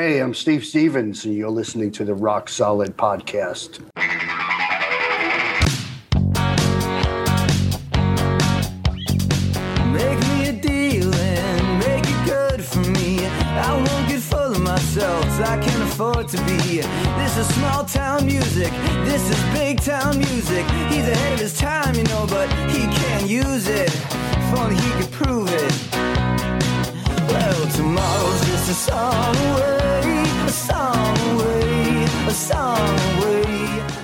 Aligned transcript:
Hey, 0.00 0.20
I'm 0.20 0.32
Steve 0.32 0.64
Stevens, 0.64 1.24
and 1.24 1.34
you're 1.34 1.50
listening 1.50 1.90
to 1.90 2.04
the 2.04 2.14
Rock 2.14 2.48
Solid 2.48 2.96
Podcast. 2.96 3.80
Make 9.92 10.20
me 10.28 10.46
a 10.46 10.52
deal 10.52 11.12
and 11.12 11.78
make 11.80 12.04
it 12.06 12.24
good 12.24 12.62
for 12.64 12.78
me. 12.78 13.26
I 13.26 13.74
won't 13.74 14.08
get 14.08 14.20
full 14.20 14.52
of 14.52 14.60
myself, 14.60 15.24
I 15.40 15.58
can't 15.60 15.82
afford 15.82 16.28
to 16.28 16.36
be. 16.44 16.76
This 17.18 17.36
is 17.36 17.52
small 17.56 17.84
town 17.84 18.24
music, 18.24 18.70
this 19.04 19.28
is 19.28 19.42
big 19.52 19.80
town 19.80 20.16
music. 20.18 20.64
He's 20.92 21.08
ahead 21.08 21.32
of 21.32 21.40
his 21.40 21.58
time, 21.58 21.96
you 21.96 22.04
know, 22.04 22.24
but 22.28 22.48
he 22.70 22.86
can't 22.86 23.28
use 23.28 23.66
it. 23.66 23.92
If 23.92 24.58
only 24.60 24.76
he 24.76 24.90
could 24.92 25.10
prove 25.10 25.48
it. 25.52 25.88
Well, 27.32 27.68
tomorrow's 27.72 28.40
just 28.46 28.70
a 28.70 28.74
song 28.74 29.07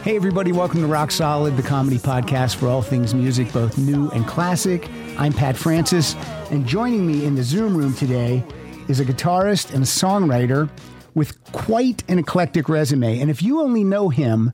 Hey, 0.05 0.17
everybody, 0.17 0.53
welcome 0.53 0.83
to 0.83 0.87
Rock 0.87 1.11
Solid, 1.11 1.57
the 1.57 1.63
comedy 1.63 1.97
podcast 1.97 2.57
for 2.57 2.69
all 2.69 2.83
things 2.83 3.15
music, 3.15 3.51
both 3.55 3.79
new 3.79 4.11
and 4.11 4.27
classic. 4.27 4.87
I'm 5.17 5.33
Pat 5.33 5.57
Francis, 5.57 6.15
and 6.51 6.67
joining 6.67 7.07
me 7.07 7.25
in 7.25 7.37
the 7.37 7.43
Zoom 7.43 7.75
room 7.75 7.95
today 7.95 8.45
is 8.87 9.01
a 9.01 9.05
guitarist 9.07 9.73
and 9.73 9.83
a 9.83 9.87
songwriter 9.87 10.69
with 11.15 11.43
quite 11.53 12.05
an 12.11 12.19
eclectic 12.19 12.69
resume. 12.69 13.19
And 13.19 13.31
if 13.31 13.43
you 13.43 13.63
only 13.63 13.83
know 13.83 14.11
him 14.11 14.53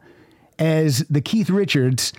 as 0.61 1.01
the 1.11 1.21
Keith 1.21 1.51
Richards 1.51 2.13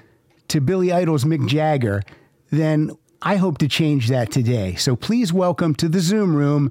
to 0.50 0.60
Billy 0.60 0.92
Idol's 0.92 1.24
Mick 1.24 1.48
Jagger, 1.48 2.04
then 2.50 2.98
I 3.22 3.38
hope 3.38 3.60
to 3.60 3.70
change 3.70 4.10
that 4.10 4.30
today. 4.30 4.76
So 4.76 4.98
please 4.98 5.32
welcome 5.32 5.74
to 5.76 5.88
the 5.88 6.02
Zoom 6.02 6.36
room, 6.36 6.70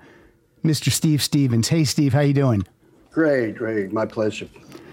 Mr. 0.62 0.92
Steve 0.92 1.22
Stevens. 1.22 1.68
Hey, 1.68 1.84
Steve, 1.84 2.12
how 2.12 2.20
you 2.20 2.34
doing? 2.34 2.66
Great, 3.12 3.56
great. 3.56 3.94
My 3.94 4.04
pleasure. 4.04 4.50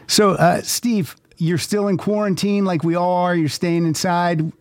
So, 0.08 0.32
uh, 0.36 0.62
Steve, 0.62 1.18
you're 1.38 1.58
still 1.58 1.88
in 1.88 1.98
quarantine 1.98 2.66
like 2.66 2.84
we 2.84 2.96
all 2.96 3.16
are. 3.24 3.36
You're 3.36 3.50
staying 3.50 3.86
inside. 3.86 4.52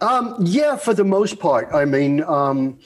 Um, 0.00 0.34
yeah, 0.40 0.76
for 0.76 0.94
the 0.94 1.04
most 1.04 1.38
part. 1.38 1.68
I 1.72 1.84
mean, 1.84 2.22
um, 2.24 2.78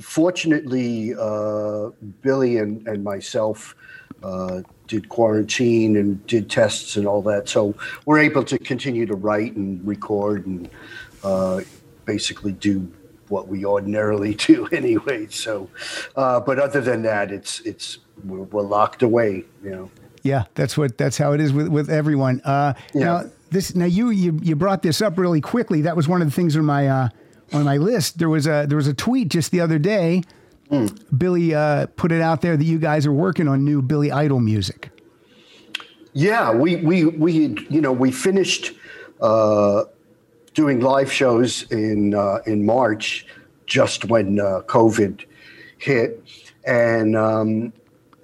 fortunately, 0.00 1.14
uh, 1.14 1.90
Billy 2.22 2.58
and, 2.58 2.86
and 2.88 3.04
myself 3.04 3.74
uh, 4.22 4.62
did 4.86 5.08
quarantine 5.08 5.96
and 5.96 6.26
did 6.26 6.50
tests 6.50 6.96
and 6.96 7.06
all 7.06 7.22
that. 7.22 7.48
So 7.48 7.74
we're 8.06 8.20
able 8.20 8.44
to 8.44 8.58
continue 8.58 9.06
to 9.06 9.14
write 9.14 9.56
and 9.56 9.86
record 9.86 10.46
and 10.46 10.68
uh, 11.22 11.60
basically 12.04 12.52
do 12.52 12.90
what 13.28 13.48
we 13.48 13.64
ordinarily 13.64 14.34
do 14.46 14.66
anyway. 14.68 15.26
So, 15.28 15.68
uh, 16.16 16.40
but 16.40 16.58
other 16.58 16.80
than 16.80 17.02
that, 17.02 17.30
it's 17.30 17.60
it's 17.60 17.98
we're, 18.24 18.42
we're 18.42 18.62
locked 18.62 19.02
away. 19.02 19.44
You 19.62 19.70
know. 19.70 19.90
Yeah, 20.24 20.44
that's 20.54 20.76
what 20.76 20.96
that's 20.98 21.18
how 21.18 21.32
it 21.34 21.40
is 21.40 21.52
with 21.52 21.68
with 21.68 21.90
everyone. 21.90 22.40
Uh, 22.44 22.72
Yeah. 22.94 23.04
Now 23.04 23.24
this 23.50 23.74
now 23.74 23.84
you 23.84 24.08
you 24.10 24.38
you 24.42 24.56
brought 24.56 24.82
this 24.82 25.00
up 25.00 25.18
really 25.18 25.40
quickly. 25.40 25.82
That 25.82 25.94
was 25.96 26.08
one 26.08 26.22
of 26.22 26.26
the 26.28 26.32
things 26.34 26.56
on 26.56 26.64
my 26.64 26.88
uh, 26.88 27.08
on 27.52 27.64
my 27.64 27.76
list. 27.76 28.18
There 28.18 28.30
was 28.30 28.46
a 28.46 28.64
there 28.66 28.76
was 28.76 28.88
a 28.88 28.94
tweet 28.94 29.28
just 29.28 29.52
the 29.52 29.60
other 29.60 29.78
day. 29.78 30.22
Billy 31.16 31.54
uh, 31.54 31.86
put 31.94 32.10
it 32.10 32.20
out 32.20 32.40
there 32.40 32.56
that 32.56 32.64
you 32.64 32.78
guys 32.80 33.06
are 33.06 33.12
working 33.12 33.46
on 33.46 33.64
new 33.64 33.80
Billy 33.80 34.10
Idol 34.10 34.40
music. 34.40 34.90
Yeah, 36.14 36.52
we 36.52 36.76
we 36.76 37.04
we 37.04 37.32
you 37.68 37.80
know 37.80 37.92
we 37.92 38.10
finished 38.10 38.72
uh, 39.20 39.84
doing 40.54 40.80
live 40.80 41.12
shows 41.12 41.70
in 41.70 42.14
uh, 42.14 42.38
in 42.46 42.64
March, 42.66 43.26
just 43.66 44.06
when 44.06 44.40
uh, 44.40 44.62
COVID 44.66 45.24
hit, 45.78 46.24
and 46.66 47.14
um, 47.14 47.72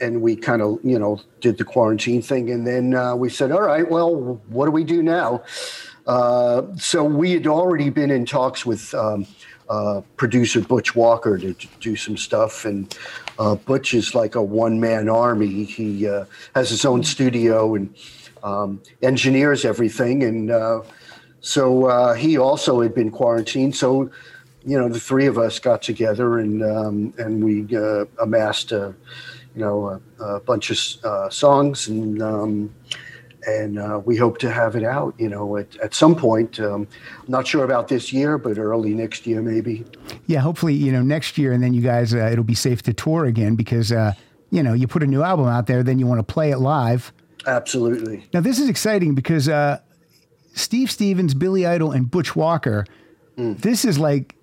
and 0.00 0.22
we 0.22 0.36
kind 0.36 0.62
of 0.62 0.78
you 0.82 0.98
know 0.98 1.20
did 1.40 1.58
the 1.58 1.64
quarantine 1.64 2.22
thing, 2.22 2.50
and 2.50 2.66
then 2.66 2.94
uh, 2.94 3.14
we 3.14 3.28
said, 3.28 3.52
all 3.52 3.62
right, 3.62 3.88
well, 3.88 4.40
what 4.48 4.66
do 4.66 4.70
we 4.70 4.84
do 4.84 5.02
now? 5.02 5.42
Uh, 6.06 6.62
so 6.76 7.04
we 7.04 7.32
had 7.32 7.46
already 7.46 7.90
been 7.90 8.10
in 8.10 8.26
talks 8.26 8.64
with. 8.66 8.94
Um, 8.94 9.26
uh, 9.70 10.00
producer 10.16 10.60
Butch 10.60 10.96
Walker 10.96 11.38
to, 11.38 11.54
to 11.54 11.68
do 11.78 11.94
some 11.94 12.16
stuff, 12.16 12.64
and 12.64 12.92
uh, 13.38 13.54
Butch 13.54 13.94
is 13.94 14.16
like 14.16 14.34
a 14.34 14.42
one-man 14.42 15.08
army. 15.08 15.62
He 15.62 16.08
uh, 16.08 16.24
has 16.56 16.70
his 16.70 16.84
own 16.84 17.04
studio 17.04 17.76
and 17.76 17.94
um, 18.42 18.82
engineers 19.00 19.64
everything, 19.64 20.24
and 20.24 20.50
uh, 20.50 20.80
so 21.40 22.14
he 22.14 22.36
also 22.36 22.80
had 22.80 22.96
been 22.96 23.12
quarantined. 23.12 23.76
So, 23.76 24.10
you 24.66 24.76
know, 24.76 24.88
the 24.88 24.98
three 24.98 25.26
of 25.26 25.38
us 25.38 25.60
got 25.60 25.82
together 25.82 26.40
and 26.40 26.64
um, 26.64 27.14
and 27.16 27.44
we 27.44 27.68
amassed 28.20 28.72
a, 28.72 28.92
you 29.54 29.60
know, 29.60 30.00
a, 30.20 30.24
a 30.24 30.40
bunch 30.40 30.70
of 30.70 31.04
uh, 31.04 31.30
songs 31.30 31.88
and. 31.88 32.22
Um, 32.22 32.74
and 33.46 33.78
uh, 33.78 34.02
we 34.04 34.16
hope 34.16 34.36
to 34.36 34.50
have 34.50 34.76
it 34.76 34.84
out, 34.84 35.14
you 35.16 35.26
know, 35.26 35.56
at, 35.56 35.74
at 35.76 35.94
some 35.94 36.14
point. 36.14 36.60
Um, 36.60 36.86
not 37.26 37.46
sure 37.46 37.64
about 37.64 37.88
this 37.88 38.12
year, 38.12 38.36
but 38.36 38.58
early 38.58 38.92
next 38.92 39.26
year, 39.26 39.40
maybe. 39.40 39.82
Yeah, 40.26 40.40
hopefully 40.40 40.74
you 40.74 40.92
know 40.92 41.00
next 41.00 41.38
year, 41.38 41.50
and 41.52 41.62
then 41.62 41.72
you 41.72 41.80
guys 41.80 42.12
uh, 42.12 42.28
it'll 42.30 42.44
be 42.44 42.54
safe 42.54 42.82
to 42.82 42.92
tour 42.92 43.24
again 43.24 43.56
because 43.56 43.92
uh, 43.92 44.12
you 44.50 44.62
know 44.62 44.74
you 44.74 44.86
put 44.86 45.02
a 45.02 45.06
new 45.06 45.22
album 45.22 45.46
out 45.46 45.66
there, 45.68 45.82
then 45.82 45.98
you 45.98 46.06
want 46.06 46.18
to 46.18 46.32
play 46.32 46.50
it 46.50 46.58
live. 46.58 47.14
Absolutely. 47.46 48.26
Now 48.34 48.40
this 48.42 48.58
is 48.58 48.68
exciting 48.68 49.14
because 49.14 49.48
uh, 49.48 49.78
Steve 50.52 50.90
Stevens, 50.90 51.32
Billy 51.32 51.64
Idol, 51.64 51.92
and 51.92 52.10
Butch 52.10 52.36
Walker. 52.36 52.84
This 53.36 53.86
is 53.86 53.98
like 53.98 54.34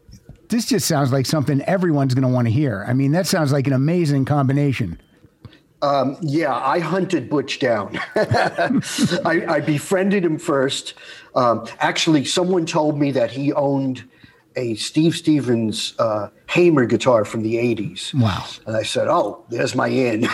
this 0.50 0.66
just 0.66 0.88
sounds 0.88 1.12
like 1.12 1.26
something 1.26 1.62
everyone's 1.62 2.14
going 2.14 2.28
to 2.28 2.34
want 2.34 2.48
to 2.48 2.52
hear. 2.52 2.86
I 2.88 2.94
mean, 2.94 3.12
that 3.12 3.28
sounds 3.28 3.52
like 3.52 3.68
an 3.68 3.74
amazing 3.74 4.26
combination. 4.26 5.00
Um, 5.82 6.18
yeah, 6.22 6.56
I 6.56 6.80
hunted 6.80 7.30
Butch 7.30 7.60
down. 7.60 8.00
I, 8.16 9.46
I 9.48 9.60
befriended 9.60 10.26
him 10.26 10.40
first. 10.40 10.96
Um, 11.36 11.68
actually, 11.80 12.26
someone 12.26 12.66
told 12.66 13.00
me 13.00 13.12
that 13.12 13.32
he 13.32 13.54
owned 13.54 14.04
a 14.58 14.76
Steve 14.76 15.16
Stevens 15.16 15.94
uh, 16.00 16.28
Hamer 16.50 16.86
guitar 16.86 17.24
from 17.24 17.44
the 17.44 17.56
80s. 17.56 18.14
Wow. 18.14 18.44
And 18.66 18.76
I 18.76 18.84
said, 18.84 19.08
Oh, 19.08 19.46
there's 19.50 19.76
my 19.76 19.88
in. 19.88 20.24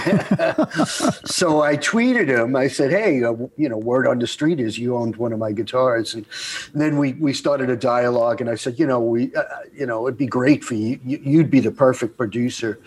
so 1.25 1.61
I 1.61 1.77
tweeted 1.77 2.27
him. 2.27 2.55
I 2.55 2.67
said, 2.67 2.91
Hey, 2.91 3.23
uh, 3.23 3.33
you 3.57 3.69
know, 3.69 3.77
word 3.77 4.07
on 4.07 4.19
the 4.19 4.27
street 4.27 4.59
is 4.59 4.77
you 4.77 4.95
owned 4.95 5.17
one 5.17 5.33
of 5.33 5.39
my 5.39 5.51
guitars. 5.51 6.13
And, 6.15 6.25
then 6.73 6.97
we, 6.97 7.13
we 7.13 7.33
started 7.33 7.69
a 7.69 7.75
dialogue. 7.75 8.41
And 8.41 8.49
I 8.49 8.55
said, 8.55 8.79
You 8.79 8.87
know, 8.87 8.99
we, 8.99 9.33
uh, 9.35 9.43
you 9.75 9.85
know, 9.85 10.07
it'd 10.07 10.17
be 10.17 10.27
great 10.27 10.63
for 10.63 10.75
you. 10.75 10.99
You- 11.05 11.21
You'd 11.23 11.49
be 11.51 11.59
the 11.59 11.71
perfect 11.71 12.17
producer 12.17 12.79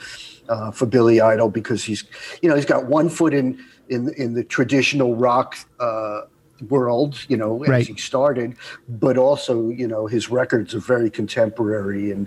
uh, 0.49 0.71
for 0.71 0.87
Billy 0.87 1.21
Idol 1.21 1.49
because 1.51 1.85
he's, 1.85 2.05
you 2.43 2.49
know, 2.49 2.55
he's 2.55 2.65
got 2.67 2.87
one 2.87 3.09
foot 3.09 3.35
in 3.35 3.63
in 3.89 4.09
in 4.15 4.35
the 4.35 4.43
traditional 4.45 5.15
rock 5.17 5.57
uh, 5.81 6.23
world, 6.69 7.19
you 7.29 7.37
know, 7.37 7.63
as 7.63 7.69
Right. 7.69 7.87
he 7.87 7.97
started, 7.97 8.57
but 8.89 9.17
also, 9.19 9.69
you 9.71 9.87
know, 9.87 10.07
his 10.07 10.31
records 10.31 10.75
are 10.75 10.81
very 10.81 11.11
contemporary, 11.11 12.11
and 12.11 12.27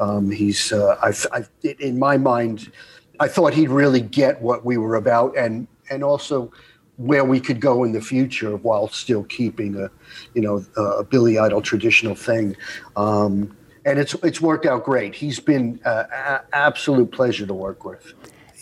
um, 0.00 0.30
he's, 0.30 0.72
uh, 0.72 0.96
I've, 1.02 1.26
I've, 1.32 1.50
in 1.80 1.98
my 1.98 2.16
mind, 2.16 2.70
I 3.20 3.28
thought 3.28 3.54
he'd 3.54 3.70
really 3.70 4.00
get 4.00 4.40
what 4.42 4.64
we 4.64 4.76
were 4.76 4.96
about, 4.96 5.36
and 5.36 5.66
and 5.90 6.02
also 6.02 6.50
where 6.96 7.24
we 7.24 7.40
could 7.40 7.60
go 7.60 7.84
in 7.84 7.92
the 7.92 8.00
future 8.00 8.56
while 8.56 8.88
still 8.88 9.24
keeping 9.24 9.76
a, 9.76 9.90
you 10.34 10.40
know, 10.40 10.64
a 10.76 11.02
Billy 11.04 11.38
Idol 11.38 11.60
traditional 11.60 12.14
thing. 12.14 12.56
Um, 12.96 13.56
and 13.84 13.98
it's 13.98 14.14
it's 14.22 14.40
worked 14.40 14.64
out 14.66 14.84
great. 14.84 15.14
He's 15.14 15.40
been 15.40 15.78
uh, 15.84 16.04
a- 16.10 16.40
absolute 16.54 17.10
pleasure 17.12 17.46
to 17.46 17.54
work 17.54 17.84
with. 17.84 18.14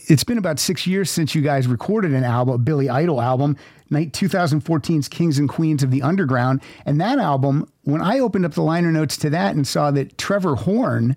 It's 0.08 0.24
been 0.24 0.38
about 0.38 0.58
six 0.58 0.86
years 0.86 1.10
since 1.10 1.34
you 1.34 1.42
guys 1.42 1.66
recorded 1.68 2.12
an 2.12 2.24
album, 2.24 2.64
Billy 2.64 2.88
Idol 2.88 3.20
album, 3.20 3.56
2014's 3.92 5.08
Kings 5.08 5.38
and 5.38 5.48
Queens 5.48 5.82
of 5.82 5.90
the 5.90 6.02
Underground. 6.02 6.62
And 6.84 7.00
that 7.00 7.18
album, 7.18 7.70
when 7.84 8.00
I 8.00 8.18
opened 8.18 8.44
up 8.44 8.54
the 8.54 8.62
liner 8.62 8.92
notes 8.92 9.16
to 9.18 9.30
that 9.30 9.54
and 9.54 9.66
saw 9.66 9.90
that 9.92 10.18
Trevor 10.18 10.56
Horn 10.56 11.16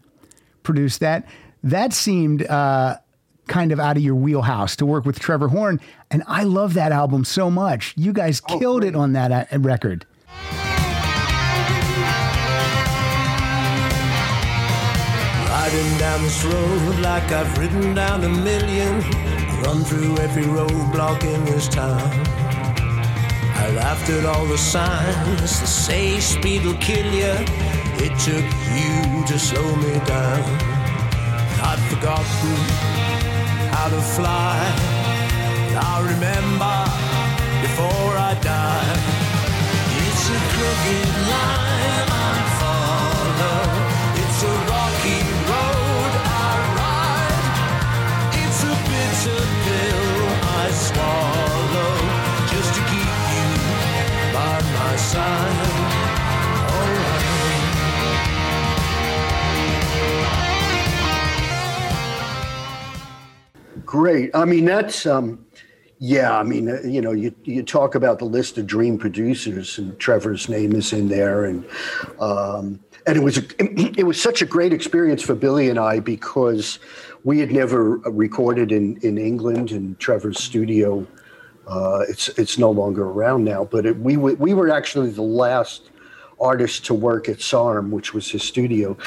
produced 0.64 1.00
that, 1.00 1.28
that 1.64 1.94
seemed 1.94 2.46
uh, 2.46 2.98
kind 3.48 3.72
of 3.72 3.80
out 3.80 3.98
of 3.98 4.04
your 4.04 4.16
wheelhouse 4.16 4.76
to 4.78 4.86
work 4.86 5.06
with 5.06 5.20
Trevor 5.20 5.48
Horn. 5.48 5.80
And 6.12 6.24
I 6.28 6.44
love 6.44 6.74
that 6.76 6.92
album 6.92 7.26
so 7.26 7.50
much. 7.50 7.94
You 7.98 8.14
guys 8.14 8.42
killed 8.42 8.84
it 8.84 8.96
on 8.96 9.14
that 9.14 9.52
uh, 9.52 9.60
record. 9.60 10.06
Riding 15.48 15.98
down 15.98 16.22
this 16.22 16.44
road 16.46 17.00
like 17.00 17.32
I've 17.32 17.58
ridden 17.58 17.96
down 17.96 18.24
a 18.24 18.30
million. 18.30 19.02
Run 19.64 19.84
through 19.84 20.18
every 20.20 20.44
roadblock 20.44 21.24
in 21.24 21.44
this 21.46 21.68
town. 21.68 22.45
I 23.56 23.72
laughed 23.72 24.10
at 24.10 24.26
all 24.26 24.46
the 24.46 24.58
signs 24.58 25.60
that 25.60 25.68
say 25.68 26.20
speed 26.20 26.66
will 26.66 26.82
kill 26.90 27.10
you. 27.14 27.36
It 28.06 28.14
took 28.28 28.48
you 28.78 29.26
to 29.26 29.40
slow 29.40 29.76
me 29.78 29.94
down. 30.06 30.44
I'd 31.70 31.82
forgotten 31.90 32.56
how 33.74 33.88
to 33.90 34.02
fly. 34.16 34.56
I'll 35.88 36.04
remember 36.04 36.78
before 37.66 38.14
I 38.30 38.34
die. 38.42 38.96
It's 40.04 40.26
a 40.30 40.40
crooked 40.54 41.10
line 41.32 42.45
great. 64.06 64.30
I 64.36 64.46
mean, 64.46 64.66
that's 64.66 65.06
um, 65.06 65.46
yeah. 66.00 66.38
I 66.38 66.44
mean, 66.44 66.70
uh, 66.70 66.82
you 66.82 67.02
know, 67.02 67.12
you 67.12 67.34
you 67.44 67.64
talk 67.64 67.96
about 67.96 68.20
the 68.20 68.26
list 68.26 68.58
of 68.58 68.68
dream 68.68 68.98
producers, 68.98 69.78
and 69.78 69.98
Trevor's 70.00 70.50
name 70.50 70.74
is 70.76 70.92
in 70.94 71.08
there, 71.08 71.46
and 71.46 71.66
um, 72.20 72.80
and 73.08 73.18
it 73.18 73.24
was 73.24 73.38
a, 73.38 73.44
it 74.00 74.06
was 74.06 74.22
such 74.22 74.42
a 74.42 74.46
great 74.46 74.74
experience 74.74 75.22
for 75.22 75.34
Billy 75.34 75.70
and 75.70 75.80
I 75.80 76.00
because 76.00 76.80
we 77.24 77.40
had 77.40 77.52
never 77.52 77.98
recorded 77.98 78.72
in 78.72 78.98
in 78.98 79.18
England, 79.18 79.72
and 79.72 79.98
Trevor's 80.00 80.40
studio 80.40 81.08
uh, 81.68 82.04
it's 82.08 82.30
it's 82.30 82.58
no 82.58 82.70
longer 82.72 83.06
around 83.06 83.44
now, 83.44 83.66
but 83.66 83.86
it, 83.86 83.98
we 83.98 84.18
we 84.18 84.54
were 84.54 84.70
actually 84.70 85.10
the 85.10 85.22
last 85.22 85.90
artist 86.40 86.86
to 86.86 86.94
work 86.94 87.30
at 87.30 87.42
SARM, 87.42 87.92
which 87.92 88.14
was 88.14 88.30
his 88.30 88.44
studio. 88.44 88.98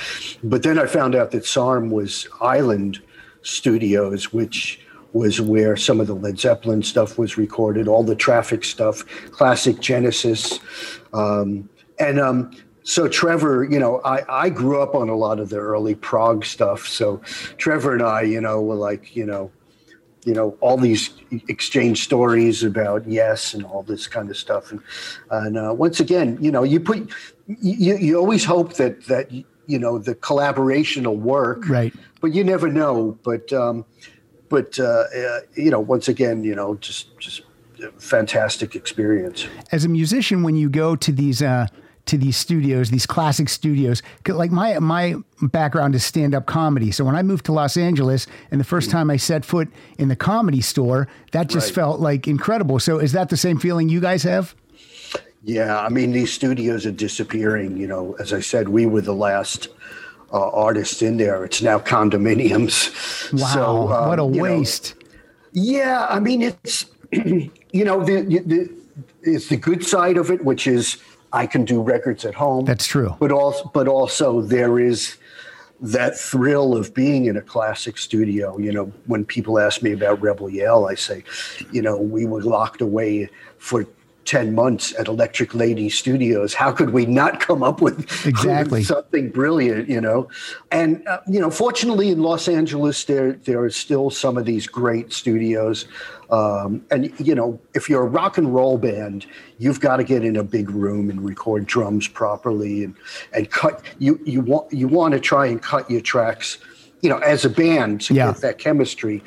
But 0.42 0.62
then 0.62 0.78
I 0.78 0.86
found 0.86 1.14
out 1.14 1.30
that 1.32 1.44
SARM 1.44 1.90
was 1.90 2.26
Island 2.40 3.02
Studios, 3.42 4.32
which 4.32 4.80
was 5.12 5.40
where 5.40 5.76
some 5.76 6.00
of 6.00 6.06
the 6.06 6.14
Led 6.14 6.38
Zeppelin 6.38 6.82
stuff 6.82 7.18
was 7.18 7.38
recorded, 7.38 7.88
all 7.88 8.02
the 8.02 8.14
traffic 8.14 8.64
stuff, 8.64 9.04
classic 9.30 9.80
Genesis. 9.80 10.60
Um, 11.12 11.68
and 11.98 12.20
um, 12.20 12.50
so 12.82 13.08
Trevor, 13.08 13.64
you 13.64 13.78
know, 13.78 14.00
I, 14.04 14.44
I 14.44 14.50
grew 14.50 14.82
up 14.82 14.94
on 14.94 15.08
a 15.08 15.16
lot 15.16 15.40
of 15.40 15.48
the 15.48 15.58
early 15.58 15.94
prog 15.94 16.44
stuff. 16.44 16.86
So 16.86 17.20
Trevor 17.56 17.94
and 17.94 18.02
I, 18.02 18.22
you 18.22 18.40
know, 18.40 18.62
were 18.62 18.74
like, 18.74 19.16
you 19.16 19.26
know, 19.26 19.50
you 20.24 20.34
know, 20.34 20.56
all 20.60 20.76
these 20.76 21.10
exchange 21.48 22.04
stories 22.04 22.62
about 22.62 23.08
yes 23.08 23.54
and 23.54 23.64
all 23.64 23.82
this 23.82 24.06
kind 24.06 24.30
of 24.30 24.36
stuff. 24.36 24.70
And, 24.70 24.80
and 25.30 25.56
uh, 25.56 25.74
once 25.76 26.00
again, 26.00 26.38
you 26.40 26.50
know, 26.50 26.64
you 26.64 26.80
put, 26.80 27.10
you, 27.46 27.96
you 27.96 28.18
always 28.18 28.44
hope 28.44 28.74
that, 28.74 29.06
that, 29.06 29.30
you 29.66 29.78
know, 29.78 29.98
the 29.98 30.14
collaboration 30.14 31.04
will 31.04 31.16
work. 31.16 31.68
Right. 31.68 31.94
But 32.20 32.34
you 32.34 32.44
never 32.44 32.68
know. 32.68 33.18
But, 33.22 33.52
um, 33.52 33.84
but, 34.48 34.78
uh, 34.78 34.84
uh, 34.84 35.40
you 35.54 35.70
know, 35.70 35.80
once 35.80 36.08
again, 36.08 36.44
you 36.44 36.54
know, 36.54 36.74
just, 36.76 37.18
just 37.18 37.42
fantastic 37.98 38.74
experience. 38.74 39.46
As 39.72 39.84
a 39.84 39.88
musician, 39.88 40.42
when 40.42 40.56
you 40.56 40.68
go 40.68 40.96
to 40.96 41.12
these, 41.12 41.42
uh, 41.42 41.66
to 42.08 42.18
these 42.18 42.36
studios, 42.36 42.90
these 42.90 43.06
classic 43.06 43.48
studios. 43.48 44.02
Like 44.26 44.50
my 44.50 44.78
my 44.78 45.16
background 45.42 45.94
is 45.94 46.04
stand 46.04 46.34
up 46.34 46.46
comedy. 46.46 46.90
So 46.90 47.04
when 47.04 47.14
I 47.14 47.22
moved 47.22 47.46
to 47.46 47.52
Los 47.52 47.76
Angeles 47.76 48.26
and 48.50 48.60
the 48.60 48.64
first 48.64 48.90
time 48.90 49.10
I 49.10 49.16
set 49.16 49.44
foot 49.44 49.68
in 49.98 50.08
the 50.08 50.16
comedy 50.16 50.60
store, 50.60 51.08
that 51.32 51.48
just 51.48 51.68
right. 51.68 51.74
felt 51.74 52.00
like 52.00 52.26
incredible. 52.26 52.78
So 52.78 52.98
is 52.98 53.12
that 53.12 53.28
the 53.28 53.36
same 53.36 53.58
feeling 53.58 53.88
you 53.88 54.00
guys 54.00 54.22
have? 54.24 54.54
Yeah, 55.44 55.78
I 55.78 55.88
mean 55.88 56.12
these 56.12 56.32
studios 56.32 56.84
are 56.86 56.92
disappearing. 56.92 57.76
You 57.76 57.86
know, 57.86 58.16
as 58.18 58.32
I 58.32 58.40
said, 58.40 58.68
we 58.68 58.86
were 58.86 59.00
the 59.00 59.14
last 59.14 59.68
uh, 60.32 60.50
artists 60.50 61.02
in 61.02 61.16
there. 61.16 61.44
It's 61.44 61.62
now 61.62 61.78
condominiums. 61.78 62.94
Wow, 63.38 63.46
so, 63.46 63.92
um, 63.92 64.08
what 64.08 64.18
a 64.18 64.24
waste! 64.24 64.94
Know, 64.94 65.08
yeah, 65.52 66.06
I 66.08 66.18
mean 66.18 66.40
it's 66.40 66.86
you 67.12 67.84
know 67.84 68.02
the, 68.02 68.22
the 68.22 68.70
it's 69.22 69.48
the 69.48 69.56
good 69.56 69.84
side 69.84 70.16
of 70.16 70.30
it, 70.30 70.44
which 70.44 70.66
is 70.66 70.96
I 71.32 71.46
can 71.46 71.64
do 71.64 71.82
records 71.82 72.24
at 72.24 72.34
home. 72.34 72.64
That's 72.64 72.86
true. 72.86 73.16
But 73.20 73.32
also, 73.32 73.70
but 73.74 73.88
also 73.88 74.40
there 74.40 74.78
is 74.78 75.16
that 75.80 76.18
thrill 76.18 76.76
of 76.76 76.92
being 76.94 77.26
in 77.26 77.36
a 77.36 77.42
classic 77.42 77.98
studio. 77.98 78.58
You 78.58 78.72
know, 78.72 78.92
when 79.06 79.24
people 79.24 79.58
ask 79.58 79.82
me 79.82 79.92
about 79.92 80.20
Rebel 80.20 80.50
Yell, 80.50 80.86
I 80.86 80.94
say, 80.94 81.22
you 81.70 81.82
know, 81.82 81.96
we 81.96 82.26
were 82.26 82.42
locked 82.42 82.80
away 82.80 83.28
for 83.58 83.86
10 84.28 84.54
months 84.54 84.94
at 84.98 85.08
Electric 85.08 85.54
Lady 85.54 85.88
Studios. 85.88 86.52
How 86.52 86.70
could 86.70 86.90
we 86.90 87.06
not 87.06 87.40
come 87.40 87.62
up 87.62 87.80
with 87.80 88.26
exactly 88.26 88.82
something 88.94 89.30
brilliant, 89.30 89.88
you 89.88 90.02
know? 90.02 90.28
And, 90.70 91.06
uh, 91.08 91.20
you 91.26 91.40
know, 91.40 91.50
fortunately 91.50 92.10
in 92.10 92.22
Los 92.22 92.46
Angeles, 92.46 93.04
there, 93.04 93.32
there 93.32 93.64
are 93.64 93.70
still 93.70 94.10
some 94.10 94.36
of 94.36 94.44
these 94.44 94.66
great 94.66 95.14
studios. 95.14 95.86
Um, 96.30 96.84
and, 96.90 97.10
you 97.18 97.34
know, 97.34 97.58
if 97.74 97.88
you're 97.88 98.02
a 98.02 98.08
rock 98.08 98.36
and 98.36 98.54
roll 98.54 98.76
band, 98.76 99.24
you've 99.56 99.80
got 99.80 99.96
to 99.96 100.04
get 100.04 100.22
in 100.22 100.36
a 100.36 100.44
big 100.44 100.68
room 100.68 101.08
and 101.08 101.24
record 101.24 101.64
drums 101.64 102.06
properly 102.06 102.84
and, 102.84 102.94
and 103.32 103.50
cut. 103.50 103.82
You, 103.98 104.20
you, 104.26 104.42
want, 104.42 104.70
you 104.70 104.88
want 104.88 105.14
to 105.14 105.20
try 105.20 105.46
and 105.46 105.62
cut 105.62 105.90
your 105.90 106.02
tracks, 106.02 106.58
you 107.00 107.08
know, 107.08 107.18
as 107.18 107.46
a 107.46 107.50
band 107.50 108.02
to 108.02 108.14
yeah. 108.14 108.26
get 108.26 108.42
that 108.42 108.58
chemistry. 108.58 109.24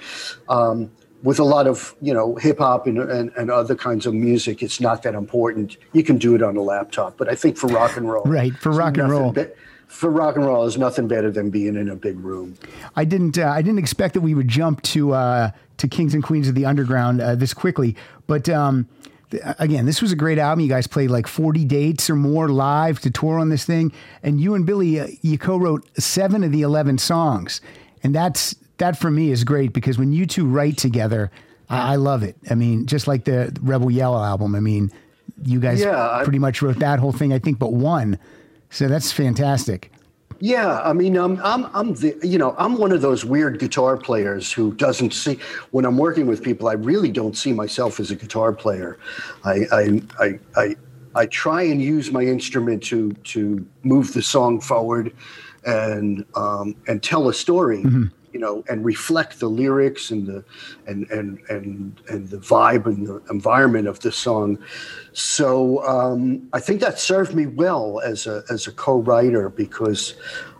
Um, 0.48 0.92
with 1.24 1.40
a 1.40 1.44
lot 1.44 1.68
of 1.68 1.96
you 2.02 2.14
know 2.14 2.36
hip 2.36 2.60
hop 2.60 2.88
and, 2.88 2.98
and, 3.00 3.32
and, 3.38 3.52
other 3.52 3.76
kinds 3.76 4.06
of 4.06 4.14
music, 4.14 4.64
it's 4.64 4.80
not 4.80 5.04
that 5.04 5.16
important. 5.16 5.78
You 5.94 6.04
can 6.04 6.18
do 6.18 6.36
it 6.36 6.42
on 6.42 6.58
a 6.58 6.62
laptop, 6.62 7.18
but 7.18 7.30
I 7.30 7.36
think 7.36 7.58
for 7.58 7.68
rock 7.68 7.98
and 7.98 8.10
roll, 8.10 8.24
right? 8.24 8.54
For 8.54 8.72
rock 8.72 8.98
and 8.98 9.10
roll. 9.10 9.32
Be- 9.32 9.48
for 9.88 10.10
rock 10.10 10.38
and 10.38 10.46
roll, 10.46 10.62
there's 10.62 10.78
nothing 10.78 11.10
better 11.10 11.30
than 11.30 11.50
being 11.50 11.76
in 11.76 11.90
a 11.90 11.98
big 11.98 12.18
room. 12.20 12.58
I 12.96 13.04
didn't. 13.04 13.38
Uh, 13.38 13.48
I 13.48 13.62
didn't 13.62 13.80
expect 13.80 14.14
that 14.14 14.22
we 14.22 14.34
would 14.34 14.48
jump 14.48 14.82
to 14.84 15.12
uh, 15.14 15.52
to 15.78 15.88
Kings 15.88 16.14
and 16.14 16.24
Queens 16.24 16.48
of 16.48 16.56
the 16.56 16.66
Underground 16.66 17.22
uh, 17.22 17.36
this 17.36 17.54
quickly. 17.54 17.96
But 18.26 18.48
um, 18.48 18.88
th- 19.32 19.44
again, 19.60 19.86
this 19.86 20.02
was 20.02 20.12
a 20.14 20.16
great 20.16 20.38
album. 20.38 20.62
You 20.62 20.70
guys 20.70 20.88
played 20.88 21.12
like 21.12 21.28
40 21.28 21.66
dates 21.66 22.10
or 22.10 22.16
more 22.16 22.48
live 22.48 23.00
to 23.02 23.12
tour 23.12 23.38
on 23.38 23.50
this 23.50 23.66
thing, 23.66 23.92
and 24.24 24.40
you 24.40 24.56
and 24.56 24.66
Billy, 24.66 25.00
uh, 25.00 25.08
you 25.22 25.38
co-wrote 25.38 25.86
seven 26.00 26.44
of 26.46 26.54
the 26.54 26.62
11 26.62 26.98
songs, 26.98 27.60
and 28.02 28.16
that's 28.16 28.56
that 28.82 28.98
for 28.98 29.12
me 29.12 29.30
is 29.30 29.44
great 29.44 29.74
because 29.74 29.98
when 30.00 30.12
you 30.12 30.26
two 30.26 30.48
write 30.48 30.76
together, 30.76 31.32
I, 31.70 31.94
I 31.94 31.96
love 31.98 32.24
it. 32.24 32.36
I 32.50 32.56
mean, 32.56 32.88
just 32.88 33.08
like 33.08 33.26
the 33.26 33.56
Rebel 33.62 33.92
Yell 33.92 34.18
album. 34.18 34.56
I 34.56 34.60
mean, 34.60 34.92
you 35.46 35.60
guys 35.60 35.82
yeah, 35.82 36.22
pretty 36.24 36.40
much 36.40 36.62
wrote 36.64 36.80
that 36.80 37.00
whole 37.00 37.12
thing, 37.12 37.32
I 37.32 37.40
think, 37.40 37.60
but 37.60 37.74
one. 37.74 38.18
So 38.72 38.88
that's 38.88 39.12
fantastic. 39.12 39.92
Yeah, 40.40 40.82
I 40.82 40.94
mean, 40.94 41.16
um, 41.16 41.40
I'm 41.44 41.68
I'm 41.76 41.94
the 41.94 42.18
you 42.24 42.40
know 42.40 42.56
I'm 42.58 42.80
one 42.80 42.92
of 42.92 43.02
those 43.02 43.24
weird 43.24 43.60
guitar 43.60 43.98
players 43.98 44.52
who 44.52 44.74
doesn't 44.74 45.14
see 45.14 45.38
when 45.70 45.86
I'm 45.86 46.00
working 46.00 46.26
with 46.26 46.42
people. 46.42 46.68
I 46.68 46.74
really 46.74 47.12
don't 47.12 47.38
see 47.38 47.54
myself 47.54 48.00
as 48.00 48.10
a 48.10 48.16
guitar 48.16 48.52
player. 48.52 48.98
I 49.44 49.66
I 49.72 50.02
I 50.20 50.40
I, 50.56 50.76
I 51.14 51.26
try 51.28 51.62
and 51.62 51.80
use 51.80 52.12
my 52.12 52.24
instrument 52.24 52.82
to 52.86 53.12
to 53.12 53.64
move 53.84 54.14
the 54.14 54.24
song 54.24 54.60
forward, 54.60 55.14
and 55.68 56.26
um, 56.34 56.76
and 56.88 57.04
tell 57.04 57.30
a 57.30 57.34
story. 57.34 57.84
Mm-hmm 57.84 58.08
you 58.34 58.40
know, 58.40 58.64
and 58.70 58.86
reflect 58.86 59.40
the 59.40 59.50
lyrics 59.50 60.12
and 60.12 60.28
the 60.28 60.44
and 60.88 61.10
and 61.12 61.40
and 61.50 62.02
and 62.10 62.30
the 62.30 62.38
vibe 62.38 62.86
and 62.86 63.08
the 63.08 63.22
environment 63.30 63.88
of 63.88 64.00
the 64.00 64.12
song. 64.12 64.58
So 65.14 65.86
um, 65.86 66.48
I 66.54 66.60
think 66.60 66.82
that 66.82 67.00
served 67.00 67.34
me 67.34 67.48
well 67.48 68.00
as 68.02 68.28
a 68.28 68.44
as 68.50 68.68
a 68.68 68.72
co-writer 68.72 69.50
because 69.50 70.16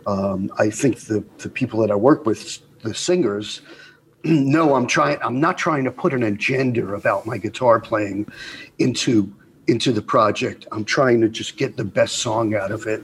um, 0.06 0.50
I 0.58 0.70
think 0.70 1.00
the 1.00 1.24
the 1.38 1.48
people 1.48 1.80
that 1.80 1.90
I 1.90 1.96
work 1.96 2.26
with, 2.26 2.60
the 2.82 2.94
singers, 2.94 3.62
know 4.24 4.74
I'm 4.74 4.86
trying. 4.86 5.18
I'm 5.22 5.40
not 5.40 5.58
trying 5.58 5.84
to 5.84 5.92
put 5.92 6.12
an 6.12 6.22
agenda 6.22 6.94
about 6.94 7.26
my 7.26 7.38
guitar 7.38 7.80
playing 7.80 8.30
into 8.78 9.32
into 9.66 9.92
the 9.92 10.02
project. 10.02 10.66
I'm 10.72 10.84
trying 10.84 11.20
to 11.20 11.28
just 11.28 11.56
get 11.56 11.76
the 11.76 11.84
best 11.84 12.18
song 12.18 12.54
out 12.54 12.70
of 12.70 12.86
it. 12.86 13.02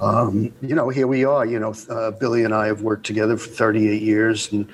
Um, 0.00 0.52
you 0.60 0.74
know, 0.74 0.88
here 0.88 1.06
we 1.06 1.24
are. 1.24 1.46
You 1.46 1.58
know, 1.58 1.74
uh, 1.88 2.10
Billy 2.12 2.44
and 2.44 2.54
I 2.54 2.66
have 2.66 2.82
worked 2.82 3.06
together 3.06 3.36
for 3.36 3.48
38 3.48 4.02
years, 4.02 4.52
and 4.52 4.68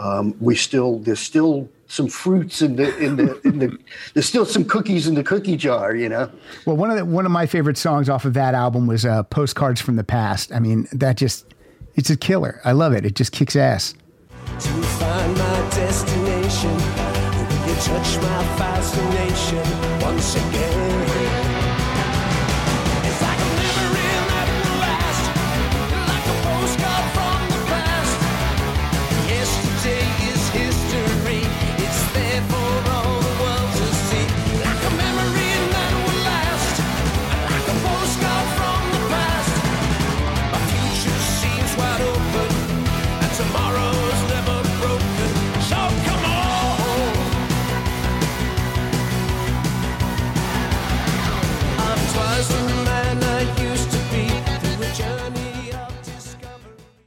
um, 0.00 0.34
we 0.40 0.56
still 0.56 0.98
there's 0.98 1.20
still 1.20 1.68
some 1.86 2.08
fruits 2.08 2.62
in 2.62 2.76
the 2.76 2.96
in 2.98 3.16
the 3.16 3.40
in 3.42 3.58
the 3.58 3.78
there's 4.14 4.26
still 4.26 4.46
some 4.46 4.64
cookies 4.64 5.06
in 5.06 5.14
the 5.14 5.22
cookie 5.22 5.56
jar. 5.56 5.94
You 5.94 6.08
know. 6.08 6.30
Well, 6.66 6.76
one 6.76 6.90
of 6.90 6.96
the, 6.96 7.04
one 7.04 7.26
of 7.26 7.32
my 7.32 7.46
favorite 7.46 7.78
songs 7.78 8.08
off 8.08 8.24
of 8.24 8.34
that 8.34 8.54
album 8.54 8.86
was 8.86 9.04
uh, 9.04 9.22
"Postcards 9.24 9.80
from 9.80 9.96
the 9.96 10.04
Past." 10.04 10.52
I 10.52 10.58
mean, 10.58 10.88
that 10.92 11.16
just 11.16 11.54
it's 11.94 12.10
a 12.10 12.16
killer. 12.16 12.60
I 12.64 12.72
love 12.72 12.92
it. 12.92 13.06
It 13.06 13.14
just 13.14 13.32
kicks 13.32 13.56
ass. 13.56 13.94
Touch 17.84 18.16
my 18.22 18.44
fascination 18.58 19.64
once 20.00 20.36
again. 20.36 21.01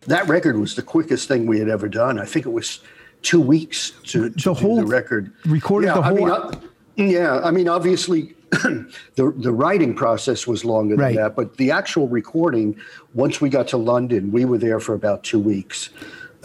That 0.05 0.27
record 0.27 0.57
was 0.57 0.75
the 0.75 0.81
quickest 0.81 1.27
thing 1.27 1.45
we 1.45 1.59
had 1.59 1.69
ever 1.69 1.87
done. 1.87 2.19
I 2.19 2.25
think 2.25 2.45
it 2.45 2.51
was 2.51 2.79
two 3.21 3.41
weeks 3.41 3.91
to, 4.03 4.29
to 4.29 4.49
the 4.49 4.53
whole 4.53 4.77
the 4.77 4.85
record. 4.85 5.33
Recorded 5.45 5.87
yeah, 5.87 5.93
the 5.95 6.01
whole. 6.01 6.13
I 6.13 6.19
mean, 6.19 6.29
uh, 6.29 6.61
yeah, 6.95 7.39
I 7.39 7.51
mean, 7.51 7.67
obviously, 7.67 8.35
the 8.51 9.33
the 9.37 9.51
writing 9.51 9.95
process 9.95 10.47
was 10.47 10.63
longer 10.63 10.95
right. 10.95 11.15
than 11.15 11.23
that, 11.23 11.35
but 11.35 11.57
the 11.57 11.71
actual 11.71 12.07
recording. 12.07 12.79
Once 13.13 13.41
we 13.41 13.49
got 13.49 13.67
to 13.69 13.77
London, 13.77 14.31
we 14.31 14.45
were 14.45 14.57
there 14.57 14.79
for 14.79 14.93
about 14.93 15.23
two 15.23 15.39
weeks, 15.39 15.89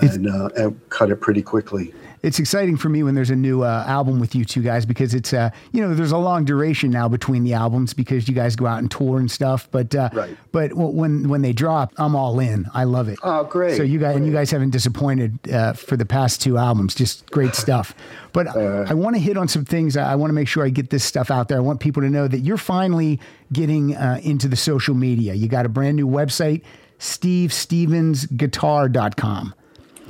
and, 0.01 0.29
uh, 0.29 0.49
and 0.57 0.89
cut 0.89 1.11
it 1.11 1.17
pretty 1.17 1.43
quickly. 1.43 1.93
It's 2.23 2.39
exciting 2.39 2.77
for 2.77 2.89
me 2.89 3.03
when 3.03 3.15
there's 3.15 3.31
a 3.31 3.37
new 3.37 3.63
uh, 3.63 3.85
album 3.87 4.21
with 4.21 4.35
you 4.35 4.45
two 4.45 4.63
guys 4.63 4.85
because 4.85 5.15
it's 5.15 5.33
uh, 5.33 5.51
you 5.73 5.81
know 5.81 5.95
there's 5.95 6.13
a 6.13 6.19
long 6.19 6.45
duration 6.45 6.91
now 6.91 7.09
between 7.09 7.45
the 7.45 7.55
albums 7.55 7.95
because 7.95 8.29
you 8.29 8.35
guys 8.35 8.57
go 8.57 8.67
out 8.67 8.79
and 8.79 8.91
tour 8.91 9.19
and 9.19 9.31
stuff. 9.31 9.69
But 9.71 9.95
uh, 9.95 10.11
Right. 10.13 10.37
but 10.53 10.75
when 10.75 11.29
when 11.29 11.43
they 11.43 11.53
drop, 11.53 11.93
I'm 11.97 12.15
all 12.15 12.39
in. 12.41 12.67
I 12.75 12.85
love 12.85 13.09
it. 13.09 13.19
Oh, 13.23 13.45
great, 13.45 13.77
So 13.77 13.83
you 13.83 13.99
guys 13.99 14.17
and 14.17 14.27
you 14.27 14.33
guys 14.33 14.51
haven't 14.51 14.71
disappointed 14.71 15.39
uh, 15.53 15.73
for 15.73 15.97
the 15.97 16.07
past 16.07 16.43
two 16.43 16.59
albums. 16.59 16.95
Just 16.95 17.31
great 17.31 17.55
stuff. 17.55 17.95
But 18.33 18.49
Uh, 18.55 18.85
I 18.89 18.95
want 18.95 19.17
to 19.17 19.21
hit 19.21 19.37
on 19.37 19.49
some 19.49 19.65
things. 19.65 19.97
I 19.97 20.15
want 20.15 20.31
to 20.31 20.35
make 20.35 20.47
sure 20.49 20.65
I 20.65 20.69
get 20.71 20.91
this 20.91 21.05
stuff 21.05 21.31
out 21.31 21.49
there. 21.49 21.59
I 21.59 21.63
want 21.63 21.81
people 21.81 22.03
to 22.03 22.11
know 22.11 22.29
that 22.29 22.41
you're 22.41 22.57
finally 22.59 23.19
getting 23.53 23.97
uh, 23.97 24.21
into 24.23 24.47
the 24.47 24.57
social 24.57 24.95
media. 24.95 25.35
You 25.35 25.49
got 25.49 25.67
a 25.67 25.69
brand 25.69 25.97
new 25.97 26.07
website, 26.07 26.63
stevestevensguitar.com. 27.01 29.55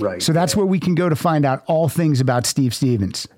Right. 0.00 0.22
So 0.22 0.32
that's 0.32 0.56
where 0.56 0.66
we 0.66 0.80
can 0.80 0.94
go 0.94 1.08
to 1.08 1.16
find 1.16 1.44
out 1.44 1.62
all 1.66 1.88
things 1.88 2.20
about 2.20 2.46
Steve 2.46 2.74
Stevens. 2.74 3.28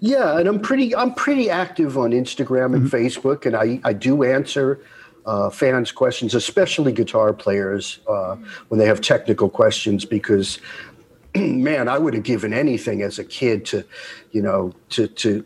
Yeah, 0.00 0.38
and 0.38 0.48
I'm 0.48 0.60
pretty 0.60 0.94
I'm 0.94 1.14
pretty 1.14 1.48
active 1.50 1.96
on 1.96 2.10
Instagram 2.10 2.74
and 2.74 2.90
Facebook, 2.90 3.46
and 3.46 3.56
I 3.56 3.80
I 3.84 3.92
do 3.92 4.22
answer 4.22 4.80
uh, 5.26 5.50
fans' 5.50 5.92
questions, 5.92 6.34
especially 6.34 6.92
guitar 6.92 7.32
players 7.32 8.00
uh, 8.08 8.36
when 8.68 8.78
they 8.78 8.86
have 8.86 9.00
technical 9.00 9.48
questions, 9.48 10.04
because 10.04 10.58
man, 11.34 11.88
I 11.88 11.98
would 11.98 12.14
have 12.14 12.22
given 12.22 12.52
anything 12.52 13.02
as 13.02 13.18
a 13.18 13.24
kid 13.24 13.64
to, 13.66 13.84
you 14.32 14.42
know, 14.42 14.72
to 14.90 15.06
to 15.08 15.44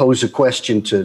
pose 0.00 0.22
a 0.22 0.28
question 0.30 0.80
to 0.80 0.96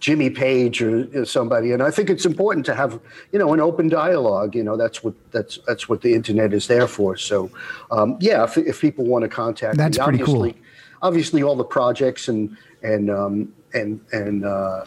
Jimmy 0.00 0.28
Page 0.28 0.82
or 0.82 0.90
you 0.90 1.10
know, 1.12 1.22
somebody, 1.22 1.70
and 1.70 1.84
I 1.84 1.92
think 1.92 2.10
it's 2.10 2.26
important 2.26 2.66
to 2.66 2.74
have 2.74 2.98
you 3.30 3.38
know 3.38 3.52
an 3.52 3.60
open 3.60 3.88
dialogue. 3.88 4.56
You 4.56 4.64
know, 4.64 4.76
that's 4.76 5.04
what 5.04 5.14
that's 5.30 5.60
that's 5.68 5.88
what 5.88 6.00
the 6.00 6.12
internet 6.14 6.52
is 6.52 6.66
there 6.66 6.88
for. 6.88 7.16
So, 7.16 7.48
um, 7.92 8.16
yeah, 8.20 8.42
if, 8.42 8.58
if 8.58 8.80
people 8.80 9.04
want 9.04 9.22
to 9.22 9.28
contact 9.28 9.76
That's 9.76 9.98
me, 9.98 10.04
pretty 10.04 10.24
cool. 10.24 10.38
obviously, 10.38 10.62
obviously 11.00 11.42
all 11.44 11.54
the 11.54 11.70
projects 11.78 12.26
and 12.26 12.56
and 12.82 13.08
um, 13.08 13.52
and 13.72 14.00
and 14.10 14.44
uh, 14.44 14.84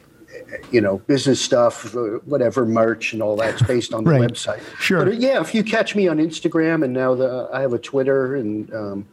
you 0.70 0.82
know 0.82 0.98
business 1.14 1.40
stuff, 1.42 1.96
whatever 2.26 2.66
merch 2.66 3.14
and 3.14 3.24
all 3.24 3.38
that's 3.38 3.62
based 3.62 3.94
on 3.94 4.04
the 4.04 4.10
Right. 4.12 4.30
website. 4.30 4.62
Sure. 4.78 5.06
But 5.06 5.14
uh, 5.14 5.18
yeah, 5.28 5.40
if 5.40 5.56
you 5.56 5.64
catch 5.64 5.96
me 5.96 6.10
on 6.10 6.18
Instagram 6.18 6.84
and 6.84 6.92
now 6.92 7.16
the 7.16 7.50
I 7.54 7.62
have 7.62 7.72
a 7.72 7.80
Twitter 7.80 8.36
and. 8.36 8.74
Um, 8.74 9.08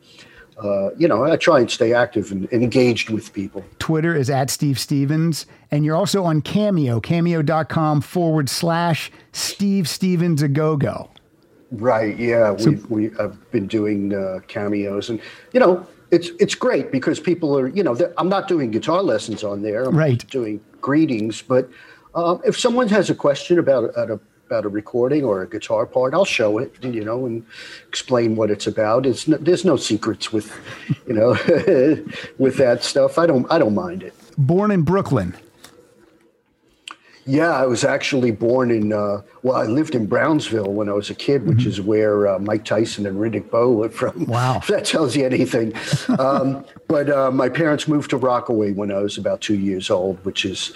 uh, 0.62 0.90
you 0.97 1.09
know, 1.09 1.25
I 1.25 1.37
try 1.37 1.61
and 1.61 1.71
stay 1.71 1.95
active 1.95 2.31
and, 2.31 2.49
and 2.52 2.62
engaged 2.62 3.11
with 3.11 3.33
people. 3.33 3.64
Twitter 3.79 4.14
is 4.14 4.29
at 4.29 4.50
Steve 4.50 4.79
Stevens. 4.79 5.47
And 5.71 5.85
you're 5.85 5.97
also 5.97 6.25
on 6.25 6.43
Cameo, 6.43 7.00
cameo.com 7.00 8.00
forward 8.00 8.49
slash 8.49 9.11
Steve 9.33 9.88
Stevens 9.88 10.43
a 10.43 10.49
go 10.49 10.76
go. 10.76 11.11
Right. 11.71 12.19
Yeah. 12.19 12.52
we 12.52 12.75
we 12.88 13.11
have 13.17 13.50
been 13.52 13.69
doing 13.69 14.12
uh, 14.12 14.40
cameos, 14.49 15.09
and 15.09 15.21
you 15.52 15.61
know, 15.61 15.87
it's 16.11 16.31
it's 16.40 16.57
great 16.57 16.90
because 16.90 17.21
people 17.21 17.57
are 17.57 17.69
you 17.69 17.85
know 17.85 17.97
I'm 18.19 18.29
not 18.29 18.49
doing 18.49 18.73
guitar 18.73 19.02
lessons 19.02 19.45
on 19.45 19.62
there. 19.62 19.85
I'm 19.85 19.97
Right. 19.97 20.26
Doing 20.31 20.61
greetings, 20.81 21.43
but 21.43 21.71
um, 22.17 22.40
if 22.45 22.59
someone 22.59 22.88
has 22.88 23.09
a 23.09 23.14
question 23.14 23.59
about 23.59 23.85
a, 23.97 24.19
about 24.50 24.64
a 24.64 24.69
recording 24.69 25.25
or 25.25 25.42
a 25.42 25.49
guitar 25.49 25.87
part, 25.87 26.12
I'll 26.12 26.25
show 26.25 26.59
it. 26.59 26.75
You 26.83 27.04
know, 27.04 27.25
and 27.25 27.47
explain 27.88 28.35
what 28.35 28.50
it's 28.50 28.66
about. 28.66 29.07
It's 29.07 29.28
no, 29.28 29.37
there's 29.37 29.64
no 29.64 29.76
secrets 29.76 30.33
with, 30.33 30.52
you 31.07 31.14
know, 31.14 31.30
with 32.38 32.57
that 32.57 32.83
stuff. 32.83 33.16
I 33.16 33.26
don't 33.26 33.47
I 33.50 33.59
don't 33.59 33.75
mind 33.75 34.02
it. 34.02 34.12
Born 34.37 34.73
in 34.73 34.83
Brooklyn. 34.83 35.37
Yeah, 37.31 37.53
I 37.53 37.65
was 37.65 37.85
actually 37.85 38.33
born 38.33 38.73
in, 38.73 38.93
uh, 38.93 39.23
well, 39.45 39.57
I 39.57 39.65
lived 39.67 39.95
in 39.95 40.07
Brownsville 40.07 40.73
when 40.73 40.89
I 40.89 40.93
was 40.95 41.11
a 41.11 41.15
kid, 41.15 41.47
which 41.47 41.65
is 41.65 41.81
where 41.81 42.27
uh, 42.27 42.41
Mike 42.41 42.65
Tyson 42.65 43.07
and 43.07 43.19
Riddick 43.19 43.53
Bowe 43.53 43.73
were 43.73 43.89
from. 43.89 44.27
Wow. 44.27 44.57
If 44.61 44.67
that 44.67 44.85
tells 44.85 45.15
you 45.15 45.25
anything. 45.25 45.73
um, 46.19 46.65
but 46.89 47.09
uh, 47.09 47.31
my 47.31 47.49
parents 47.49 47.87
moved 47.87 48.11
to 48.11 48.17
Rockaway 48.17 48.73
when 48.73 48.91
I 48.91 48.99
was 48.99 49.17
about 49.17 49.41
two 49.41 49.55
years 49.55 49.91
old, 49.91 50.25
which 50.25 50.45
is, 50.45 50.73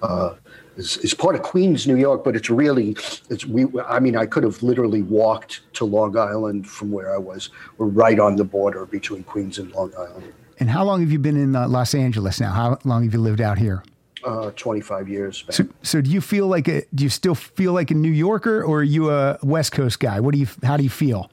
uh, 0.00 0.34
is, 0.76 0.96
is 0.98 1.12
part 1.12 1.34
of 1.34 1.42
Queens, 1.42 1.88
New 1.88 1.96
York, 1.96 2.22
but 2.22 2.36
it's 2.36 2.50
really, 2.50 2.96
it's 3.28 3.44
we. 3.44 3.66
I 3.88 3.98
mean, 3.98 4.16
I 4.16 4.26
could 4.26 4.44
have 4.44 4.62
literally 4.62 5.02
walked 5.02 5.62
to 5.74 5.84
Long 5.84 6.16
Island 6.16 6.68
from 6.68 6.92
where 6.92 7.12
I 7.12 7.18
was. 7.18 7.50
We're 7.78 7.86
right 7.86 8.20
on 8.20 8.36
the 8.36 8.44
border 8.44 8.86
between 8.86 9.24
Queens 9.24 9.58
and 9.58 9.72
Long 9.72 9.92
Island. 9.98 10.32
And 10.60 10.70
how 10.70 10.84
long 10.84 11.00
have 11.00 11.10
you 11.10 11.18
been 11.18 11.36
in 11.36 11.56
uh, 11.56 11.66
Los 11.66 11.96
Angeles 11.96 12.40
now? 12.40 12.52
How 12.52 12.78
long 12.84 13.02
have 13.02 13.12
you 13.12 13.20
lived 13.20 13.40
out 13.40 13.58
here? 13.58 13.82
Uh, 14.24 14.50
25 14.56 15.08
years 15.08 15.42
back. 15.42 15.54
So, 15.54 15.68
so 15.82 16.00
do 16.00 16.10
you 16.10 16.20
feel 16.20 16.46
like 16.48 16.68
a, 16.68 16.82
do 16.94 17.04
you 17.04 17.10
still 17.10 17.34
feel 17.34 17.72
like 17.72 17.90
a 17.90 17.94
New 17.94 18.10
Yorker 18.10 18.62
or 18.64 18.78
are 18.78 18.82
you 18.82 19.10
a 19.10 19.38
West 19.42 19.72
Coast 19.72 20.00
guy? 20.00 20.20
What 20.20 20.32
do 20.32 20.40
you, 20.40 20.48
how 20.64 20.76
do 20.76 20.82
you 20.82 20.90
feel? 20.90 21.30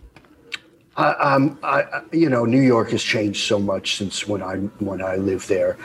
I, 0.96 1.14
um, 1.14 1.58
I, 1.64 2.02
you 2.12 2.30
know, 2.30 2.46
New 2.46 2.62
York 2.62 2.92
has 2.92 3.02
changed 3.02 3.48
so 3.48 3.58
much 3.58 3.98
since 3.98 4.28
when 4.28 4.44
I 4.44 4.58
when 4.78 5.02
I 5.02 5.16
lived 5.16 5.50
there. 5.50 5.76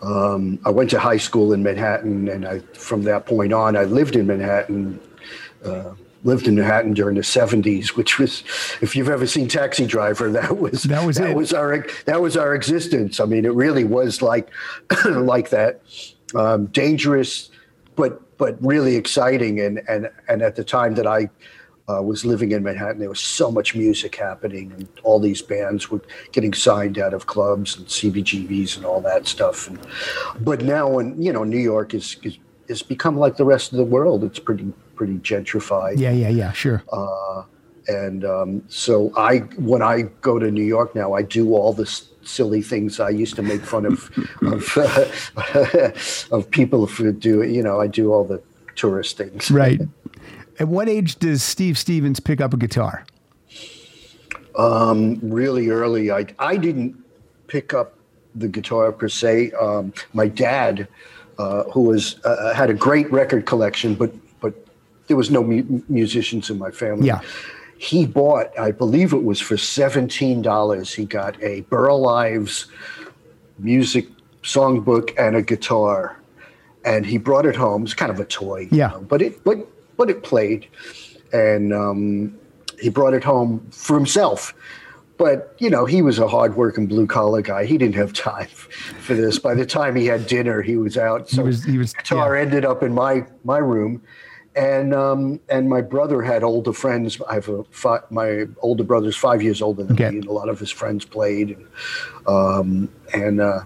Um, 0.00 0.58
I 0.64 0.70
went 0.70 0.88
to 0.90 0.98
high 0.98 1.18
school 1.18 1.52
in 1.52 1.62
Manhattan, 1.62 2.28
and 2.28 2.46
I 2.46 2.60
from 2.72 3.02
that 3.02 3.26
point 3.26 3.52
on, 3.52 3.76
I 3.76 3.84
lived 3.84 4.16
in 4.16 4.26
Manhattan. 4.26 5.00
Uh, 5.62 5.92
lived 6.22 6.48
in 6.48 6.54
Manhattan 6.54 6.94
during 6.94 7.16
the 7.16 7.22
'70s, 7.22 7.88
which 7.88 8.18
was, 8.18 8.42
if 8.80 8.96
you've 8.96 9.10
ever 9.10 9.26
seen 9.26 9.48
Taxi 9.48 9.84
Driver, 9.84 10.30
that 10.32 10.56
was 10.56 10.84
That 10.84 11.04
was 11.06 11.18
it. 11.18 11.36
was 11.36 11.52
our 11.52 11.86
that 12.06 12.22
was 12.22 12.34
our 12.38 12.54
existence. 12.54 13.20
I 13.20 13.26
mean, 13.26 13.44
it 13.44 13.52
really 13.52 13.84
was 13.84 14.22
like 14.22 14.48
like 15.04 15.50
that, 15.50 15.82
um, 16.36 16.66
dangerous, 16.66 17.50
but 17.96 18.20
but 18.38 18.56
really 18.64 18.96
exciting. 18.96 19.60
And 19.60 19.80
and 19.88 20.10
and 20.28 20.42
at 20.42 20.56
the 20.56 20.64
time 20.64 20.94
that 20.94 21.06
I 21.06 21.28
uh, 21.88 22.02
was 22.02 22.24
living 22.24 22.52
in 22.52 22.62
Manhattan, 22.62 22.98
there 22.98 23.08
was 23.10 23.20
so 23.20 23.50
much 23.50 23.74
music 23.74 24.16
happening, 24.16 24.72
and 24.72 24.88
all 25.02 25.20
these 25.20 25.42
bands 25.42 25.90
were 25.90 26.00
getting 26.32 26.54
signed 26.54 26.98
out 26.98 27.12
of 27.14 27.26
clubs 27.26 27.76
and 27.76 27.86
CBGBs 27.86 28.76
and 28.76 28.86
all 28.86 29.00
that 29.02 29.26
stuff. 29.26 29.68
And, 29.68 29.78
but 30.40 30.62
now, 30.62 30.88
when 30.88 31.20
you 31.20 31.32
know, 31.32 31.44
New 31.44 31.58
York 31.58 31.94
is, 31.94 32.16
is 32.22 32.38
is 32.68 32.82
become 32.82 33.18
like 33.18 33.36
the 33.36 33.44
rest 33.44 33.72
of 33.72 33.78
the 33.78 33.84
world. 33.84 34.24
It's 34.24 34.38
pretty 34.38 34.72
pretty 34.96 35.14
gentrified 35.18 35.98
Yeah, 35.98 36.12
yeah, 36.12 36.28
yeah, 36.28 36.52
sure. 36.52 36.82
and 37.88 38.24
um, 38.24 38.62
so 38.68 39.12
I, 39.16 39.38
when 39.58 39.82
I 39.82 40.02
go 40.22 40.38
to 40.38 40.50
New 40.50 40.64
York 40.64 40.94
now, 40.94 41.12
I 41.12 41.22
do 41.22 41.54
all 41.54 41.72
the 41.72 41.82
s- 41.82 42.08
silly 42.26 42.62
things 42.62 43.00
I 43.00 43.10
used 43.10 43.36
to 43.36 43.42
make 43.42 43.62
fun 43.62 43.86
of 43.86 44.10
of, 44.42 44.76
uh, 44.76 45.90
of 46.36 46.50
people 46.50 46.86
for 46.86 47.12
doing. 47.12 47.54
You 47.54 47.62
know, 47.62 47.80
I 47.80 47.86
do 47.86 48.12
all 48.12 48.24
the 48.24 48.42
tourist 48.76 49.16
things. 49.16 49.50
right. 49.50 49.80
At 50.58 50.68
what 50.68 50.88
age 50.88 51.16
does 51.16 51.42
Steve 51.42 51.76
Stevens 51.76 52.20
pick 52.20 52.40
up 52.40 52.54
a 52.54 52.56
guitar? 52.56 53.04
Really 55.22 55.68
early, 55.70 56.10
I 56.10 56.26
I 56.38 56.56
didn't 56.56 56.96
pick 57.48 57.74
up 57.74 57.94
the 58.34 58.48
guitar 58.48 58.92
per 58.92 59.08
se. 59.08 59.52
Um, 59.52 59.92
my 60.12 60.28
dad, 60.28 60.88
uh, 61.38 61.64
who 61.64 61.82
was 61.82 62.20
uh, 62.24 62.54
had 62.54 62.70
a 62.70 62.74
great 62.74 63.10
record 63.12 63.46
collection, 63.46 63.94
but 63.94 64.12
but 64.40 64.54
there 65.08 65.16
was 65.16 65.30
no 65.30 65.42
mu- 65.42 65.82
musicians 65.88 66.50
in 66.50 66.58
my 66.58 66.70
family. 66.70 67.08
Yeah. 67.08 67.20
He 67.84 68.06
bought, 68.06 68.58
I 68.58 68.70
believe 68.70 69.12
it 69.12 69.22
was 69.24 69.40
for 69.40 69.56
seventeen 69.58 70.40
dollars. 70.40 70.92
He 70.94 71.04
got 71.04 71.40
a 71.42 71.60
Burl 71.62 72.08
Ives 72.08 72.66
music 73.58 74.06
songbook 74.42 75.12
and 75.18 75.36
a 75.36 75.42
guitar, 75.42 76.16
and 76.84 77.04
he 77.04 77.18
brought 77.18 77.44
it 77.46 77.54
home. 77.56 77.82
It's 77.84 77.94
kind 77.94 78.10
of 78.10 78.18
a 78.20 78.24
toy, 78.24 78.60
you 78.70 78.78
Yeah. 78.78 78.88
know, 78.88 79.00
but 79.02 79.20
it 79.20 79.44
but 79.44 79.58
but 79.98 80.08
it 80.08 80.22
played, 80.22 80.66
and 81.32 81.72
um, 81.74 82.34
he 82.80 82.88
brought 82.88 83.12
it 83.14 83.22
home 83.24 83.66
for 83.70 83.94
himself. 83.94 84.54
But 85.18 85.54
you 85.58 85.68
know, 85.70 85.84
he 85.84 86.00
was 86.00 86.18
a 86.18 86.26
hardworking 86.26 86.86
blue 86.86 87.06
collar 87.06 87.42
guy. 87.42 87.66
He 87.66 87.76
didn't 87.76 87.96
have 87.96 88.12
time 88.14 88.46
for 89.06 89.14
this. 89.14 89.38
By 89.38 89.54
the 89.54 89.66
time 89.66 89.94
he 89.94 90.06
had 90.06 90.26
dinner, 90.26 90.62
he 90.62 90.76
was 90.76 90.96
out. 90.96 91.28
So 91.28 91.44
was- 91.44 91.64
he 91.64 91.76
was- 91.78 91.92
guitar 91.92 92.34
yeah. 92.34 92.42
ended 92.42 92.64
up 92.64 92.82
in 92.82 92.94
my 92.94 93.26
my 93.44 93.58
room, 93.58 94.02
and 94.56 94.94
um, 94.94 95.40
and 95.48 95.68
my 95.68 95.80
brother 95.80 96.22
had 96.22 96.42
older 96.42 96.72
friends. 96.72 97.20
I 97.28 97.34
have 97.34 97.48
a 97.48 97.64
fi- 97.64 98.00
my 98.10 98.46
older 98.60 98.84
brother's 98.84 99.16
five 99.16 99.42
years 99.42 99.60
older 99.60 99.82
than 99.84 99.94
Okay. 99.94 100.10
me, 100.10 100.18
and 100.18 100.26
a 100.26 100.32
lot 100.32 100.48
of 100.48 100.58
his 100.58 100.70
friends 100.70 101.04
played, 101.04 101.50
and 101.56 101.66
um, 102.28 102.88
and 103.12 103.40
uh, 103.40 103.60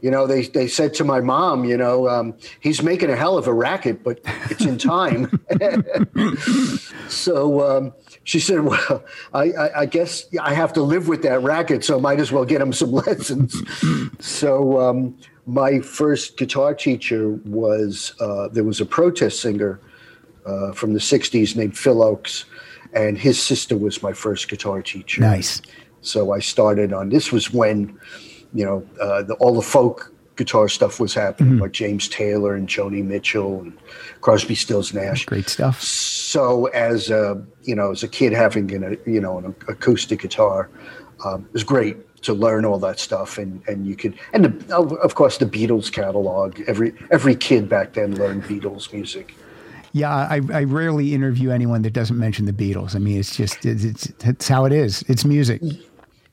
you 0.00 0.10
know 0.10 0.26
they 0.26 0.42
they 0.42 0.68
said 0.68 0.94
to 0.94 1.04
my 1.04 1.20
mom, 1.20 1.64
you 1.64 1.76
know, 1.76 2.08
um, 2.08 2.34
he's 2.60 2.82
making 2.82 3.10
a 3.10 3.16
hell 3.16 3.36
of 3.36 3.46
a 3.46 3.52
racket, 3.52 4.02
but 4.02 4.20
it's 4.50 4.64
in 4.64 4.78
time. 4.78 5.40
so 7.08 7.76
um, 7.76 7.92
she 8.24 8.40
said, 8.40 8.60
well, 8.60 9.04
I, 9.34 9.44
I, 9.52 9.80
I 9.80 9.86
guess 9.86 10.26
I 10.40 10.54
have 10.54 10.72
to 10.74 10.82
live 10.82 11.08
with 11.08 11.22
that 11.22 11.42
racket, 11.42 11.84
so 11.84 12.00
might 12.00 12.20
as 12.20 12.32
well 12.32 12.44
get 12.44 12.60
him 12.60 12.72
some 12.72 12.92
lessons. 13.06 13.62
so 14.18 14.80
um, 14.80 15.16
my 15.46 15.80
first 15.80 16.36
guitar 16.36 16.74
teacher 16.74 17.30
was 17.44 18.14
uh, 18.20 18.48
there 18.48 18.64
was 18.64 18.80
a 18.80 18.86
protest 18.86 19.40
singer 19.40 19.80
uh, 20.46 20.72
from 20.72 20.92
the 20.92 21.00
'60s 21.00 21.56
named 21.56 21.76
Phil 21.76 21.96
Ochs, 21.96 22.44
and 22.92 23.18
his 23.18 23.40
sister 23.42 23.76
was 23.76 24.02
my 24.02 24.12
first 24.12 24.48
guitar 24.48 24.82
teacher. 24.82 25.20
Nice. 25.20 25.60
So 26.00 26.32
I 26.32 26.38
started 26.38 26.92
on. 26.92 27.08
This 27.08 27.32
was 27.32 27.52
when, 27.52 27.98
you 28.54 28.64
know, 28.64 28.86
uh, 29.00 29.22
the, 29.22 29.34
all 29.34 29.54
the 29.54 29.62
folk 29.62 30.12
guitar 30.36 30.68
stuff 30.68 31.00
was 31.00 31.14
happening, 31.14 31.58
like 31.58 31.72
James 31.72 32.08
Taylor 32.08 32.54
and 32.54 32.68
Joni 32.68 33.02
Mitchell 33.02 33.60
and 33.60 33.76
Crosby, 34.20 34.54
Stills, 34.54 34.94
Nash. 34.94 35.24
Great 35.24 35.48
stuff. 35.48 35.82
So 35.82 36.66
as 36.66 37.10
a 37.10 37.42
you 37.62 37.74
know, 37.74 37.90
as 37.90 38.02
a 38.02 38.08
kid 38.08 38.32
having 38.32 38.72
an, 38.72 38.84
a, 38.84 39.10
you 39.10 39.20
know 39.20 39.38
an 39.38 39.54
acoustic 39.68 40.20
guitar, 40.20 40.70
um, 41.24 41.46
it 41.46 41.52
was 41.52 41.64
great. 41.64 41.96
to 42.22 42.34
learn 42.34 42.64
all 42.64 42.78
that 42.78 42.98
stuff 42.98 43.38
and 43.38 43.62
and 43.68 43.86
you 43.86 43.94
could 43.94 44.14
and 44.32 44.44
the, 44.44 44.76
of 45.02 45.14
course 45.14 45.38
the 45.38 45.46
Beatles 45.46 45.92
catalog 45.92 46.60
every 46.66 46.92
every 47.10 47.36
kid 47.36 47.68
back 47.68 47.92
then 47.92 48.16
learned 48.16 48.42
Beatles 48.44 48.92
music 48.92 49.34
yeah 49.96 50.14
I, 50.14 50.40
I 50.52 50.64
rarely 50.64 51.14
interview 51.14 51.50
anyone 51.50 51.82
that 51.82 51.92
doesn't 51.92 52.18
mention 52.18 52.44
the 52.44 52.52
Beatles. 52.52 52.94
I 52.94 52.98
mean 52.98 53.18
it's 53.18 53.36
just 53.36 53.64
it's, 53.64 53.84
it's, 53.84 54.12
it's 54.24 54.48
how 54.48 54.64
it 54.66 54.72
is. 54.72 55.02
It's 55.08 55.24
music. 55.24 55.62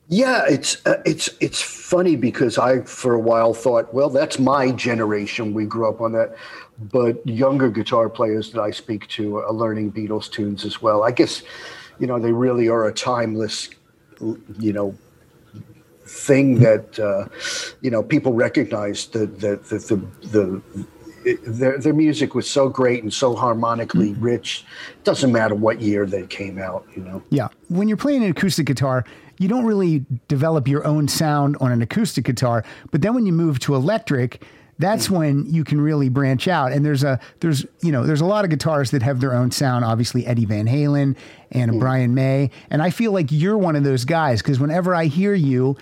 Yeah 0.08 0.44
it's 0.46 0.84
uh, 0.86 1.00
it's 1.06 1.30
it's 1.40 1.62
funny 1.62 2.16
because 2.16 2.58
I 2.58 2.82
for 2.82 3.14
a 3.14 3.18
while 3.18 3.54
thought 3.54 3.92
well 3.94 4.10
that's 4.10 4.38
my 4.38 4.70
generation. 4.72 5.54
We 5.54 5.64
grew 5.64 5.88
up 5.88 6.00
on 6.00 6.12
that. 6.12 6.36
But 6.92 7.26
younger 7.26 7.70
guitar 7.70 8.08
players 8.10 8.52
that 8.52 8.60
I 8.60 8.70
speak 8.70 9.06
to 9.08 9.38
are 9.38 9.52
learning 9.52 9.92
Beatles 9.92 10.30
tunes 10.30 10.64
as 10.64 10.82
well. 10.82 11.02
I 11.02 11.10
guess 11.10 11.42
you 11.98 12.06
know 12.06 12.18
they 12.18 12.32
really 12.32 12.68
are 12.68 12.86
a 12.86 12.92
timeless 12.92 13.70
you 14.58 14.72
know 14.72 14.94
thing 16.06 16.60
that 16.60 16.98
uh, 16.98 17.26
you 17.80 17.90
know 17.90 18.02
people 18.02 18.34
recognize 18.34 19.06
that 19.08 19.40
the 19.40 19.56
the, 19.56 19.78
the, 19.78 19.96
the 20.28 20.62
it, 21.24 21.38
their 21.44 21.78
their 21.78 21.94
music 21.94 22.34
was 22.34 22.48
so 22.48 22.68
great 22.68 23.02
and 23.02 23.12
so 23.12 23.34
harmonically 23.34 24.10
mm-hmm. 24.10 24.22
rich. 24.22 24.64
It 24.90 25.04
doesn't 25.04 25.32
matter 25.32 25.54
what 25.54 25.80
year 25.80 26.06
they 26.06 26.26
came 26.26 26.58
out, 26.58 26.86
you 26.94 27.02
know. 27.02 27.22
Yeah, 27.30 27.48
when 27.68 27.88
you're 27.88 27.96
playing 27.96 28.24
an 28.24 28.30
acoustic 28.30 28.66
guitar, 28.66 29.04
you 29.38 29.48
don't 29.48 29.64
really 29.64 30.04
develop 30.28 30.68
your 30.68 30.86
own 30.86 31.08
sound 31.08 31.56
on 31.60 31.72
an 31.72 31.82
acoustic 31.82 32.24
guitar. 32.24 32.64
But 32.90 33.02
then 33.02 33.14
when 33.14 33.26
you 33.26 33.32
move 33.32 33.58
to 33.60 33.74
electric, 33.74 34.42
that's 34.78 35.08
when 35.08 35.46
you 35.46 35.64
can 35.64 35.80
really 35.80 36.08
branch 36.08 36.48
out. 36.48 36.72
And 36.72 36.84
there's 36.84 37.04
a 37.04 37.20
there's 37.40 37.64
you 37.82 37.92
know 37.92 38.04
there's 38.04 38.20
a 38.20 38.26
lot 38.26 38.44
of 38.44 38.50
guitarists 38.50 38.90
that 38.90 39.02
have 39.02 39.20
their 39.20 39.34
own 39.34 39.50
sound. 39.50 39.84
Obviously 39.84 40.26
Eddie 40.26 40.46
Van 40.46 40.66
Halen 40.66 41.16
and 41.52 41.72
mm. 41.72 41.78
Brian 41.78 42.14
May, 42.14 42.50
and 42.70 42.82
I 42.82 42.90
feel 42.90 43.12
like 43.12 43.30
you're 43.30 43.58
one 43.58 43.76
of 43.76 43.84
those 43.84 44.04
guys 44.04 44.42
because 44.42 44.58
whenever 44.58 44.94
I 44.94 45.06
hear 45.06 45.34
you 45.34 45.76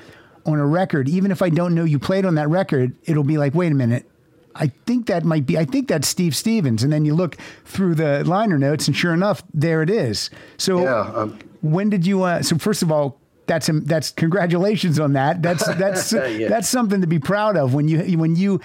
on 0.45 0.59
a 0.59 0.67
record, 0.67 1.09
even 1.09 1.31
if 1.31 1.41
I 1.41 1.49
don't 1.49 1.75
know 1.75 1.85
you 1.85 1.99
played 1.99 2.25
on 2.25 2.35
that 2.35 2.49
record, 2.49 2.95
it'll 3.05 3.25
be 3.25 3.39
like, 3.39 3.55
wait 3.55 3.73
a 3.73 3.75
minute. 3.75 4.09
I 4.55 4.69
think 4.87 5.07
that 5.07 5.25
might 5.25 5.47
be, 5.47 5.57
I 5.57 5.65
think 5.65 5.89
that's 5.89 6.09
Steve 6.09 6.37
Stevens. 6.37 6.83
And 6.83 6.93
then 6.93 7.05
you 7.05 7.15
look 7.15 7.37
through 7.65 7.95
the 7.95 8.25
liner 8.25 8.59
notes, 8.59 8.87
and 8.87 8.97
sure 8.97 9.15
enough, 9.15 9.43
there 9.55 9.83
it 9.83 9.91
is. 9.91 10.31
So, 10.59 10.83
yeah, 10.83 11.13
um, 11.15 11.39
when 11.63 11.91
did 11.91 12.07
you, 12.07 12.23
uh, 12.23 12.43
so 12.43 12.59
first 12.59 12.83
of 12.83 12.93
all, 12.93 13.19
that's 13.47 13.69
that's 13.73 14.13
congratulations 14.13 15.01
on 15.01 15.15
that. 15.15 15.43
That's 15.43 15.67
that's 15.77 16.13
yeah. 16.13 16.49
that's 16.49 16.69
something 16.69 17.01
to 17.01 17.07
be 17.07 17.19
proud 17.19 17.57
of 17.57 17.75
when 17.75 17.89
you 17.89 18.19
when 18.19 18.37
you 18.37 18.61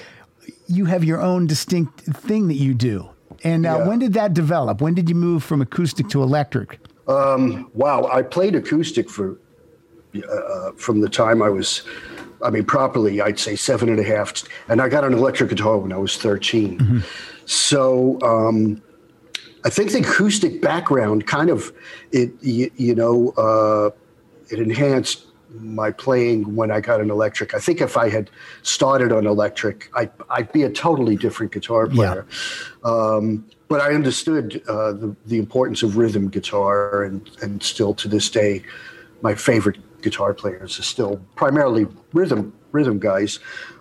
you 0.67 0.85
have 0.85 1.03
your 1.03 1.21
own 1.21 1.47
distinct 1.47 2.01
thing 2.01 2.47
that 2.47 2.55
you 2.55 2.73
do. 2.73 3.09
And 3.43 3.65
uh, 3.65 3.79
yeah. 3.79 3.87
when 3.87 3.99
did 3.99 4.13
that 4.13 4.33
develop? 4.33 4.81
When 4.81 4.93
did 4.93 5.09
you 5.09 5.15
move 5.15 5.43
from 5.43 5.61
acoustic 5.61 6.09
to 6.09 6.23
electric? 6.23 6.79
Um, 7.07 7.69
wow, 7.73 8.09
I 8.11 8.21
played 8.21 8.55
acoustic 8.55 9.09
for 9.09 9.37
uh, 10.15 10.71
from 10.77 11.01
the 11.01 11.09
time 11.09 11.41
I 11.41 11.49
was, 11.49 11.83
I 12.43 12.49
mean, 12.49 12.65
properly, 12.65 13.21
I'd 13.21 13.39
say 13.39 13.55
seven 13.55 13.89
and 13.89 13.99
a 13.99 14.03
half. 14.03 14.43
And 14.69 14.81
I 14.81 14.89
got 14.89 15.03
an 15.03 15.13
electric 15.13 15.49
guitar 15.49 15.77
when 15.77 15.91
I 15.91 15.97
was 15.97 16.17
13. 16.17 16.77
Mm-hmm. 16.77 16.99
So 17.45 18.19
um, 18.21 18.81
I 19.63 19.69
think 19.69 19.91
the 19.91 19.99
acoustic 19.99 20.61
background 20.61 21.27
kind 21.27 21.49
of, 21.49 21.71
it, 22.11 22.31
you, 22.41 22.71
you 22.75 22.95
know, 22.95 23.31
uh, 23.31 23.89
it 24.49 24.59
enhanced 24.59 25.25
my 25.49 25.91
playing 25.91 26.55
when 26.55 26.71
I 26.71 26.81
got 26.81 27.01
an 27.01 27.09
electric. 27.09 27.53
I 27.53 27.59
think 27.59 27.81
if 27.81 27.97
I 27.97 28.09
had 28.09 28.29
started 28.61 29.11
on 29.11 29.25
electric, 29.25 29.89
I, 29.95 30.09
I'd 30.29 30.51
be 30.51 30.63
a 30.63 30.69
totally 30.69 31.15
different 31.15 31.51
guitar 31.51 31.87
player. 31.87 32.25
Yeah. 32.85 32.91
Um, 32.91 33.45
but 33.67 33.81
I 33.81 33.93
understood 33.93 34.61
uh, 34.67 34.93
the, 34.93 35.15
the 35.25 35.37
importance 35.37 35.83
of 35.83 35.97
rhythm 35.97 36.29
guitar, 36.29 37.03
and, 37.03 37.29
and 37.41 37.61
still 37.61 37.93
to 37.95 38.07
this 38.07 38.29
day, 38.29 38.63
my 39.21 39.35
favorite 39.35 39.77
guitar 40.01 40.33
players 40.33 40.79
are 40.79 40.83
still 40.83 41.21
primarily 41.35 41.87
rhythm 42.13 42.53
rhythm 42.71 42.99
guys. 42.99 43.39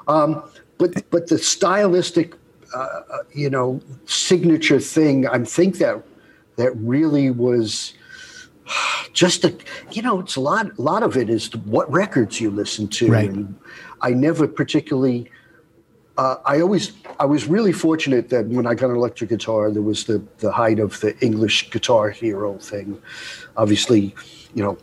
Um, 0.08 0.42
but 0.78 1.08
but 1.10 1.28
the 1.28 1.38
stylistic, 1.38 2.34
uh, 2.74 2.78
uh, 2.78 3.18
you 3.32 3.50
know, 3.50 3.80
signature 4.06 4.80
thing, 4.80 5.26
I 5.26 5.38
think 5.44 5.78
that 5.78 6.02
that 6.56 6.72
really 6.76 7.30
was 7.30 7.94
just 9.12 9.44
a 9.44 9.54
you 9.92 10.02
know 10.02 10.20
it's 10.20 10.36
a 10.36 10.40
lot 10.40 10.76
a 10.78 10.82
lot 10.82 11.02
of 11.02 11.16
it 11.16 11.30
is 11.30 11.54
what 11.64 11.90
records 11.90 12.40
you 12.40 12.50
listen 12.50 12.88
to 12.88 13.10
right. 13.10 13.30
and 13.30 13.54
i 14.02 14.10
never 14.10 14.46
particularly 14.46 15.30
uh, 16.18 16.36
i 16.44 16.60
always 16.60 16.92
i 17.20 17.24
was 17.24 17.46
really 17.46 17.72
fortunate 17.72 18.28
that 18.28 18.46
when 18.46 18.66
i 18.66 18.74
got 18.74 18.90
an 18.90 18.96
electric 18.96 19.30
guitar 19.30 19.70
there 19.70 19.82
was 19.82 20.04
the 20.04 20.22
the 20.38 20.50
height 20.50 20.78
of 20.78 20.98
the 21.00 21.16
english 21.20 21.70
guitar 21.70 22.10
hero 22.10 22.58
thing 22.58 23.00
obviously 23.56 24.14
you 24.54 24.62
know 24.62 24.76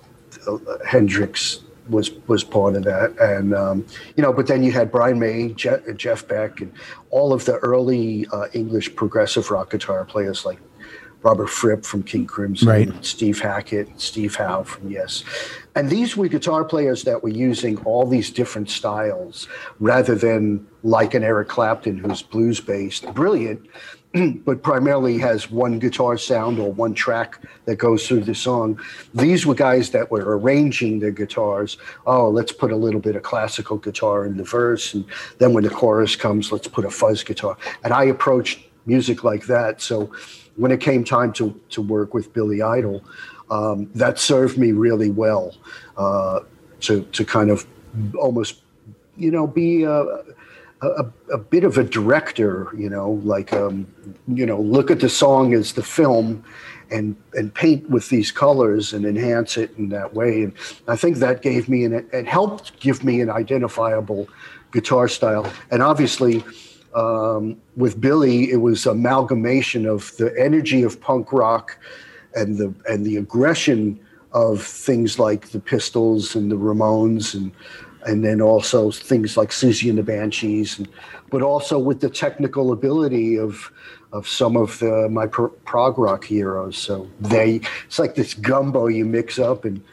hendrix 0.85 1.61
was 1.89 2.11
was 2.27 2.43
part 2.43 2.75
of 2.75 2.83
that 2.83 3.17
and 3.19 3.53
um, 3.53 3.85
you 4.15 4.23
know 4.23 4.31
but 4.31 4.47
then 4.47 4.63
you 4.63 4.71
had 4.71 4.91
brian 4.91 5.19
may 5.19 5.49
jeff, 5.49 5.81
jeff 5.95 6.27
beck 6.27 6.61
and 6.61 6.71
all 7.09 7.33
of 7.33 7.45
the 7.45 7.57
early 7.57 8.25
uh, 8.31 8.47
english 8.53 8.93
progressive 8.95 9.51
rock 9.51 9.71
guitar 9.71 10.05
players 10.05 10.45
like 10.45 10.59
Robert 11.23 11.47
Fripp 11.49 11.85
from 11.85 12.03
King 12.03 12.25
Crimson, 12.25 12.67
right. 12.67 13.05
Steve 13.05 13.39
Hackett, 13.39 13.89
Steve 13.99 14.35
Howe 14.35 14.63
from 14.63 14.91
Yes. 14.91 15.23
And 15.73 15.89
these 15.89 16.15
were 16.15 16.27
guitar 16.27 16.65
players 16.65 17.03
that 17.03 17.23
were 17.23 17.29
using 17.29 17.77
all 17.85 18.05
these 18.05 18.29
different 18.29 18.69
styles 18.69 19.47
rather 19.79 20.15
than 20.15 20.67
like 20.83 21.13
an 21.13 21.23
Eric 21.23 21.47
Clapton 21.47 21.97
who's 21.97 22.21
blues 22.21 22.59
based, 22.59 23.11
brilliant, 23.13 23.65
but 24.45 24.61
primarily 24.61 25.17
has 25.17 25.49
one 25.49 25.79
guitar 25.79 26.17
sound 26.17 26.59
or 26.59 26.71
one 26.71 26.93
track 26.93 27.39
that 27.65 27.77
goes 27.77 28.07
through 28.07 28.21
the 28.21 28.35
song. 28.35 28.79
These 29.13 29.45
were 29.45 29.55
guys 29.55 29.89
that 29.91 30.11
were 30.11 30.37
arranging 30.37 30.99
their 30.99 31.11
guitars. 31.11 31.77
Oh, 32.05 32.29
let's 32.29 32.51
put 32.51 32.71
a 32.71 32.75
little 32.75 32.99
bit 32.99 33.15
of 33.15 33.23
classical 33.23 33.77
guitar 33.77 34.25
in 34.25 34.37
the 34.37 34.43
verse. 34.43 34.93
And 34.93 35.05
then 35.39 35.53
when 35.53 35.63
the 35.63 35.69
chorus 35.69 36.15
comes, 36.15 36.51
let's 36.51 36.67
put 36.67 36.85
a 36.85 36.91
fuzz 36.91 37.23
guitar. 37.23 37.57
And 37.83 37.93
I 37.93 38.05
approached 38.05 38.59
music 38.85 39.23
like 39.23 39.47
that. 39.47 39.81
So 39.81 40.11
when 40.57 40.71
it 40.71 40.79
came 40.79 41.03
time 41.03 41.33
to, 41.33 41.59
to 41.69 41.81
work 41.81 42.13
with 42.13 42.33
Billy 42.33 42.61
Idol, 42.61 43.03
um, 43.49 43.89
that 43.95 44.19
served 44.19 44.57
me 44.57 44.71
really 44.73 45.09
well 45.09 45.55
uh, 45.97 46.41
to, 46.81 47.01
to 47.03 47.25
kind 47.25 47.49
of 47.49 47.65
almost, 48.15 48.61
you 49.17 49.31
know, 49.31 49.47
be 49.47 49.83
a, 49.83 50.05
a, 50.83 51.11
a 51.33 51.37
bit 51.37 51.63
of 51.63 51.77
a 51.77 51.83
director, 51.83 52.69
you 52.77 52.89
know, 52.89 53.21
like, 53.23 53.53
um, 53.53 53.87
you 54.27 54.45
know, 54.45 54.59
look 54.59 54.91
at 54.91 54.99
the 54.99 55.09
song 55.09 55.53
as 55.53 55.73
the 55.73 55.83
film 55.83 56.43
and, 56.91 57.15
and 57.33 57.53
paint 57.53 57.89
with 57.89 58.09
these 58.09 58.31
colors 58.31 58.93
and 58.93 59.05
enhance 59.05 59.57
it 59.57 59.71
in 59.77 59.89
that 59.89 60.13
way. 60.13 60.43
And 60.43 60.53
I 60.87 60.95
think 60.95 61.17
that 61.17 61.41
gave 61.41 61.69
me, 61.69 61.85
and 61.85 61.93
it 61.95 62.27
helped 62.27 62.79
give 62.79 63.03
me 63.03 63.21
an 63.21 63.29
identifiable 63.29 64.27
guitar 64.71 65.07
style. 65.07 65.51
And 65.71 65.81
obviously, 65.81 66.43
um, 66.93 67.57
with 67.75 67.99
Billy, 67.99 68.51
it 68.51 68.57
was 68.57 68.85
amalgamation 68.85 69.85
of 69.85 70.15
the 70.17 70.33
energy 70.39 70.83
of 70.83 70.99
punk 71.01 71.33
rock 71.33 71.77
and 72.35 72.57
the 72.57 72.73
and 72.89 73.05
the 73.05 73.17
aggression 73.17 73.99
of 74.31 74.61
things 74.61 75.19
like 75.19 75.49
the 75.49 75.59
Pistols 75.59 76.35
and 76.35 76.51
the 76.51 76.57
Ramones 76.57 77.33
and 77.33 77.51
and 78.05 78.23
then 78.23 78.41
also 78.41 78.91
things 78.91 79.37
like 79.37 79.49
Siouxsie 79.49 79.89
and 79.89 79.97
the 79.97 80.03
Banshees, 80.03 80.79
and, 80.79 80.87
but 81.29 81.41
also 81.41 81.79
with 81.79 82.01
the 82.01 82.09
technical 82.09 82.71
ability 82.71 83.37
of 83.37 83.71
of 84.13 84.27
some 84.27 84.55
of 84.55 84.77
the, 84.77 85.09
my 85.09 85.25
prog 85.25 85.97
rock 85.97 86.23
heroes. 86.23 86.77
So 86.77 87.09
they 87.19 87.61
it's 87.85 87.97
like 87.97 88.15
this 88.15 88.35
gumbo 88.35 88.87
you 88.87 89.05
mix 89.05 89.39
up, 89.39 89.65
and 89.65 89.83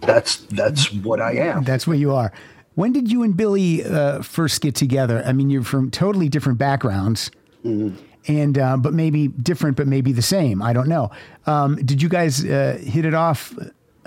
that's 0.00 0.36
that's 0.36 0.92
what 0.92 1.20
I 1.20 1.32
am. 1.36 1.64
That's 1.64 1.86
what 1.86 1.98
you 1.98 2.12
are. 2.12 2.32
When 2.74 2.92
did 2.92 3.10
you 3.10 3.22
and 3.22 3.36
Billy 3.36 3.84
uh, 3.84 4.22
first 4.22 4.60
get 4.60 4.74
together? 4.74 5.22
I 5.26 5.32
mean, 5.32 5.50
you're 5.50 5.62
from 5.62 5.90
totally 5.90 6.28
different 6.28 6.58
backgrounds, 6.58 7.30
mm-hmm. 7.64 7.96
and 8.28 8.58
uh, 8.58 8.76
but 8.76 8.94
maybe 8.94 9.28
different, 9.28 9.76
but 9.76 9.86
maybe 9.86 10.12
the 10.12 10.22
same. 10.22 10.62
I 10.62 10.72
don't 10.72 10.88
know. 10.88 11.10
Um, 11.46 11.76
did 11.76 12.00
you 12.02 12.08
guys 12.08 12.44
uh, 12.44 12.78
hit 12.82 13.04
it 13.04 13.14
off 13.14 13.54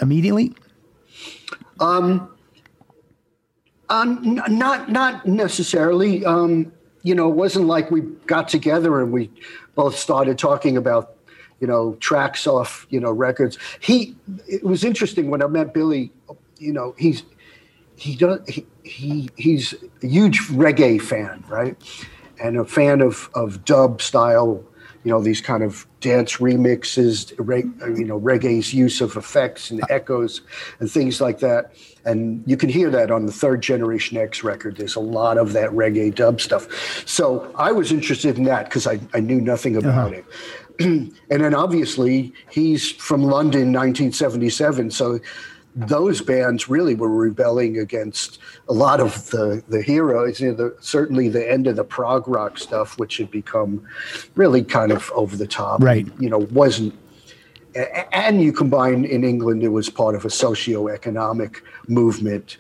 immediately? 0.02 0.54
Um, 1.80 2.35
um, 3.90 4.36
not 4.48 4.90
not 4.90 5.26
necessarily. 5.26 6.26
Um, 6.26 6.72
you 7.04 7.14
know, 7.14 7.30
it 7.30 7.36
wasn't 7.36 7.68
like 7.68 7.92
we 7.92 8.02
got 8.26 8.48
together 8.48 9.00
and 9.00 9.12
we 9.12 9.30
both 9.76 9.96
started 9.96 10.40
talking 10.40 10.76
about 10.76 11.16
you 11.60 11.68
know 11.68 11.96
tracks 12.00 12.48
off 12.48 12.88
you 12.90 13.00
know 13.00 13.12
records. 13.12 13.58
He 13.80 14.16
it 14.48 14.64
was 14.64 14.84
interesting 14.84 15.30
when 15.30 15.42
I 15.42 15.48
met 15.48 15.74
Billy. 15.74 16.12
You 16.58 16.74
know, 16.74 16.96
he's 16.98 17.24
he 17.96 18.16
does 18.16 18.40
he, 18.48 18.66
he 18.84 19.30
he's 19.36 19.74
a 20.04 20.08
huge 20.08 20.40
reggae 20.48 21.02
fan, 21.02 21.44
right? 21.48 21.78
And 22.42 22.58
a 22.58 22.66
fan 22.66 23.02
of 23.02 23.30
of 23.36 23.64
dub 23.66 24.02
style, 24.02 24.64
you 25.06 25.12
know, 25.12 25.22
these 25.22 25.40
kind 25.40 25.64
of 25.64 25.86
dance 26.02 26.38
remixes, 26.38 27.30
you 27.98 28.06
know, 28.06 28.20
reggae's 28.20 28.74
use 28.74 29.02
of 29.02 29.16
effects 29.16 29.70
and 29.70 29.80
echoes 29.90 30.42
and 30.80 30.92
things 30.92 31.22
like 31.22 31.40
that. 31.40 31.74
And 32.06 32.44
you 32.48 32.58
can 32.58 32.70
hear 32.70 32.90
that 32.90 33.12
on 33.12 33.28
the 33.28 33.32
third 33.32 33.62
generation 33.62 34.18
X 34.18 34.44
record. 34.44 34.78
There's 34.78 34.96
a 34.96 35.00
lot 35.00 35.38
of 35.38 35.54
that 35.54 35.70
reggae 35.70 36.14
dub 36.14 36.42
stuff. 36.42 36.68
So 37.08 37.54
I 37.56 37.72
was 37.72 37.92
interested 37.92 38.40
in 38.40 38.46
that 38.46 38.66
because 38.66 38.88
I, 38.88 39.00
I 39.14 39.20
knew 39.20 39.40
nothing 39.40 39.78
about 39.78 40.12
uh-huh. 40.12 40.22
it. 40.22 40.26
and 40.80 41.14
then 41.30 41.54
obviously 41.54 42.34
he's 42.50 42.92
from 42.92 43.22
London, 43.22 43.72
1977. 43.72 44.90
So 44.90 45.20
those 45.76 46.22
bands 46.22 46.70
really 46.70 46.96
were 46.96 47.10
rebelling 47.10 47.80
against 47.80 48.40
a 48.70 48.74
lot 48.74 49.02
of 49.02 49.30
the 49.30 49.64
the 49.68 49.82
heroes. 49.82 50.40
You 50.40 50.52
know, 50.52 50.56
the, 50.56 50.78
certainly 50.80 51.30
the 51.30 51.52
end 51.52 51.68
of 51.68 51.76
the 51.76 51.84
prog 51.84 52.28
rock 52.28 52.58
stuff, 52.58 52.98
which 52.98 53.18
had 53.18 53.30
become 53.30 53.86
really 54.36 54.64
kind 54.64 54.92
of 54.92 55.12
over 55.14 55.36
the 55.36 55.48
top. 55.48 55.82
Right. 55.84 56.08
You 56.20 56.30
know, 56.30 56.40
wasn't. 56.52 56.94
And 58.14 58.42
you 58.42 58.54
combine 58.54 59.04
in 59.04 59.26
England, 59.26 59.62
it 59.64 59.68
was 59.68 59.90
part 59.90 60.16
of 60.16 60.24
a 60.24 60.30
socio-economic 60.30 61.62
movement, 61.90 62.58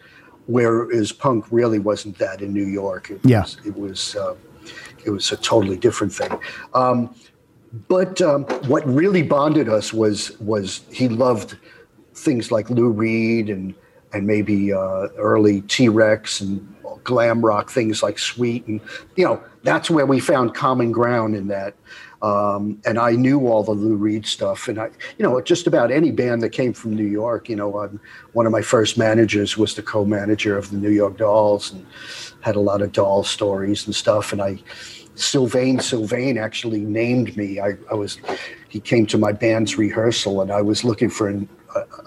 whereas 0.48 1.14
punk 1.14 1.46
really 1.52 1.80
wasn't 1.80 2.18
that 2.18 2.42
in 2.42 2.52
New 2.52 2.66
York. 2.66 3.10
It 3.10 3.22
yeah. 3.24 3.44
was, 3.44 3.58
it 3.66 3.78
was 3.78 4.16
uh, 4.18 4.36
it 5.06 5.12
was 5.12 5.32
a 5.32 5.38
totally 5.38 5.78
different 5.78 6.12
thing. 6.12 6.38
Um, 6.74 7.16
but 7.88 8.22
um, 8.22 8.44
what 8.68 8.86
really 8.86 9.24
bonded 9.24 9.70
us 9.70 9.94
was 9.94 10.38
was 10.40 10.82
he 10.92 11.08
loved 11.08 11.58
things 12.16 12.52
like 12.52 12.70
Lou 12.70 12.90
Reed 12.90 13.50
and 13.50 13.74
and 14.14 14.26
maybe 14.26 14.72
uh, 14.72 15.08
early 15.18 15.62
T 15.62 15.90
Rex 15.90 16.42
and 16.42 16.74
glam 17.04 17.46
rock 17.46 17.70
things 17.70 18.02
like 18.02 18.18
Sweet 18.18 18.66
and 18.66 18.82
you 19.16 19.26
know 19.26 19.44
that's 19.66 19.90
where 19.90 20.06
we 20.06 20.20
found 20.20 20.54
common 20.54 20.92
ground 20.92 21.36
in 21.36 21.48
that. 21.48 21.74
Um, 22.22 22.80
and 22.86 22.98
I 22.98 23.12
knew 23.12 23.48
all 23.48 23.64
the 23.64 23.74
Lou 23.74 23.96
Reed 23.96 24.26
stuff, 24.26 24.68
and 24.68 24.80
I, 24.80 24.90
you 25.18 25.24
know, 25.24 25.40
just 25.42 25.68
about 25.68 25.92
any 25.92 26.12
band 26.12 26.42
that 26.44 26.52
came 26.52 26.72
from 26.72 26.96
New 26.96 27.06
York. 27.06 27.50
You 27.50 27.56
know, 27.58 27.80
um, 27.80 28.00
one 28.34 28.46
of 28.46 28.52
my 28.52 28.62
first 28.62 28.98
managers 28.98 29.58
was 29.58 29.76
the 29.76 29.84
co-manager 29.84 30.58
of 30.58 30.72
the 30.72 30.78
New 30.78 30.92
York 30.92 31.18
Dolls, 31.18 31.72
and 31.72 31.86
had 32.42 32.56
a 32.56 32.60
lot 32.60 32.82
of 32.82 32.94
doll 32.94 33.24
stories 33.24 33.86
and 33.86 33.94
stuff. 33.94 34.32
And 34.32 34.42
I, 34.42 34.58
Sylvain 35.16 35.80
Sylvain 35.80 36.38
actually 36.38 36.82
named 36.82 37.36
me. 37.36 37.60
I, 37.60 37.74
I 37.92 37.96
was, 37.96 38.18
he 38.70 38.80
came 38.80 39.06
to 39.08 39.18
my 39.18 39.32
band's 39.32 39.78
rehearsal, 39.78 40.42
and 40.42 40.52
I 40.52 40.62
was 40.62 40.84
looking 40.84 41.10
for 41.10 41.28
an, 41.28 41.50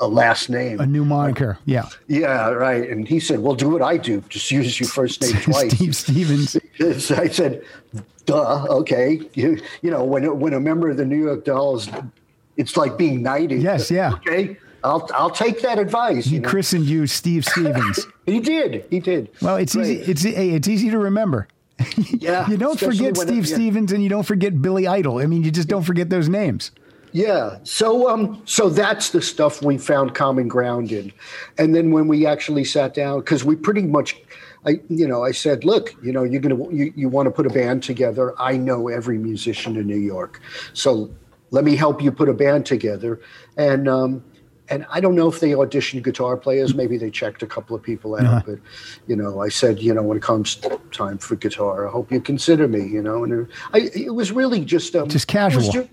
a, 0.00 0.06
last 0.08 0.48
name, 0.50 0.80
a 0.80 0.86
new 0.86 1.04
moniker. 1.04 1.52
Uh, 1.60 1.62
yeah, 1.66 1.88
yeah, 2.06 2.48
right. 2.50 2.88
And 2.88 3.06
he 3.06 3.20
said, 3.20 3.40
"Well, 3.40 3.54
do 3.54 3.68
what 3.68 3.82
I 3.82 3.96
do. 3.96 4.22
Just 4.28 4.50
use 4.50 4.78
your 4.80 4.88
first 4.88 5.20
name 5.22 5.32
twice." 5.42 5.74
Steve 5.74 5.94
Stevens. 5.96 6.56
So 6.98 7.16
I 7.16 7.28
said, 7.28 7.62
"Duh, 8.26 8.66
okay." 8.70 9.20
You, 9.34 9.60
you 9.82 9.90
know, 9.90 10.04
when 10.04 10.38
when 10.38 10.52
a 10.54 10.60
member 10.60 10.90
of 10.90 10.96
the 10.96 11.04
New 11.04 11.18
York 11.22 11.44
Dolls, 11.44 11.88
it's 12.56 12.76
like 12.76 12.96
being 12.96 13.22
knighted. 13.22 13.60
Yes, 13.62 13.90
yeah. 13.90 14.12
Okay, 14.14 14.56
I'll 14.84 15.08
I'll 15.14 15.30
take 15.30 15.60
that 15.62 15.78
advice. 15.78 16.26
He 16.26 16.36
you 16.36 16.40
know? 16.40 16.48
christened 16.48 16.86
you 16.86 17.06
Steve 17.06 17.44
Stevens. 17.44 18.06
he 18.26 18.40
did. 18.40 18.84
He 18.90 19.00
did. 19.00 19.30
well, 19.42 19.56
it's 19.56 19.74
easy. 19.76 19.96
It's 19.96 20.24
it's 20.24 20.68
easy 20.68 20.90
to 20.90 20.98
remember. 20.98 21.48
Yeah, 22.18 22.48
You 22.48 22.56
don't 22.56 22.78
forget 22.78 23.16
when 23.16 23.28
it- 23.28 23.30
Steve 23.30 23.46
yeah. 23.46 23.54
Stevens 23.54 23.92
and 23.92 24.02
you 24.02 24.08
don't 24.08 24.24
forget 24.24 24.60
Billy 24.60 24.86
Idol. 24.88 25.18
I 25.18 25.26
mean, 25.26 25.44
you 25.44 25.50
just 25.52 25.68
don't 25.68 25.84
forget 25.84 26.10
those 26.10 26.28
names. 26.28 26.72
Yeah. 27.18 27.58
So 27.64 28.08
um 28.08 28.40
so 28.44 28.68
that's 28.68 29.10
the 29.10 29.20
stuff 29.20 29.60
we 29.60 29.76
found 29.76 30.14
common 30.14 30.46
ground 30.46 30.92
in. 30.92 31.12
And 31.58 31.74
then 31.74 31.90
when 31.90 32.06
we 32.06 32.26
actually 32.26 32.62
sat 32.62 32.94
down 32.94 33.20
cuz 33.22 33.44
we 33.44 33.56
pretty 33.56 33.82
much 33.82 34.16
I 34.64 34.80
you 34.88 35.08
know, 35.08 35.24
I 35.24 35.32
said, 35.32 35.64
"Look, 35.64 35.96
you 36.00 36.12
know, 36.12 36.22
you're 36.22 36.40
going 36.40 36.56
to 36.56 36.74
you, 36.74 36.92
you 36.94 37.08
want 37.08 37.26
to 37.26 37.32
put 37.32 37.44
a 37.44 37.50
band 37.50 37.82
together. 37.82 38.34
I 38.38 38.56
know 38.56 38.86
every 38.86 39.18
musician 39.18 39.74
in 39.76 39.88
New 39.88 40.04
York. 40.14 40.40
So 40.74 41.10
let 41.50 41.64
me 41.64 41.74
help 41.74 42.00
you 42.00 42.12
put 42.12 42.28
a 42.28 42.34
band 42.34 42.66
together." 42.66 43.20
And 43.56 43.88
um 43.88 44.22
and 44.70 44.86
I 44.90 45.00
don't 45.00 45.16
know 45.16 45.28
if 45.28 45.40
they 45.40 45.52
auditioned 45.52 46.04
guitar 46.04 46.36
players. 46.36 46.74
Maybe 46.74 46.98
they 46.98 47.10
checked 47.10 47.42
a 47.42 47.46
couple 47.46 47.74
of 47.74 47.82
people 47.82 48.14
out. 48.14 48.26
Uh-huh. 48.26 48.42
But 48.46 48.58
you 49.08 49.16
know, 49.16 49.40
I 49.40 49.48
said, 49.48 49.80
you 49.80 49.92
know, 49.94 50.02
when 50.02 50.18
it 50.18 50.22
comes 50.22 50.60
time 50.92 51.18
for 51.18 51.34
guitar, 51.36 51.88
I 51.88 51.90
hope 51.90 52.12
you 52.12 52.20
consider 52.20 52.68
me. 52.68 52.86
You 52.86 53.02
know, 53.02 53.24
and 53.24 53.32
it, 53.32 53.48
I, 53.72 53.78
it 54.06 54.14
was 54.14 54.30
really 54.30 54.64
just 54.64 54.94
um, 54.94 55.08
Just 55.08 55.32
it 55.32 55.56
was 55.56 55.70
casual. 55.70 55.88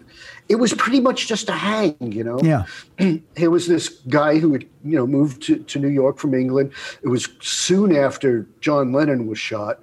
It 0.48 0.56
was 0.56 0.74
pretty 0.74 1.00
much 1.00 1.28
just 1.28 1.50
a 1.50 1.54
hang, 1.54 1.96
you 2.00 2.24
know. 2.24 2.40
Yeah. 2.42 2.66
Here 3.36 3.50
was 3.50 3.68
this 3.68 3.90
guy 3.90 4.38
who 4.38 4.54
had, 4.54 4.64
you 4.84 4.96
know, 4.96 5.08
moved 5.08 5.42
to, 5.44 5.58
to 5.58 5.80
New 5.80 5.88
York 5.88 6.18
from 6.18 6.34
England. 6.34 6.72
It 7.02 7.08
was 7.08 7.28
soon 7.42 7.96
after 7.96 8.48
John 8.62 8.92
Lennon 8.92 9.28
was 9.28 9.40
shot. 9.40 9.82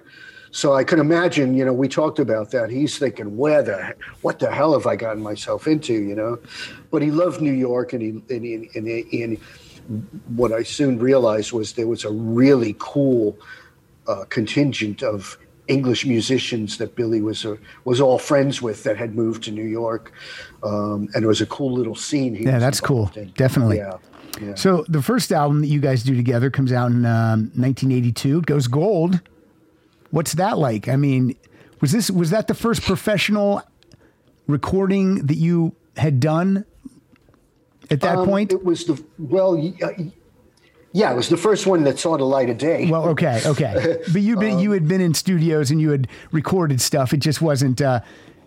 So 0.51 0.73
I 0.73 0.83
can 0.83 0.99
imagine, 0.99 1.55
you 1.55 1.65
know, 1.65 1.73
we 1.73 1.87
talked 1.87 2.19
about 2.19 2.51
that. 2.51 2.69
He's 2.69 2.99
thinking, 2.99 3.35
where 3.35 3.63
the, 3.63 3.95
what 4.21 4.37
the 4.37 4.51
hell 4.51 4.73
have 4.73 4.85
I 4.85 4.95
gotten 4.95 5.21
myself 5.21 5.67
into, 5.67 5.93
you 5.93 6.13
know? 6.13 6.37
But 6.91 7.01
he 7.01 7.09
loved 7.09 7.41
New 7.41 7.53
York, 7.53 7.91
and 7.93 8.01
he, 8.03 8.09
and, 8.33 8.45
he, 8.45 8.69
and, 8.75 8.87
he, 8.87 9.23
and 9.23 9.39
what 10.35 10.51
I 10.51 10.61
soon 10.61 10.99
realized 10.99 11.53
was 11.53 11.73
there 11.73 11.87
was 11.87 12.05
a 12.05 12.11
really 12.11 12.75
cool 12.77 13.35
uh, 14.07 14.25
contingent 14.29 15.01
of 15.01 15.39
English 15.67 16.05
musicians 16.05 16.77
that 16.77 16.95
Billy 16.95 17.21
was 17.21 17.45
uh, 17.45 17.55
was 17.85 18.01
all 18.01 18.19
friends 18.19 18.61
with 18.61 18.83
that 18.83 18.97
had 18.97 19.15
moved 19.15 19.43
to 19.43 19.51
New 19.51 19.63
York, 19.65 20.11
um, 20.63 21.07
and 21.13 21.23
it 21.23 21.27
was 21.27 21.41
a 21.41 21.45
cool 21.45 21.71
little 21.71 21.95
scene. 21.95 22.35
Yeah, 22.35 22.59
that's 22.59 22.81
cool. 22.81 23.11
in. 23.15 23.31
Definitely. 23.35 23.77
Yeah, 23.77 23.97
yeah. 24.41 24.55
So 24.55 24.83
the 24.89 25.01
first 25.01 25.31
album 25.31 25.61
that 25.61 25.67
you 25.67 25.79
guys 25.79 26.03
do 26.03 26.15
together 26.15 26.49
comes 26.49 26.71
out 26.73 26.91
in 26.91 27.05
um, 27.05 27.51
1982. 27.55 28.39
It 28.39 28.45
goes 28.45 28.67
gold. 28.67 29.21
What's 30.11 30.33
that 30.33 30.57
like? 30.57 30.89
I 30.89 30.95
mean, 30.97 31.35
was 31.81 31.91
this 31.91 32.11
was 32.11 32.29
that 32.31 32.47
the 32.47 32.53
first 32.55 32.81
professional 32.81 33.61
recording 34.47 35.25
that 35.27 35.37
you 35.37 35.75
had 35.97 36.19
done 36.19 36.65
at 37.89 38.01
that 38.01 38.17
Um, 38.17 38.27
point? 38.27 38.51
it 38.51 38.63
was 38.63 38.85
the 38.85 39.01
well, 39.17 39.55
y- 39.55 39.73
uh, 39.81 39.89
yeah, 40.93 41.11
it 41.11 41.15
was 41.15 41.27
the 41.27 41.37
first 41.37 41.67
one 41.67 41.83
that 41.83 41.99
saw 41.99 42.17
the 42.17 42.23
light 42.23 42.49
of 42.49 42.57
day. 42.57 42.89
Well, 42.89 43.09
okay, 43.09 43.41
okay, 43.45 43.97
but 44.13 44.21
you 44.21 44.37
been 44.37 44.59
you 44.59 44.71
had 44.71 44.87
been 44.87 45.01
in 45.01 45.13
studios 45.13 45.71
and 45.71 45.81
you 45.81 45.89
had 45.89 46.07
recorded 46.31 46.79
stuff. 46.79 47.13
It 47.13 47.17
just 47.17 47.41
wasn't 47.41 47.81
uh, 47.81 47.99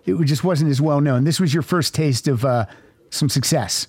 it 0.05 0.15
just 0.23 0.43
wasn't 0.43 0.71
as 0.71 0.81
well 0.81 1.01
known. 1.01 1.25
This 1.25 1.39
was 1.39 1.53
your 1.53 1.63
first 1.63 1.93
taste 1.93 2.27
of 2.27 2.45
uh, 2.45 2.65
some 3.09 3.29
success. 3.29 3.87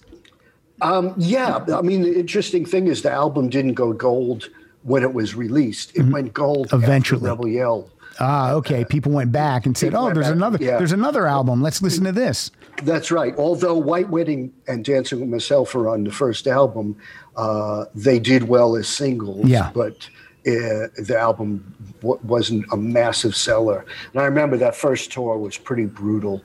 Yeah, 1.16 1.64
I 1.74 1.82
mean, 1.82 2.02
the 2.02 2.18
interesting 2.18 2.64
thing 2.64 2.88
is 2.88 3.02
the 3.02 3.10
album 3.10 3.48
didn't 3.48 3.74
go 3.74 3.92
gold 3.92 4.48
when 4.82 5.02
it 5.02 5.12
was 5.12 5.34
released. 5.34 5.96
It 5.96 6.04
went 6.04 6.32
gold 6.32 6.68
Mm-hmm. 6.68 6.84
Eventually. 6.84 7.28
Rebel 7.28 7.48
Yell. 7.48 7.90
Ah, 8.20 8.52
okay. 8.52 8.84
People 8.84 9.12
went 9.12 9.30
back 9.32 9.66
and 9.66 9.76
said, 9.76 9.90
People 9.92 10.06
"Oh, 10.06 10.12
there's 10.12 10.26
back, 10.26 10.34
another 10.36 10.58
yeah. 10.60 10.78
there's 10.78 10.92
another 10.92 11.26
album. 11.26 11.62
Let's 11.62 11.80
listen 11.82 12.04
to 12.04 12.12
this." 12.12 12.50
That's 12.82 13.10
right. 13.10 13.34
Although 13.36 13.76
White 13.76 14.08
Wedding 14.08 14.52
and 14.66 14.84
Dancing 14.84 15.20
with 15.20 15.28
Myself 15.28 15.74
are 15.74 15.88
on 15.88 16.04
the 16.04 16.12
first 16.12 16.46
album, 16.46 16.96
uh, 17.36 17.84
they 17.94 18.18
did 18.18 18.44
well 18.48 18.76
as 18.76 18.86
singles. 18.88 19.46
Yeah. 19.46 19.70
But 19.74 20.08
uh, 20.46 20.86
the 20.96 21.16
album 21.18 21.74
w- 22.00 22.20
wasn't 22.22 22.64
a 22.72 22.76
massive 22.76 23.34
seller. 23.36 23.84
And 24.12 24.22
I 24.22 24.24
remember 24.24 24.56
that 24.56 24.74
first 24.76 25.12
tour 25.12 25.36
was 25.36 25.56
pretty 25.58 25.86
brutal. 25.86 26.42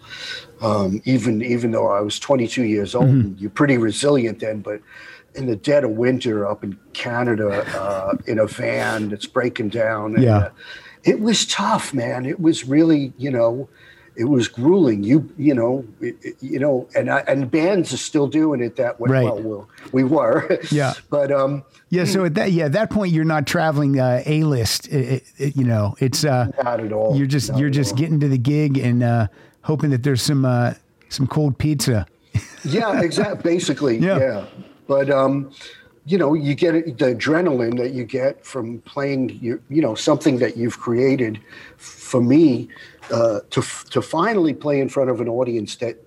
Um, 0.62 1.02
even 1.06 1.42
even 1.44 1.72
though 1.72 1.88
I 1.88 2.02
was 2.02 2.20
22 2.20 2.64
years 2.64 2.96
old, 2.96 3.06
Mm-hmm. 3.10 3.34
you're 3.38 3.50
pretty 3.52 3.78
resilient 3.78 4.40
then. 4.40 4.62
But 4.62 4.82
in 5.36 5.46
the 5.48 5.56
dead 5.56 5.84
of 5.84 5.92
winter 5.92 6.48
up 6.48 6.64
in 6.64 6.78
Canada, 6.94 7.66
uh, 7.80 8.16
in 8.28 8.40
a 8.40 8.48
van 8.48 9.10
that's 9.10 9.26
breaking 9.26 9.70
down, 9.70 10.16
and, 10.16 10.24
Yeah. 10.24 10.38
uh, 10.38 10.50
it 11.04 11.20
was 11.20 11.46
tough, 11.46 11.94
man. 11.94 12.26
It 12.26 12.40
was 12.40 12.68
really, 12.68 13.14
you 13.18 13.32
know, 13.32 13.68
it 14.16 14.26
was 14.26 14.48
grueling. 14.48 15.04
You, 15.04 15.30
you 15.38 15.54
know, 15.56 15.86
it, 16.00 16.16
you 16.42 16.60
know, 16.60 16.88
and 16.96 17.10
I, 17.10 17.20
and 17.28 17.50
bands 17.50 17.94
are 17.94 17.98
still 17.98 18.28
doing 18.28 18.62
it 18.62 18.76
that 18.76 19.00
way. 19.00 19.10
Right. 19.10 19.24
Well, 19.24 19.68
we'll- 19.92 20.08
were. 20.08 20.60
Yeah. 20.72 20.94
But 21.10 21.32
um, 21.32 21.64
Yeah, 21.90 22.06
so 22.06 22.26
at 22.26 22.34
that 22.36 22.52
yeah, 22.52 22.66
at 22.66 22.72
that 22.74 22.90
point 22.90 23.12
you're 23.12 23.26
not 23.26 23.46
traveling 23.48 24.00
uh, 24.00 24.22
A 24.26 24.44
list. 24.44 24.88
you 24.92 25.64
know, 25.64 25.96
it's 26.00 26.24
uh, 26.26 26.48
not 26.64 26.80
at 26.80 26.92
all. 26.94 27.16
you're 27.18 27.28
just 27.28 27.50
Not 27.52 27.60
you're 27.60 27.70
just 27.70 27.92
all. 27.94 27.98
getting 27.98 28.20
to 28.20 28.28
the 28.28 28.38
gig 28.38 28.78
and 28.78 29.04
uh, 29.04 29.28
hoping 29.62 29.90
that 29.92 30.04
there's 30.04 30.22
some 30.22 30.46
uh, 30.46 30.74
some 31.10 31.28
cold 31.28 31.58
pizza. 31.58 32.06
yeah, 32.64 33.02
exactly. 33.02 33.42
Basically, 33.52 33.98
Yeah. 34.10 34.18
yeah. 34.20 34.46
But 34.88 35.10
um, 35.10 35.52
you 36.06 36.18
know, 36.18 36.34
you 36.34 36.54
get 36.54 36.74
the 36.98 37.16
adrenaline 37.16 37.78
that 37.78 37.94
you 37.94 38.04
get 38.04 38.46
from 38.46 38.80
playing, 38.80 39.30
your, 39.42 39.60
you 39.70 39.82
know, 39.82 39.96
something 39.96 40.38
that 40.40 40.58
you've 40.58 40.80
created. 40.80 41.40
For 41.78 42.22
me, 42.22 42.68
uh, 43.12 43.40
to 43.50 43.62
to 43.90 44.02
finally 44.02 44.54
play 44.54 44.80
in 44.80 44.90
front 44.90 45.10
of 45.10 45.22
an 45.22 45.28
audience 45.30 45.78
that, 45.78 45.98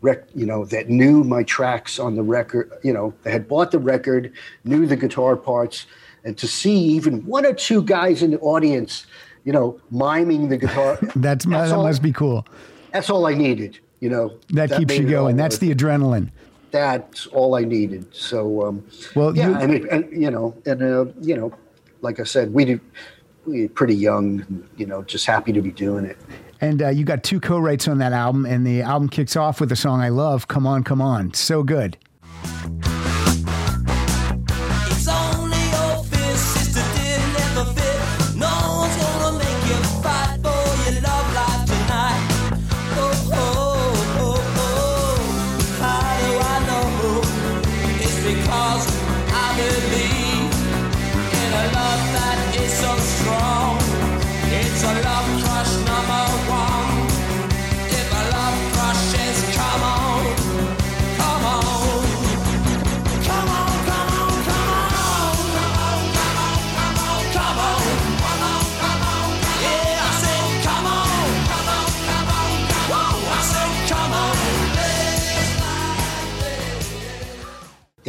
rec- 0.00 0.28
you 0.34 0.46
know, 0.46 0.64
that 0.66 0.88
knew 0.88 1.24
my 1.24 1.42
tracks 1.42 1.98
on 1.98 2.14
the 2.14 2.22
record, 2.22 2.70
you 2.82 2.92
know, 2.92 3.12
that 3.24 3.32
had 3.32 3.48
bought 3.48 3.70
the 3.70 3.78
record, 3.78 4.32
knew 4.64 4.86
the 4.86 4.96
guitar 4.96 5.36
parts, 5.36 5.86
and 6.24 6.38
to 6.38 6.46
see 6.46 6.76
even 6.76 7.24
one 7.26 7.44
or 7.44 7.52
two 7.52 7.82
guys 7.82 8.22
in 8.22 8.30
the 8.30 8.38
audience, 8.40 9.06
you 9.44 9.52
know, 9.52 9.80
miming 9.90 10.48
the 10.48 10.56
guitar. 10.56 10.98
That's, 11.16 11.44
that 11.46 11.72
all- 11.72 11.82
must 11.82 12.02
be 12.02 12.12
cool. 12.12 12.46
That's 12.92 13.10
all 13.10 13.26
I 13.26 13.34
needed. 13.34 13.78
You 14.00 14.08
know, 14.08 14.38
That, 14.50 14.72
keeps 14.72 14.96
you 14.96 15.06
going. 15.06 15.36
That's 15.36 15.58
the 15.58 15.74
adrenaline. 15.74 16.30
That's 16.70 17.26
all 17.28 17.54
I 17.54 17.64
needed. 17.64 18.06
So, 18.14 18.66
um, 18.66 18.84
Well, 19.14 19.36
yeah, 19.36 19.48
you- 19.50 19.54
and, 19.56 19.72
it, 19.74 19.84
and 19.90 20.22
you 20.22 20.30
know, 20.30 20.54
and 20.66 20.82
uh, 20.82 21.06
you 21.20 21.36
know, 21.36 21.52
like 22.00 22.20
I 22.20 22.24
said, 22.24 22.52
we 22.52 22.64
did 22.64 22.80
we 23.46 23.62
were 23.62 23.68
pretty 23.68 23.94
young, 23.94 24.64
you 24.76 24.86
know, 24.86 25.02
just 25.02 25.26
happy 25.26 25.52
to 25.52 25.62
be 25.62 25.70
doing 25.70 26.04
it. 26.04 26.18
And 26.60 26.82
uh, 26.82 26.88
you 26.88 27.04
got 27.04 27.22
two 27.22 27.40
co-writes 27.40 27.88
on 27.88 27.98
that 27.98 28.12
album, 28.12 28.44
and 28.44 28.66
the 28.66 28.82
album 28.82 29.08
kicks 29.08 29.34
off 29.34 29.60
with 29.60 29.72
a 29.72 29.76
song 29.76 30.00
I 30.00 30.10
love, 30.10 30.46
"Come 30.48 30.66
On, 30.66 30.84
Come 30.84 31.00
On." 31.00 31.32
So 31.32 31.62
good. 31.62 31.96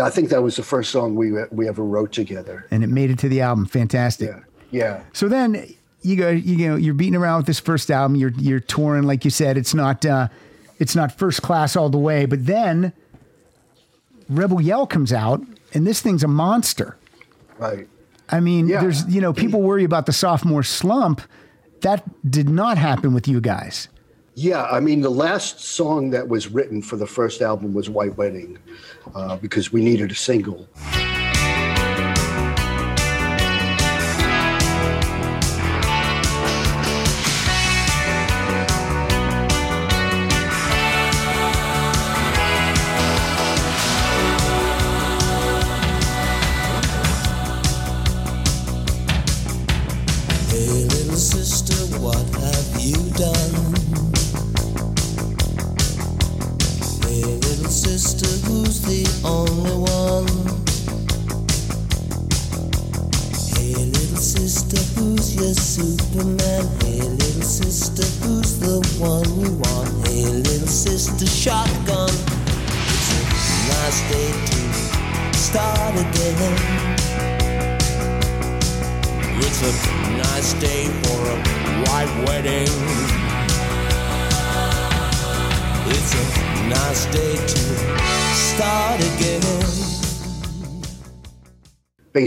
I 0.02 0.10
think 0.10 0.30
that 0.30 0.42
was 0.44 0.56
the 0.56 0.64
first 0.64 0.92
song 0.92 1.16
we 1.16 1.32
we 1.52 1.68
ever 1.68 1.84
wrote 1.84 2.12
together. 2.12 2.66
and 2.72 2.84
it 2.84 2.88
made 2.88 3.10
it 3.12 3.20
to 3.20 3.30
the 3.30 3.42
album. 3.42 3.66
Fantastic. 3.66 4.30
Yeah, 4.30 4.40
yeah. 4.72 5.04
So 5.14 5.28
then 5.28 5.66
you 6.02 6.16
go, 6.16 6.30
you 6.30 6.68
know, 6.70 6.76
you're 6.76 6.94
beating 6.94 7.16
around 7.16 7.38
with 7.38 7.46
this 7.48 7.60
first 7.60 7.90
album. 7.92 8.16
You're 8.16 8.34
you're 8.38 8.60
touring, 8.60 9.04
like 9.04 9.24
you 9.26 9.32
said. 9.32 9.58
It's 9.58 9.74
not 9.74 10.06
uh, 10.06 10.28
it's 10.80 10.96
not 10.96 11.12
first 11.18 11.42
class 11.42 11.76
all 11.76 11.90
the 11.90 11.98
way. 12.00 12.26
But 12.26 12.46
then 12.46 12.94
Rebel 14.30 14.62
Yell 14.62 14.88
comes 14.88 15.12
out, 15.14 15.42
and 15.74 15.86
this 15.86 16.02
thing's 16.02 16.24
a 16.24 16.28
monster. 16.28 16.98
Right. 17.58 17.88
I 18.30 18.40
mean, 18.40 18.68
Yeah. 18.68 18.82
there's 18.82 19.06
you 19.08 19.22
know, 19.22 19.34
people 19.34 19.62
worry 19.62 19.84
about 19.84 20.06
the 20.06 20.14
sophomore 20.14 20.64
slump. 20.64 21.22
That 21.82 22.04
did 22.30 22.48
not 22.48 22.78
happen 22.78 23.14
with 23.14 23.28
you 23.28 23.42
guys. 23.42 23.88
Yeah, 24.34 24.63
I 24.63 24.80
mean, 24.80 25.02
the 25.02 25.10
last 25.10 25.60
song 25.60 26.10
that 26.12 26.28
was 26.28 26.48
written 26.48 26.82
for 26.82 26.96
the 26.96 27.08
first 27.08 27.41
album 27.41 27.74
was 27.74 27.89
White 27.89 28.15
Wedding 28.15 28.58
uh, 29.13 29.36
because 29.36 29.74
we 29.74 29.82
needed 29.82 30.12
a 30.12 30.15
single. 30.15 30.70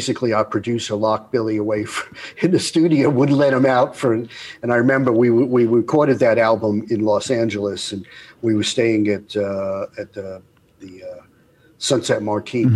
Basically, 0.05 0.35
our 0.35 0.45
producer 0.45 0.97
locked 0.97 1.33
Billy 1.33 1.57
away 1.57 1.87
for, 1.87 2.15
in 2.45 2.51
the 2.51 2.59
studio, 2.59 3.09
wouldn't 3.09 3.39
let 3.39 3.55
him 3.55 3.65
out 3.65 3.97
for. 3.97 4.13
And 4.13 4.29
I 4.63 4.77
remember 4.77 5.11
we 5.13 5.31
we 5.31 5.65
recorded 5.65 6.19
that 6.19 6.37
album 6.37 6.87
in 6.91 7.01
Los 7.01 7.31
Angeles, 7.31 7.91
and 7.91 8.07
we 8.43 8.55
were 8.55 8.63
staying 8.63 9.09
at 9.09 9.35
uh, 9.35 9.87
at 9.97 10.13
the 10.13 10.43
the 10.81 11.03
uh, 11.05 11.23
Sunset 11.79 12.23
Marquis. 12.23 12.67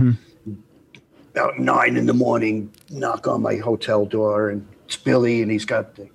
About 1.32 1.58
nine 1.58 1.98
in 1.98 2.06
the 2.06 2.14
morning, 2.14 2.72
knock 2.88 3.28
on 3.28 3.42
my 3.42 3.56
hotel 3.56 4.06
door, 4.06 4.48
and 4.48 4.66
it's 4.86 4.96
Billy, 4.96 5.42
and 5.42 5.50
he's 5.50 5.66
got 5.66 5.96
the, 5.96 6.08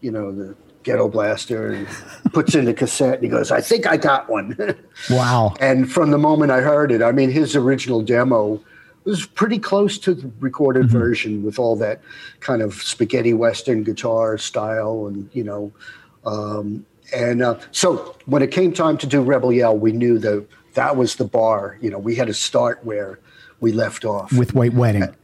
you 0.00 0.10
know, 0.10 0.32
the 0.32 0.56
ghetto 0.82 1.08
blaster, 1.08 1.70
and 1.74 1.86
puts 2.32 2.56
in 2.56 2.64
the 2.64 2.74
cassette, 2.74 3.14
and 3.14 3.22
he 3.22 3.28
goes, 3.28 3.52
"I 3.52 3.60
think 3.60 3.86
I 3.86 3.96
got 3.96 4.28
one." 4.28 4.56
Wow. 5.10 5.54
And 5.60 5.92
from 5.92 6.10
the 6.10 6.18
moment 6.18 6.50
I 6.50 6.60
heard 6.60 6.90
it, 6.90 7.02
I 7.02 7.12
mean, 7.12 7.30
his 7.30 7.54
original 7.54 8.02
demo 8.02 8.60
was 9.06 9.24
pretty 9.26 9.58
close 9.58 9.98
to 9.98 10.14
the 10.14 10.30
recorded 10.40 10.88
version 10.88 11.42
with 11.44 11.58
all 11.58 11.76
that 11.76 12.00
kind 12.40 12.60
of 12.62 12.74
spaghetti 12.74 13.32
western 13.32 13.82
guitar 13.84 14.36
style, 14.38 15.06
and 15.06 15.30
you 15.32 15.44
know, 15.44 15.72
um, 16.24 16.84
and 17.14 17.42
uh, 17.42 17.58
so 17.70 18.16
when 18.26 18.42
it 18.42 18.50
came 18.50 18.72
time 18.72 18.98
to 18.98 19.06
do 19.06 19.22
Rebel 19.22 19.52
Yell, 19.52 19.76
we 19.78 19.92
knew 19.92 20.18
that 20.18 20.46
that 20.74 20.96
was 20.96 21.16
the 21.16 21.24
bar. 21.24 21.78
You 21.80 21.90
know, 21.90 21.98
we 21.98 22.14
had 22.16 22.26
to 22.26 22.34
start 22.34 22.84
where 22.84 23.18
we 23.60 23.72
left 23.72 24.04
off. 24.04 24.32
With 24.32 24.54
White 24.54 24.74
Wedding. 24.74 25.14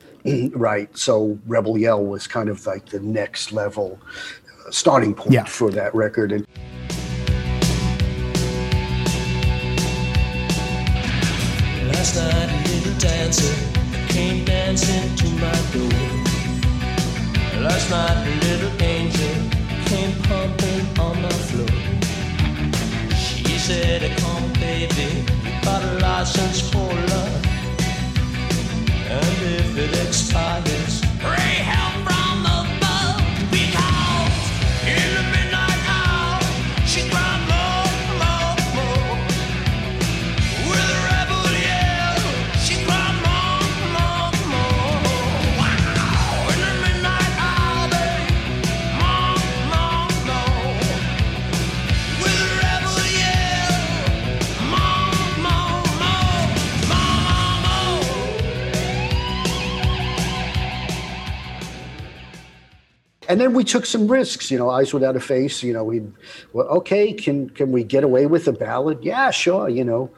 right. 0.55 0.97
So 0.97 1.39
Rebel 1.47 1.77
Yell 1.77 2.05
was 2.05 2.27
kind 2.27 2.49
of 2.49 2.65
like 2.67 2.87
the 2.87 3.01
next 3.01 3.53
level 3.53 3.99
uh, 4.67 4.71
starting 4.71 5.13
point 5.15 5.33
Yeah. 5.33 5.45
for 5.45 5.71
that 5.73 5.95
record, 5.95 6.31
and 6.33 6.47
Last 11.89 12.17
night, 12.17 12.33
a 12.35 12.37
little 12.47 12.62
dancer 13.03 13.53
came 14.09 14.45
dancing 14.45 15.17
to 15.17 15.29
my 15.45 15.59
door. 15.75 16.03
Last 17.61 17.91
night, 17.91 18.19
a 18.31 18.35
little 18.47 18.75
angel 18.81 19.35
came 19.87 20.15
pumping 20.23 20.87
on 21.01 21.21
my 21.21 21.37
floor. 21.49 21.75
She 23.17 23.59
said, 23.59 24.01
Come, 24.19 24.53
baby, 24.53 25.09
you 25.45 25.53
got 25.65 25.83
a 25.83 25.99
license 25.99 26.61
for 26.71 26.93
love. 27.13 27.47
And 29.17 29.39
if 29.59 29.77
it 29.77 30.07
expires, 30.07 31.03
and 63.33 63.41
then 63.41 63.55
we 63.55 63.65
took 63.65 63.87
some 63.87 64.09
risks 64.09 64.51
you 64.51 64.59
know 64.59 64.69
eyes 64.69 64.93
without 64.93 65.17
a 65.17 65.21
face 65.21 65.63
you 65.63 65.73
know 65.73 65.83
we 65.83 66.03
well 66.53 66.67
okay 66.67 67.15
can 67.15 67.49
can 67.49 67.73
we 67.73 67.83
get 67.83 68.05
away 68.05 68.27
with 68.27 68.47
a 68.47 68.53
ballad 68.53 68.99
yeah 69.03 69.31
sure 69.31 69.71
you 69.71 69.83
know 69.83 70.11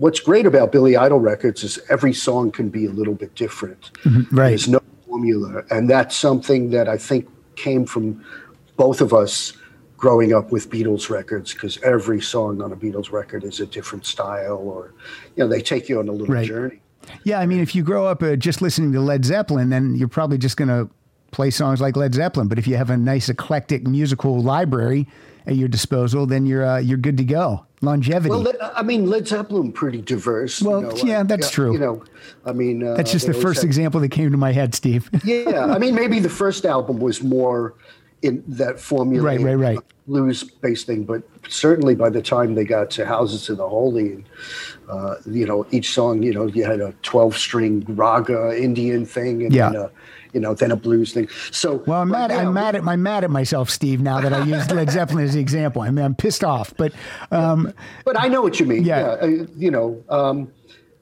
what's 0.00 0.20
great 0.20 0.46
about 0.46 0.72
billy 0.72 0.96
idol 0.96 1.20
records 1.20 1.62
is 1.62 1.78
every 1.90 2.12
song 2.12 2.50
can 2.50 2.68
be 2.68 2.86
a 2.86 2.90
little 2.90 3.14
bit 3.14 3.34
different 3.34 3.90
Right. 4.32 4.48
there's 4.50 4.68
no 4.68 4.80
formula 5.06 5.62
and 5.70 5.88
that's 5.88 6.16
something 6.16 6.70
that 6.70 6.88
i 6.88 6.96
think 6.96 7.28
came 7.56 7.84
from 7.86 8.24
both 8.76 9.00
of 9.00 9.12
us 9.12 9.52
growing 9.96 10.32
up 10.32 10.50
with 10.50 10.70
beatles 10.70 11.10
records 11.10 11.52
because 11.52 11.78
every 11.82 12.20
song 12.20 12.62
on 12.62 12.72
a 12.72 12.76
beatles 12.76 13.12
record 13.12 13.44
is 13.44 13.60
a 13.60 13.66
different 13.66 14.06
style 14.06 14.56
or 14.56 14.94
you 15.36 15.42
know 15.44 15.48
they 15.48 15.60
take 15.60 15.88
you 15.88 15.98
on 15.98 16.08
a 16.08 16.12
little 16.12 16.34
Right. 16.34 16.46
journey 16.46 16.80
Yeah, 17.24 17.40
I 17.40 17.46
mean, 17.46 17.60
if 17.60 17.74
you 17.74 17.82
grow 17.82 18.06
up 18.06 18.22
uh, 18.22 18.36
just 18.36 18.62
listening 18.62 18.92
to 18.92 19.00
Led 19.00 19.24
Zeppelin, 19.24 19.70
then 19.70 19.96
you're 19.96 20.06
probably 20.20 20.38
just 20.38 20.56
going 20.56 20.68
to 20.68 20.88
play 21.32 21.50
songs 21.50 21.80
like 21.80 21.96
Led 21.96 22.14
Zeppelin. 22.14 22.46
But 22.46 22.58
if 22.58 22.66
you 22.68 22.76
have 22.76 22.90
a 22.90 22.96
nice 22.96 23.28
eclectic 23.30 23.86
musical 23.86 24.40
library 24.42 25.08
at 25.46 25.56
your 25.56 25.66
disposal, 25.68 26.26
then 26.26 26.44
you're 26.46 26.64
uh, 26.64 26.78
you're 26.78 26.98
good 26.98 27.16
to 27.16 27.24
go. 27.24 27.64
Longevity. 27.82 28.28
well 28.28 28.46
i 28.76 28.82
mean 28.82 29.06
led 29.08 29.26
zeppelin 29.26 29.72
pretty 29.72 30.02
diverse 30.02 30.60
you 30.60 30.68
Well, 30.68 30.82
know, 30.82 30.96
yeah, 30.96 31.20
uh, 31.20 31.22
that's 31.22 31.50
true. 31.50 31.72
you 31.72 31.78
know 31.78 32.04
i 32.44 32.52
mean 32.52 32.82
uh, 32.86 32.94
That's 32.94 33.10
just 33.10 33.26
the 33.26 33.32
first 33.34 33.60
have- 33.62 33.68
example 33.68 34.00
that 34.00 34.10
came 34.10 34.30
to 34.30 34.36
my 34.36 34.52
head, 34.52 34.74
Steve. 34.74 35.08
yeah 35.24 35.64
i 35.66 35.78
mean 35.78 35.94
maybe 35.94 36.18
the 36.20 36.28
first 36.28 36.66
album 36.66 36.98
was 37.00 37.22
more 37.22 37.74
in 38.22 38.44
that 38.48 38.78
formula 38.78 39.24
Right, 39.24 39.40
right, 39.40 39.54
right. 39.54 39.78
blues 40.06 40.44
based 40.44 40.86
thing, 40.86 41.04
but 41.04 41.22
certainly 41.48 41.94
by 41.94 42.10
the 42.10 42.20
time 42.20 42.54
they 42.54 42.64
got 42.64 42.90
to 42.90 43.06
Houses 43.06 43.48
of 43.48 43.56
the 43.56 43.66
Holy, 43.66 44.12
and 44.12 44.24
uh, 44.90 45.14
you 45.24 45.46
know, 45.46 45.64
each 45.70 45.94
song, 45.94 46.22
you 46.22 46.34
know, 46.34 46.44
you 46.46 46.64
had 46.64 46.80
a 46.82 46.92
twelve 47.00 47.34
string 47.38 47.82
raga 47.88 48.54
Indian 48.62 49.06
thing, 49.06 49.42
and 49.44 49.54
Yeah. 49.54 49.70
then 49.70 49.88
you 50.32 50.40
know, 50.40 50.54
then 50.54 50.70
a 50.70 50.76
blues 50.76 51.12
thing. 51.12 51.28
So 51.50 51.82
Well, 51.86 52.00
I'm 52.00 52.12
right 52.12 52.28
mad. 52.28 52.30
I'm 52.30 52.54
mad 52.54 52.74
at 52.74 52.86
I'm 52.86 53.02
mad 53.02 53.24
at 53.24 53.30
myself, 53.30 53.70
Steve. 53.70 54.00
Now 54.00 54.20
that 54.20 54.32
I 54.32 54.44
used 54.44 54.70
Led 54.70 54.90
Zeppelin 54.98 55.24
as 55.24 55.34
the 55.34 55.40
example, 55.40 55.82
I 55.82 55.90
mean, 55.90 56.04
I'm 56.04 56.14
pissed 56.14 56.44
off. 56.44 56.74
But 56.76 56.92
um, 57.30 57.72
But 58.04 58.18
I 58.18 58.28
know 58.28 58.42
what 58.42 58.60
you 58.60 58.66
mean. 58.66 58.84
Yeah. 58.84 59.00
uh, 59.00 59.26
you 59.56 59.70
know, 59.70 60.02
um, 60.08 60.52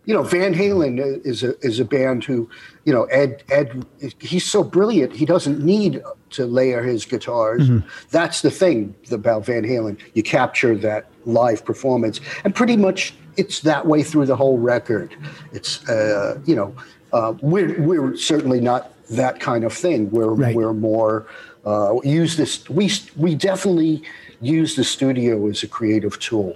you 0.09 0.14
know, 0.14 0.23
Van 0.23 0.55
Halen 0.55 0.99
is 1.27 1.43
a 1.43 1.59
is 1.61 1.79
a 1.79 1.85
band 1.85 2.25
who, 2.25 2.49
you 2.87 2.95
know, 2.95 3.05
Ed 3.05 3.43
Ed 3.51 3.85
he's 4.21 4.47
so 4.47 4.64
brilliant. 4.64 5.14
He 5.14 5.27
doesn't 5.27 5.62
need 5.62 6.03
to 6.31 6.47
layer 6.47 6.83
his 6.83 7.05
guitars. 7.05 7.69
Mm-hmm. 7.69 7.87
That's 8.11 8.41
the 8.41 8.51
thing 8.51 8.95
about 9.11 9.45
Van 9.45 9.64
Halen. 9.64 10.01
You 10.14 10.23
capture 10.23 10.77
that 10.79 11.11
live 11.27 11.62
performance, 11.62 12.23
and 12.45 12.55
pretty 12.55 12.79
much 12.79 13.14
it's 13.37 13.61
that 13.61 13.87
way 13.87 14.03
through 14.03 14.25
the 14.25 14.37
whole 14.37 14.57
record. 14.57 15.14
It's 15.53 15.87
uh, 15.91 16.41
you 16.47 16.57
know, 16.57 16.75
uh, 17.12 17.35
we're 17.43 17.79
we're 17.83 18.17
certainly 18.17 18.62
not 18.62 18.93
that 19.11 19.40
kind 19.40 19.64
of 19.64 19.73
thing. 19.73 20.11
We're 20.11 20.29
Right. 20.35 20.55
we're 20.55 20.73
more 20.75 21.27
uh, 21.64 21.97
use 22.05 22.37
this. 22.37 22.68
We 22.71 22.90
we 23.16 23.35
definitely 23.35 24.03
use 24.40 24.77
the 24.77 24.85
studio 24.85 25.49
as 25.49 25.62
a 25.62 25.68
creative 25.68 26.18
tool. 26.18 26.55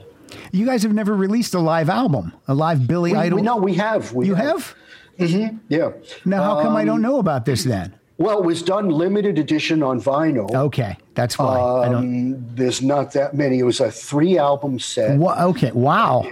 you 0.53 0.65
guys 0.65 0.83
have 0.83 0.95
never 0.95 1.15
released 1.15 1.53
a 1.55 1.59
live 1.59 1.89
album, 1.91 2.33
a 2.49 2.55
live 2.55 2.87
Billy 2.87 3.13
We, 3.13 3.19
Idol. 3.19 3.37
we, 3.37 3.43
no, 3.43 3.57
we 3.57 3.75
have. 3.75 4.13
We 4.13 4.27
you 4.27 4.35
have. 4.35 4.75
Yeah. 5.19 5.91
Now, 6.25 6.43
how 6.43 6.63
come 6.63 6.75
I 6.77 6.81
Um, 6.83 6.87
don't 6.87 7.03
know 7.03 7.19
about 7.19 7.45
this 7.45 7.65
then? 7.65 7.95
Well, 8.19 8.39
it 8.39 8.45
was 8.45 8.63
done 8.63 8.89
limited 8.89 9.39
edition 9.39 9.83
on 9.83 10.01
vinyl. 10.01 10.53
Okay, 10.55 10.97
that's 11.15 11.39
why. 11.39 11.85
Um, 11.85 12.45
there's 12.55 12.81
not 12.81 13.13
that 13.13 13.35
many. 13.35 13.59
It 13.59 13.65
was 13.65 13.81
a 13.81 13.91
three 13.91 14.39
album 14.39 14.79
set, 14.79 15.19
Wha- 15.19 15.37
okay, 15.51 15.71
wow. 15.73 16.25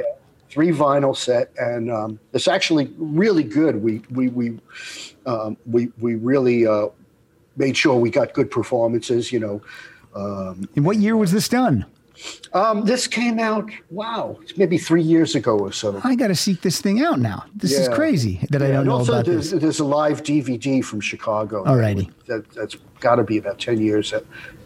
Three 0.50 0.70
vinyl 0.70 1.16
set, 1.16 1.50
and 1.56 1.90
um, 1.90 2.18
it's 2.32 2.48
actually 2.48 2.92
really 2.98 3.44
good. 3.44 3.82
We 3.82 4.02
we 4.10 4.28
we 4.28 4.58
um, 5.26 5.56
we 5.66 5.88
we 5.98 6.16
really 6.16 6.66
uh, 6.66 6.88
made 7.56 7.76
sure 7.76 7.96
we 7.96 8.10
got 8.10 8.34
good 8.34 8.50
performances. 8.50 9.32
You 9.32 9.40
know, 9.40 9.62
In 10.74 10.84
what 10.84 10.98
year 10.98 11.16
was 11.16 11.32
this 11.32 11.48
done? 11.48 11.86
um, 12.52 12.84
this 12.84 13.06
came 13.06 13.38
out. 13.38 13.70
Wow, 13.90 14.38
maybe 14.56 14.78
three 14.78 15.02
years 15.02 15.34
ago 15.34 15.58
or 15.58 15.72
so. 15.72 16.00
I 16.04 16.14
got 16.14 16.28
to 16.28 16.34
seek 16.34 16.60
this 16.60 16.80
thing 16.80 17.00
out 17.00 17.18
now. 17.18 17.44
This 17.54 17.72
is 17.72 17.88
crazy 17.88 18.40
that 18.50 18.62
I 18.62 18.70
don't 18.70 18.86
know 18.86 18.98
also 18.98 19.12
about 19.12 19.26
there's, 19.26 19.50
this. 19.50 19.60
there's 19.60 19.80
a 19.80 19.84
live 19.84 20.22
DVD 20.22 20.84
from 20.84 21.00
Chicago. 21.00 21.64
Alrighty. 21.64 22.10
That, 22.26 22.50
that's 22.50 22.76
got 23.00 23.16
to 23.16 23.24
be 23.24 23.38
about 23.38 23.58
10 23.58 23.80
years 23.80 24.12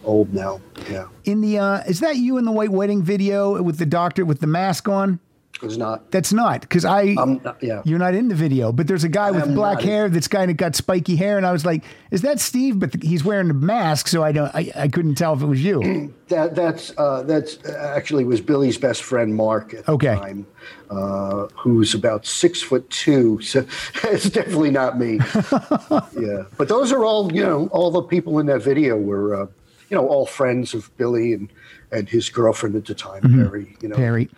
old 0.05 0.33
now. 0.35 0.61
Yeah. 0.91 1.07
In 1.25 1.41
the 1.41 1.59
uh, 1.59 1.83
is 1.87 2.01
that 2.01 2.17
you 2.17 2.39
in 2.39 2.45
the 2.45 2.53
white 2.53 2.71
wedding 2.71 3.03
video 3.03 3.63
with 3.63 3.79
the 3.79 3.87
doctor 3.87 4.25
with 4.25 4.41
the 4.41 4.47
mask 4.47 4.89
on? 4.89 5.21
It's 5.63 5.77
not. 5.77 6.11
That's 6.11 6.33
not 6.33 6.61
because 6.63 6.85
I. 6.85 7.15
I'm 7.17 7.41
not, 7.43 7.63
yeah. 7.63 7.81
You're 7.85 7.99
not 7.99 8.15
in 8.15 8.29
the 8.29 8.35
video, 8.35 8.73
but 8.73 8.87
there's 8.87 9.05
a 9.05 9.09
guy 9.09 9.31
with 9.31 9.55
black 9.55 9.81
hair 9.81 10.09
that's 10.11 10.29
kind 10.29 10.51
of 10.51 10.57
got 10.57 10.75
spiky 10.75 11.17
hair, 11.17 11.37
and 11.39 11.47
I 11.47 11.53
was 11.53 11.65
like, 11.65 11.85
"Is 12.11 12.23
that 12.23 12.41
Steve?" 12.41 12.81
But 12.81 13.03
he's 13.03 13.25
wearing 13.25 13.49
a 13.49 13.55
mask, 13.55 14.09
so 14.09 14.23
I 14.23 14.33
don't. 14.33 14.55
I, 14.55 14.71
I 14.75 14.89
couldn't 14.89 15.15
tell 15.15 15.33
if 15.35 15.43
it 15.43 15.47
was 15.47 15.63
you. 15.65 16.13
That 16.29 16.55
that's 16.55 16.93
uh, 16.97 17.23
that's 17.25 17.63
actually 17.67 18.25
was 18.25 18.41
Billy's 18.41 18.79
best 18.79 19.03
friend 19.03 19.35
Mark 19.35 19.75
at 19.75 19.87
Okay. 19.87 20.15
the 20.15 20.21
time, 20.21 20.47
uh, 20.91 21.49
who's 21.55 21.93
about 21.95 22.25
six 22.25 22.63
foot 22.63 22.89
two. 22.89 23.41
So 23.43 23.67
it's 24.05 24.31
definitely 24.31 24.71
not 24.71 24.99
me. 24.99 25.21
yeah, 26.19 26.45
but 26.57 26.69
those 26.69 26.93
are 26.93 27.05
all 27.05 27.31
you 27.33 27.43
know. 27.43 27.69
All 27.73 27.91
the 27.91 28.03
people 28.03 28.39
in 28.39 28.47
that 28.47 28.63
video 28.63 28.97
were 28.97 29.35
uh, 29.43 29.47
you 29.91 29.97
know 29.97 30.09
all 30.09 30.25
friends 30.27 30.73
of 30.75 30.91
Billy 30.97 31.35
and 31.35 31.53
and 31.93 32.09
his 32.09 32.31
girlfriend 32.31 32.75
at 32.75 32.87
the 32.87 32.95
time, 32.95 33.21
Perri. 33.23 33.77
You 33.83 33.89
know, 33.91 33.95
Mm-hmm. 33.97 34.03
Perri. 34.05 34.31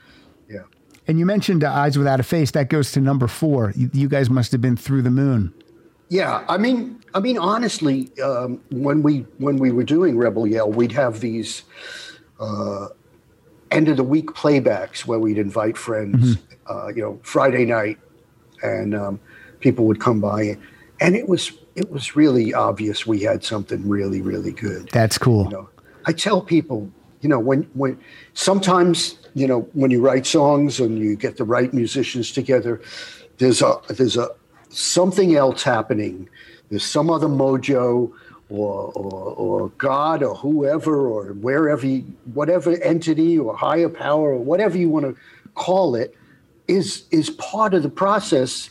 And 1.08 1.18
you 1.18 1.26
mentioned 1.26 1.62
uh, 1.62 1.72
Eyes 1.72 1.96
Without 1.96 2.20
a 2.20 2.24
Face. 2.24 2.50
That 2.50 2.68
goes 2.68 2.92
to 2.92 3.00
number 3.00 3.28
four. 3.28 3.72
You, 3.76 3.90
you 3.92 4.08
guys 4.08 4.28
must 4.28 4.52
have 4.52 4.60
been 4.60 4.76
through 4.76 5.02
the 5.02 5.10
moon. 5.10 5.52
Yeah, 6.08 6.44
I 6.48 6.56
mean, 6.56 7.02
I 7.14 7.20
mean, 7.20 7.36
honestly, 7.36 8.10
um, 8.20 8.60
when 8.70 9.02
we 9.02 9.26
when 9.38 9.56
we 9.56 9.72
were 9.72 9.82
doing 9.82 10.16
Rebel 10.16 10.46
Yell, 10.46 10.70
we'd 10.70 10.92
have 10.92 11.20
these 11.20 11.64
uh, 12.38 12.88
end 13.70 13.88
of 13.88 13.96
the 13.96 14.04
week 14.04 14.30
playbacks 14.30 15.04
where 15.04 15.18
we'd 15.18 15.38
invite 15.38 15.76
friends, 15.76 16.38
uh, 16.70 16.88
you 16.88 17.02
know, 17.02 17.18
Friday 17.22 17.64
night, 17.64 17.98
and 18.62 18.94
um, 18.94 19.20
people 19.58 19.86
would 19.86 20.00
come 20.00 20.20
by, 20.20 20.56
and 21.00 21.16
it 21.16 21.28
was 21.28 21.52
it 21.74 21.90
was 21.90 22.14
really 22.14 22.54
obvious 22.54 23.04
we 23.04 23.22
had 23.22 23.42
something 23.42 23.88
really 23.88 24.22
really 24.22 24.52
good. 24.52 24.88
That's 24.92 25.18
cool. 25.18 25.44
You 25.44 25.50
know, 25.50 25.68
I 26.04 26.12
tell 26.12 26.40
people, 26.40 26.88
you 27.20 27.28
know, 27.28 27.38
when 27.38 27.62
when 27.74 27.98
sometimes 28.34 29.18
you 29.34 29.46
know 29.46 29.60
when 29.72 29.90
you 29.90 30.00
write 30.00 30.26
songs 30.26 30.80
and 30.80 30.98
you 30.98 31.16
get 31.16 31.36
the 31.36 31.44
right 31.44 31.72
musicians 31.72 32.30
together, 32.32 32.80
there's 33.38 33.62
a 33.62 33.80
there's 33.88 34.16
a 34.16 34.28
something 34.68 35.34
else 35.36 35.62
happening. 35.62 36.28
There's 36.70 36.84
some 36.84 37.10
other 37.10 37.28
mojo. 37.28 38.12
Or, 38.48 38.92
or, 38.94 39.34
or 39.34 39.68
God, 39.70 40.22
or 40.22 40.36
whoever, 40.36 41.08
or 41.08 41.32
wherever, 41.32 41.84
you, 41.84 42.02
whatever 42.32 42.80
entity, 42.80 43.36
or 43.36 43.56
higher 43.56 43.88
power, 43.88 44.34
or 44.34 44.38
whatever 44.38 44.78
you 44.78 44.88
want 44.88 45.04
to 45.04 45.16
call 45.56 45.96
it, 45.96 46.14
is 46.68 47.06
is 47.10 47.28
part 47.30 47.74
of 47.74 47.82
the 47.82 47.88
process, 47.88 48.70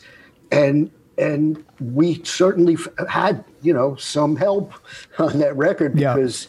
and 0.50 0.90
and 1.18 1.62
we 1.78 2.22
certainly 2.24 2.72
f- 2.72 2.88
had 3.06 3.44
you 3.60 3.74
know 3.74 3.96
some 3.96 4.34
help 4.36 4.72
on 5.18 5.40
that 5.40 5.54
record 5.54 5.98
Yeah. 5.98 6.14
because 6.14 6.48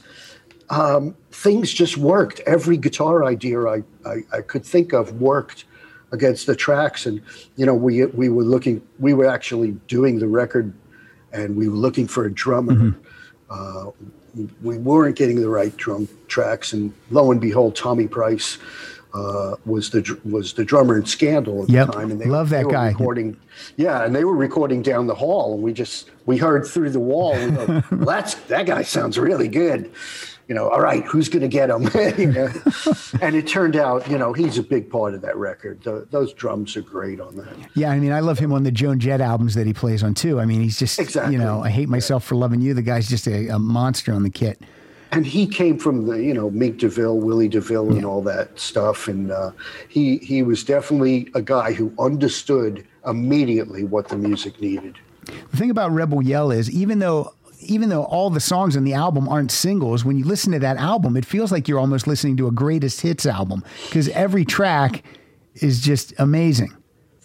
um, 0.69 1.13
things 1.37 1.71
just 1.71 1.97
worked. 1.97 2.39
Every 2.41 2.77
guitar 2.77 3.23
idea 3.23 3.61
I, 3.65 3.83
I, 4.05 4.15
I 4.33 4.41
could 4.41 4.65
think 4.65 4.91
of 4.93 5.21
worked 5.21 5.65
against 6.11 6.47
the 6.47 6.55
tracks, 6.55 7.05
and 7.05 7.21
you 7.57 7.65
know 7.65 7.75
we 7.75 8.05
we 8.07 8.29
were 8.29 8.43
looking, 8.43 8.81
we 8.99 9.13
were 9.13 9.27
actually 9.27 9.71
doing 9.87 10.19
the 10.19 10.27
record, 10.27 10.73
and 11.31 11.55
we 11.55 11.67
were 11.69 11.75
looking 11.75 12.07
for 12.07 12.25
a 12.25 12.31
drummer. 12.33 12.95
Uh, 13.49 13.91
we 14.61 14.77
weren't 14.77 15.15
getting 15.15 15.39
the 15.41 15.49
right 15.49 15.75
drum 15.77 16.07
tracks, 16.27 16.73
and 16.73 16.93
lo 17.11 17.31
and 17.31 17.39
behold, 17.39 17.75
Tommy 17.75 18.07
Price 18.07 18.57
uh, 19.13 19.55
was 19.65 19.89
the 19.91 20.19
was 20.25 20.53
the 20.53 20.65
drummer 20.65 20.97
in 20.97 21.05
Scandal 21.05 21.63
at 21.63 21.69
Yep. 21.69 21.87
the 21.87 21.93
time, 21.93 22.11
and 22.11 22.19
they 22.21 22.25
Love 22.25 22.49
they 22.49 22.57
that 22.57 22.65
were 22.65 22.71
guy. 22.71 22.89
Recording, 22.89 23.37
yeah, 23.75 24.03
and 24.03 24.15
they 24.15 24.23
were 24.25 24.35
recording 24.35 24.81
down 24.81 25.07
the 25.07 25.15
hall, 25.15 25.53
and 25.53 25.61
we 25.63 25.71
just 25.73 26.09
we 26.25 26.37
heard 26.37 26.65
through 26.65 26.89
the 26.91 26.99
wall. 26.99 27.33
We 27.37 27.51
go, 27.51 27.65
well, 27.91 28.05
that's 28.05 28.35
that 28.47 28.65
guy 28.65 28.81
sounds 28.83 29.17
really 29.19 29.47
good. 29.47 29.91
You 30.47 30.55
know, 30.55 30.69
all 30.69 30.79
right, 30.79 31.03
who's 31.03 31.27
going 31.27 31.41
to 31.41 31.47
get 31.47 31.69
him? 31.69 31.89
You 32.17 32.31
know? 32.31 32.49
and 33.21 33.35
it 33.35 33.47
turned 33.47 33.75
out, 33.75 34.09
you 34.09 34.17
know, 34.17 34.31
he's 34.33 34.57
a 34.57 34.63
big 34.63 34.89
part 34.89 35.13
of 35.13 35.21
that 35.21 35.35
record. 35.35 35.81
The, 35.83 36.07
those 36.09 36.31
drums 36.33 36.77
are 36.77 36.81
great 36.81 37.19
on 37.19 37.35
that. 37.35 37.53
Yeah, 37.75 37.91
I 37.91 37.99
mean, 37.99 38.11
I 38.13 38.21
love 38.21 38.39
him 38.39 38.53
on 38.53 38.63
the 38.63 38.71
Joan 38.71 38.99
Jett 38.99 39.19
albums 39.19 39.55
that 39.55 39.67
he 39.67 39.73
plays 39.73 40.03
on 40.03 40.13
too. 40.13 40.39
I 40.39 40.45
mean, 40.45 40.61
he's 40.61 40.79
just, 40.79 40.99
Exactly. 40.99 41.33
you 41.33 41.39
know, 41.39 41.61
I 41.63 41.69
hate 41.69 41.89
myself 41.89 42.23
for 42.23 42.35
loving 42.35 42.61
you. 42.61 42.73
The 42.73 42.81
guy's 42.81 43.09
just 43.09 43.27
a, 43.27 43.49
a 43.49 43.59
monster 43.59 44.13
on 44.13 44.23
the 44.23 44.29
kit. 44.29 44.61
and 45.11 45.25
he 45.25 45.47
came 45.47 45.77
from 45.77 46.05
the 46.07 46.15
you 46.21 46.33
know 46.33 46.49
Mink 46.49 46.79
DeVille, 46.79 47.17
Willie 47.19 47.47
DeVille, 47.47 47.95
and 47.95 48.05
all 48.05 48.21
that 48.23 48.59
stuff, 48.59 49.07
and 49.07 49.31
uh, 49.31 49.51
he 49.87 50.17
he 50.17 50.43
was 50.43 50.63
definitely 50.65 51.29
a 51.33 51.41
guy 51.41 51.71
who 51.73 51.93
understood 51.97 52.85
immediately 53.05 53.83
what 53.85 54.09
the 54.09 54.17
music 54.17 54.59
needed. 54.61 54.97
The 55.51 55.57
thing 55.57 55.69
about 55.71 55.91
Rebel 55.91 56.21
Yell 56.21 56.51
is 56.51 56.69
even 56.69 56.99
though 56.99 57.33
even 57.67 57.89
though 57.89 58.03
all 58.05 58.29
the 58.29 58.39
songs 58.39 58.75
on 58.75 58.83
the 58.83 58.93
album 58.93 59.27
aren't 59.27 59.51
singles, 59.51 60.03
when 60.03 60.17
you 60.17 60.25
listen 60.25 60.51
to 60.53 60.59
that 60.59 60.77
album, 60.77 61.17
it 61.17 61.25
feels 61.25 61.51
like 61.51 61.67
you're 61.67 61.79
almost 61.79 62.07
listening 62.07 62.37
to 62.37 62.47
a 62.47 62.51
greatest 62.51 63.01
hits 63.01 63.25
album 63.25 63.63
because 63.85 64.09
every 64.09 64.45
track 64.45 65.03
is 65.55 65.81
just 65.81 66.13
amazing. 66.17 66.75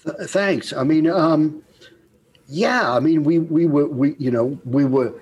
Th- 0.04 0.28
Thanks. 0.28 0.72
I 0.72 0.84
mean, 0.84 1.08
um, 1.08 1.62
yeah. 2.48 2.92
I 2.92 3.00
mean, 3.00 3.24
we 3.24 3.38
we 3.38 3.66
were 3.66 3.86
we 3.86 4.14
you 4.18 4.30
know 4.30 4.58
we 4.64 4.84
were. 4.84 5.12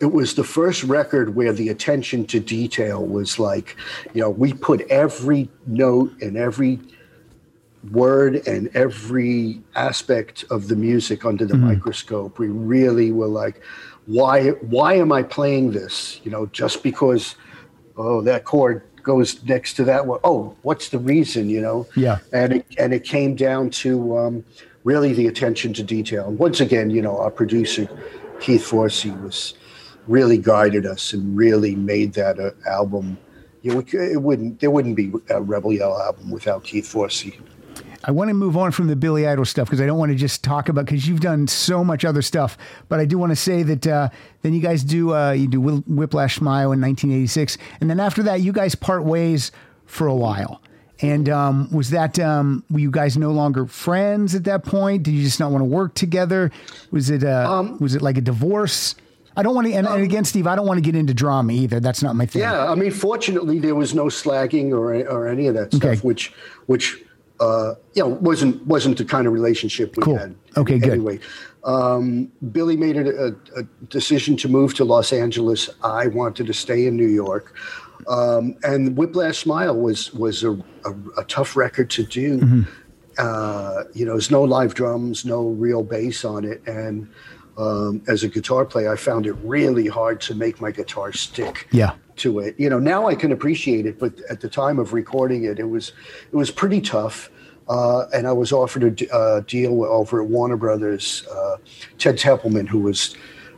It 0.00 0.12
was 0.12 0.34
the 0.34 0.44
first 0.44 0.82
record 0.84 1.34
where 1.36 1.52
the 1.52 1.68
attention 1.68 2.24
to 2.28 2.40
detail 2.40 3.04
was 3.04 3.38
like, 3.38 3.76
you 4.14 4.22
know, 4.22 4.30
we 4.30 4.54
put 4.54 4.80
every 4.88 5.50
note 5.66 6.10
and 6.22 6.38
every 6.38 6.80
word 7.92 8.46
and 8.46 8.70
every 8.74 9.60
aspect 9.74 10.44
of 10.50 10.68
the 10.68 10.76
music 10.76 11.24
under 11.24 11.44
the 11.44 11.56
microscope. 11.56 12.38
We 12.38 12.48
really 12.48 13.12
were 13.12 13.26
like, 13.26 13.62
why 14.10 14.50
why 14.74 14.94
am 14.94 15.12
I 15.12 15.22
playing 15.22 15.70
this? 15.70 16.20
You 16.24 16.30
know, 16.30 16.46
just 16.46 16.82
because 16.82 17.36
oh 17.96 18.20
that 18.22 18.44
chord 18.44 18.82
goes 19.02 19.42
next 19.44 19.74
to 19.74 19.84
that 19.84 20.06
one. 20.06 20.20
Oh, 20.24 20.56
what's 20.62 20.88
the 20.88 20.98
reason? 20.98 21.48
You 21.48 21.60
know? 21.60 21.86
Yeah. 21.96 22.18
And 22.32 22.54
it 22.54 22.66
and 22.78 22.92
it 22.92 23.04
came 23.04 23.36
down 23.36 23.70
to 23.70 24.18
um, 24.18 24.44
really 24.84 25.12
the 25.12 25.28
attention 25.28 25.72
to 25.74 25.82
detail. 25.82 26.28
And 26.28 26.38
once 26.38 26.60
again, 26.60 26.90
you 26.90 27.02
know, 27.02 27.18
our 27.18 27.30
producer 27.30 27.88
Keith 28.40 28.68
Forsey 28.68 29.22
was 29.22 29.54
really 30.08 30.38
guided 30.38 30.86
us 30.86 31.12
and 31.12 31.36
really 31.36 31.76
made 31.76 32.14
that 32.14 32.40
uh, 32.40 32.50
album. 32.68 33.16
You 33.62 33.74
know, 33.74 33.84
it 33.92 34.22
wouldn't 34.22 34.60
there 34.60 34.70
wouldn't 34.70 34.96
be 34.96 35.12
a 35.28 35.40
Rebel 35.40 35.72
Yell 35.72 36.00
album 36.00 36.30
without 36.30 36.64
Keith 36.64 36.86
Forsey. 36.92 37.38
I 38.04 38.10
want 38.12 38.28
to 38.28 38.34
move 38.34 38.56
on 38.56 38.72
from 38.72 38.86
the 38.86 38.96
Billy 38.96 39.26
Idol 39.26 39.44
stuff 39.44 39.66
because 39.68 39.80
I 39.80 39.86
don't 39.86 39.98
want 39.98 40.10
to 40.10 40.16
just 40.16 40.42
talk 40.42 40.68
about 40.68 40.86
because 40.86 41.06
you've 41.06 41.20
done 41.20 41.46
so 41.46 41.84
much 41.84 42.04
other 42.04 42.22
stuff. 42.22 42.56
But 42.88 42.98
I 43.00 43.04
do 43.04 43.18
want 43.18 43.30
to 43.30 43.36
say 43.36 43.62
that 43.62 43.86
uh, 43.86 44.08
then 44.42 44.54
you 44.54 44.60
guys 44.60 44.82
do 44.82 45.14
uh, 45.14 45.32
you 45.32 45.46
do 45.48 45.60
Whiplash 45.60 46.36
Smile 46.36 46.72
in 46.72 46.80
1986, 46.80 47.58
and 47.80 47.90
then 47.90 48.00
after 48.00 48.22
that 48.24 48.40
you 48.40 48.52
guys 48.52 48.74
part 48.74 49.04
ways 49.04 49.52
for 49.86 50.06
a 50.06 50.14
while. 50.14 50.62
And 51.02 51.28
um, 51.30 51.70
was 51.72 51.90
that 51.90 52.18
um, 52.18 52.62
were 52.70 52.78
you 52.80 52.90
guys 52.90 53.16
no 53.16 53.30
longer 53.30 53.66
friends 53.66 54.34
at 54.34 54.44
that 54.44 54.64
point? 54.64 55.02
Did 55.02 55.12
you 55.12 55.22
just 55.22 55.40
not 55.40 55.50
want 55.50 55.62
to 55.62 55.66
work 55.66 55.94
together? 55.94 56.50
Was 56.90 57.08
it 57.10 57.24
uh, 57.24 57.74
was 57.80 57.94
it 57.94 58.02
like 58.02 58.18
a 58.18 58.20
divorce? 58.20 58.94
I 59.36 59.42
don't 59.42 59.54
want 59.54 59.66
to. 59.68 59.72
And, 59.72 59.86
and 59.86 60.02
again, 60.02 60.24
Steve, 60.24 60.46
I 60.46 60.56
don't 60.56 60.66
want 60.66 60.76
to 60.78 60.82
get 60.82 60.94
into 60.94 61.14
drama 61.14 61.52
either. 61.52 61.80
That's 61.80 62.02
not 62.02 62.16
my 62.16 62.26
thing. 62.26 62.42
Yeah, 62.42 62.70
I 62.70 62.74
mean, 62.74 62.90
fortunately, 62.90 63.58
there 63.60 63.74
was 63.74 63.94
no 63.94 64.06
slagging 64.06 64.72
or 64.72 64.94
or 65.08 65.28
any 65.28 65.46
of 65.46 65.54
that 65.54 65.72
stuff, 65.72 65.84
Okay. 65.84 66.00
which 66.00 66.32
which 66.66 67.02
uh, 67.40 67.74
you 67.94 68.02
know 68.02 68.08
wasn't 68.08 68.64
wasn't 68.66 68.98
the 68.98 69.04
kind 69.04 69.26
of 69.26 69.32
relationship 69.32 69.96
we 69.96 70.02
Cool. 70.02 70.18
had. 70.18 70.34
Okay, 70.56 70.78
good. 70.78 70.92
Anyway, 70.92 71.18
um, 71.64 72.30
Billy 72.52 72.76
made 72.76 72.96
a, 72.96 73.28
a, 73.28 73.60
a 73.60 73.62
decision 73.88 74.36
to 74.38 74.48
move 74.48 74.74
to 74.74 74.84
Los 74.84 75.12
Angeles. 75.12 75.70
I 75.82 76.06
wanted 76.08 76.46
to 76.46 76.54
stay 76.54 76.86
in 76.86 76.96
New 76.96 77.08
York, 77.08 77.56
um, 78.08 78.56
and 78.62 78.96
Whiplash 78.96 79.38
Smile 79.38 79.76
was 79.76 80.12
was 80.12 80.44
a, 80.44 80.52
a, 80.52 80.94
a 81.18 81.24
tough 81.24 81.56
record 81.56 81.90
to 81.90 82.04
do. 82.04 82.38
Mm-hmm. 82.38 82.62
Uh, 83.18 83.84
you 83.92 84.04
know, 84.04 84.12
there's 84.12 84.30
no 84.30 84.42
live 84.42 84.74
drums, 84.74 85.24
no 85.24 85.48
real 85.48 85.82
bass 85.82 86.24
on 86.24 86.44
it, 86.44 86.62
and 86.66 87.08
um, 87.58 88.02
as 88.08 88.22
a 88.22 88.28
guitar 88.28 88.64
player, 88.64 88.92
I 88.92 88.96
found 88.96 89.26
it 89.26 89.34
really 89.42 89.86
hard 89.86 90.20
to 90.22 90.34
make 90.34 90.60
my 90.60 90.70
guitar 90.70 91.12
stick 91.12 91.68
Yeah. 91.72 91.92
To 92.20 92.38
it. 92.40 92.54
You 92.58 92.70
know, 92.70 92.78
now 92.78 93.06
I 93.06 93.14
can 93.14 93.32
appreciate 93.32 93.86
it, 93.86 93.98
but 93.98 94.12
at 94.30 94.40
the 94.40 94.48
time 94.48 94.78
of 94.78 94.92
recording 94.92 95.44
it, 95.44 95.58
it 95.58 95.68
was 95.68 95.92
it 96.32 96.36
was 96.36 96.50
pretty 96.50 96.80
tough. 96.80 97.30
Uh, 97.68 98.06
and 98.12 98.26
I 98.26 98.32
was 98.32 98.50
offered 98.52 99.00
a 99.00 99.14
uh, 99.14 99.40
deal 99.40 99.84
over 99.84 100.20
at 100.20 100.28
Warner 100.28 100.56
Brothers. 100.56 101.24
Uh, 101.28 101.56
Ted 101.98 102.18
Templeman, 102.18 102.66
who 102.66 102.80
was 102.80 103.14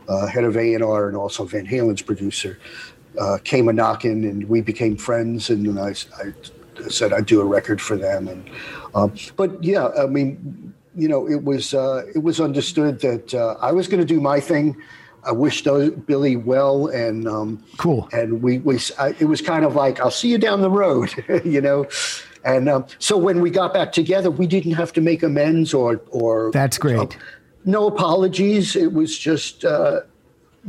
uh, 0.07 0.27
head 0.27 0.43
of 0.43 0.55
A 0.55 0.75
and 0.75 0.83
R 0.83 1.07
and 1.07 1.17
also 1.17 1.45
Van 1.45 1.65
Halen's 1.65 2.03
producer, 2.03 2.59
uh, 3.19 3.39
came 3.43 3.67
a 3.69 3.73
knocking, 3.73 4.23
and 4.25 4.47
we 4.47 4.61
became 4.61 4.97
friends. 4.97 5.49
And 5.49 5.79
I, 5.79 5.95
I 6.19 6.33
said 6.89 7.11
I'd 7.11 7.25
do 7.25 7.41
a 7.41 7.45
record 7.45 7.81
for 7.81 7.97
them. 7.97 8.27
And 8.27 8.49
um, 8.93 9.13
but 9.35 9.63
yeah, 9.63 9.89
I 9.97 10.05
mean, 10.05 10.73
you 10.95 11.07
know, 11.07 11.27
it 11.27 11.43
was 11.43 11.73
uh, 11.73 12.03
it 12.13 12.21
was 12.21 12.39
understood 12.39 12.99
that 13.01 13.33
I 13.61 13.71
was 13.71 13.87
going 13.87 13.99
to 13.99 14.13
do 14.13 14.21
my 14.21 14.39
thing. 14.39 14.77
I 15.25 15.31
wished 15.31 15.65
those, 15.65 15.91
Billy 15.91 16.35
well, 16.35 16.87
and 16.87 17.27
um, 17.27 17.63
Cool. 17.77 18.07
and 18.11 18.41
we 18.41 18.59
we 18.59 18.79
I, 18.99 19.09
it 19.19 19.25
was 19.25 19.41
kind 19.41 19.63
of 19.65 19.75
like 19.75 19.99
I'll 19.99 20.11
see 20.11 20.29
you 20.29 20.37
down 20.37 20.61
the 20.61 20.69
road, 20.71 21.13
you 21.45 21.61
know. 21.61 21.87
And 22.45 22.67
um, 22.67 22.85
so 22.99 23.15
when 23.17 23.39
we 23.39 23.49
got 23.49 23.73
back 23.73 23.93
together, 23.93 24.29
we 24.29 24.47
didn't 24.47 24.73
have 24.73 24.91
to 24.93 25.01
make 25.01 25.23
amends 25.23 25.73
or 25.73 26.01
or 26.09 26.51
That's 26.51 26.77
great. 26.77 27.17
no 27.65 27.87
apologies. 27.87 28.75
It 28.75 28.91
was 28.93 29.17
just 29.17 29.63
uh, 29.63 30.01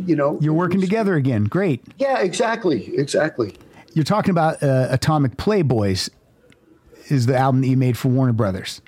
you 0.06 0.14
know 0.14 0.38
You're 0.40 0.54
working 0.54 0.80
together 0.80 1.14
again. 1.16 1.44
Great. 1.44 1.82
Yeah, 1.98 2.20
exactly, 2.20 2.96
exactly. 2.96 3.56
You're 3.94 4.04
talking 4.04 4.30
about 4.30 4.62
uh, 4.62 4.86
Atomic 4.90 5.36
Playboys, 5.36 6.10
is 7.08 7.26
the 7.26 7.36
album 7.36 7.60
that 7.62 7.68
you 7.68 7.76
made 7.76 7.96
for 7.98 8.08
Warner 8.08 8.32
Brothers, 8.32 8.80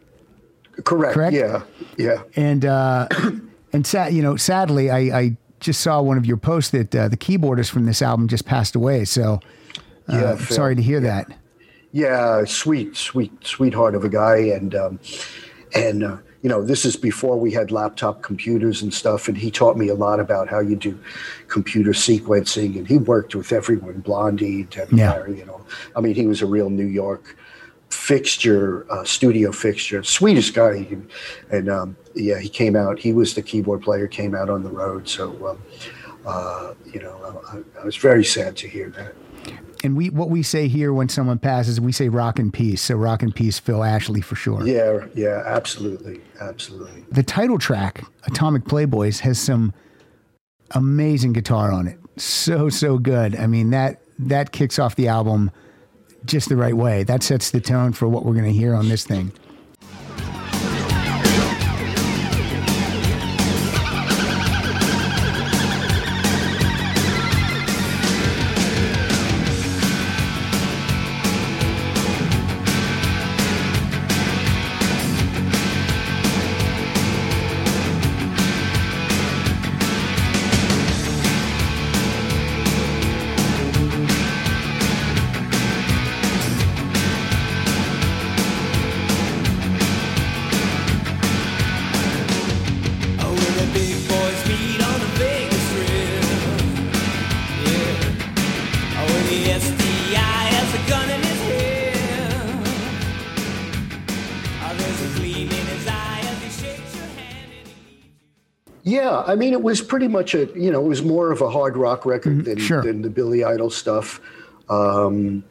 Correct. 0.84 1.14
Correct? 1.14 1.34
Yeah, 1.34 1.62
yeah. 1.96 2.22
and 2.36 2.64
uh, 2.64 3.08
and 3.72 3.86
sad, 3.86 4.12
you 4.14 4.22
know, 4.22 4.36
sadly, 4.36 4.90
I, 4.90 4.98
I 5.18 5.36
just 5.60 5.80
saw 5.80 6.00
one 6.02 6.18
of 6.18 6.26
your 6.26 6.36
posts 6.36 6.70
that 6.70 6.94
uh, 6.94 7.08
the 7.08 7.16
keyboardist 7.16 7.70
from 7.70 7.86
this 7.86 8.02
album 8.02 8.28
just 8.28 8.44
passed 8.46 8.74
away. 8.74 9.04
So, 9.04 9.40
uh, 10.08 10.12
Yeah, 10.12 10.36
Phil. 10.36 10.56
sorry 10.56 10.76
to 10.76 10.82
hear 10.82 11.00
that. 11.00 11.28
Yeah, 11.92 12.44
sweet, 12.44 12.96
sweet, 12.96 13.32
sweetheart 13.42 13.94
of 13.94 14.04
a 14.04 14.08
guy, 14.08 14.36
and 14.36 14.74
um, 14.74 15.00
and 15.74 16.04
uh, 16.04 16.16
you 16.42 16.50
know 16.50 16.62
this 16.62 16.84
is 16.84 16.94
before 16.94 17.38
we 17.40 17.50
had 17.52 17.70
laptop 17.70 18.22
computers 18.22 18.82
and 18.82 18.92
stuff, 18.92 19.28
and 19.28 19.38
he 19.38 19.50
taught 19.50 19.78
me 19.78 19.88
a 19.88 19.94
lot 19.94 20.20
about 20.20 20.48
how 20.48 20.60
you 20.60 20.76
do 20.76 20.98
computer 21.48 21.92
sequencing, 21.92 22.76
and 22.76 22.86
he 22.86 22.98
worked 22.98 23.34
with 23.34 23.50
everyone, 23.50 24.00
Blondie, 24.00 24.64
Debbie 24.64 24.96
Yeah. 24.96 25.12
Harry, 25.12 25.38
you 25.38 25.46
know. 25.46 25.60
I 25.94 26.00
mean, 26.00 26.14
he 26.14 26.26
was 26.26 26.42
a 26.42 26.46
real 26.46 26.68
New 26.68 26.84
York 26.86 27.34
fixture, 27.90 28.90
uh, 28.90 29.04
studio 29.04 29.52
fixture, 29.52 30.02
sweetest 30.02 30.54
guy, 30.54 30.86
and 31.50 31.68
um, 31.68 31.96
yeah, 32.14 32.38
he 32.38 32.48
came 32.48 32.76
out. 32.76 32.98
He 32.98 33.12
was 33.12 33.34
the 33.34 33.42
keyboard 33.42 33.82
player, 33.82 34.06
came 34.06 34.34
out 34.34 34.50
on 34.50 34.62
the 34.62 34.70
road, 34.70 35.08
so. 35.08 35.48
Um, 35.48 35.62
uh, 36.26 36.74
you 36.92 37.00
know, 37.00 37.40
I, 37.52 37.80
I 37.80 37.84
was 37.84 37.96
very 37.96 38.24
sad 38.24 38.56
to 38.56 38.68
hear 38.68 38.90
that. 38.90 39.14
And 39.84 39.96
we 39.96 40.10
what 40.10 40.30
we 40.30 40.42
say 40.42 40.66
here 40.66 40.92
when 40.92 41.08
someone 41.08 41.38
passes, 41.38 41.80
we 41.80 41.92
say 41.92 42.08
rock 42.08 42.38
and 42.38 42.52
peace. 42.52 42.82
So 42.82 42.96
rock 42.96 43.22
and 43.22 43.34
peace, 43.34 43.58
Phil 43.58 43.84
Ashley 43.84 44.20
for 44.20 44.34
sure. 44.34 44.66
Yeah, 44.66 45.06
yeah, 45.14 45.42
absolutely, 45.46 46.20
absolutely. 46.40 47.04
The 47.12 47.22
title 47.22 47.58
track, 47.58 48.02
Atomic 48.24 48.64
Playboys, 48.64 49.20
has 49.20 49.38
some 49.38 49.72
amazing 50.72 51.32
guitar 51.32 51.70
on 51.70 51.86
it. 51.86 52.00
So 52.16 52.68
so 52.68 52.98
good. 52.98 53.36
I 53.36 53.46
mean 53.46 53.70
that 53.70 54.00
that 54.18 54.50
kicks 54.50 54.78
off 54.78 54.96
the 54.96 55.06
album 55.06 55.52
just 56.26 56.48
the 56.48 56.56
right 56.56 56.76
way. 56.76 57.02
That 57.02 57.22
sets 57.22 57.50
the 57.50 57.60
tone 57.60 57.92
for 57.92 58.08
what 58.08 58.24
we're 58.24 58.34
going 58.34 58.44
to 58.44 58.52
hear 58.52 58.74
on 58.74 58.88
this 58.88 59.04
thing. 59.04 59.32
I 109.36 109.38
mean, 109.38 109.52
it 109.52 109.62
was 109.62 109.82
pretty 109.82 110.08
much 110.08 110.34
a 110.34 110.46
you 110.58 110.70
know 110.70 110.80
it 110.80 110.88
was 110.88 111.02
more 111.02 111.30
of 111.30 111.42
a 111.42 111.50
hard 111.50 111.76
rock 111.76 112.06
record 112.06 112.46
than, 112.46 112.58
sure. 112.58 112.82
than 112.82 113.02
the 113.02 113.10
Billy 113.10 113.44
Idol 113.44 113.68
stuff. 113.68 114.18
Um, 114.70 115.44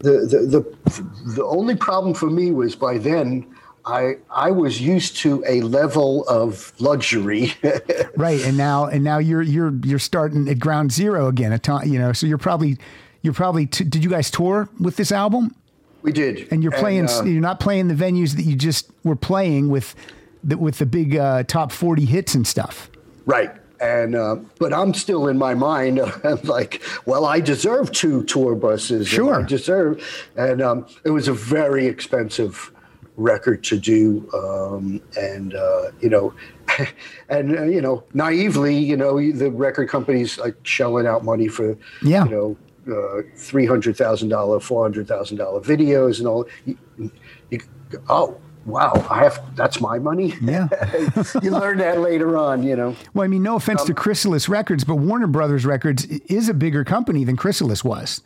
the, 0.00 0.26
the 0.26 0.64
the 0.84 1.34
the 1.36 1.44
only 1.44 1.76
problem 1.76 2.14
for 2.14 2.28
me 2.28 2.50
was 2.50 2.74
by 2.74 2.98
then 2.98 3.46
I 3.86 4.16
I 4.28 4.50
was 4.50 4.80
used 4.80 5.18
to 5.18 5.44
a 5.46 5.60
level 5.60 6.26
of 6.28 6.72
luxury. 6.80 7.54
Right, 8.16 8.44
and 8.44 8.56
now 8.56 8.86
and 8.86 9.04
now 9.04 9.18
you're 9.18 9.42
you're 9.42 9.72
you're 9.84 10.00
starting 10.00 10.48
at 10.48 10.58
ground 10.58 10.90
zero 10.90 11.28
again. 11.28 11.52
At 11.52 11.62
time, 11.62 11.88
you 11.88 11.98
know, 12.00 12.12
so 12.12 12.26
you're 12.26 12.38
probably 12.38 12.76
you're 13.22 13.32
probably 13.32 13.66
t- 13.66 13.84
did 13.84 14.02
you 14.02 14.10
guys 14.10 14.32
tour 14.32 14.68
with 14.80 14.96
this 14.96 15.12
album? 15.12 15.54
we 16.02 16.10
did, 16.10 16.48
And 16.50 16.64
you're 16.64 16.72
playing. 16.72 17.08
uh, 17.08 17.22
you're 17.22 17.40
not 17.40 17.60
playing 17.60 17.86
the 17.86 17.94
venues 17.94 18.34
that 18.34 18.42
you 18.42 18.56
just 18.56 18.90
were 19.04 19.14
playing 19.14 19.68
with, 19.68 19.94
the, 20.42 20.58
with 20.58 20.78
the 20.78 20.86
big 20.86 21.16
uh, 21.16 21.44
top 21.44 21.70
forty 21.70 22.04
hits 22.04 22.34
and 22.34 22.44
stuff. 22.46 22.90
Right. 23.26 23.52
And 23.80 24.14
uh, 24.14 24.36
but 24.60 24.72
I'm 24.72 24.94
still 24.94 25.26
in 25.26 25.36
my 25.38 25.54
mind 25.54 25.98
I'm 25.98 26.40
like, 26.44 26.82
well, 27.04 27.24
I 27.24 27.40
deserve 27.40 27.90
two 27.90 28.22
tour 28.24 28.54
buses. 28.54 29.00
and 29.00 29.08
Sure. 29.08 29.40
I 29.40 29.42
deserve, 29.42 30.04
and 30.36 30.62
um, 30.62 30.86
it 31.04 31.10
was 31.10 31.26
a 31.26 31.32
very 31.32 31.86
expensive 31.86 32.72
record 33.16 33.64
to 33.64 33.78
do, 33.78 34.28
um, 34.34 35.00
and 35.18 35.54
uh, 35.56 35.90
you 36.00 36.08
know, 36.08 36.32
and 37.28 37.58
uh, 37.58 37.64
you 37.64 37.80
know, 37.80 38.04
naively, 38.14 38.76
you 38.76 38.96
know, 38.96 39.16
the 39.32 39.50
record 39.50 39.88
companies 39.88 40.38
like 40.38 40.54
shelling 40.62 41.06
out 41.08 41.24
money 41.24 41.48
for, 41.48 41.76
Yeah. 42.02 42.24
you 42.24 42.30
know. 42.30 42.56
Uh, 42.84 43.22
three 43.36 43.64
hundred 43.64 43.96
thousand 43.96 44.28
dollar, 44.28 44.58
four 44.58 44.82
hundred 44.82 45.06
thousand 45.06 45.36
dollar 45.36 45.60
videos 45.60 46.18
and 46.18 46.26
all. 46.26 46.44
You, 46.66 46.76
you, 47.50 47.60
oh 48.08 48.36
wow! 48.66 48.92
I 49.10 49.22
have 49.24 49.54
that's 49.56 49.80
my 49.80 49.98
money. 49.98 50.34
Yeah. 50.40 50.68
you 51.42 51.50
learn 51.50 51.78
that 51.78 52.00
later 52.00 52.36
on, 52.36 52.62
you 52.62 52.76
know. 52.76 52.96
Well, 53.14 53.24
I 53.24 53.28
mean, 53.28 53.42
no 53.42 53.56
offense 53.56 53.82
Um, 53.82 53.86
to 53.88 53.94
Chrysalis 53.94 54.48
Records, 54.48 54.84
but 54.84 54.96
Warner 54.96 55.26
Brothers 55.26 55.64
Records 55.66 56.04
is 56.04 56.48
a 56.48 56.54
bigger 56.54 56.84
company 56.84 57.24
than 57.24 57.36
Chrysalis 57.36 57.82
was. 57.84 58.22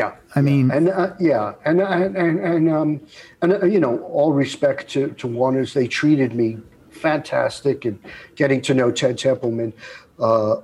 Yeah, 0.00 0.14
I 0.34 0.40
mean- 0.40 0.70
and 0.70 0.88
uh, 0.88 1.14
yeah, 1.20 1.54
and 1.64 1.80
and 1.80 2.16
and, 2.16 2.40
and 2.40 2.70
um, 2.70 3.00
and 3.42 3.52
uh, 3.52 3.66
you 3.66 3.78
know, 3.78 3.98
all 3.98 4.32
respect 4.32 4.88
to 4.90 5.08
to 5.10 5.26
Warner's, 5.26 5.74
they 5.74 5.86
treated 5.86 6.34
me 6.34 6.58
fantastic, 6.90 7.84
and 7.84 7.98
getting 8.34 8.60
to 8.62 8.74
know 8.74 8.90
Ted 8.90 9.18
Templeman, 9.18 9.72
uh, 10.18 10.56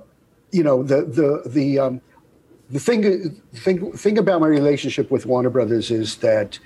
you 0.51 0.63
know, 0.63 0.83
the 0.83 1.03
the 1.03 1.49
the 1.49 1.79
um, 1.79 2.01
the 2.69 2.79
thing 2.79 3.41
thing 3.53 3.91
thing 3.93 4.17
about 4.17 4.41
my 4.41 4.47
relationship 4.47 5.11
with 5.11 5.25
Warner 5.25 5.49
Brothers 5.49 5.91
is 5.91 6.17
that 6.17 6.59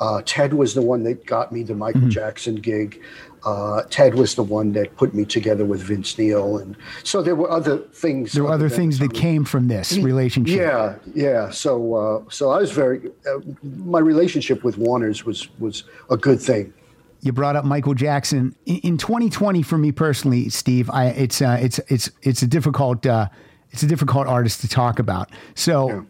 Uh, 0.00 0.22
Ted 0.24 0.54
was 0.54 0.74
the 0.74 0.82
one 0.82 1.02
that 1.04 1.26
got 1.26 1.50
me 1.52 1.62
the 1.62 1.74
Michael 1.74 2.08
Jackson 2.08 2.54
gig. 2.56 3.02
Uh, 3.44 3.82
Ted 3.90 4.14
was 4.14 4.34
the 4.34 4.42
one 4.42 4.72
that 4.72 4.96
put 4.96 5.14
me 5.14 5.24
together 5.24 5.64
with 5.64 5.80
Vince 5.80 6.18
Neil, 6.18 6.58
and 6.58 6.76
so 7.04 7.22
there 7.22 7.36
were 7.36 7.50
other 7.50 7.78
things. 7.78 8.32
There 8.32 8.42
were 8.44 8.52
other 8.52 8.68
things 8.68 8.98
that 8.98 9.12
came 9.14 9.44
from 9.44 9.68
this 9.68 9.96
relationship. 9.96 10.58
Yeah, 10.58 10.96
yeah. 11.14 11.50
So, 11.50 11.94
uh, 11.94 12.30
so 12.30 12.50
I 12.50 12.58
was 12.58 12.72
very. 12.72 13.10
Uh, 13.26 13.38
my 13.62 14.00
relationship 14.00 14.64
with 14.64 14.76
Warner's 14.76 15.24
was 15.24 15.48
was 15.60 15.84
a 16.10 16.16
good 16.16 16.40
thing. 16.40 16.72
you 17.20 17.32
brought 17.32 17.54
up 17.56 17.64
Michael 17.64 17.94
Jackson 17.94 18.54
in, 18.66 18.76
in 18.78 18.98
2020 18.98 19.62
for 19.62 19.78
me 19.78 19.92
personally, 19.92 20.48
Steve. 20.48 20.90
I 20.90 21.06
it's 21.06 21.40
uh, 21.40 21.58
it's 21.60 21.78
it's 21.88 22.10
it's 22.22 22.42
a 22.42 22.46
difficult 22.46 23.06
uh, 23.06 23.28
it's 23.70 23.84
a 23.84 23.86
difficult 23.86 24.26
artist 24.26 24.60
to 24.62 24.68
talk 24.68 24.98
about. 24.98 25.30
So, 25.54 25.88
Yeah. 25.88 26.00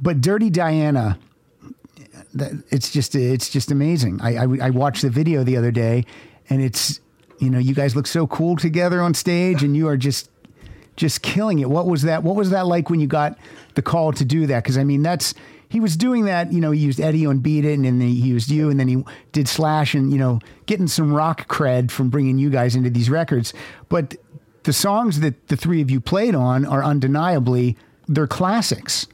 but 0.00 0.20
Dirty 0.20 0.50
Diana, 0.50 1.18
that, 2.34 2.52
it's 2.70 2.90
just 2.90 3.14
it's 3.14 3.48
just 3.48 3.70
amazing. 3.70 4.20
I, 4.20 4.36
I 4.36 4.46
I 4.62 4.70
watched 4.70 5.02
the 5.02 5.10
video 5.10 5.44
the 5.44 5.56
other 5.56 5.70
day, 5.70 6.04
and 6.50 6.62
it's 6.62 7.00
you 7.38 7.50
know 7.50 7.58
you 7.58 7.74
guys 7.74 7.96
look 7.96 8.06
so 8.06 8.26
cool 8.26 8.56
together 8.56 9.00
on 9.00 9.14
stage, 9.14 9.62
and 9.62 9.76
you 9.76 9.88
are 9.88 9.96
just 9.96 10.30
just 10.96 11.22
killing 11.22 11.60
it. 11.60 11.70
What 11.70 11.86
was 11.86 12.02
that? 12.02 12.22
What 12.22 12.36
was 12.36 12.50
that 12.50 12.66
like 12.66 12.90
when 12.90 13.00
you 13.00 13.06
got 13.06 13.38
the 13.74 13.82
call 13.82 14.12
to 14.12 14.24
do 14.24 14.46
that? 14.46 14.62
Because 14.62 14.78
I 14.78 14.84
mean, 14.84 15.02
that's 15.02 15.34
he 15.68 15.80
was 15.80 15.96
doing 15.96 16.24
that. 16.24 16.52
You 16.52 16.60
know, 16.60 16.70
he 16.70 16.80
used 16.80 17.00
Eddie 17.00 17.26
on 17.26 17.38
Beat 17.38 17.64
It, 17.64 17.74
and 17.74 17.84
then 17.84 18.00
he 18.00 18.08
used 18.08 18.50
you, 18.50 18.70
and 18.70 18.78
then 18.78 18.88
he 18.88 19.04
did 19.32 19.48
Slash, 19.48 19.94
and 19.94 20.10
you 20.12 20.18
know, 20.18 20.40
getting 20.66 20.88
some 20.88 21.12
rock 21.12 21.48
cred 21.48 21.90
from 21.90 22.10
bringing 22.10 22.38
you 22.38 22.50
guys 22.50 22.74
into 22.74 22.90
these 22.90 23.08
records. 23.08 23.54
But 23.88 24.16
the 24.64 24.72
songs 24.72 25.20
that 25.20 25.48
the 25.48 25.56
three 25.56 25.80
of 25.80 25.90
you 25.90 26.00
played 26.00 26.34
on 26.34 26.66
are 26.66 26.84
undeniably 26.84 27.76
they're 28.08 28.26
classics. 28.26 29.06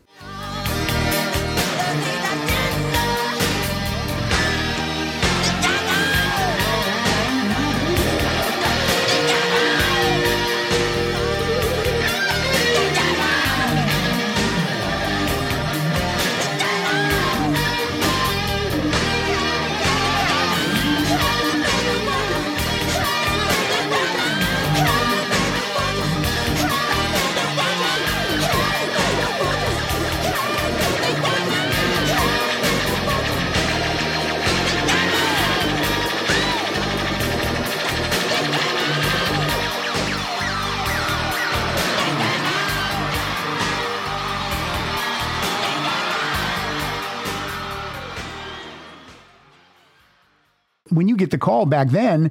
The 51.34 51.38
call 51.38 51.66
back 51.66 51.88
then, 51.88 52.30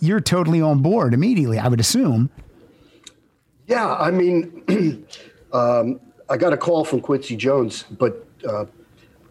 you're 0.00 0.20
totally 0.20 0.60
on 0.60 0.80
board 0.80 1.12
immediately. 1.12 1.58
I 1.58 1.68
would 1.68 1.80
assume. 1.80 2.30
Yeah, 3.66 3.94
I 3.94 4.10
mean, 4.10 4.62
um, 5.52 6.00
I 6.28 6.36
got 6.36 6.52
a 6.52 6.56
call 6.56 6.84
from 6.84 7.00
Quincy 7.00 7.36
Jones, 7.36 7.84
but 7.90 8.26
uh, 8.48 8.66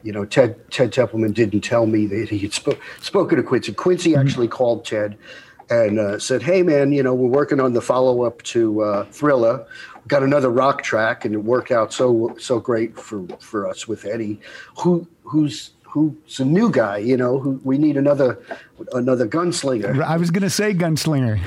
you 0.03 0.11
know, 0.11 0.26
Ted 0.26 0.59
Ted 0.71 0.91
Templeman 0.91 1.32
didn't 1.32 1.61
tell 1.61 1.86
me 1.86 2.05
that 2.07 2.30
he 2.30 2.39
had 2.39 2.53
sp- 2.53 2.82
spoken 2.99 3.38
to 3.38 3.43
Quincy. 3.43 3.74
Quincy 3.74 4.15
actually 4.15 4.47
called 4.49 4.86
Ted 4.86 5.17
and 5.69 5.99
uh, 5.99 6.19
said, 6.19 6.43
"Hey, 6.43 6.63
man, 6.63 6.91
you 6.91 7.01
know, 7.01 7.13
we're 7.13 7.30
working 7.30 7.59
on 7.59 7.74
the 7.74 7.82
follow 7.82 8.24
up 8.24 8.41
to 8.43 8.82
uh, 8.82 9.05
Thriller. 9.05 9.65
We've 9.95 10.07
got 10.07 10.24
another 10.24 10.49
rock 10.49 10.84
track, 10.84 11.24
and 11.24 11.34
it 11.34 11.43
worked 11.43 11.71
out 11.71 11.93
so 11.93 12.36
so 12.39 12.59
great 12.59 12.99
for 12.99 13.26
for 13.39 13.67
us 13.69 13.88
with 13.88 14.05
Eddie, 14.05 14.39
who 14.80 15.07
who's." 15.24 15.71
Who's 15.94 16.39
a 16.39 16.46
new 16.46 16.72
guy? 16.72 16.98
You 16.98 17.18
know, 17.18 17.38
who 17.38 17.62
we 17.64 17.78
need 17.78 17.98
another 17.98 18.41
another 18.94 19.28
gunslinger. 19.28 20.04
I 20.04 20.18
was 20.18 20.32
going 20.32 20.41
to 20.41 20.50
say 20.50 20.74
gunslinger. 20.74 21.39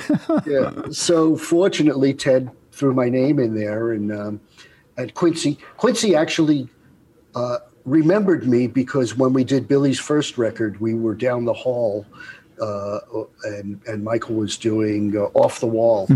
yeah. 0.47 0.93
So 0.93 1.37
fortunately, 1.37 2.15
Ted 2.15 2.53
threw 2.71 2.95
my 2.95 3.09
name 3.09 3.41
in 3.41 3.57
there, 3.57 3.91
and 3.91 4.13
um, 4.13 4.41
and 4.97 5.13
Quincy 5.15 5.59
Quincy 5.79 6.15
actually 6.15 6.69
uh, 7.35 7.59
remembered 7.85 8.47
me 8.47 8.69
because 8.69 9.17
when 9.17 9.33
we 9.33 9.43
did 9.43 9.67
Billy's 9.67 9.99
first 9.99 10.39
record, 10.39 10.81
we 10.81 10.95
were 10.95 11.17
down 11.17 11.45
the 11.45 11.53
hall, 11.53 12.07
uh, 12.63 13.01
and 13.43 13.81
and 13.89 14.05
Michael 14.05 14.37
was 14.37 14.57
doing 14.57 15.17
uh, 15.17 15.23
Off 15.35 15.59
the 15.59 15.67
Wall. 15.67 16.07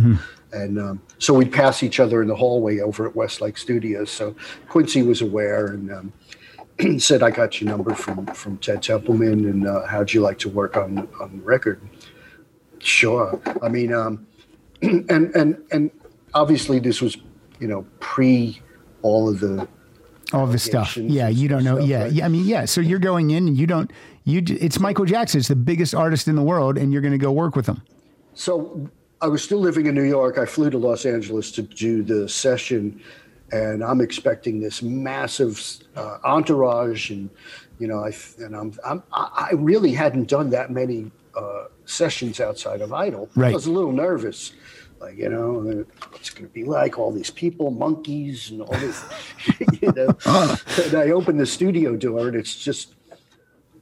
And 0.53 0.81
um, 0.81 1.03
so 1.19 1.35
we'd 1.35 1.53
pass 1.53 1.83
each 1.83 2.01
other 2.01 2.23
in 2.23 2.29
the 2.29 2.35
hallway 2.35 2.81
over 2.81 3.07
at 3.07 3.15
Westlake 3.15 3.57
Studios. 3.57 4.11
So 4.11 4.35
Quincy 4.69 5.03
was 5.03 5.21
aware 5.21 5.67
and 5.67 5.93
um, 5.93 6.13
said, 6.99 7.23
"I 7.23 7.31
got 7.31 7.61
your 7.61 7.71
number 7.71 7.95
from 7.95 8.27
from 8.27 8.59
Ted 8.59 8.83
Templeman, 8.83 9.49
and 9.49 9.67
uh, 9.67 9.87
how'd 9.87 10.13
you 10.13 10.21
like 10.21 10.39
to 10.41 10.49
work 10.49 10.77
on 10.77 11.09
on 11.21 11.39
the 11.39 11.43
record?" 11.43 11.81
Sure. 12.79 13.41
I 13.63 13.69
mean, 13.69 13.93
um, 13.93 14.27
and 14.83 15.11
and 15.11 15.63
and 15.71 15.91
obviously 16.35 16.79
this 16.79 17.01
was, 17.01 17.17
you 17.59 17.69
know, 17.69 17.87
pre 18.01 18.61
all 19.03 19.29
of 19.29 19.41
the 19.41 19.69
all 20.33 20.47
this 20.47 20.63
stuff. 20.63 20.97
Yeah, 20.97 21.29
you 21.29 21.49
don't 21.49 21.65
know. 21.65 21.77
stuff, 21.77 21.89
yeah, 21.89 22.03
right? 22.03 22.13
yeah. 22.13 22.25
I 22.25 22.29
mean, 22.29 22.45
yeah. 22.45 22.65
So 22.65 22.81
you're 22.81 22.99
going 22.99 23.31
in 23.31 23.49
and 23.49 23.57
you 23.57 23.67
don't. 23.67 23.91
You. 24.25 24.43
It's 24.47 24.79
Michael 24.79 25.05
Jackson. 25.05 25.39
It's 25.39 25.49
the 25.49 25.57
biggest 25.57 25.95
artist 25.95 26.29
in 26.29 26.37
the 26.37 26.43
world, 26.43 26.79
and 26.79 26.93
you're 26.93 27.03
going 27.03 27.13
to 27.13 27.19
go 27.19 27.33
work 27.33 27.57
with 27.57 27.67
him. 27.67 27.83
So 28.35 28.89
I 29.21 29.29
was 29.29 29.43
still 29.43 29.59
living 29.59 29.87
in 29.87 29.95
New 29.95 30.05
York. 30.05 30.39
I 30.39 30.47
flew 30.47 30.71
to 30.71 30.79
Los 30.79 31.05
Angeles 31.05 31.51
to 31.53 31.63
do 31.63 32.03
the 32.03 32.29
session, 32.29 33.03
and 33.53 33.83
I'm 33.83 34.01
expecting 34.01 34.61
this 34.61 34.83
massive 34.83 35.61
uh, 35.97 36.19
entourage, 36.25 37.11
and 37.11 37.31
you 37.79 37.87
know, 37.87 38.05
I 38.05 38.13
and 38.39 38.55
I'm, 38.55 38.73
I'm 38.85 39.03
I 39.13 39.51
really 39.55 39.93
hadn't 39.93 40.29
done 40.29 40.51
that 40.51 40.71
many 40.71 41.11
uh, 41.37 41.65
sessions 41.85 42.41
outside 42.41 42.81
of 42.81 42.93
Idol. 42.93 43.29
Right. 43.35 43.51
I 43.51 43.55
was 43.55 43.67
a 43.67 43.73
little 43.73 43.93
nervous. 43.93 44.53
Like 45.01 45.17
you 45.17 45.31
know, 45.31 45.85
what's 46.11 46.31
going 46.31 46.47
to 46.47 46.53
be 46.53 46.65
like? 46.65 46.99
All 46.99 47.11
these 47.11 47.31
people, 47.31 47.71
monkeys, 47.71 48.51
and 48.51 48.61
all 48.61 48.79
this. 48.79 49.03
you 49.81 49.93
know, 49.93 50.15
and 50.85 50.95
I 50.95 51.11
opened 51.11 51.41
the 51.41 51.47
studio 51.47 51.97
door, 51.97 52.29
and 52.29 52.37
it's 52.37 52.55
just 52.55 52.95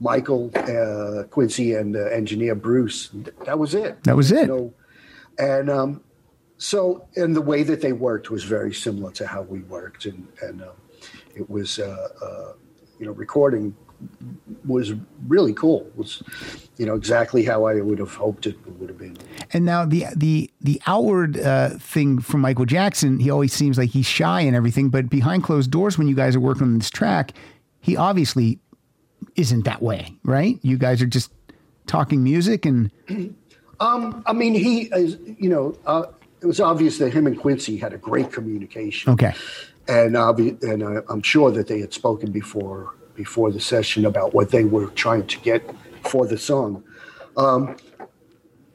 Michael, 0.00 0.52
uh, 0.54 1.24
Quincy, 1.24 1.74
and 1.74 1.96
uh, 1.96 2.04
engineer 2.04 2.54
Bruce. 2.54 3.10
That 3.44 3.58
was 3.58 3.74
it. 3.74 4.02
That 4.04 4.16
was 4.16 4.30
it. 4.30 4.46
No, 4.46 4.72
and 5.38 5.68
um, 5.68 6.04
so, 6.58 7.08
and 7.16 7.34
the 7.34 7.40
way 7.40 7.62
that 7.62 7.80
they 7.80 7.92
worked 7.92 8.30
was 8.30 8.44
very 8.44 8.74
similar 8.74 9.12
to 9.12 9.26
how 9.26 9.42
we 9.42 9.60
worked, 9.60 10.04
and 10.04 10.26
and 10.42 10.62
um, 10.62 10.70
it 11.34 11.48
was, 11.48 11.78
uh, 11.78 12.08
uh, 12.20 12.52
you 12.98 13.06
know, 13.06 13.12
recording 13.12 13.74
was 14.64 14.92
really 15.26 15.52
cool. 15.54 15.86
It 15.86 15.96
was, 15.96 16.22
you 16.76 16.86
know, 16.86 16.94
exactly 16.94 17.44
how 17.44 17.64
I 17.64 17.80
would 17.80 17.98
have 17.98 18.14
hoped 18.14 18.46
it 18.46 18.56
would 18.78 18.88
have 18.88 18.98
been. 18.98 19.16
And 19.52 19.64
now 19.64 19.84
the 19.84 20.06
the 20.16 20.50
the 20.60 20.80
outward 20.86 21.38
uh, 21.38 21.70
thing 21.78 22.20
from 22.20 22.40
Michael 22.40 22.66
Jackson, 22.66 23.18
he 23.18 23.30
always 23.30 23.52
seems 23.52 23.78
like 23.78 23.90
he's 23.90 24.06
shy 24.06 24.40
and 24.40 24.54
everything, 24.54 24.88
but 24.88 25.08
behind 25.08 25.42
closed 25.44 25.70
doors, 25.70 25.98
when 25.98 26.08
you 26.08 26.14
guys 26.14 26.36
are 26.36 26.40
working 26.40 26.64
on 26.64 26.78
this 26.78 26.90
track, 26.90 27.32
he 27.80 27.96
obviously 27.96 28.58
isn't 29.36 29.64
that 29.64 29.82
way, 29.82 30.16
right? 30.24 30.58
You 30.62 30.78
guys 30.78 31.02
are 31.02 31.06
just 31.06 31.32
talking 31.86 32.22
music 32.22 32.66
and 32.66 32.90
um 33.80 34.22
I 34.26 34.32
mean, 34.32 34.54
he 34.54 34.82
is, 34.92 35.18
you 35.38 35.48
know, 35.48 35.76
uh, 35.86 36.06
it 36.40 36.46
was 36.46 36.60
obvious 36.60 36.98
that 36.98 37.12
him 37.12 37.26
and 37.26 37.38
Quincy 37.38 37.76
had 37.76 37.92
a 37.92 37.98
great 37.98 38.32
communication. 38.32 39.12
okay, 39.12 39.34
and 39.86 40.14
obvi- 40.14 40.62
and 40.62 40.82
I, 40.82 41.00
I'm 41.08 41.22
sure 41.22 41.50
that 41.50 41.66
they 41.66 41.80
had 41.80 41.92
spoken 41.92 42.30
before 42.30 42.94
before 43.14 43.50
the 43.50 43.60
session 43.60 44.06
about 44.06 44.32
what 44.32 44.50
they 44.50 44.64
were 44.64 44.86
trying 44.88 45.26
to 45.26 45.38
get 45.40 45.68
for 46.04 46.26
the 46.26 46.38
song. 46.38 46.84
Um, 47.36 47.76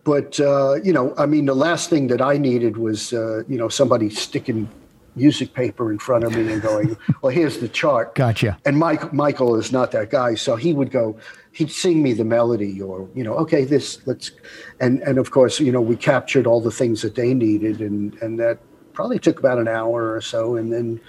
but 0.03 0.39
uh, 0.39 0.76
you 0.84 0.91
know, 0.91 1.14
I 1.18 1.26
mean, 1.26 1.45
the 1.45 1.55
last 1.55 1.89
thing 1.89 2.07
that 2.07 2.22
I 2.22 2.38
needed 2.38 2.78
was 2.78 3.14
uh, 3.14 3.43
you 3.47 3.57
know 3.57 3.70
somebody 3.70 4.09
sticking 4.09 4.70
music 5.16 5.53
paper 5.53 5.91
in 5.91 5.99
front 5.99 6.24
of 6.24 6.36
me 6.36 6.51
and 6.51 6.61
going, 6.61 6.97
"Well, 7.22 7.32
here's 7.32 7.59
the 7.59 7.70
chart." 7.70 8.16
Gotcha. 8.26 8.57
And 8.66 8.78
Mike 8.78 9.14
Michael 9.14 9.55
is 9.55 9.72
not 9.72 9.91
that 9.91 10.09
guy, 10.09 10.36
so 10.36 10.55
he 10.55 10.74
would 10.74 10.91
go, 10.91 11.18
he'd 11.53 11.71
sing 11.71 12.03
me 12.03 12.13
the 12.13 12.25
melody, 12.25 12.81
or 12.81 13.07
you 13.15 13.23
know, 13.23 13.35
okay, 13.35 13.63
this 13.63 14.05
let's, 14.05 14.31
and 14.79 15.01
and 15.03 15.17
of 15.17 15.31
course, 15.31 15.59
you 15.59 15.71
know, 15.71 15.81
we 15.81 15.95
captured 15.95 16.45
all 16.47 16.61
the 16.61 16.71
things 16.71 17.01
that 17.01 17.15
they 17.15 17.33
needed, 17.33 17.79
and 17.79 18.15
and 18.21 18.39
that 18.39 18.57
probably 18.93 19.17
took 19.19 19.39
about 19.39 19.57
an 19.57 19.67
hour 19.67 20.13
or 20.13 20.21
so, 20.21 20.55
and 20.55 20.71
then 20.71 20.99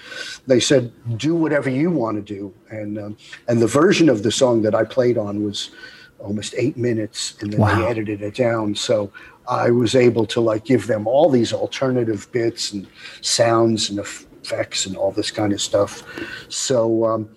they 0.47 0.61
said, 0.61 0.91
do 1.19 1.35
whatever 1.35 1.69
you 1.69 1.91
want 1.91 2.17
to 2.17 2.35
do, 2.35 2.55
and 2.71 2.99
um, 2.99 3.17
and 3.49 3.61
the 3.61 3.67
version 3.67 4.09
of 4.09 4.23
the 4.23 4.31
song 4.31 4.63
that 4.63 4.75
I 4.75 4.85
played 4.85 5.19
on 5.19 5.43
was 5.45 5.71
almost 6.19 6.55
eight 6.57 6.77
minutes, 6.77 7.35
and 7.41 7.53
then 7.53 7.61
Wow. 7.61 7.77
they 7.77 7.87
edited 7.87 8.23
it 8.23 8.35
down, 8.35 8.75
so. 8.75 9.11
I 9.47 9.71
was 9.71 9.95
able 9.95 10.25
to 10.29 10.41
like 10.41 10.65
give 10.65 10.87
them 10.87 11.07
all 11.07 11.29
these 11.29 11.53
alternative 11.53 12.27
bits 12.33 12.73
and 12.73 12.87
sounds 13.21 13.91
and 13.91 13.99
effects 13.99 14.87
and 14.87 14.97
all 14.97 15.13
this 15.13 15.31
kind 15.31 15.53
of 15.53 15.61
stuff. 15.61 16.03
So 16.49 17.05
um, 17.05 17.29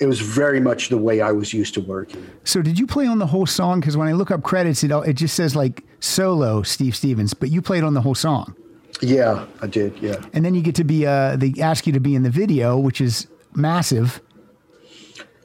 it 0.00 0.06
was 0.06 0.20
very 0.20 0.60
much 0.60 0.88
the 0.88 0.98
way 0.98 1.20
I 1.20 1.30
was 1.32 1.52
used 1.52 1.74
to 1.74 1.80
working. 1.80 2.26
So 2.44 2.62
did 2.62 2.78
you 2.78 2.86
play 2.86 3.06
on 3.06 3.18
the 3.18 3.26
whole 3.26 3.46
song? 3.46 3.80
Because 3.80 3.96
when 3.96 4.08
I 4.08 4.12
look 4.12 4.30
up 4.30 4.42
credits, 4.42 4.82
it 4.82 4.90
all- 4.90 5.02
it 5.02 5.14
just 5.14 5.34
says 5.34 5.54
like 5.54 5.84
solo 6.00 6.62
Steve 6.62 6.96
Stevens, 6.96 7.32
but 7.34 7.50
you 7.50 7.62
played 7.62 7.84
on 7.84 7.94
the 7.94 8.00
whole 8.00 8.14
song. 8.14 8.54
Yeah, 9.00 9.46
I 9.60 9.66
did. 9.66 9.96
Yeah. 10.00 10.16
And 10.32 10.44
then 10.44 10.54
you 10.54 10.62
get 10.62 10.74
to 10.76 10.84
be 10.84 11.06
uh 11.06 11.36
they 11.36 11.54
ask 11.60 11.86
you 11.86 11.92
to 11.92 12.00
be 12.00 12.14
in 12.14 12.22
the 12.22 12.30
video, 12.30 12.78
which 12.78 13.00
is 13.00 13.26
massive. 13.54 14.20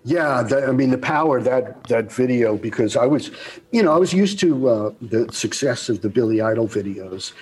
Yeah, 0.05 0.43
that, 0.43 0.69
I 0.69 0.71
mean 0.71 0.91
the 0.91 0.97
power 0.97 1.37
of 1.37 1.43
that 1.45 1.83
that 1.85 2.11
video 2.11 2.57
because 2.57 2.95
I 2.95 3.05
was, 3.05 3.31
you 3.71 3.83
know, 3.83 3.91
I 3.93 3.97
was 3.97 4.13
used 4.13 4.39
to 4.39 4.69
uh, 4.69 4.91
the 5.01 5.27
success 5.31 5.89
of 5.89 6.01
the 6.01 6.09
Billy 6.09 6.41
Idol 6.41 6.67
videos, 6.67 7.33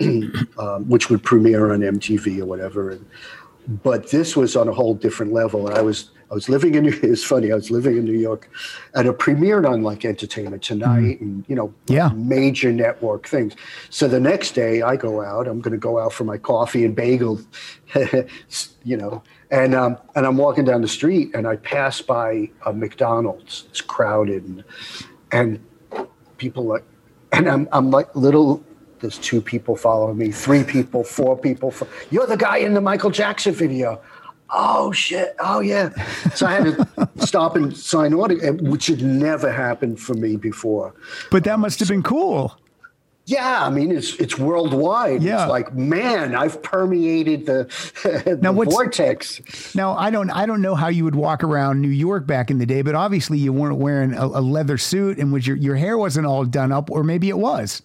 um, 0.58 0.88
which 0.88 1.08
would 1.08 1.22
premiere 1.22 1.72
on 1.72 1.80
MTV 1.80 2.40
or 2.40 2.46
whatever, 2.46 2.90
and, 2.90 3.06
but 3.82 4.10
this 4.10 4.36
was 4.36 4.54
on 4.56 4.68
a 4.68 4.72
whole 4.72 4.94
different 4.94 5.32
level. 5.32 5.66
And 5.66 5.76
I 5.78 5.82
was 5.82 6.10
I 6.30 6.34
was 6.34 6.48
living 6.48 6.74
in 6.74 6.86
it's 7.02 7.24
funny 7.24 7.52
I 7.52 7.54
was 7.54 7.70
living 7.70 7.96
in 7.96 8.04
New 8.04 8.18
York, 8.18 8.48
and 8.94 9.06
it 9.08 9.18
premiered 9.18 9.68
on 9.68 9.82
like 9.82 10.04
Entertainment 10.04 10.62
Tonight 10.62 11.20
and 11.20 11.44
you 11.48 11.54
know 11.54 11.72
Yeah. 11.86 12.10
major 12.14 12.72
network 12.72 13.26
things. 13.28 13.54
So 13.90 14.08
the 14.08 14.20
next 14.20 14.52
day 14.52 14.82
I 14.82 14.96
go 14.96 15.22
out. 15.22 15.46
I'm 15.48 15.60
going 15.60 15.72
to 15.72 15.78
go 15.78 15.98
out 15.98 16.12
for 16.12 16.24
my 16.24 16.38
coffee 16.38 16.84
and 16.84 16.94
bagel, 16.96 17.40
you 18.84 18.96
know, 18.96 19.22
and 19.50 19.74
um, 19.74 19.98
and 20.14 20.26
I'm 20.26 20.36
walking 20.36 20.64
down 20.64 20.80
the 20.82 20.88
street 20.88 21.30
and 21.34 21.46
I 21.46 21.56
pass 21.56 22.00
by 22.00 22.50
a 22.66 22.72
McDonald's. 22.72 23.64
It's 23.70 23.80
crowded 23.80 24.44
and 24.44 24.64
and 25.32 25.60
people 26.38 26.64
like, 26.64 26.84
and 27.32 27.48
I'm 27.48 27.68
I'm 27.72 27.90
like 27.90 28.14
little. 28.14 28.62
There's 29.00 29.18
two 29.18 29.42
people 29.42 29.76
following 29.76 30.16
me, 30.16 30.30
three 30.30 30.64
people, 30.64 31.04
four 31.04 31.36
people. 31.36 31.74
You're 32.10 32.26
the 32.26 32.38
guy 32.38 32.58
in 32.58 32.72
the 32.72 32.80
Michael 32.80 33.10
Jackson 33.10 33.52
video. 33.52 34.00
Oh 34.56 34.92
shit! 34.92 35.34
Oh 35.40 35.60
yeah. 35.60 35.90
So 36.34 36.46
I 36.46 36.52
had 36.52 36.64
to 36.64 37.08
stop 37.26 37.56
and 37.56 37.76
sign 37.76 38.14
autograph, 38.14 38.60
which 38.60 38.86
had 38.86 39.02
never 39.02 39.50
happened 39.50 39.98
for 39.98 40.14
me 40.14 40.36
before. 40.36 40.94
But 41.30 41.42
that 41.44 41.58
must 41.58 41.80
have 41.80 41.88
been 41.88 42.04
cool. 42.04 42.56
Yeah, 43.26 43.64
I 43.64 43.70
mean 43.70 43.90
it's 43.90 44.14
it's 44.16 44.38
worldwide. 44.38 45.22
Yeah. 45.22 45.42
It's 45.42 45.50
like 45.50 45.74
man, 45.74 46.34
I've 46.34 46.62
permeated 46.62 47.46
the, 47.46 47.64
the 48.24 48.38
Now, 48.40 48.52
vortex. 48.52 49.74
Now 49.74 49.96
I 49.96 50.10
don't 50.10 50.30
I 50.30 50.44
don't 50.44 50.60
know 50.60 50.74
how 50.74 50.88
you 50.88 51.04
would 51.04 51.14
walk 51.14 51.42
around 51.42 51.80
New 51.80 51.88
York 51.88 52.26
back 52.26 52.50
in 52.50 52.58
the 52.58 52.66
day, 52.66 52.82
but 52.82 52.94
obviously 52.94 53.38
you 53.38 53.52
weren't 53.52 53.78
wearing 53.78 54.12
a, 54.12 54.26
a 54.26 54.42
leather 54.42 54.76
suit 54.76 55.18
and 55.18 55.32
was 55.32 55.46
your 55.46 55.56
your 55.56 55.74
hair 55.74 55.96
wasn't 55.96 56.26
all 56.26 56.44
done 56.44 56.70
up, 56.70 56.90
or 56.90 57.02
maybe 57.02 57.30
it 57.30 57.38
was. 57.38 57.80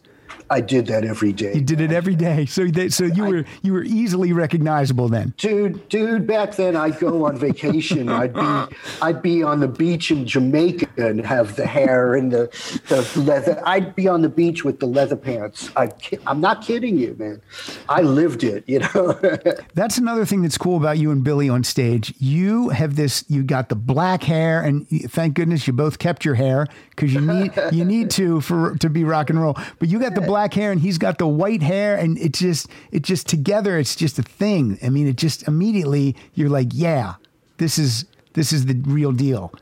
I 0.50 0.62
did 0.62 0.88
that 0.88 1.06
every 1.06 1.34
day. 1.34 1.54
You 1.54 1.62
did 1.62 1.82
it 1.82 1.92
every 1.92 2.16
day, 2.16 2.46
so 2.46 2.68
so 2.90 3.06
you 3.06 3.26
were 3.26 3.46
you 3.62 3.74
were 3.74 3.84
easily 3.84 4.34
recognizable 4.34 5.08
then. 5.08 5.34
dude 5.38 5.88
dude 5.90 6.26
back 6.28 6.56
then 6.56 6.76
i'd 6.76 7.00
go 7.00 7.26
on 7.26 7.38
vacation 7.38 8.10
i'd 8.22 8.34
be 8.34 8.76
i'd 9.02 9.22
be 9.22 9.44
on 9.44 9.60
the 9.60 9.68
beach 9.68 10.12
in 10.12 10.26
jamaica 10.26 10.88
and 10.98 11.26
have 11.26 11.56
the 11.56 11.66
hair 11.66 12.16
and 12.16 12.32
the, 12.32 12.48
the 12.88 13.22
leather 13.22 13.62
i'd 13.66 13.96
be 13.96 14.08
on 14.08 14.22
the 14.22 14.30
beach 14.30 14.64
with 14.64 14.80
the 14.80 14.86
leather 14.86 15.16
pants 15.16 15.70
I, 15.76 15.92
i'm 16.28 16.42
not 16.42 16.64
kidding 16.64 16.98
you 16.98 17.16
man 17.18 17.42
i 17.88 18.02
lived 18.02 18.44
it 18.44 18.64
you 18.68 18.80
know 18.80 19.20
That's 19.74 19.98
another 19.98 20.26
thing 20.26 20.42
that's 20.42 20.58
cool 20.58 20.78
about 20.78 20.98
you 20.98 21.12
and 21.12 21.24
Billy 21.24 21.48
on 21.48 21.64
stage. 21.64 22.14
You 22.20 22.70
have 22.70 22.96
this. 22.96 23.24
You 23.28 23.44
got 23.44 23.70
the 23.70 23.76
black 23.76 24.24
hair, 24.24 24.62
and 24.62 24.88
thank 25.10 25.36
goodness 25.36 25.68
you 25.68 25.74
both 25.74 26.00
kept 26.00 26.26
your 26.26 26.36
hair 26.36 26.68
because 26.90 27.14
you 27.14 27.22
need 27.22 27.52
you 27.72 27.86
need 27.86 28.10
to 28.12 28.42
for 28.42 28.76
to 28.78 28.90
be 28.90 29.04
rock 29.04 29.30
and 29.30 29.42
roll. 29.42 29.58
But 29.80 29.90
you 29.90 30.00
got 30.00 30.16
the 30.16 30.22
black 30.22 30.39
hair, 30.48 30.72
and 30.72 30.82
he's 30.82 30.98
got 30.98 31.18
the 31.18 31.28
white 31.28 31.62
hair, 31.62 31.96
and 31.96 32.18
it 32.18 32.34
just 32.34 32.68
it 32.92 33.04
just 33.04 33.28
together. 33.28 33.78
It's 33.78 33.96
just 33.96 34.18
a 34.20 34.24
thing. 34.24 34.78
I 34.84 34.90
mean, 34.90 35.08
it 35.08 35.16
just 35.16 35.48
immediately 35.48 36.16
you're 36.34 36.50
like, 36.50 36.70
yeah, 36.72 37.16
this 37.58 37.78
is 37.78 38.06
this 38.34 38.52
is 38.54 38.66
the 38.66 38.76
real 38.86 39.12
deal. 39.12 39.54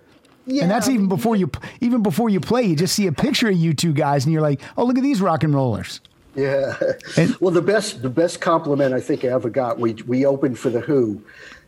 Yeah. 0.49 0.61
and 0.61 0.71
that's 0.71 0.87
even 0.87 1.09
before 1.09 1.35
you 1.35 1.51
even 1.81 2.01
before 2.01 2.29
you 2.29 2.39
play. 2.39 2.63
You 2.63 2.75
just 2.75 2.95
see 2.95 3.07
a 3.07 3.11
picture 3.11 3.49
of 3.49 3.55
you 3.57 3.73
two 3.73 3.93
guys, 3.93 4.25
and 4.25 4.31
you're 4.31 4.41
like, 4.41 4.61
oh, 4.77 4.85
look 4.85 4.97
at 4.97 5.03
these 5.03 5.19
rock 5.21 5.43
and 5.43 5.53
rollers. 5.53 5.99
Yeah. 6.35 6.75
And- 7.17 7.35
well, 7.41 7.51
the 7.51 7.61
best 7.61 8.01
the 8.01 8.09
best 8.09 8.39
compliment 8.39 8.93
I 8.93 9.01
think 9.01 9.25
I 9.25 9.29
ever 9.29 9.49
got. 9.49 9.79
We 9.79 9.93
we 10.05 10.25
opened 10.25 10.57
for 10.57 10.69
the 10.69 10.79
Who, 10.79 11.21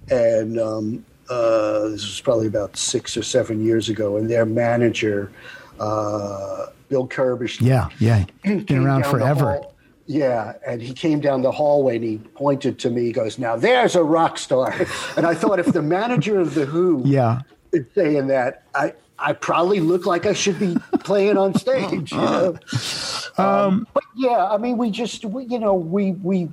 and 0.10 0.60
um, 0.60 1.06
uh, 1.30 1.90
this 1.90 2.06
was 2.06 2.22
probably 2.22 2.48
about 2.48 2.78
six 2.78 3.18
or 3.18 3.24
seven 3.24 3.66
years 3.66 3.90
ago. 3.90 4.16
And 4.18 4.30
their 4.30 4.46
manager, 4.46 5.32
uh, 5.80 6.68
Bill 6.90 7.08
Curbishley, 7.08 7.68
Yeah, 7.68 7.90
yeah, 8.00 8.26
been 8.44 8.86
around 8.86 9.06
forever. 9.06 9.62
Yeah, 10.06 10.54
and 10.66 10.82
he 10.82 10.92
came 10.94 11.20
down 11.20 11.44
the 11.44 11.52
hallway 11.52 11.98
and 11.98 12.04
he 12.04 12.18
pointed 12.18 12.80
to 12.80 12.90
me. 12.90 13.04
He 13.04 13.12
goes, 13.12 13.38
"Now 13.38 13.56
there's 13.56 13.96
a 13.96 14.04
rock 14.04 14.40
star." 14.40 14.74
And 15.18 15.26
I 15.28 15.36
thought, 15.36 15.60
if 15.60 15.68
the 15.68 15.84
manager 15.84 16.40
of 16.40 16.56
the 16.56 16.66
Who 16.66 17.04
Yeah. 17.06 17.42
is 17.72 17.86
saying 17.94 18.28
that, 18.28 18.64
I 18.74 18.94
I 19.20 19.34
probably 19.34 19.82
look 19.82 20.08
like 20.08 20.26
I 20.26 20.34
should 20.34 20.58
be 20.58 20.76
playing 21.04 21.38
on 21.38 21.54
stage. 21.54 22.12
You 22.12 22.18
know? 22.18 22.58
um, 23.38 23.86
but 23.94 24.04
yeah, 24.16 24.48
I 24.48 24.58
mean, 24.58 24.78
we 24.78 24.90
just 24.90 25.26
we, 25.26 25.46
you 25.46 25.60
know 25.60 25.76
we 25.76 26.14
we. 26.14 26.50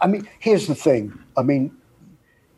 I 0.00 0.08
mean, 0.08 0.28
here's 0.40 0.66
the 0.66 0.74
thing. 0.74 1.16
I 1.36 1.42
mean, 1.42 1.70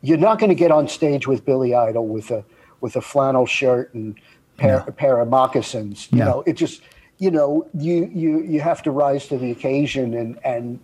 you're 0.01 0.17
not 0.17 0.39
going 0.39 0.49
to 0.49 0.55
get 0.55 0.71
on 0.71 0.89
stage 0.89 1.27
with 1.29 1.45
Billy 1.45 1.75
Idol 1.75 2.07
with 2.09 2.31
a 2.31 2.43
with 2.81 2.97
a 2.97 3.03
flannel 3.03 3.45
shirt 3.45 3.93
and 3.93 4.19
pair, 4.57 4.81
pair 4.81 5.21
of 5.21 5.29
moccasins. 5.29 6.09
You 6.11 6.19
No. 6.19 6.25
know, 6.25 6.43
it 6.47 6.55
just 6.55 6.83
you 7.19 7.31
know 7.31 7.69
you 7.79 8.11
you 8.13 8.43
you 8.43 8.61
have 8.61 8.83
to 8.83 8.91
rise 8.91 9.29
to 9.29 9.39
the 9.39 9.51
occasion 9.51 10.15
and 10.15 10.39
and 10.45 10.81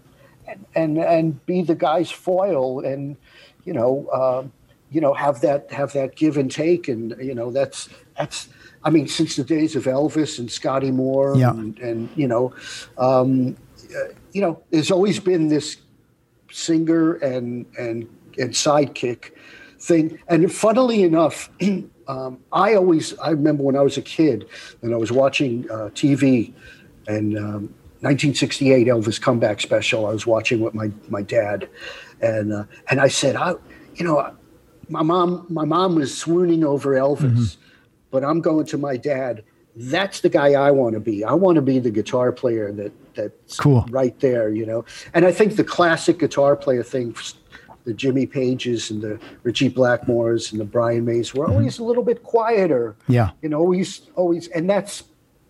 and 0.75 0.99
and, 0.99 1.47
be 1.47 1.63
the 1.63 1.75
guy's 1.75 2.11
foil 2.11 2.81
and 2.81 3.17
you 3.65 3.73
know 3.73 4.09
um, 4.13 4.53
you 4.91 5.01
know 5.01 5.15
have 5.15 5.41
that 5.41 5.71
have 5.73 5.93
that 5.93 6.17
give 6.17 6.37
and 6.37 6.51
take 6.51 6.89
and 6.89 7.15
you 7.21 7.35
know 7.35 7.51
that's 7.51 7.89
that's 8.17 8.49
I 8.83 8.91
mean 8.91 9.07
since 9.09 9.37
the 9.37 9.45
days 9.45 9.77
of 9.77 9.85
Elvis 9.85 10.39
and 10.39 10.51
Scotty 10.51 10.91
Moore 10.91 11.37
Yeah. 11.37 11.51
and, 11.51 11.79
and 11.79 12.11
you 12.15 12.27
know 12.29 12.53
um, 12.99 13.57
uh, 13.95 14.13
you 14.33 14.41
know 14.41 14.63
there's 14.71 14.91
always 14.91 15.21
been 15.21 15.49
this 15.49 15.77
singer 16.51 17.15
and 17.15 17.67
and 17.79 18.09
and 18.39 18.51
sidekick 18.53 19.33
thing. 19.81 20.19
And 20.29 20.53
funnily 20.53 21.03
enough, 21.03 21.51
um, 22.11 22.39
I 22.53 22.75
always 22.75 23.19
I 23.19 23.31
remember 23.31 23.63
when 23.63 23.77
I 23.77 23.83
was 23.83 23.97
a 23.97 24.03
kid 24.03 24.39
and 24.83 24.93
I 24.95 24.97
was 24.97 25.13
watching 25.13 25.71
uh, 25.71 25.91
TV 26.01 26.53
and 27.07 27.37
um, 27.39 27.75
1968 28.03 28.87
Elvis 28.87 29.21
comeback 29.21 29.61
special. 29.61 30.07
I 30.07 30.13
was 30.13 30.27
watching 30.27 30.61
with 30.61 30.75
my 30.75 30.91
my 31.09 31.23
dad, 31.23 31.69
and 32.21 32.53
uh, 32.53 32.65
and 32.91 33.01
I 33.01 33.09
said, 33.09 33.37
I, 33.37 33.55
you 33.95 34.05
know, 34.05 34.35
my 34.89 35.03
mom 35.03 35.47
my 35.49 35.65
mom 35.65 35.95
was 35.97 36.17
swooning 36.17 36.65
over 36.65 36.91
Elvis, 36.95 37.57
but 38.11 38.25
I'm 38.25 38.41
going 38.41 38.67
to 38.67 38.79
my 38.79 38.97
dad. 38.97 39.45
That's 39.77 40.21
the 40.21 40.29
guy 40.29 40.49
I 40.55 40.71
want 40.73 40.95
to 40.95 41.01
be. 41.01 41.25
I 41.25 41.33
want 41.33 41.57
to 41.57 41.63
be 41.63 41.79
the 41.79 41.91
guitar 41.93 42.33
player 42.33 42.73
that 42.73 42.93
that's 43.15 43.57
Cool. 43.57 43.85
right 43.91 44.19
there, 44.21 44.49
you 44.51 44.67
know. 44.67 44.85
And 45.15 45.25
I 45.27 45.33
think 45.33 45.57
the 45.57 45.65
classic 45.65 46.19
guitar 46.19 46.57
player 46.57 46.83
thing, 46.83 47.15
the 47.85 47.95
Jimmy 47.95 48.27
Pages 48.27 48.91
and 48.91 49.03
the 49.03 49.19
Richie 49.43 49.71
Blackmores 49.71 50.53
and 50.53 50.61
the 50.61 50.65
Brian 50.65 51.05
Mays 51.05 51.35
were 51.35 51.45
mm-hmm. 51.45 51.55
always 51.55 51.79
a 51.79 51.85
little 51.85 52.03
bit 52.03 52.23
quieter. 52.23 52.95
Yeah. 53.09 53.31
You 53.43 53.49
know, 53.49 53.59
always, 53.59 54.03
always, 54.17 54.49
and 54.49 54.69
that's 54.69 55.05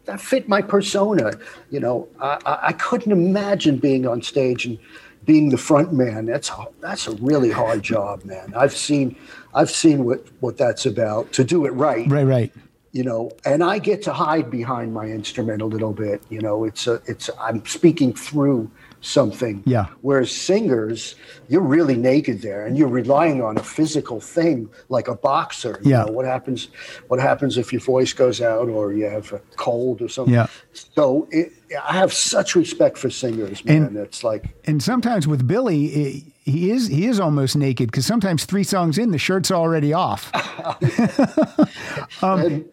that 0.06 0.20
fit 0.20 0.48
my 0.48 0.62
persona. 0.62 1.32
You 1.70 1.80
know, 1.80 2.08
I, 2.20 2.38
I, 2.46 2.58
I 2.68 2.72
couldn't 2.72 3.12
imagine 3.12 3.76
being 3.78 4.06
on 4.06 4.22
stage 4.22 4.64
and 4.66 4.78
being 5.26 5.50
the 5.50 5.58
front 5.58 5.92
man. 5.92 6.26
That's 6.26 6.50
a- 6.50 6.68
that's 6.80 7.06
a 7.06 7.12
really 7.16 7.50
hard 7.50 7.82
job, 7.82 8.24
man. 8.24 8.52
I've 8.56 8.72
seen, 8.72 9.16
I've 9.54 9.70
seen 9.70 10.04
what 10.04 10.26
what 10.40 10.56
that's 10.56 10.86
about. 10.86 11.32
To 11.34 11.44
do 11.44 11.66
it 11.66 11.70
right, 11.70 12.08
Right, 12.08 12.24
right. 12.24 12.52
you 12.92 13.04
know 13.04 13.30
and 13.44 13.62
i 13.62 13.78
get 13.78 14.02
to 14.02 14.12
hide 14.12 14.50
behind 14.50 14.92
my 14.92 15.06
instrument 15.06 15.62
a 15.62 15.64
little 15.64 15.92
bit 15.92 16.20
you 16.28 16.40
know 16.40 16.64
it's 16.64 16.88
a 16.88 17.00
it's 17.06 17.30
i'm 17.38 17.64
speaking 17.64 18.12
through 18.12 18.68
something 19.02 19.62
Yeah. 19.66 19.86
whereas 20.02 20.30
singers 20.30 21.14
you're 21.48 21.62
really 21.62 21.96
naked 21.96 22.42
there 22.42 22.66
and 22.66 22.76
you're 22.76 22.88
relying 22.88 23.40
on 23.42 23.56
a 23.56 23.62
physical 23.62 24.20
thing 24.20 24.68
like 24.90 25.08
a 25.08 25.14
boxer 25.14 25.78
you 25.82 25.90
Yeah. 25.92 26.04
know, 26.04 26.12
what 26.12 26.26
happens 26.26 26.68
what 27.08 27.18
happens 27.20 27.56
if 27.56 27.72
your 27.72 27.80
voice 27.80 28.12
goes 28.12 28.40
out 28.42 28.68
or 28.68 28.92
you 28.92 29.06
have 29.06 29.32
a 29.32 29.40
cold 29.56 30.02
or 30.02 30.08
something 30.08 30.34
Yeah. 30.34 30.48
so 30.72 31.26
it, 31.30 31.52
i 31.88 31.94
have 31.94 32.12
such 32.12 32.54
respect 32.54 32.98
for 32.98 33.08
singers 33.10 33.64
man 33.64 33.84
And- 33.84 33.96
it's 33.96 34.22
like 34.22 34.44
And 34.66 34.82
sometimes 34.82 35.26
with 35.26 35.46
Billy, 35.46 35.80
i 36.06 36.32
he 36.50 36.70
is 36.70 36.88
he 36.88 37.06
is 37.06 37.20
almost 37.20 37.54
naked 37.56 37.90
because 37.90 38.06
sometimes 38.06 38.44
three 38.44 38.64
songs 38.64 38.98
in, 38.98 39.12
the 39.12 39.18
shirt's 39.18 39.50
already 39.52 39.92
off. 39.92 40.30
and 42.22 42.64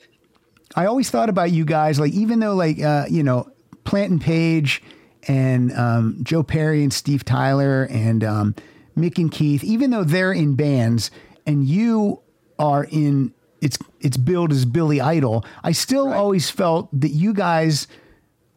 I 0.76 0.86
always 0.86 1.10
thought 1.10 1.30
about 1.30 1.52
you 1.52 1.66
guys, 1.66 2.00
like 2.00 2.14
even 2.14 2.40
though 2.40 2.56
like 2.56 2.82
uh, 2.82 3.06
you 3.10 3.24
know 3.24 3.50
Plant 3.84 4.12
and 4.12 4.22
Page 4.22 4.82
and 5.28 5.72
um, 5.74 6.20
Joe 6.24 6.44
Perry 6.44 6.84
and 6.84 6.94
Steve 6.94 7.24
Tyler 7.26 7.88
and 7.90 8.24
um, 8.24 8.56
Mick 8.98 9.18
and 9.18 9.32
Keith, 9.32 9.64
even 9.64 9.90
though 9.92 10.04
they're 10.04 10.34
in 10.34 10.56
bands 10.56 11.12
and 11.46 11.66
you 11.66 12.22
are 12.58 12.86
in 12.90 13.34
it's 13.62 13.78
it's 14.00 14.18
billed 14.18 14.52
as 14.52 14.66
Billy 14.66 15.02
Idol, 15.02 15.44
I 15.64 15.72
still 15.72 16.12
always 16.14 16.50
felt 16.50 16.90
that 17.00 17.10
you 17.10 17.34
guys 17.34 17.88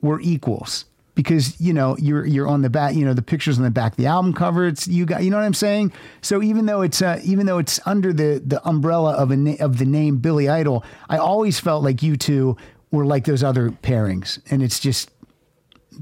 were 0.03 0.21
equals. 0.21 0.85
because 1.15 1.61
you 1.61 1.73
know 1.73 1.97
you're 1.99 2.25
you're 2.25 2.49
on 2.49 2.63
the 2.63 2.71
back 2.71 2.95
you 2.95 3.05
know 3.05 3.13
the 3.13 3.21
pictures 3.23 3.59
on 3.59 3.65
the 3.65 3.71
back 3.71 3.93
of 3.93 3.97
the 3.97 4.07
album 4.07 4.33
cover 4.33 4.67
it's 4.67 4.87
you 4.89 5.05
got 5.05 5.23
you 5.23 5.31
know 5.31 5.37
what 5.37 5.45
I'm 5.45 5.55
saying 5.55 5.93
so 6.23 6.41
even 6.43 6.67
though 6.67 6.83
it's 6.83 7.03
uh, 7.03 7.21
even 7.25 7.47
though 7.47 7.59
it's 7.59 7.81
under 7.85 8.13
the 8.13 8.41
the 8.45 8.67
umbrella 8.67 9.13
of 9.15 9.31
a 9.31 9.37
na- 9.37 9.57
of 9.61 9.79
the 9.79 9.85
name 9.85 10.19
Billy 10.19 10.49
Idol 10.49 10.85
I 11.11 11.19
always 11.19 11.59
felt 11.61 11.83
like 11.83 12.03
you 12.03 12.17
two 12.17 12.57
were 12.91 13.05
like 13.05 13.25
those 13.27 13.43
other 13.43 13.71
pairings 13.71 14.39
and 14.51 14.63
it's 14.63 14.79
just 14.81 15.11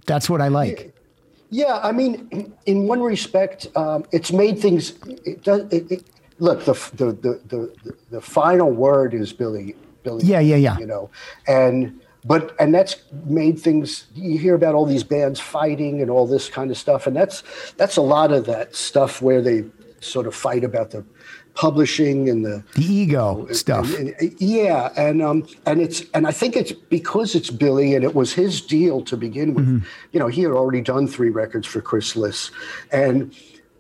that's 0.07 0.29
what 0.29 0.41
I 0.41 0.49
like 0.49 0.95
Yeah, 1.51 1.81
I 1.83 1.93
mean, 1.93 2.53
in 2.67 2.87
one 2.87 3.01
respect, 3.01 3.69
um, 3.75 4.05
it's 4.13 4.33
made 4.33 4.59
things. 4.59 4.93
It 5.25 5.43
does. 5.43 5.61
It, 5.73 5.91
it, 5.91 6.05
look, 6.39 6.65
the, 6.65 6.75
the 6.93 7.13
the 7.13 7.41
the 7.49 7.97
the 8.11 8.21
final 8.21 8.71
word 8.71 9.15
is 9.15 9.33
Billy. 9.33 9.75
Billy. 10.03 10.25
Yeah, 10.25 10.41
yeah, 10.41 10.57
yeah. 10.57 10.79
You 10.79 10.87
know, 10.87 11.11
and 11.47 12.01
but 12.25 12.55
and 12.61 12.75
that's 12.75 12.97
made 13.25 13.59
things. 13.59 14.07
You 14.15 14.39
hear 14.39 14.55
about 14.55 14.75
all 14.75 14.85
these 14.85 15.05
bands 15.05 15.41
fighting 15.41 16.03
and 16.03 16.11
all 16.11 16.27
this 16.27 16.49
kind 16.51 16.71
of 16.71 16.77
stuff, 16.77 17.07
and 17.07 17.17
that's 17.17 17.43
that's 17.79 17.97
a 17.97 18.03
lot 18.03 18.31
of 18.31 18.45
that 18.47 18.77
stuff 18.77 19.23
where 19.23 19.41
they 19.41 19.65
sort 20.01 20.27
of 20.27 20.35
fight 20.35 20.65
about 20.65 20.91
the 20.91 21.05
publishing 21.59 22.31
and 22.31 22.45
the 22.45 22.63
the 22.77 22.85
ego 22.85 23.47
stuff 23.51 23.87
and- 23.99 24.15
and- 24.21 24.35
yeah, 24.41 24.93
and 24.97 25.21
um, 25.21 25.45
and 25.67 25.81
it's 25.81 26.05
and 26.15 26.25
I 26.27 26.31
think 26.31 26.55
it's 26.57 26.71
because 26.73 27.35
it's 27.35 27.51
Billy 27.51 27.97
and 27.97 28.05
it 28.05 28.15
was 28.15 28.33
his 28.33 28.61
deal 28.61 29.03
to 29.11 29.17
begin 29.17 29.55
with. 29.55 29.67
You 30.13 30.21
know, 30.21 30.29
he 30.29 30.43
had 30.43 30.53
already 30.53 30.81
done 30.81 31.09
three 31.09 31.31
records 31.31 31.67
for 31.67 31.81
Chrysalis, 31.81 32.53
and 32.93 33.35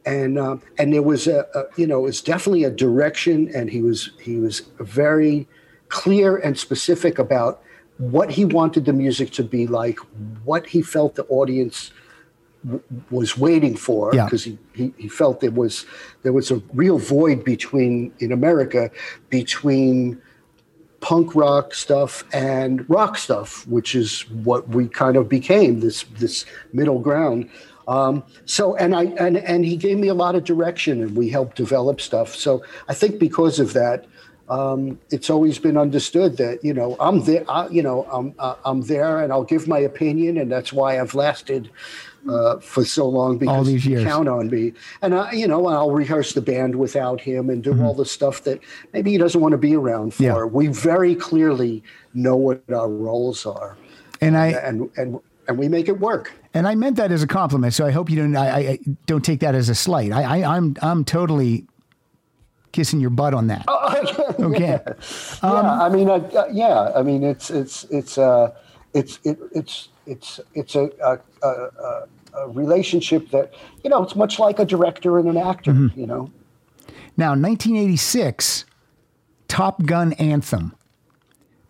and 0.04 0.38
um, 0.40 0.60
and 0.78 0.92
there 0.92 1.02
was 1.12 1.28
a, 1.28 1.46
a 1.54 1.62
you 1.76 1.86
know 1.86 2.06
it's 2.06 2.20
definitely 2.20 2.64
a 2.64 2.70
direction, 2.86 3.48
and 3.54 3.70
he 3.70 3.80
was 3.80 4.10
he 4.20 4.36
was 4.38 4.62
very 4.80 5.46
clear 5.88 6.36
and 6.36 6.58
specific 6.58 7.18
about 7.20 7.62
what 7.98 8.30
he 8.30 8.44
wanted 8.44 8.84
the 8.86 8.92
music 8.92 9.30
to 9.32 9.44
be 9.44 9.66
like, 9.68 9.98
what 10.44 10.66
he 10.66 10.82
felt 10.82 11.14
the 11.14 11.24
audience 11.26 11.92
was 13.10 13.36
waiting 13.38 13.76
for 13.76 14.14
Yeah. 14.14 14.24
because 14.24 14.44
he, 14.44 14.58
he, 14.74 14.92
he 14.96 15.08
felt 15.08 15.40
there 15.40 15.50
was 15.50 15.86
there 16.22 16.32
was 16.32 16.50
a 16.50 16.62
real 16.74 16.98
void 16.98 17.44
between 17.44 18.12
in 18.18 18.32
America 18.32 18.90
between 19.30 20.20
punk 21.00 21.34
rock 21.34 21.74
stuff 21.74 22.24
and 22.32 22.88
rock 22.90 23.16
stuff, 23.16 23.66
which 23.68 23.94
is 23.94 24.22
what 24.30 24.68
we 24.68 24.88
kind 24.88 25.16
of 25.16 25.28
became 25.28 25.80
this 25.80 26.04
this 26.18 26.44
middle 26.72 26.98
ground. 26.98 27.48
Um, 27.86 28.22
so 28.44 28.76
and 28.76 28.94
I 28.94 29.04
and 29.04 29.36
and 29.38 29.64
he 29.64 29.76
gave 29.76 29.98
me 29.98 30.08
a 30.08 30.14
lot 30.14 30.34
of 30.34 30.44
direction 30.44 31.00
and 31.02 31.16
we 31.16 31.28
helped 31.30 31.56
develop 31.56 32.00
stuff. 32.00 32.34
So 32.34 32.62
I 32.88 32.94
think 32.94 33.18
because 33.18 33.58
of 33.60 33.72
that, 33.72 34.06
um, 34.50 34.98
it's 35.10 35.30
always 35.30 35.58
been 35.58 35.76
understood 35.76 36.36
that 36.38 36.62
you 36.64 36.74
know 36.74 36.96
I'm 37.00 37.20
there. 37.24 37.44
I, 37.48 37.68
you 37.68 37.82
know 37.82 38.04
I'm 38.12 38.34
uh, 38.38 38.56
I'm 38.64 38.82
there 38.82 39.20
and 39.22 39.32
I'll 39.32 39.44
give 39.44 39.68
my 39.68 39.78
opinion, 39.78 40.36
and 40.36 40.50
that's 40.50 40.72
why 40.72 41.00
I've 41.00 41.14
lasted 41.14 41.70
uh, 42.30 42.58
for 42.60 42.84
so 42.84 43.08
long 43.08 43.38
because 43.38 43.66
these 43.66 43.84
you 43.86 43.92
years. 43.98 44.04
count 44.04 44.28
on 44.28 44.48
me. 44.50 44.72
And 45.02 45.14
I, 45.14 45.32
you 45.32 45.46
know, 45.48 45.66
I'll 45.66 45.90
rehearse 45.90 46.32
the 46.34 46.40
band 46.42 46.76
without 46.76 47.20
him 47.20 47.50
and 47.50 47.62
do 47.62 47.82
all 47.82 47.94
the 47.94 48.04
stuff 48.04 48.42
that 48.44 48.60
maybe 48.92 49.10
he 49.12 49.18
doesn't 49.18 49.40
want 49.40 49.52
to 49.52 49.58
be 49.58 49.74
around 49.76 50.14
for. 50.14 50.22
Mm-hmm. 50.22 50.38
Yeah. 50.38 50.44
We 50.44 50.66
very 50.68 51.14
clearly 51.14 51.82
know 52.14 52.36
what 52.36 52.62
our 52.70 52.88
roles 52.88 53.46
are, 53.46 53.76
and 54.20 54.36
I 54.36 54.48
and 54.48 54.90
and 54.96 55.20
and 55.46 55.58
we 55.58 55.68
make 55.68 55.88
it 55.88 55.98
work. 56.00 56.32
and 56.54 56.66
I 56.68 56.74
meant 56.74 56.96
that 56.96 57.10
as 57.12 57.22
a 57.22 57.26
compliment 57.26 57.72
so 57.74 57.86
I 57.86 57.90
hope 57.90 58.10
you 58.10 58.16
don't 58.16 58.36
I, 58.36 58.58
I 58.72 58.78
don't 59.06 59.24
take 59.24 59.40
that 59.40 59.54
as 59.54 59.68
a 59.68 59.74
slight 59.74 60.12
I, 60.12 60.22
I 60.40 60.56
I'm 60.56 60.74
I'm 60.82 61.04
totally 61.04 61.66
kissing 62.72 63.00
your 63.00 63.10
butt 63.10 63.32
on 63.34 63.46
that 63.46 63.64
okay 64.40 64.78
Um, 65.42 65.64
yeah, 65.64 65.82
I 65.82 65.88
mean, 65.88 66.08
uh, 66.10 66.28
yeah, 66.52 66.92
I 66.94 67.02
mean, 67.02 67.22
it's 67.24 67.50
it's 67.50 67.84
it's 67.84 68.18
uh, 68.18 68.50
it's 68.94 69.20
it, 69.24 69.38
it's 69.54 69.88
it's 70.06 70.40
it's 70.54 70.74
a, 70.74 70.90
a, 71.02 71.18
a, 71.42 71.48
a- 71.48 72.06
a 72.34 72.48
relationship 72.48 73.30
that 73.30 73.54
you 73.84 73.90
know 73.90 74.02
it's 74.02 74.16
much 74.16 74.38
like 74.38 74.58
a 74.58 74.64
director 74.64 75.18
and 75.18 75.28
an 75.28 75.36
actor. 75.36 75.72
Mm-hmm. 75.72 76.00
You 76.00 76.06
know, 76.06 76.30
Now, 77.16 77.30
1986, 77.30 78.64
Top 79.48 79.84
Gun 79.84 80.12
Anthem. 80.14 80.74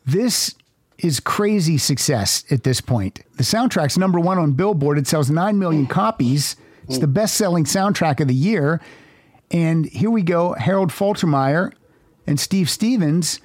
This 0.04 0.54
is 0.98 1.20
crazy 1.20 1.78
success 1.78 2.44
at 2.50 2.64
this 2.64 2.80
point. 2.80 3.20
The 3.36 3.44
soundtrack's 3.44 3.96
number 3.96 4.18
one 4.18 4.38
on 4.38 4.52
Billboard. 4.52 4.98
It 4.98 5.06
sells 5.06 5.30
9 5.30 5.59
million 5.59 5.86
copies. 5.86 6.56
It's 6.88 6.98
the 6.98 7.06
best 7.06 7.34
selling 7.34 7.64
soundtrack 7.64 8.18
of 8.20 8.28
the 8.28 8.34
year. 8.34 8.80
And 9.50 9.86
here 9.86 10.11
we 10.11 10.22
go. 10.22 10.54
Harold 10.54 10.90
Faltermeyer 10.90 11.72
and 12.26 12.40
Steve 12.40 12.68
Stevens 12.68 13.40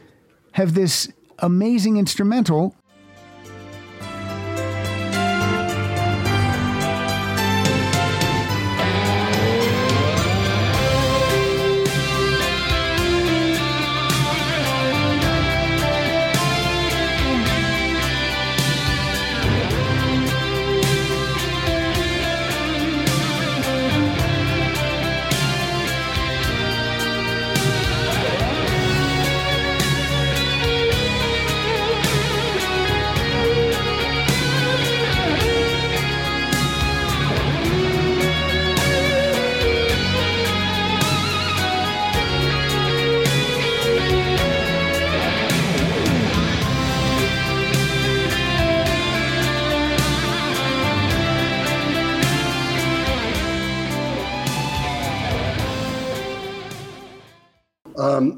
have 0.54 0.74
this 0.74 1.12
amazing 1.40 1.98
instrumental. 1.98 2.76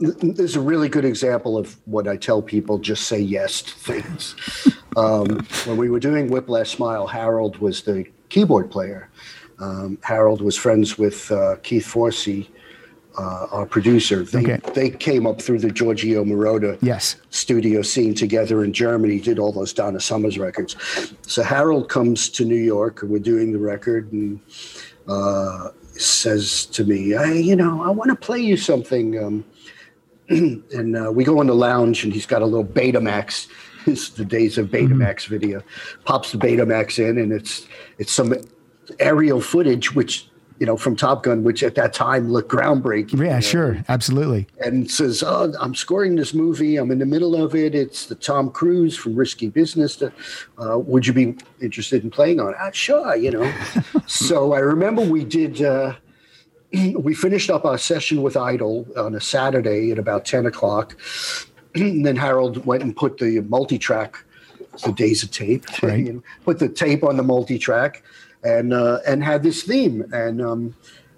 This 0.06 0.40
is 0.52 0.56
a 0.56 0.62
really 0.62 0.90
good 0.90 1.06
example 1.06 1.58
of 1.58 1.78
what 1.86 2.08
I 2.08 2.18
tell 2.18 2.42
people: 2.42 2.78
just 2.78 3.08
say 3.08 3.20
yes 3.20 3.62
to 3.62 3.72
things. 3.74 4.36
um, 4.98 5.46
when 5.66 5.78
we 5.78 5.90
were 5.90 6.00
doing 6.00 6.30
Whiplash 6.30 6.72
Smile, 6.76 7.08
Harold 7.08 7.58
was 7.58 7.82
the 7.84 8.06
keyboard 8.30 8.72
player. 8.72 9.10
Um, 9.60 9.98
Harold 10.04 10.42
was 10.42 10.58
friends 10.58 10.98
with 10.98 11.32
uh, 11.32 11.56
Keith 11.64 11.86
Forsey, 11.86 12.48
uh, 13.18 13.48
our 13.52 13.66
producer. 13.66 14.24
They, 14.24 14.40
Okay. 14.40 14.60
they 14.74 14.90
came 14.90 15.26
up 15.26 15.42
through 15.42 15.60
the 15.60 15.72
Giorgio 15.72 16.26
Moroder 16.26 16.78
Yes. 16.82 17.16
studio 17.30 17.82
scene 17.82 18.14
together 18.14 18.64
in 18.66 18.74
Germany, 18.74 19.20
did 19.20 19.40
all 19.40 19.54
those 19.54 19.72
Donna 19.74 20.00
Summers 20.02 20.38
records. 20.38 20.76
So 21.26 21.42
Harold 21.42 21.88
comes 21.88 22.28
to 22.32 22.44
New 22.44 22.56
York, 22.62 23.02
and 23.02 23.10
we're 23.12 23.20
doing 23.20 23.54
the 23.54 23.60
record, 23.60 24.12
and 24.12 24.42
uh, 25.08 25.70
says 25.94 26.66
to 26.68 26.84
me, 26.84 27.12
hey, 27.12 27.40
you 27.40 27.56
know, 27.56 27.82
I 27.82 27.90
want 27.92 28.10
to 28.10 28.16
play 28.18 28.40
you 28.40 28.58
something. 28.58 29.18
Um, 29.24 29.46
and 30.30 30.98
uh, 30.98 31.12
we 31.12 31.24
go 31.24 31.40
in 31.42 31.48
the 31.48 31.56
lounge, 31.56 32.04
and 32.04 32.14
he's 32.14 32.26
got 32.26 32.42
a 32.42 32.46
little 32.46 32.66
Betamax. 32.66 33.48
It's 33.88 34.10
the 34.10 34.26
days 34.26 34.58
of 34.58 34.70
Betamax 34.70 35.28
video. 35.28 35.62
Pops 36.06 36.32
the 36.32 36.40
Betamax 36.40 36.98
in, 36.98 37.20
and 37.20 37.32
it's 37.32 37.68
it's 38.00 38.12
some 38.12 38.34
aerial 39.00 39.40
footage, 39.40 39.94
which 39.94 40.28
you 40.58 40.66
know 40.66 40.76
from 40.76 40.96
Top 40.96 41.22
Gun, 41.22 41.44
which 41.44 41.62
at 41.62 41.76
that 41.76 41.94
time 41.94 42.32
looked 42.32 42.50
groundbreaking. 42.50 43.20
you 43.20 43.26
Yeah, 43.26 43.34
know 43.36 43.40
sure. 43.42 43.78
Absolutely. 43.88 44.48
and 44.66 44.90
says, 44.90 45.22
"Oh, 45.22 45.54
I'm 45.60 45.76
scoring 45.76 46.16
this 46.16 46.34
movie. 46.34 46.78
I'm 46.78 46.90
in 46.90 46.98
the 46.98 47.06
middle 47.06 47.36
of 47.36 47.54
it. 47.54 47.76
It's 47.76 48.08
the 48.08 48.16
Tom 48.16 48.50
Cruise 48.50 48.98
from 48.98 49.16
Risky 49.16 49.50
Business. 49.50 49.98
To, 49.98 50.12
uh, 50.58 50.80
would 50.80 51.06
you 51.06 51.14
be 51.14 51.38
interested 51.62 52.04
in 52.04 52.10
playing 52.10 52.40
on 52.40 52.50
it?" 52.54 52.56
"Ah, 52.60 52.72
sure, 52.74 53.16
you 53.16 53.30
know. 53.30 53.54
so 54.08 54.54
I 54.54 54.60
remember 54.62 55.04
we 55.04 55.24
did. 55.26 55.62
Uh, 55.62 55.94
we 56.98 57.14
finished 57.14 57.50
up 57.50 57.66
our 57.66 57.78
session 57.78 58.22
with 58.22 58.36
Idol 58.38 58.88
on 58.98 59.16
a 59.16 59.22
Saturday 59.22 59.92
at 59.92 60.00
about 60.00 60.26
ten 60.26 60.46
o'clock. 60.46 60.96
and 61.76 62.06
then 62.06 62.16
Harold 62.16 62.66
went 62.66 62.84
and 62.84 62.96
put 62.96 63.18
the 63.18 63.42
multi-track, 63.42 64.18
the 64.86 64.92
days 64.94 65.24
of 65.24 65.32
tape, 65.32 65.66
Right. 65.82 66.06
know, 66.06 66.24
put 66.44 66.60
the 66.60 66.70
tape 66.70 67.04
on 67.04 67.18
the 67.18 67.24
multi-track, 67.24 68.04
and 68.44 68.74
uh, 68.74 69.00
and 69.08 69.24
had 69.24 69.44
this 69.44 69.64
theme 69.64 70.06
and. 70.14 70.42
Um, 70.42 70.76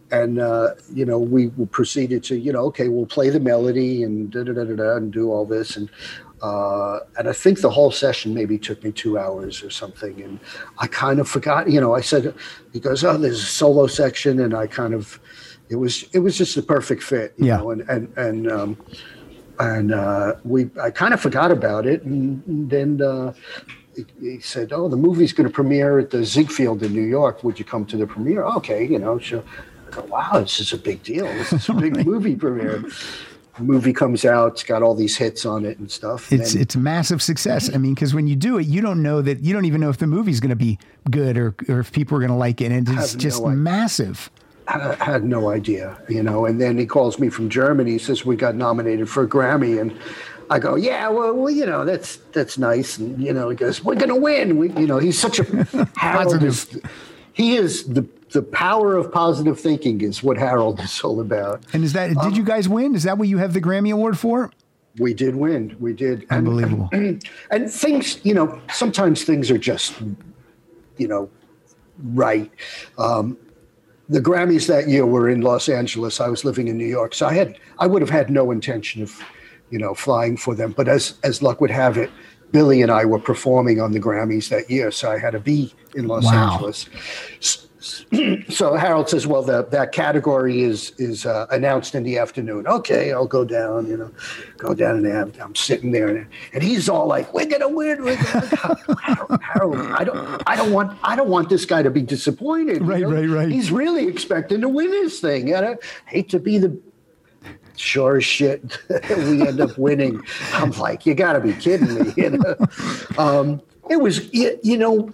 and 0.09 0.39
uh, 0.39 0.69
you 0.93 1.05
know 1.05 1.19
we 1.19 1.49
proceeded 1.71 2.23
to 2.23 2.37
you 2.37 2.53
know 2.53 2.63
okay 2.63 2.87
we'll 2.87 3.05
play 3.05 3.29
the 3.29 3.41
melody 3.41 4.03
and 4.03 4.31
da 4.31 4.43
da 4.43 4.53
da 4.53 4.63
da, 4.63 4.75
da 4.75 4.95
and 4.95 5.11
do 5.11 5.31
all 5.31 5.45
this 5.45 5.75
and 5.75 5.89
uh, 6.41 6.99
and 7.17 7.27
I 7.27 7.33
think 7.33 7.59
the 7.59 7.69
whole 7.69 7.91
session 7.91 8.33
maybe 8.33 8.57
took 8.57 8.83
me 8.85 8.91
two 8.91 9.17
hours 9.17 9.61
or 9.63 9.69
something 9.69 10.21
and 10.21 10.39
I 10.77 10.87
kind 10.87 11.19
of 11.19 11.27
forgot 11.27 11.69
you 11.69 11.81
know 11.81 11.93
I 11.93 11.99
said 12.01 12.33
he 12.71 12.79
goes 12.79 13.03
oh 13.03 13.17
there's 13.17 13.41
a 13.41 13.45
solo 13.45 13.85
section 13.87 14.39
and 14.39 14.53
I 14.53 14.67
kind 14.67 14.93
of 14.93 15.19
it 15.69 15.75
was 15.75 16.05
it 16.13 16.19
was 16.19 16.37
just 16.37 16.55
the 16.55 16.61
perfect 16.61 17.03
fit 17.03 17.33
you 17.37 17.47
Yeah. 17.47 17.57
know 17.57 17.71
and 17.71 17.81
and 17.89 18.17
and 18.17 18.51
um, 18.51 18.77
and 19.59 19.93
uh, 19.93 20.35
we 20.43 20.69
I 20.81 20.91
kind 20.91 21.13
of 21.13 21.19
forgot 21.21 21.51
about 21.51 21.85
it 21.85 22.03
and 22.03 22.41
then 22.69 23.01
uh, 23.01 23.33
he, 23.95 24.05
he 24.21 24.39
said, 24.39 24.71
"Oh, 24.71 24.87
the 24.87 24.95
movie's 24.97 25.33
going 25.33 25.47
to 25.47 25.53
premiere 25.53 25.97
at 25.97 26.11
the 26.11 26.23
Ziegfeld 26.23 26.83
in 26.83 26.93
New 26.93 27.01
York. 27.01 27.43
Would 27.43 27.57
you 27.57 27.65
come 27.65 27.83
to 27.87 27.97
the 27.97 28.05
premiere?" 28.05 28.43
Okay, 28.43 28.85
you 28.85 28.99
know, 28.99 29.17
sure. 29.17 29.43
I 29.87 29.89
go, 29.95 30.01
"Wow, 30.03 30.39
this 30.39 30.59
is 30.59 30.71
a 30.73 30.77
big 30.77 31.01
deal. 31.01 31.25
This 31.25 31.51
is 31.51 31.67
a 31.69 31.73
big 31.73 32.05
movie 32.11 32.35
premiere." 32.35 32.83
Movie 33.59 33.91
comes 33.93 34.23
out, 34.23 34.51
it's 34.51 34.63
got 34.63 34.83
all 34.83 34.93
these 34.93 35.17
hits 35.17 35.43
on 35.43 35.65
it 35.65 35.79
and 35.79 35.89
stuff. 35.89 36.31
It's 36.31 36.53
and 36.53 36.61
it's 36.61 36.75
a 36.75 36.77
massive 36.77 37.23
success. 37.23 37.73
I 37.73 37.79
mean, 37.79 37.95
because 37.95 38.13
when 38.13 38.27
you 38.27 38.35
do 38.35 38.59
it, 38.59 38.67
you 38.67 38.81
don't 38.81 39.01
know 39.01 39.23
that 39.23 39.39
you 39.39 39.51
don't 39.51 39.65
even 39.65 39.81
know 39.81 39.89
if 39.89 39.97
the 39.97 40.05
movie's 40.05 40.39
going 40.39 40.51
to 40.51 40.55
be 40.55 40.77
good 41.09 41.39
or 41.39 41.55
or 41.67 41.79
if 41.79 41.91
people 41.91 42.15
are 42.17 42.19
going 42.19 42.29
to 42.29 42.37
like 42.37 42.61
it, 42.61 42.71
and 42.71 42.87
it's 42.87 43.15
just 43.15 43.41
no 43.41 43.49
massive. 43.49 44.29
I 44.67 44.95
had 45.03 45.23
no 45.23 45.49
idea, 45.49 45.97
you 46.09 46.21
know. 46.21 46.45
And 46.45 46.59
then 46.59 46.77
he 46.77 46.85
calls 46.85 47.19
me 47.19 47.29
from 47.29 47.49
Germany. 47.49 47.91
He 47.91 47.97
says 47.99 48.25
we 48.25 48.35
got 48.35 48.55
nominated 48.55 49.09
for 49.09 49.23
a 49.23 49.27
Grammy, 49.27 49.79
and 49.79 49.97
I 50.49 50.59
go, 50.59 50.75
yeah, 50.75 51.07
well, 51.09 51.33
well 51.33 51.49
you 51.49 51.65
know, 51.65 51.85
that's 51.85 52.17
that's 52.33 52.57
nice. 52.57 52.97
And 52.97 53.21
you 53.21 53.33
know, 53.33 53.49
he 53.49 53.55
goes, 53.55 53.83
we're 53.83 53.95
gonna 53.95 54.17
win. 54.17 54.57
We, 54.57 54.71
you 54.73 54.87
know, 54.87 54.97
he's 54.97 55.19
such 55.19 55.39
a 55.39 55.43
Harold 55.97 56.43
is, 56.43 56.79
he 57.33 57.55
is 57.55 57.85
the 57.85 58.07
the 58.31 58.41
power 58.43 58.95
of 58.95 59.11
positive 59.11 59.59
thinking 59.59 60.01
is 60.01 60.21
what 60.21 60.37
Harold 60.37 60.79
is 60.81 60.99
all 61.01 61.21
about. 61.21 61.63
And 61.73 61.83
is 61.83 61.93
that 61.93 62.15
did 62.21 62.35
you 62.35 62.43
guys 62.43 62.67
win? 62.67 62.95
Is 62.95 63.03
that 63.03 63.17
what 63.17 63.27
you 63.27 63.37
have 63.37 63.53
the 63.53 63.61
Grammy 63.61 63.93
Award 63.93 64.17
for? 64.19 64.51
We 64.99 65.13
did 65.13 65.35
win. 65.35 65.77
We 65.79 65.93
did. 65.93 66.21
And- 66.29 66.47
Unbelievable. 66.47 66.89
and 67.51 67.71
things 67.71 68.19
you 68.25 68.33
know 68.33 68.59
sometimes 68.71 69.23
things 69.23 69.49
are 69.49 69.57
just 69.57 69.95
you 70.97 71.07
know 71.07 71.29
right 72.03 72.51
um, 72.97 73.37
the 74.09 74.21
grammys 74.21 74.67
that 74.67 74.87
year 74.87 75.05
were 75.05 75.27
in 75.29 75.41
los 75.41 75.67
angeles. 75.69 76.19
I 76.21 76.29
was 76.29 76.45
living 76.45 76.67
in 76.67 76.77
new 76.77 76.85
york 76.99 77.13
so 77.13 77.25
i 77.27 77.33
had 77.33 77.57
i 77.79 77.87
would 77.87 78.01
have 78.01 78.09
had 78.19 78.29
no 78.29 78.51
intention 78.51 79.01
of 79.03 79.11
you 79.69 79.79
know 79.79 79.93
flying 79.93 80.37
for 80.37 80.55
them. 80.55 80.71
But 80.71 80.87
as 80.87 81.15
as 81.23 81.41
luck 81.41 81.59
would 81.61 81.71
have 81.71 81.97
it 81.97 82.09
billy 82.51 82.81
and 82.81 82.89
i 82.91 83.03
were 83.03 83.19
performing 83.19 83.81
on 83.81 83.91
the 83.91 83.99
grammys 83.99 84.47
that 84.49 84.69
year 84.69 84.89
so 84.91 85.11
i 85.11 85.17
had 85.19 85.31
to 85.31 85.39
be 85.39 85.73
in 85.95 86.07
los 86.07 86.23
Wow. 86.23 86.53
angeles 86.53 86.87
so 88.49 88.75
Harold 88.75 89.09
says, 89.09 89.27
"Well, 89.27 89.43
the, 89.43 89.63
that 89.65 89.91
category 89.91 90.61
is 90.61 90.91
is 90.97 91.25
uh, 91.25 91.47
announced 91.51 91.95
in 91.95 92.03
the 92.03 92.17
afternoon. 92.17 92.67
Okay, 92.67 93.11
I'll 93.11 93.27
go 93.27 93.45
down. 93.45 93.87
You 93.87 93.97
know, 93.97 94.11
go 94.57 94.73
down 94.73 95.05
and 95.05 95.07
I'm, 95.07 95.33
I'm 95.41 95.55
sitting 95.55 95.91
there, 95.91 96.09
and, 96.09 96.27
and 96.53 96.63
he's 96.63 96.89
all 96.89 97.07
like, 97.07 97.33
"We're 97.33 97.45
gonna 97.45 97.69
win." 97.69 98.03
We're 98.03 98.15
gonna 98.15 98.77
Harold, 98.97 99.41
Harold, 99.41 99.77
I 99.77 100.03
don't, 100.03 100.43
I 100.47 100.55
don't 100.55 100.71
want, 100.71 100.97
I 101.03 101.15
don't 101.15 101.29
want 101.29 101.49
this 101.49 101.65
guy 101.65 101.81
to 101.81 101.89
be 101.89 102.01
disappointed. 102.01 102.81
Right, 102.81 103.01
know? 103.01 103.11
right, 103.11 103.29
right. 103.29 103.49
He's 103.49 103.71
really 103.71 104.07
expecting 104.07 104.61
to 104.61 104.69
win 104.69 104.89
this 104.91 105.19
thing. 105.19 105.53
And 105.53 105.65
I 105.65 105.75
hate 106.05 106.29
to 106.29 106.39
be 106.39 106.57
the 106.57 106.77
sure 107.75 108.17
as 108.17 108.25
shit 108.25 108.77
we 108.89 109.47
end 109.47 109.61
up 109.61 109.77
winning. 109.77 110.21
I'm 110.53 110.71
like, 110.71 111.05
you 111.05 111.13
got 111.15 111.33
to 111.33 111.39
be 111.39 111.53
kidding 111.53 111.93
me. 111.93 112.13
You 112.17 112.29
know, 112.31 112.55
um, 113.17 113.61
it 113.89 113.97
was, 113.97 114.33
you, 114.33 114.59
you 114.63 114.77
know, 114.77 115.13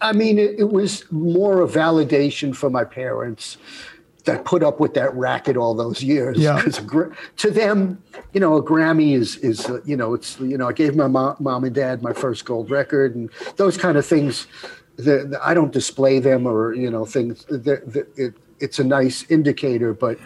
I 0.00 0.12
mean, 0.12 0.38
it, 0.38 0.56
it 0.58 0.70
was 0.70 1.04
more 1.10 1.62
a 1.62 1.66
validation 1.66 2.54
for 2.54 2.70
my 2.70 2.84
parents 2.84 3.56
that 4.24 4.44
put 4.44 4.62
up 4.62 4.78
with 4.78 4.94
that 4.94 5.14
racket 5.14 5.56
all 5.56 5.74
those 5.74 6.02
years. 6.02 6.36
Yeah. 6.38 6.60
'Cause 6.62 6.78
a 6.78 6.82
gra- 6.82 7.16
to 7.38 7.50
them, 7.50 8.02
you 8.32 8.40
know, 8.40 8.56
a 8.56 8.62
Grammy 8.62 9.14
is 9.14 9.36
is 9.38 9.66
uh, 9.68 9.80
you 9.84 9.96
know, 9.96 10.14
it's 10.14 10.38
you 10.40 10.56
know, 10.58 10.68
I 10.68 10.72
gave 10.72 10.94
my 10.94 11.06
mom, 11.08 11.36
mom 11.40 11.64
and 11.64 11.74
dad 11.74 12.02
my 12.02 12.12
first 12.12 12.44
gold 12.44 12.70
record, 12.70 13.14
and 13.16 13.30
those 13.56 13.76
kind 13.76 13.96
of 13.96 14.04
things. 14.06 14.46
The, 14.96 15.24
the- 15.30 15.40
I 15.42 15.54
don't 15.54 15.72
display 15.72 16.18
them 16.20 16.46
or 16.46 16.74
you 16.74 16.90
know 16.90 17.04
things. 17.04 17.44
The, 17.46 17.58
the, 17.58 18.06
it, 18.16 18.34
it's 18.60 18.78
a 18.78 18.84
nice 18.84 19.24
indicator, 19.30 19.94
but 19.94 20.18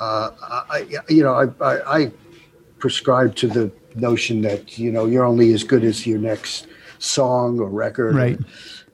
uh, 0.00 0.30
I, 0.42 0.86
I- 0.92 1.12
you 1.12 1.22
know, 1.22 1.32
I, 1.34 1.64
I, 1.64 1.98
I 1.98 2.12
prescribe 2.78 3.34
to 3.36 3.46
the 3.48 3.70
notion 3.94 4.42
that 4.42 4.78
you 4.78 4.92
know 4.92 5.06
you're 5.06 5.24
only 5.24 5.52
as 5.54 5.64
good 5.64 5.82
as 5.84 6.06
your 6.06 6.18
next 6.18 6.66
song 6.98 7.58
or 7.60 7.68
record. 7.70 8.14
Right. 8.16 8.38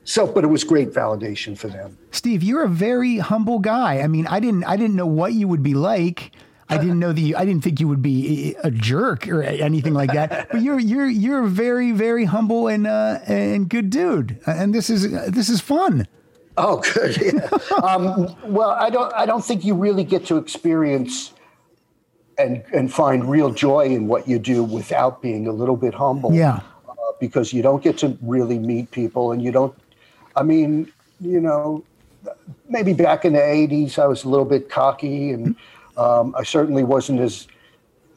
So, 0.05 0.27
but 0.27 0.43
it 0.45 0.49
was 0.49 0.65
great 0.65 0.91
validation 0.91 1.57
for 1.57 1.69
them. 1.69 1.97
Steve, 2.11 2.43
you're 2.43 2.65
a 2.65 2.69
very 2.69 3.19
humble 3.19 3.61
guy. 3.61 4.01
I 4.01 4.09
mean, 4.09 4.27
I 4.27 4.41
didn't 4.41 4.65
I 4.65 4.77
didn't 4.77 4.97
know 4.97 5.07
what 5.07 5.33
you 5.33 5.49
would 5.49 5.63
be 5.63 5.75
like. 5.75 6.33
I 6.69 6.79
didn't 6.79 6.99
know 6.99 7.13
that 7.13 7.21
you, 7.21 7.37
I 7.37 7.45
didn't 7.45 7.63
think 7.63 7.81
you 7.81 7.89
would 7.89 8.01
be 8.01 8.57
a 8.65 8.71
jerk 8.71 9.29
or 9.29 9.43
anything 9.43 9.93
like 9.93 10.13
that. 10.15 10.49
But 10.51 10.63
you're 10.63 10.81
you're 10.81 11.09
you're 11.09 11.45
a 11.45 11.49
very 11.49 11.93
very 11.93 12.25
humble 12.25 12.67
and 12.67 12.87
uh, 12.87 13.21
and 13.27 13.69
good 13.69 13.91
dude. 13.91 14.41
And 14.47 14.75
this 14.75 14.89
is 14.89 15.11
this 15.31 15.49
is 15.51 15.61
fun. 15.61 16.07
Oh, 16.57 16.83
good. 16.95 17.17
Yeah. 17.23 17.49
um, 17.83 18.37
well, 18.45 18.71
I 18.71 18.91
don't. 18.91 19.13
I 19.15 19.27
don't 19.27 19.45
think 19.45 19.65
you 19.65 19.75
really 19.75 20.05
get 20.05 20.27
to 20.27 20.37
experience 20.37 21.33
and 22.39 22.65
and 22.73 22.93
find 22.93 23.29
real 23.29 23.51
joy 23.51 23.87
in 23.87 24.07
what 24.07 24.29
you 24.29 24.39
do 24.39 24.63
without 24.65 25.23
being 25.23 25.47
a 25.47 25.53
little 25.53 25.77
bit 25.77 25.95
humble. 25.95 26.33
Yeah. 26.33 26.61
Uh, 26.89 26.95
because 27.21 27.53
you 27.53 27.63
don't 27.63 27.83
get 27.83 27.99
to 27.99 28.19
really 28.23 28.59
meet 28.59 28.91
people, 28.91 29.33
and 29.33 29.43
you 29.43 29.53
don't. 29.53 29.75
I 30.37 30.43
mean, 30.43 30.93
you 31.21 31.41
know, 31.41 31.85
maybe 32.69 32.93
back 32.93 33.25
in 33.25 33.33
the 33.33 33.41
'80s, 33.41 33.99
I 33.99 34.07
was 34.07 34.25
a 34.25 34.29
little 34.29 34.45
bit 34.45 34.69
cocky, 34.69 35.31
and 35.31 35.57
um, 35.97 36.35
I 36.37 36.43
certainly 36.43 36.85
wasn't 36.85 37.21
as 37.21 37.49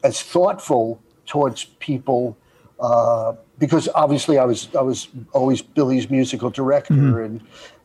as 0.03 0.21
thoughtful 0.21 1.01
towards 1.25 1.65
people 1.79 2.37
uh, 2.79 3.33
because 3.57 3.89
obviously 3.95 4.37
I 4.37 4.45
was 4.45 4.69
I 4.77 4.81
was 4.81 5.07
always 5.33 5.61
Billy's 5.61 6.09
musical 6.09 6.49
director 6.49 7.21
and 7.21 7.41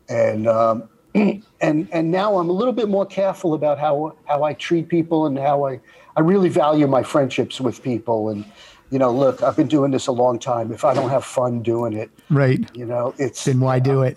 and 0.09 0.47
um, 0.47 0.89
and 1.15 1.89
and 1.93 2.11
now 2.11 2.39
I'm 2.39 2.49
a 2.49 2.53
little 2.53 2.73
bit 2.73 2.89
more 2.89 3.07
careful 3.07 3.55
about 3.55 3.79
how 3.79 4.17
how 4.27 4.43
I 4.43 4.55
treat 4.55 4.89
people 4.89 5.27
and 5.27 5.39
how 5.39 5.67
I 5.67 5.81
I 6.17 6.21
really 6.21 6.49
value 6.49 6.87
my 6.87 7.03
friendships 7.03 7.61
with 7.61 7.83
people 7.83 8.31
and 8.31 8.45
you 8.91 8.99
know 8.99 9.11
look 9.13 9.43
I've 9.43 9.57
been 9.57 9.69
doing 9.69 9.91
this 9.91 10.07
a 10.07 10.13
long 10.13 10.39
time 10.39 10.73
if 10.73 10.85
I 10.85 10.95
don't 10.95 11.11
have 11.11 11.25
fun 11.25 11.63
doing 11.63 11.93
it 11.93 12.11
Right. 12.29 12.69
you 12.75 12.87
know 12.87 13.15
it's 13.19 13.45
Then 13.45 13.61
why 13.61 13.79
do 13.79 14.03
it? 14.03 14.17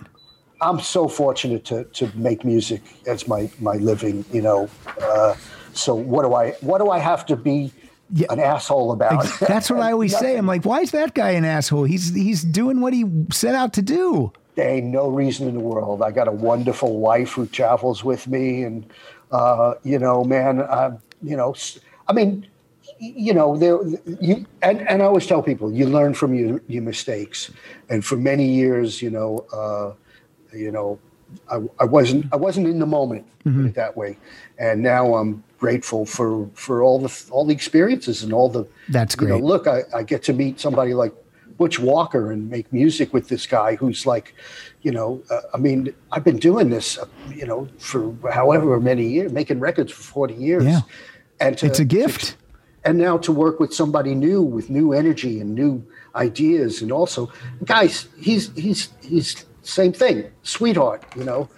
I'm 0.61 0.79
so 0.79 1.07
fortunate 1.07 1.65
to 1.65 1.83
to 1.85 2.09
make 2.15 2.45
music 2.45 2.81
as 3.07 3.27
my 3.27 3.49
my 3.59 3.75
living. 3.75 4.23
You 4.31 4.41
know, 4.41 4.69
uh, 5.01 5.35
so 5.73 5.93
what 5.93 6.23
do 6.23 6.33
I 6.33 6.51
what 6.61 6.77
do 6.79 6.89
I 6.89 6.99
have 6.99 7.25
to 7.27 7.35
be 7.35 7.71
Yeah. 8.13 8.27
an 8.29 8.39
asshole 8.39 8.91
about? 8.93 9.25
That's 9.39 9.69
what 9.69 9.81
I 9.81 9.91
always 9.95 10.15
say. 10.17 10.37
I'm 10.37 10.45
like, 10.47 10.63
why 10.63 10.79
is 10.81 10.91
that 10.91 11.13
guy 11.15 11.31
an 11.31 11.43
asshole? 11.43 11.83
He's 11.83 12.13
he's 12.15 12.43
doing 12.43 12.79
what 12.79 12.93
he 12.93 13.03
set 13.31 13.55
out 13.55 13.73
to 13.73 13.81
do. 13.81 14.31
there 14.55 14.69
ain't 14.69 14.87
no 14.87 15.09
reason 15.09 15.47
in 15.49 15.55
the 15.55 15.65
world. 15.73 16.01
I 16.01 16.11
got 16.11 16.27
a 16.27 16.31
wonderful 16.51 16.99
wife 16.99 17.31
who 17.35 17.45
travels 17.47 18.03
with 18.05 18.27
me, 18.27 18.63
and 18.63 18.85
uh, 19.31 19.73
you 19.83 19.99
know, 19.99 20.23
man, 20.23 20.61
uh, 20.61 20.91
you 21.21 21.35
know, 21.35 21.55
I 22.07 22.13
mean, 22.13 22.45
you 23.03 23.33
know, 23.33 23.57
there 23.57 23.79
you 24.21 24.45
and, 24.61 24.87
and 24.87 25.01
I 25.01 25.05
always 25.05 25.27
tell 25.27 25.43
people 25.43 25.73
you 25.73 25.85
learn 25.87 26.13
from 26.13 26.33
your 26.33 26.61
your 26.67 26.83
mistakes, 26.83 27.51
and 27.89 28.03
for 28.03 28.15
many 28.15 28.47
years, 28.47 29.01
you 29.01 29.09
know, 29.09 29.45
uh, 29.51 29.93
you 30.55 30.71
know, 30.71 30.99
I, 31.51 31.59
I 31.79 31.85
wasn't 31.85 32.31
I 32.31 32.37
wasn't 32.37 32.67
in 32.67 32.79
the 32.79 32.85
moment 32.85 33.25
it 33.45 33.75
that 33.75 33.97
way, 33.97 34.17
and 34.57 34.81
now 34.81 35.15
I'm 35.15 35.43
grateful 35.57 36.05
for 36.05 36.49
for 36.53 36.81
all 36.81 36.99
the 36.99 37.25
all 37.29 37.45
the 37.45 37.53
experiences 37.53 38.23
and 38.23 38.31
all 38.31 38.49
the 38.49 38.65
That's 38.87 39.15
you 39.19 39.27
know, 39.27 39.39
great. 39.39 39.43
look, 39.43 39.67
I, 39.67 39.83
I 39.93 40.03
get 40.03 40.23
to 40.23 40.33
meet 40.33 40.59
somebody 40.59 40.93
like 40.93 41.13
Butch 41.57 41.79
Walker 41.79 42.31
and 42.31 42.49
make 42.49 42.71
music 42.71 43.13
with 43.13 43.27
this 43.27 43.45
guy 43.45 43.75
who's 43.75 44.05
like, 44.05 44.33
you 44.81 44.91
know, 44.91 45.21
uh, 45.29 45.41
I 45.53 45.57
mean, 45.57 45.93
I've 46.11 46.23
been 46.23 46.37
doing 46.37 46.69
this, 46.69 46.97
uh, 46.97 47.05
you 47.33 47.45
know, 47.45 47.67
for 47.77 48.15
however 48.31 48.79
many 48.79 49.07
years, 49.07 49.31
making 49.31 49.59
records 49.59 49.91
for 49.91 50.03
40 50.03 50.33
years. 50.35 50.63
Yeah. 50.63 50.81
And 51.39 51.57
to, 51.57 51.65
It's 51.65 51.79
a 51.79 51.85
gift. 51.85 52.37
And 52.85 52.97
now 52.97 53.17
to 53.19 53.31
work 53.31 53.59
with 53.59 53.73
somebody 53.73 54.13
new 54.13 54.41
with 54.41 54.69
new 54.69 54.93
energy 54.93 55.39
and 55.39 55.55
new 55.55 55.85
ideas. 56.15 56.81
And 56.81 56.91
also 56.91 57.31
guys 57.63 58.07
he's 58.19 58.53
he's 58.55 58.89
he's 59.01 59.45
same 59.61 59.93
thing 59.93 60.29
sweetheart 60.43 61.05
you 61.15 61.23
know? 61.23 61.49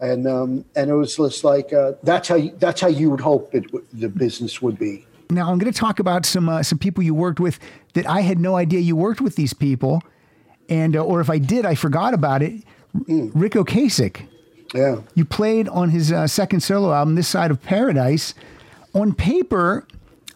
And 0.00 0.26
um 0.26 0.64
and 0.74 0.90
it 0.90 0.94
was 0.94 1.16
just 1.16 1.44
like 1.44 1.72
uh, 1.72 1.92
that's 2.02 2.28
how 2.28 2.34
you, 2.34 2.52
that's 2.58 2.80
how 2.80 2.88
you 2.88 3.10
would 3.10 3.20
hope 3.20 3.54
it 3.54 3.64
the 3.92 4.08
business 4.08 4.60
would 4.60 4.78
be. 4.78 5.06
Now 5.30 5.50
I'm 5.50 5.58
going 5.58 5.72
to 5.72 5.78
talk 5.78 5.98
about 5.98 6.26
some 6.26 6.48
uh, 6.48 6.62
some 6.62 6.78
people 6.78 7.02
you 7.02 7.14
worked 7.14 7.40
with 7.40 7.58
that 7.94 8.06
I 8.06 8.20
had 8.20 8.38
no 8.38 8.56
idea 8.56 8.80
you 8.80 8.96
worked 8.96 9.20
with 9.20 9.36
these 9.36 9.54
people, 9.54 10.02
and 10.68 10.94
uh, 10.94 11.02
or 11.02 11.20
if 11.20 11.30
I 11.30 11.38
did, 11.38 11.64
I 11.64 11.74
forgot 11.74 12.12
about 12.12 12.42
it. 12.42 12.62
Ric 13.08 13.52
Ocasek, 13.52 14.26
yeah. 14.74 15.00
You 15.14 15.24
played 15.24 15.68
on 15.68 15.90
his 15.90 16.12
uh, 16.12 16.26
second 16.26 16.60
solo 16.60 16.92
album, 16.92 17.14
This 17.14 17.28
Side 17.28 17.50
of 17.50 17.62
Paradise. 17.62 18.34
On 18.94 19.14
paper, 19.14 19.86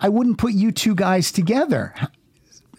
I 0.01 0.09
wouldn't 0.09 0.39
put 0.39 0.53
you 0.53 0.73
two 0.73 0.95
guys 0.95 1.33
together. 1.33 1.95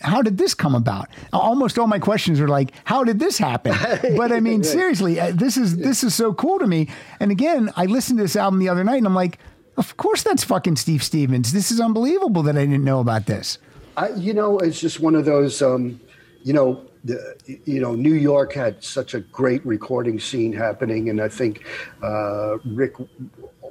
How 0.01 0.21
did 0.21 0.37
this 0.37 0.53
come 0.53 0.75
about? 0.75 1.09
Almost 1.33 1.79
all 1.79 1.87
my 1.87 1.99
questions 1.99 2.39
are 2.39 2.47
like, 2.47 2.71
"How 2.85 3.03
did 3.03 3.19
this 3.19 3.37
happen?" 3.37 3.73
But 4.17 4.31
I 4.31 4.39
mean, 4.39 4.63
seriously, 4.63 5.19
uh, 5.19 5.31
this 5.33 5.57
is 5.57 5.77
this 5.77 6.03
is 6.03 6.13
so 6.13 6.33
cool 6.33 6.59
to 6.59 6.67
me. 6.67 6.89
And 7.19 7.31
again, 7.31 7.71
I 7.75 7.85
listened 7.85 8.19
to 8.19 8.23
this 8.23 8.35
album 8.35 8.59
the 8.59 8.69
other 8.69 8.83
night, 8.83 8.97
and 8.97 9.07
I'm 9.07 9.15
like, 9.15 9.39
"Of 9.75 9.97
course, 9.97 10.21
that's 10.21 10.43
fucking 10.43 10.75
Steve 10.75 11.03
Stevens. 11.03 11.51
This 11.51 11.71
is 11.71 11.79
unbelievable 11.79 12.43
that 12.43 12.55
I 12.55 12.65
didn't 12.65 12.83
know 12.83 12.99
about 12.99 13.25
this." 13.25 13.57
I, 13.95 14.09
you 14.09 14.33
know, 14.33 14.59
it's 14.59 14.79
just 14.79 14.99
one 14.99 15.15
of 15.15 15.25
those. 15.25 15.61
Um, 15.61 15.99
you 16.43 16.53
know, 16.53 16.85
the, 17.03 17.35
you 17.65 17.81
know, 17.81 17.95
New 17.95 18.13
York 18.13 18.53
had 18.53 18.83
such 18.83 19.13
a 19.13 19.19
great 19.19 19.65
recording 19.65 20.19
scene 20.19 20.53
happening, 20.53 21.09
and 21.09 21.19
I 21.19 21.27
think 21.29 21.65
uh, 22.03 22.57
Ric 22.65 22.93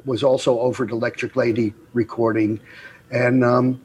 was 0.05 0.23
also 0.23 0.59
over 0.61 0.85
at 0.85 0.91
Electric 0.91 1.37
Lady 1.37 1.75
recording, 1.93 2.61
and 3.11 3.45
um, 3.45 3.81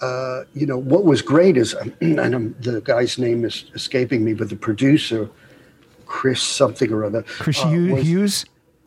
uh, 0.00 0.44
you 0.54 0.66
know, 0.66 0.78
what 0.78 1.04
was 1.04 1.22
great 1.22 1.56
is, 1.56 1.74
and 2.00 2.20
I'm, 2.20 2.54
the 2.60 2.80
guy's 2.82 3.18
name 3.18 3.44
is 3.44 3.64
escaping 3.74 4.24
me, 4.24 4.34
but 4.34 4.48
the 4.50 4.56
producer, 4.56 5.28
Chris 6.06 6.42
something 6.42 6.92
or 6.92 7.04
other, 7.04 7.22
Chris 7.22 7.60
uh, 7.62 7.68
Hughes. 7.68 8.44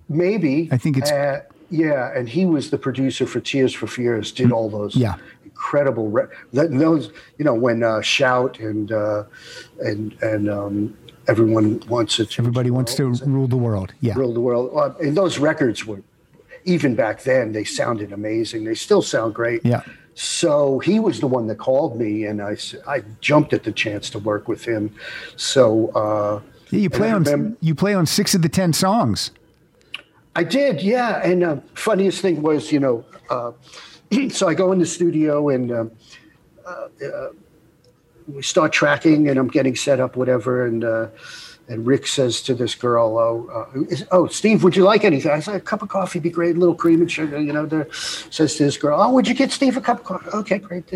maybe. 0.07 0.69
I 0.71 0.77
think 0.77 0.97
it's- 0.97 1.11
uh, 1.11 1.41
yeah, 1.71 2.11
and 2.17 2.27
he 2.27 2.45
was 2.47 2.71
the 2.71 2.79
producer 2.79 3.27
for 3.27 3.39
Tears 3.39 3.73
for 3.75 3.85
Fears. 3.85 4.31
Did 4.31 4.51
all 4.51 4.69
those 4.71 4.95
Mm, 4.95 5.01
Yeah. 5.01 5.15
incredible 5.45 6.09
re- 6.09 6.25
that, 6.53 6.71
those 6.71 7.11
you 7.37 7.45
know 7.45 7.53
when 7.53 7.83
uh, 7.83 8.01
Shout 8.01 8.59
and 8.59 8.91
uh, 8.91 9.23
and 9.79 10.15
and 10.23 10.49
um, 10.49 10.97
everyone 11.27 11.79
wants 11.87 12.15
to 12.15 12.27
Everybody 12.39 12.71
wants 12.71 12.95
to 12.95 13.05
rule 13.27 13.47
the 13.47 13.55
world. 13.57 13.93
Yeah. 14.01 14.15
rule 14.15 14.33
the 14.33 14.39
world. 14.39 14.71
Uh, 14.75 14.93
and 15.05 15.15
those 15.15 15.37
records 15.37 15.85
were 15.85 16.01
even 16.69 16.95
back 16.95 17.23
then 17.23 17.51
they 17.51 17.63
sounded 17.63 18.11
amazing. 18.13 18.63
They 18.63 18.75
still 18.75 19.01
sound 19.01 19.33
great. 19.33 19.61
Yeah. 19.65 19.81
So 20.13 20.79
he 20.79 20.99
was 20.99 21.19
the 21.19 21.27
one 21.27 21.47
that 21.47 21.57
called 21.57 21.97
me, 21.99 22.25
and 22.25 22.41
I, 22.41 22.57
I 22.87 23.03
jumped 23.21 23.53
at 23.53 23.63
the 23.63 23.71
chance 23.71 24.09
to 24.11 24.19
work 24.19 24.47
with 24.47 24.63
him. 24.65 24.93
So. 25.35 25.89
Uh, 25.89 26.41
Yeah, 26.71 26.81
you 26.81 26.89
play 26.89 27.11
on 27.11 27.23
remember- 27.23 27.57
you 27.61 27.73
play 27.73 27.93
on 27.95 28.05
six 28.05 28.35
of 28.35 28.41
the 28.41 28.49
ten 28.49 28.73
songs. 28.73 29.31
I 30.35 30.43
did, 30.43 30.81
yeah. 30.81 31.21
And 31.29 31.43
uh, 31.43 31.57
funniest 31.73 32.21
thing 32.21 32.41
was, 32.43 32.71
you 32.71 32.79
know, 32.79 33.03
uh, 33.29 33.51
so 34.29 34.47
I 34.47 34.53
go 34.53 34.71
in 34.71 34.79
the 34.79 34.85
studio 34.85 35.49
and 35.49 35.71
um, 35.71 35.91
uh, 36.67 36.87
uh, 37.05 37.29
we 38.27 38.43
start 38.43 38.71
tracking, 38.71 39.27
and 39.29 39.39
I'm 39.39 39.47
getting 39.47 39.75
set 39.75 39.99
up, 39.99 40.15
whatever. 40.15 40.65
And 40.67 40.83
uh, 40.83 41.07
and 41.69 41.85
Ric 41.87 42.07
says 42.07 42.41
to 42.41 42.53
this 42.53 42.75
girl, 42.75 43.17
"Oh, 43.17 43.47
uh, 43.77 43.81
is, 43.89 44.05
oh, 44.11 44.27
Steve, 44.27 44.63
would 44.63 44.75
you 44.75 44.83
like 44.83 45.03
anything?" 45.05 45.31
I 45.31 45.39
said, 45.39 45.55
"A 45.55 45.59
cup 45.61 45.81
of 45.81 45.89
coffee 45.89 46.19
be 46.19 46.29
great, 46.29 46.55
a 46.55 46.59
little 46.59 46.75
cream 46.75 46.99
and 47.01 47.09
sugar." 47.11 47.39
You 47.39 47.53
know, 47.53 47.65
there. 47.65 47.87
Says 47.93 48.55
to 48.55 48.63
this 48.65 48.77
girl, 48.77 48.99
"Oh, 49.01 49.11
would 49.13 49.27
you 49.27 49.33
get 49.35 49.51
Steve 49.51 49.77
a 49.77 49.81
cup 49.81 49.99
of 49.99 50.03
coffee?" 50.05 50.29
Okay, 50.33 50.57
great. 50.57 50.91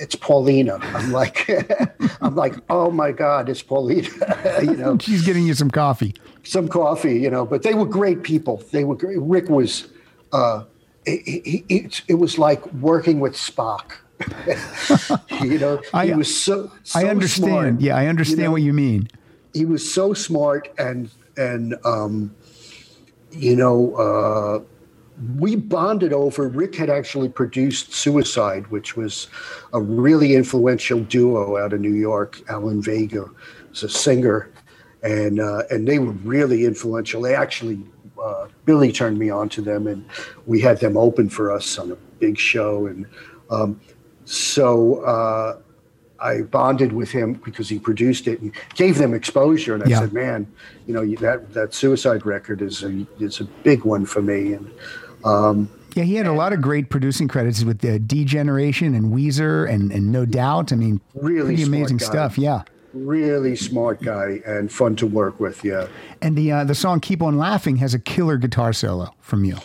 It's 0.00 0.14
Paulina. 0.14 0.78
I'm 0.80 1.10
like, 1.10 1.50
I'm 2.20 2.36
like, 2.36 2.54
oh 2.70 2.90
my 2.90 3.10
God, 3.10 3.48
it's 3.48 3.62
Paulina. 3.62 4.08
you 4.62 4.76
know, 4.76 4.96
She's 5.00 5.22
getting 5.26 5.44
you 5.46 5.54
some 5.54 5.70
coffee. 5.72 6.14
some 6.44 6.68
coffee, 6.68 7.18
you 7.18 7.28
know, 7.30 7.44
but 7.44 7.62
they 7.64 7.74
were 7.74 7.84
great 7.84 8.22
people. 8.22 8.62
They 8.70 8.84
were 8.84 8.94
great. 8.94 9.18
Ric 9.20 9.48
was, 9.48 9.88
uh, 10.32 10.62
it, 11.04 11.20
it, 11.26 11.64
it, 11.68 12.02
it 12.08 12.14
was 12.14 12.38
like 12.38 12.64
working 12.74 13.18
with 13.18 13.34
Spock. 13.34 13.92
you 15.42 15.58
know, 15.58 15.78
he 15.78 16.12
I- 16.12 16.16
was 16.16 16.34
so, 16.34 16.70
so 16.84 16.98
I 17.00 17.04
understand. 17.10 17.50
smart. 17.50 17.80
Yeah, 17.80 17.96
I 17.96 18.06
understand 18.06 18.40
know? 18.42 18.50
what 18.52 18.62
you 18.62 18.72
mean. 18.72 19.08
He 19.58 19.64
was 19.64 19.92
so 19.92 20.14
smart 20.14 20.72
and, 20.78 21.10
and, 21.36 21.74
um, 21.84 22.32
you 23.32 23.56
know, 23.56 23.94
uh, 23.96 24.60
we 25.36 25.56
bonded 25.56 26.12
over. 26.12 26.46
Ric 26.46 26.76
had 26.76 26.88
actually 26.88 27.28
produced 27.28 27.92
Suicide, 27.92 28.68
which 28.68 28.96
was 28.96 29.26
a 29.72 29.80
really 29.80 30.36
influential 30.36 31.00
duo 31.00 31.56
out 31.56 31.72
of 31.72 31.80
New 31.80 31.94
York. 31.94 32.40
Alan 32.48 32.80
Vega 32.80 33.28
was 33.70 33.82
a 33.82 33.88
singer, 33.88 34.48
and 35.02 35.40
uh, 35.40 35.64
and 35.70 35.88
they 35.88 35.98
were 35.98 36.12
really 36.22 36.64
influential. 36.64 37.20
They 37.20 37.34
actually 37.34 37.82
uh, 38.22 38.46
Billy 38.64 38.92
turned 38.92 39.18
me 39.18 39.28
on 39.28 39.48
to 39.50 39.60
them, 39.60 39.88
and 39.88 40.04
we 40.46 40.60
had 40.60 40.78
them 40.78 40.96
open 40.96 41.28
for 41.28 41.50
us 41.50 41.78
on 41.78 41.90
a 41.90 41.96
big 42.20 42.38
show, 42.38 42.86
and 42.86 43.06
um, 43.50 43.80
so. 44.24 45.64
Uh, 46.20 46.24
I 46.24 46.42
bonded 46.42 46.92
with 46.92 47.10
him 47.10 47.34
because 47.44 47.68
he 47.68 47.78
produced 47.78 48.26
it 48.26 48.40
and 48.40 48.52
gave 48.74 48.98
them 48.98 49.14
exposure. 49.14 49.74
And 49.74 49.82
I 49.84 49.88
Yeah. 49.88 50.00
said, 50.00 50.12
"Man, 50.12 50.46
you 50.86 50.94
know 50.94 51.06
that 51.20 51.54
that 51.54 51.74
Suicide 51.74 52.24
record 52.26 52.62
is 52.62 52.82
a 52.82 53.06
is 53.20 53.40
a 53.40 53.44
big 53.62 53.84
one 53.84 54.04
for 54.06 54.22
me." 54.22 54.52
And 54.54 54.70
um, 55.24 55.68
Yeah, 55.94 56.04
he 56.04 56.14
had 56.16 56.26
a 56.26 56.32
lot 56.32 56.52
of 56.52 56.60
great 56.60 56.90
producing 56.90 57.28
credits 57.28 57.64
with 57.64 57.78
the 57.80 57.98
D 57.98 58.24
Generation 58.24 58.94
and 58.94 59.12
Weezer 59.12 59.68
and, 59.68 59.90
and 59.90 60.12
No 60.12 60.24
Doubt. 60.24 60.72
I 60.72 60.76
mean, 60.76 61.00
Really 61.14 61.62
amazing 61.62 61.96
guy. 61.96 62.06
stuff. 62.06 62.38
Yeah. 62.38 62.62
really 62.94 63.54
smart 63.54 64.00
guy 64.02 64.40
and 64.46 64.72
fun 64.72 64.96
to 64.96 65.06
work 65.06 65.38
with. 65.38 65.62
Yeah. 65.62 65.86
And 66.22 66.36
the 66.36 66.50
uh, 66.52 66.64
the 66.64 66.74
song 66.74 67.00
"Keep 67.00 67.22
on 67.22 67.36
Laughing" 67.38 67.76
has 67.76 67.94
a 67.94 67.98
killer 67.98 68.36
guitar 68.38 68.72
solo 68.72 69.14
from 69.20 69.44
you. 69.44 69.56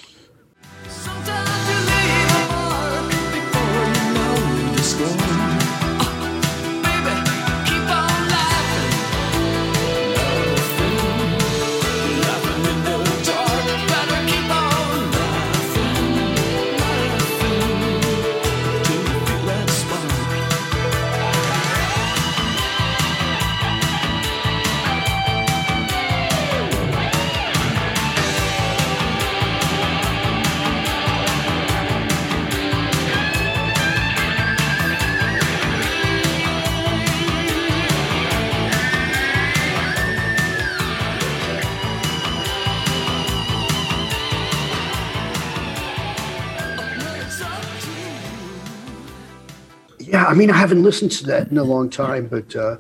I 50.34 50.36
mean, 50.36 50.50
I 50.50 50.58
haven't 50.58 50.82
listened 50.82 51.12
to 51.12 51.28
that 51.28 51.52
in 51.52 51.60
a 51.60 51.64
long 51.64 51.92
time, 51.92 52.26
but, 52.26 52.56
uh, 52.56 52.78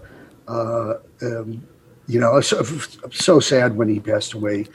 uh, 0.47 0.95
um, 1.21 1.63
you 2.07 2.19
know, 2.19 2.41
so, 2.41 2.57
I'm 3.03 3.11
so 3.11 3.39
sad 3.39 3.77
when 3.77 3.87
he 3.87 3.99
passed 3.99 4.33
away. 4.33 4.65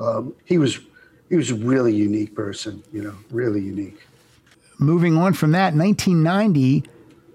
Um, 0.00 0.34
he 0.44 0.58
was, 0.58 0.80
he 1.28 1.36
was 1.36 1.52
a 1.52 1.54
really 1.54 1.94
unique 1.94 2.34
person, 2.34 2.82
you 2.92 3.04
know, 3.04 3.14
really 3.30 3.60
unique. 3.60 4.04
Moving 4.80 5.16
on 5.16 5.34
from 5.34 5.52
that, 5.52 5.74
1990, 5.76 6.82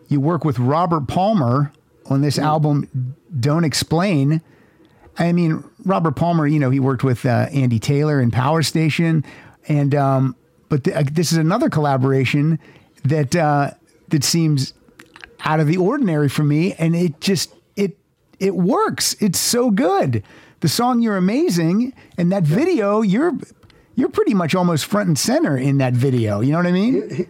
you 0.09 0.19
work 0.19 0.43
with 0.43 0.59
Robert 0.59 1.07
Palmer 1.07 1.71
on 2.07 2.19
this 2.19 2.37
album 2.37 3.15
"Don't 3.39 3.63
Explain." 3.63 4.41
I 5.17 5.31
mean, 5.31 5.63
Robert 5.85 6.17
Palmer, 6.17 6.45
you 6.45 6.59
know, 6.59 6.71
he 6.71 6.81
worked 6.81 7.05
with 7.05 7.25
uh, 7.25 7.47
Andy 7.53 7.79
Taylor 7.79 8.19
in 8.19 8.31
Power 8.31 8.63
Station, 8.63 9.23
and 9.69 9.95
um, 9.95 10.35
but 10.67 10.83
th- 10.83 10.97
uh, 10.97 11.03
this 11.09 11.31
is 11.31 11.37
another 11.37 11.69
collaboration 11.69 12.59
that 13.05 13.33
uh, 13.33 13.71
that 14.09 14.25
seems 14.25 14.73
out 15.43 15.59
of 15.59 15.67
the 15.67 15.77
ordinary 15.77 16.29
for 16.29 16.43
me, 16.43 16.73
and 16.73 16.95
it 16.95 17.19
just 17.21 17.53
it 17.75 17.97
it 18.39 18.55
works. 18.55 19.15
It's 19.19 19.39
so 19.39 19.71
good. 19.71 20.23
The 20.61 20.69
song 20.69 21.01
"You're 21.01 21.17
Amazing" 21.17 21.93
and 22.17 22.31
that 22.31 22.43
video, 22.43 23.01
you're 23.01 23.37
you're 23.95 24.09
pretty 24.09 24.33
much 24.33 24.55
almost 24.55 24.85
front 24.85 25.07
and 25.07 25.17
center 25.17 25.57
in 25.57 25.77
that 25.79 25.93
video. 25.93 26.41
You 26.41 26.51
know 26.51 26.57
what 26.57 26.67
I 26.67 26.71
mean? 26.71 27.27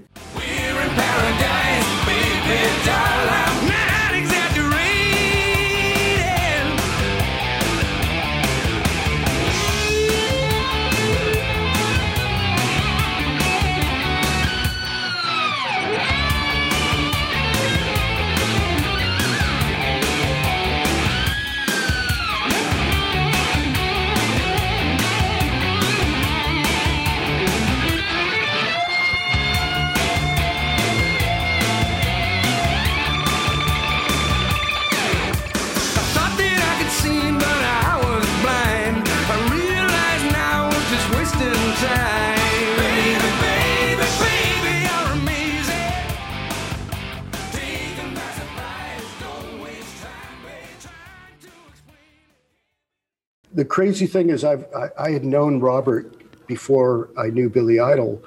The 53.59 53.65
crazy 53.65 54.07
thing 54.07 54.29
is 54.29 54.45
I've, 54.45 54.65
I, 54.73 54.87
I 54.97 55.11
had 55.11 55.25
known 55.25 55.59
Robert 55.59 56.15
before 56.47 57.09
I 57.17 57.27
knew 57.27 57.49
Billy 57.49 57.77
Idol. 57.77 58.23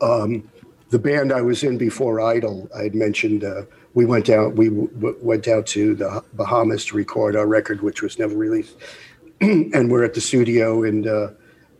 Um, 0.00 0.50
the 0.88 0.98
band 0.98 1.34
I 1.34 1.42
was 1.42 1.62
in 1.62 1.76
before 1.76 2.18
Idol, 2.22 2.66
I 2.74 2.84
had 2.84 2.94
mentioned 2.94 3.44
uh, 3.44 3.64
we 3.92 4.06
went 4.06 4.30
out 4.30 4.54
we 4.54 4.70
w- 4.70 5.18
went 5.20 5.48
out 5.48 5.66
to 5.66 5.94
the 5.94 6.24
Bahamas 6.32 6.86
to 6.86 6.96
record 6.96 7.36
our 7.36 7.46
record, 7.46 7.82
which 7.82 8.00
was 8.00 8.18
never 8.18 8.34
released, 8.34 8.74
and 9.42 9.90
we're 9.90 10.02
at 10.02 10.14
the 10.14 10.22
studio 10.22 10.82
and 10.82 11.06
uh, 11.06 11.28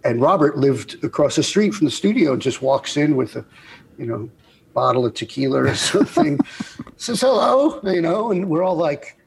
and 0.05 0.21
Robert 0.21 0.59
lived 0.59 1.03
across 1.03 1.37
the 1.37 1.43
street 1.43 1.73
from 1.73 1.87
the 1.87 1.91
studio 1.91 2.35
and 2.35 2.43
just 2.43 2.61
walks 2.61 2.99
in 2.99 3.17
with 3.17 3.35
a, 3.37 3.45
you 3.97 4.05
know, 4.05 4.29
bottle 4.75 5.07
of 5.07 5.15
tequila 5.15 5.63
or 5.63 5.75
something. 5.93 6.39
Says 6.99 7.23
hello, 7.23 7.81
you 7.83 8.03
know, 8.03 8.31
and 8.31 8.51
we're 8.51 8.63
all 8.63 8.77
like, 8.77 9.18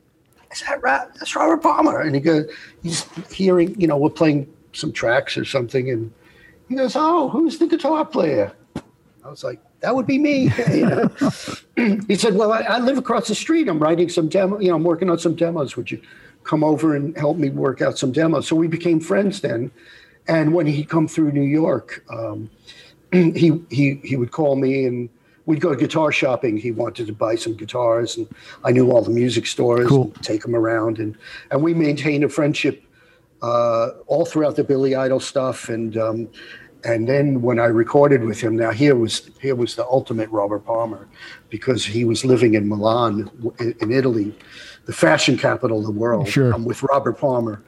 "Is 0.51 0.61
that 0.67 0.81
right? 0.81 1.07
That's 1.15 1.35
Robert 1.35 1.61
Palmer?" 1.61 2.01
And 2.01 2.15
he 2.15 2.21
goes, 2.21 2.49
he's 2.83 3.05
hearing, 3.31 3.79
you 3.79 3.87
know, 3.87 3.97
we're 3.97 4.09
playing 4.09 4.51
some 4.73 4.91
tracks 4.91 5.37
or 5.37 5.45
something, 5.45 5.89
and 5.89 6.11
he 6.69 6.75
goes, 6.75 6.95
"Oh, 6.95 7.29
who's 7.29 7.57
the 7.57 7.67
guitar 7.67 8.05
player?" 8.05 8.51
I 9.23 9.29
was 9.29 9.43
like, 9.43 9.59
"That 9.81 9.95
would 9.95 10.07
be 10.07 10.17
me." 10.17 10.51
you 10.71 10.85
know? 10.85 11.09
he 12.07 12.15
said, 12.15 12.35
"Well, 12.35 12.51
I, 12.51 12.61
I 12.61 12.79
live 12.79 12.97
across 12.97 13.27
the 13.27 13.35
street. 13.35 13.67
I'm 13.67 13.79
writing 13.79 14.09
some 14.09 14.29
demo. 14.29 14.59
You 14.59 14.69
know, 14.69 14.75
I'm 14.75 14.83
working 14.83 15.09
on 15.09 15.19
some 15.19 15.35
demos. 15.35 15.75
Would 15.75 15.91
you 15.91 16.01
come 16.43 16.63
over 16.63 16.95
and 16.95 17.15
help 17.17 17.37
me 17.37 17.49
work 17.49 17.81
out 17.81 17.97
some 17.97 18.11
demos?" 18.11 18.47
So 18.47 18.55
we 18.55 18.67
became 18.67 18.99
friends 18.99 19.41
then. 19.41 19.71
And 20.27 20.53
when 20.53 20.67
he'd 20.67 20.87
come 20.87 21.07
through 21.07 21.31
New 21.31 21.41
York, 21.41 22.05
um, 22.09 22.49
he 23.11 23.61
he 23.69 23.99
he 24.03 24.15
would 24.15 24.31
call 24.31 24.55
me 24.55 24.85
and 24.85 25.09
we'd 25.45 25.61
go 25.61 25.75
guitar 25.75 26.11
shopping. 26.11 26.57
He 26.57 26.71
wanted 26.71 27.07
to 27.07 27.13
buy 27.13 27.35
some 27.35 27.55
guitars, 27.55 28.17
and 28.17 28.27
I 28.63 28.71
knew 28.71 28.91
all 28.91 29.01
the 29.01 29.11
music 29.11 29.47
stores. 29.47 29.87
Cool. 29.87 30.11
And 30.15 30.23
take 30.23 30.45
him 30.45 30.55
around, 30.55 30.99
and 30.99 31.17
and 31.51 31.61
we 31.61 31.73
maintained 31.73 32.23
a 32.23 32.29
friendship 32.29 32.83
uh, 33.41 33.91
all 34.07 34.25
throughout 34.25 34.55
the 34.55 34.63
Billy 34.63 34.95
Idol 34.95 35.19
stuff, 35.19 35.69
and 35.69 35.97
um, 35.97 36.29
and 36.83 37.07
then 37.07 37.41
when 37.41 37.59
I 37.59 37.65
recorded 37.65 38.23
with 38.23 38.39
him, 38.39 38.55
now 38.55 38.71
here 38.71 38.95
was 38.95 39.29
here 39.41 39.55
was 39.55 39.75
the 39.75 39.85
ultimate 39.85 40.29
Robert 40.29 40.65
Palmer, 40.65 41.07
because 41.49 41.85
he 41.85 42.05
was 42.05 42.25
living 42.25 42.55
in 42.55 42.67
Milan, 42.67 43.29
in, 43.59 43.75
in 43.81 43.91
Italy, 43.91 44.35
the 44.85 44.93
fashion 44.93 45.37
capital 45.37 45.79
of 45.79 45.85
the 45.85 45.91
world. 45.91 46.27
Sure. 46.27 46.51
I'm 46.51 46.65
with 46.65 46.83
Robert 46.83 47.17
Palmer. 47.17 47.63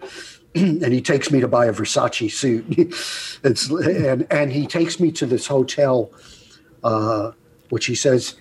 and 0.56 0.94
he 0.94 1.02
takes 1.02 1.32
me 1.32 1.40
to 1.40 1.48
buy 1.48 1.66
a 1.66 1.74
Versace 1.74 2.32
suit. 2.32 2.66
it's 3.44 3.70
and 3.70 4.28
and 4.32 4.52
he 4.52 4.68
takes 4.68 5.00
me 5.00 5.12
to 5.14 5.26
this 5.26 5.48
hotel, 5.48 6.12
uh, 6.84 7.32
which 7.74 7.88
he 7.88 7.96
says, 7.96 8.36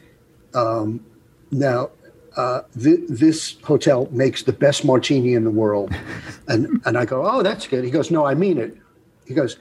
um, 0.53 1.03
now 1.51 1.89
uh, 2.37 2.61
th- 2.78 3.01
this 3.09 3.57
hotel 3.62 4.07
makes 4.11 4.43
the 4.43 4.53
best 4.53 4.85
martini 4.85 5.33
in 5.33 5.43
the 5.45 5.51
world, 5.51 5.91
and 6.49 6.83
and 6.85 6.99
I 6.99 7.07
go, 7.07 7.26
oh, 7.26 7.43
that's 7.43 7.66
good. 7.66 7.83
He 7.83 7.91
goes, 7.91 8.11
no, 8.11 8.26
I 8.26 8.35
mean 8.35 8.59
it. 8.59 8.76
He 9.26 9.33
goes, 9.33 9.57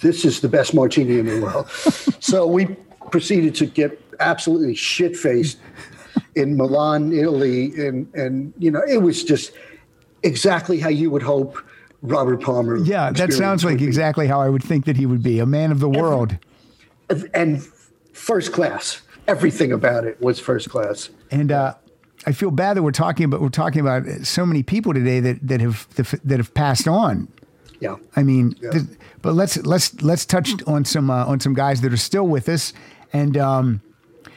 this 0.00 0.24
is 0.24 0.40
the 0.40 0.48
best 0.48 0.72
martini 0.72 1.18
in 1.18 1.26
the 1.26 1.40
world. 1.40 1.68
so 2.20 2.46
we 2.46 2.66
proceeded 3.10 3.56
to 3.56 3.66
get 3.66 4.00
absolutely 4.20 4.76
shit 4.76 5.16
faced 5.16 5.58
in 6.36 6.56
Milan, 6.56 7.12
Italy, 7.12 7.72
and 7.84 8.06
and 8.14 8.54
you 8.56 8.70
know 8.70 8.82
it 8.88 8.98
was 8.98 9.24
just 9.24 9.50
exactly 10.22 10.78
how 10.78 10.90
you 10.90 11.10
would 11.10 11.22
hope 11.24 11.58
Robert 12.02 12.40
Palmer. 12.40 12.76
Yeah, 12.76 13.10
that 13.10 13.32
sounds 13.32 13.64
like 13.64 13.80
exactly 13.80 14.28
how 14.28 14.40
I 14.40 14.48
would 14.48 14.62
think 14.62 14.84
that 14.84 14.96
he 14.96 15.06
would 15.06 15.24
be 15.24 15.40
a 15.40 15.46
man 15.46 15.72
of 15.72 15.80
the 15.80 15.90
world. 15.90 16.38
and 17.34 17.66
first 18.20 18.52
class. 18.52 19.02
Everything 19.26 19.72
about 19.72 20.04
it 20.04 20.20
was 20.20 20.38
first 20.40 20.68
class. 20.70 21.08
And 21.30 21.52
uh, 21.52 21.74
I 22.26 22.32
feel 22.32 22.50
bad 22.50 22.76
that 22.76 22.82
we're 22.82 22.90
talking 22.90 23.24
about 23.24 23.40
we're 23.40 23.48
talking 23.48 23.80
about 23.80 24.04
so 24.26 24.44
many 24.44 24.62
people 24.62 24.92
today 24.92 25.20
that 25.20 25.38
that 25.46 25.60
have 25.60 25.86
that 26.24 26.38
have 26.38 26.52
passed 26.54 26.86
on. 26.88 27.28
Yeah. 27.80 27.96
I 28.16 28.22
mean, 28.22 28.54
Yeah. 28.60 28.70
th- 28.72 28.84
but 29.22 29.34
let's 29.34 29.56
let's 29.64 30.00
let's 30.02 30.26
touch 30.26 30.52
on 30.66 30.84
some 30.84 31.10
uh, 31.10 31.24
on 31.26 31.40
some 31.40 31.54
guys 31.54 31.80
that 31.82 31.92
are 31.92 31.96
still 31.96 32.26
with 32.26 32.48
us. 32.48 32.72
And 33.12 33.36
um, 33.36 33.80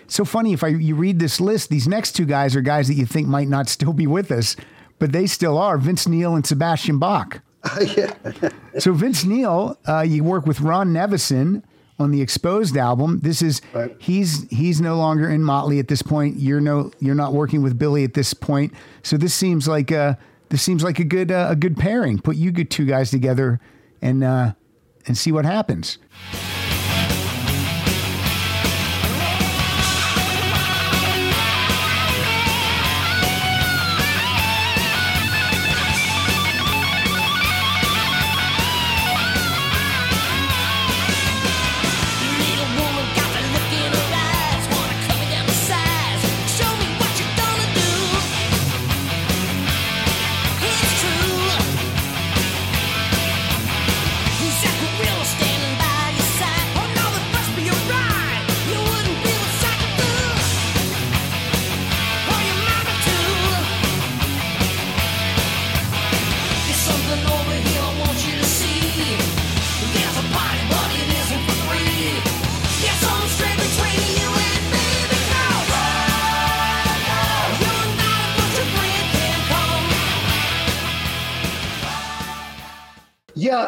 so 0.07 0.23
funny 0.25 0.53
if 0.53 0.63
I 0.63 0.67
you 0.67 0.95
read 0.95 1.19
this 1.19 1.41
list, 1.41 1.69
these 1.69 1.87
next 1.87 2.13
two 2.13 2.25
guys 2.25 2.55
are 2.55 2.61
guys 2.61 2.87
that 2.87 2.95
you 2.95 3.05
think 3.05 3.27
might 3.27 3.47
not 3.47 3.67
still 3.77 3.93
be 3.93 4.07
with 4.07 4.31
us, 4.31 4.55
but 4.99 5.11
they 5.11 5.25
still 5.27 5.57
are. 5.57 5.77
Vince 5.77 6.07
Neil 6.07 6.35
and 6.35 6.45
Sebastian 6.45 6.99
Bach. 6.99 7.41
yeah. 7.81 8.13
So 8.79 8.93
Vince 8.93 9.23
Neil, 9.25 9.77
uh, 9.87 10.01
you 10.01 10.23
work 10.23 10.45
with 10.45 10.59
Ron 10.61 10.93
Nevison 10.93 11.63
on 12.03 12.11
the 12.11 12.21
Exposed 12.21 12.77
album. 12.77 13.19
This 13.21 13.41
is 13.41 13.61
Right. 13.73 13.95
he's 13.99 14.47
he's 14.49 14.79
no 14.79 14.97
longer 14.97 15.29
in 15.29 15.43
Motley 15.43 15.79
at 15.79 15.87
this 15.87 16.01
point. 16.01 16.37
You're 16.39 16.61
no 16.61 16.91
you're 16.99 17.15
not 17.15 17.33
working 17.33 17.63
with 17.63 17.79
Billy 17.79 18.03
at 18.03 18.13
this 18.13 18.33
point. 18.33 18.73
So 19.01 19.17
this 19.17 19.33
seems 19.33 19.67
like 19.67 19.89
a 19.91 20.17
this 20.49 20.61
seems 20.61 20.83
like 20.83 20.99
a 20.99 21.03
good 21.03 21.31
uh, 21.31 21.47
a 21.49 21.55
good 21.55 21.77
pairing. 21.77 22.19
Put 22.19 22.35
you 22.35 22.51
good 22.51 22.69
two 22.69 22.85
guys 22.85 23.09
together 23.09 23.59
and 24.01 24.23
uh, 24.23 24.53
and 25.07 25.17
see 25.17 25.31
what 25.31 25.45
happens. 25.45 25.97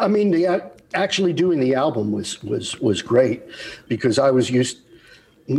I 0.06 0.08
mean, 0.08 0.30
the 0.30 0.62
actually 0.94 1.32
doing 1.32 1.58
the 1.58 1.74
album 1.74 2.12
was 2.12 2.40
was 2.44 2.78
was 2.78 3.02
great 3.02 3.42
because 3.88 4.20
I 4.20 4.30
was 4.30 4.48
used. 4.48 4.78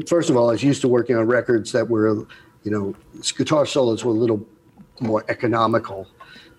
First 0.07 0.29
of 0.29 0.37
all, 0.37 0.47
I 0.47 0.53
was 0.53 0.63
used 0.63 0.79
to 0.83 0.87
working 0.87 1.17
on 1.17 1.27
records 1.27 1.73
that 1.73 1.89
were, 1.89 2.25
you 2.63 2.71
know, 2.71 2.95
guitar 3.37 3.65
solos 3.65 4.05
were 4.05 4.13
a 4.13 4.21
little 4.23 4.47
more 5.01 5.25
economical. 5.27 6.07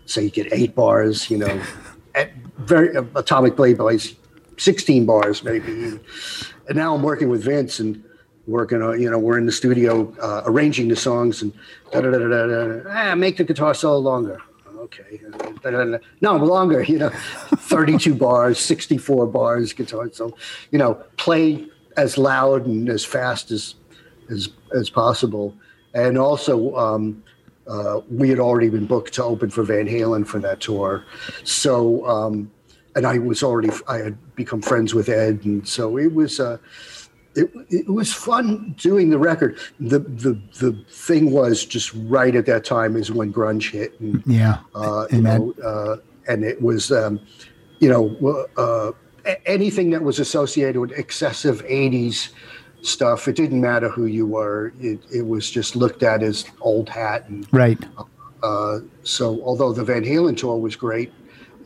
So 0.05 0.21
you 0.21 0.29
get 0.29 0.53
eight 0.53 0.75
bars, 0.75 1.31
you 1.31 1.39
know, 1.39 1.63
at 2.15 2.31
very 2.59 2.95
Atomic 3.15 3.57
Blade 3.57 3.79
plays 3.79 4.15
sixteen 4.59 5.07
bars 5.07 5.43
maybe. 5.43 5.73
And 6.69 6.75
now 6.75 6.95
I'm 6.95 7.03
working 7.03 7.31
with 7.31 7.43
Vince 7.43 7.81
and 7.81 8.05
working 8.47 8.83
on, 8.83 9.01
you 9.01 9.11
know, 9.11 9.19
we're 9.19 9.39
in 9.39 9.47
the 9.47 9.53
studio 9.53 10.15
uh, 10.21 10.43
arranging 10.45 10.89
the 10.89 10.97
songs 10.97 11.41
and 11.41 11.55
da 11.91 12.03
da 12.03 12.11
da 12.11 12.19
da 12.19 12.47
da. 12.47 12.81
Ah, 12.87 13.15
make 13.15 13.39
the 13.39 13.45
guitar 13.45 13.73
solo 13.73 13.99
longer. 13.99 14.43
Okay, 14.79 15.21
no 16.21 16.37
longer. 16.37 16.83
You 16.83 16.99
know, 16.99 17.11
32 17.11 18.15
bars, 18.27 18.59
64 18.59 19.27
bars 19.27 19.73
guitar. 19.73 20.09
So, 20.13 20.37
you 20.71 20.79
know, 20.79 20.95
play 21.17 21.67
as 21.97 22.17
loud 22.17 22.67
and 22.67 22.89
as 22.89 23.05
fast 23.05 23.51
as 23.51 23.75
as 24.31 24.51
as 24.75 24.89
possible. 24.91 25.55
And 25.95 26.17
also, 26.19 26.77
um, 26.77 27.23
uh, 27.67 28.01
we 28.11 28.29
had 28.29 28.39
already 28.39 28.69
been 28.69 28.87
booked 28.87 29.15
to 29.15 29.25
open 29.25 29.51
for 29.51 29.63
Van 29.63 29.87
Halen 29.87 30.27
for 30.27 30.39
that 30.39 30.61
tour. 30.61 31.05
So, 31.45 32.07
um, 32.07 32.51
and 32.95 33.07
I 33.07 33.19
was 33.19 33.43
already, 33.43 33.71
I 33.87 33.99
had 33.99 34.35
become 34.35 34.63
friends 34.63 34.95
with 34.95 35.09
Ed. 35.09 35.45
And 35.45 35.67
so 35.67 35.99
it 35.99 36.13
was, 36.13 36.41
uh, 36.41 36.59
it, 37.39 37.51
it 37.71 37.89
was 37.89 38.13
fun 38.13 38.75
doing 38.79 39.11
the 39.11 39.19
record. 39.19 39.59
The, 39.81 40.01
the, 40.01 40.41
the 40.59 40.73
thing 40.91 41.31
was 41.31 41.65
just 41.65 41.93
right 41.95 42.35
at 42.35 42.47
that 42.47 42.65
time 42.65 42.97
is 42.97 43.11
when 43.11 43.33
grunge 43.33 43.71
hit. 43.71 43.99
And, 44.01 44.23
Yeah, 44.27 44.59
uh, 44.75 45.07
you 45.11 45.19
and 45.19 45.27
that- 45.27 45.41
know, 45.41 45.55
uh, 45.65 45.97
and 46.27 46.45
it 46.45 46.61
was, 46.61 46.93
um, 46.93 47.21
you 47.79 47.89
know, 47.89 48.47
uh, 48.57 48.93
anything 49.47 49.91
that 49.91 50.03
was 50.03 50.19
associated 50.19 50.79
with 50.81 50.93
excessive 50.93 51.65
80s 51.65 52.31
stuff, 52.83 53.29
it 53.29 53.37
didn't 53.37 53.61
matter 53.61 53.89
who 53.89 54.07
you 54.07 54.27
were. 54.27 54.73
It, 54.81 55.01
it 55.13 55.23
was 55.27 55.51
just 55.51 55.75
looked 55.77 56.03
at 56.03 56.23
as 56.23 56.45
old 56.61 56.89
hat. 56.89 57.29
And 57.29 57.47
right. 57.53 57.79
uh, 58.43 58.81
so, 59.03 59.41
although 59.43 59.73
the 59.73 59.85
Van 59.85 60.05
Halen 60.05 60.37
tour 60.37 60.57
was 60.59 60.77
great, 60.77 61.13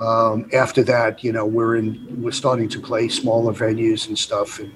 um, 0.00 0.48
after 0.52 0.82
that, 0.84 1.22
you 1.22 1.32
know, 1.32 1.46
we're 1.46 1.76
in, 1.76 2.22
we're 2.22 2.32
starting 2.32 2.68
to 2.70 2.80
play 2.80 3.08
smaller 3.08 3.52
venues 3.52 4.08
and 4.08 4.18
stuff. 4.18 4.58
And 4.58 4.72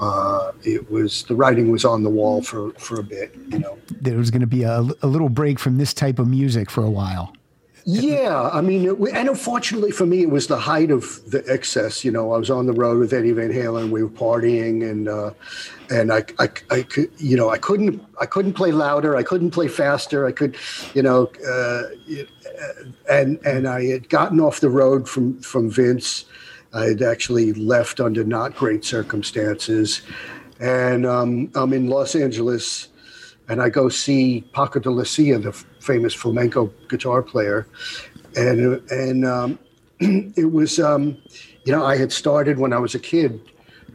uh, 0.00 0.52
it 0.62 0.90
was, 0.90 1.24
the 1.24 1.34
writing 1.34 1.70
was 1.70 1.84
on 1.84 2.02
the 2.02 2.10
wall 2.10 2.42
for, 2.42 2.72
for 2.72 3.00
a 3.00 3.02
bit, 3.02 3.34
you 3.48 3.58
know. 3.58 3.78
There 3.90 4.16
was 4.16 4.30
going 4.30 4.40
to 4.40 4.46
be 4.46 4.62
a, 4.62 4.80
a 4.80 5.06
little 5.06 5.28
break 5.28 5.58
from 5.58 5.78
this 5.78 5.94
type 5.94 6.18
of 6.18 6.28
music 6.28 6.70
for 6.70 6.84
a 6.84 6.90
while. 6.90 7.32
Yeah, 7.88 8.50
I 8.52 8.62
mean, 8.62 8.84
it, 8.84 9.14
and 9.14 9.28
unfortunately 9.28 9.92
for 9.92 10.06
me, 10.06 10.22
it 10.22 10.30
was 10.30 10.48
the 10.48 10.58
height 10.58 10.90
of 10.90 11.20
the 11.30 11.44
excess. 11.46 12.04
You 12.04 12.10
know, 12.10 12.32
I 12.32 12.38
was 12.38 12.50
on 12.50 12.66
the 12.66 12.72
road 12.72 12.98
with 12.98 13.12
Eddie 13.12 13.30
Van 13.30 13.52
Halen. 13.52 13.90
We 13.90 14.02
were 14.02 14.10
partying, 14.10 14.82
and 14.82 15.08
uh, 15.08 15.30
and 15.88 16.12
I, 16.12 16.24
I, 16.40 16.48
I 16.72 16.82
could, 16.82 17.12
you 17.18 17.36
know, 17.36 17.50
I 17.50 17.58
couldn't, 17.58 18.02
I 18.20 18.26
couldn't 18.26 18.54
play 18.54 18.72
louder. 18.72 19.14
I 19.14 19.22
couldn't 19.22 19.52
play 19.52 19.68
faster. 19.68 20.26
I 20.26 20.32
could, 20.32 20.56
you 20.94 21.02
know, 21.02 21.30
uh, 21.48 21.82
uh, 22.10 22.72
and 23.08 23.38
and 23.46 23.68
I 23.68 23.84
had 23.84 24.08
gotten 24.08 24.40
off 24.40 24.58
the 24.58 24.68
road 24.68 25.08
from 25.08 25.40
from 25.40 25.70
Vince. 25.70 26.24
I 26.76 26.84
had 26.84 27.00
actually 27.00 27.54
left 27.54 28.00
under 28.00 28.22
not 28.22 28.54
great 28.54 28.84
circumstances, 28.84 30.02
and 30.60 31.06
um, 31.06 31.50
I'm 31.54 31.72
in 31.72 31.86
Los 31.86 32.14
Angeles, 32.14 32.88
and 33.48 33.62
I 33.62 33.70
go 33.70 33.88
see 33.88 34.42
Paco 34.52 34.80
de 34.80 34.90
Lucia, 34.90 35.38
the 35.38 35.52
famous 35.80 36.12
flamenco 36.12 36.66
guitar 36.88 37.22
player, 37.22 37.66
and 38.36 38.82
and 38.90 39.24
um, 39.24 39.58
it 40.00 40.52
was 40.52 40.78
um, 40.78 41.16
you 41.64 41.72
know 41.72 41.82
I 41.82 41.96
had 41.96 42.12
started 42.12 42.58
when 42.58 42.74
I 42.74 42.78
was 42.78 42.94
a 42.94 43.00
kid. 43.00 43.40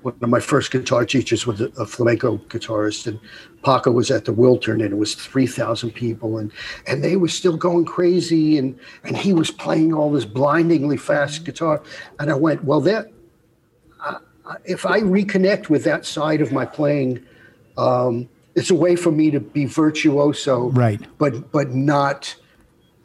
One 0.01 0.15
of 0.19 0.29
my 0.29 0.39
first 0.39 0.71
guitar 0.71 1.05
teachers 1.05 1.45
was 1.45 1.61
a, 1.61 1.67
a 1.77 1.85
flamenco 1.85 2.37
guitarist, 2.49 3.05
and 3.05 3.19
Paco 3.63 3.91
was 3.91 4.09
at 4.11 4.25
the 4.25 4.33
Wiltern, 4.33 4.83
and 4.83 4.91
it 4.91 4.97
was 4.97 5.15
three 5.15 5.47
thousand 5.47 5.91
people, 5.91 6.37
and 6.37 6.51
and 6.87 7.03
they 7.03 7.15
were 7.15 7.27
still 7.27 7.57
going 7.57 7.85
crazy, 7.85 8.57
and 8.57 8.79
and 9.03 9.15
he 9.17 9.33
was 9.33 9.51
playing 9.51 9.93
all 9.93 10.11
this 10.11 10.25
blindingly 10.25 10.97
fast 10.97 11.45
guitar, 11.45 11.81
and 12.19 12.31
I 12.31 12.35
went, 12.35 12.63
well, 12.63 12.81
that 12.81 13.11
if 14.65 14.85
I 14.85 15.01
reconnect 15.01 15.69
with 15.69 15.83
that 15.85 16.05
side 16.05 16.41
of 16.41 16.51
my 16.51 16.65
playing, 16.65 17.23
um, 17.77 18.27
it's 18.55 18.69
a 18.69 18.75
way 18.75 18.95
for 18.95 19.11
me 19.11 19.31
to 19.31 19.39
be 19.39 19.65
virtuoso, 19.65 20.69
Right. 20.69 21.01
But 21.17 21.51
but 21.51 21.73
not 21.73 22.35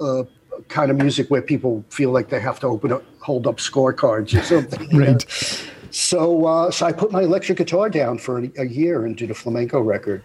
uh, 0.01 0.25
kind 0.69 0.91
of 0.91 0.97
music 0.97 1.31
where 1.31 1.43
people 1.43 1.85
feel 1.91 2.11
like 2.11 2.29
they 2.29 2.41
have 2.41 2.61
to 2.61 2.67
open 2.67 2.93
up, 2.93 3.05
hold 3.21 3.47
up 3.47 3.57
scorecards 3.57 4.39
or 4.39 4.43
something. 4.43 4.91
you 4.91 5.01
know? 5.01 5.13
Right. 5.13 5.63
So 5.91 6.47
uh, 6.47 6.71
so 6.71 6.87
I 6.87 6.93
put 6.93 7.13
my 7.13 7.23
electric 7.23 7.59
guitar 7.59 7.89
down 7.89 8.19
for 8.19 8.41
a, 8.41 8.51
a 8.59 8.67
year 8.67 9.07
and 9.07 9.17
did 9.17 9.31
a 9.31 9.35
flamenco 9.35 9.81
record. 9.81 10.23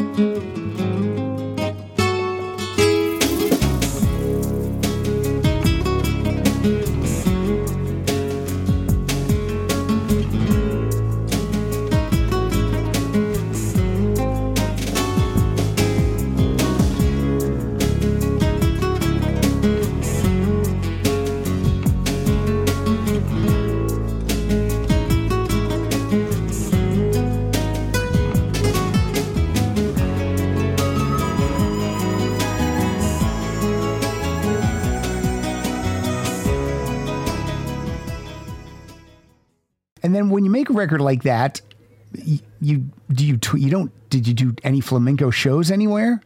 And 0.00 0.16
then 0.16 0.59
when 40.40 40.46
you 40.46 40.50
make 40.50 40.70
a 40.70 40.72
record 40.72 41.02
like 41.02 41.24
that, 41.24 41.60
y- 42.16 42.40
you 42.62 42.86
do 43.12 43.26
you 43.26 43.38
you 43.54 43.68
don't 43.68 43.92
did 44.08 44.26
you 44.26 44.32
do 44.32 44.54
any 44.64 44.80
flamenco 44.80 45.28
shows 45.30 45.70
anywhere? 45.70 46.22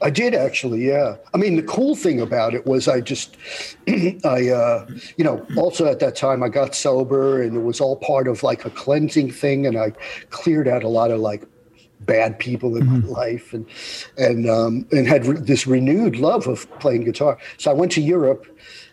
I 0.00 0.10
did 0.10 0.34
actually, 0.34 0.84
yeah. 0.84 1.14
I 1.32 1.36
mean, 1.36 1.54
the 1.54 1.62
cool 1.62 1.94
thing 1.94 2.20
about 2.20 2.54
it 2.54 2.66
was 2.66 2.88
I 2.88 3.00
just, 3.00 3.36
I, 4.24 4.48
uh, 4.48 4.88
you 5.16 5.22
know, 5.22 5.46
also 5.56 5.86
at 5.86 6.00
that 6.00 6.16
time 6.16 6.42
I 6.42 6.48
got 6.48 6.74
sober 6.74 7.40
and 7.40 7.56
it 7.56 7.60
was 7.60 7.80
all 7.80 7.94
part 7.94 8.26
of 8.26 8.42
like 8.42 8.64
a 8.64 8.70
cleansing 8.70 9.30
thing, 9.30 9.64
and 9.64 9.78
I 9.78 9.92
cleared 10.30 10.66
out 10.66 10.82
a 10.82 10.88
lot 10.88 11.12
of 11.12 11.20
like 11.20 11.44
bad 12.00 12.38
people 12.40 12.76
in 12.76 12.86
my 12.86 13.06
life, 13.06 13.52
and 13.52 13.64
and 14.18 14.50
um, 14.50 14.86
and 14.90 15.06
had 15.06 15.24
re- 15.24 15.38
this 15.38 15.68
renewed 15.68 16.16
love 16.16 16.48
of 16.48 16.68
playing 16.80 17.04
guitar. 17.04 17.38
So 17.58 17.70
I 17.70 17.74
went 17.74 17.92
to 17.92 18.00
Europe, 18.00 18.44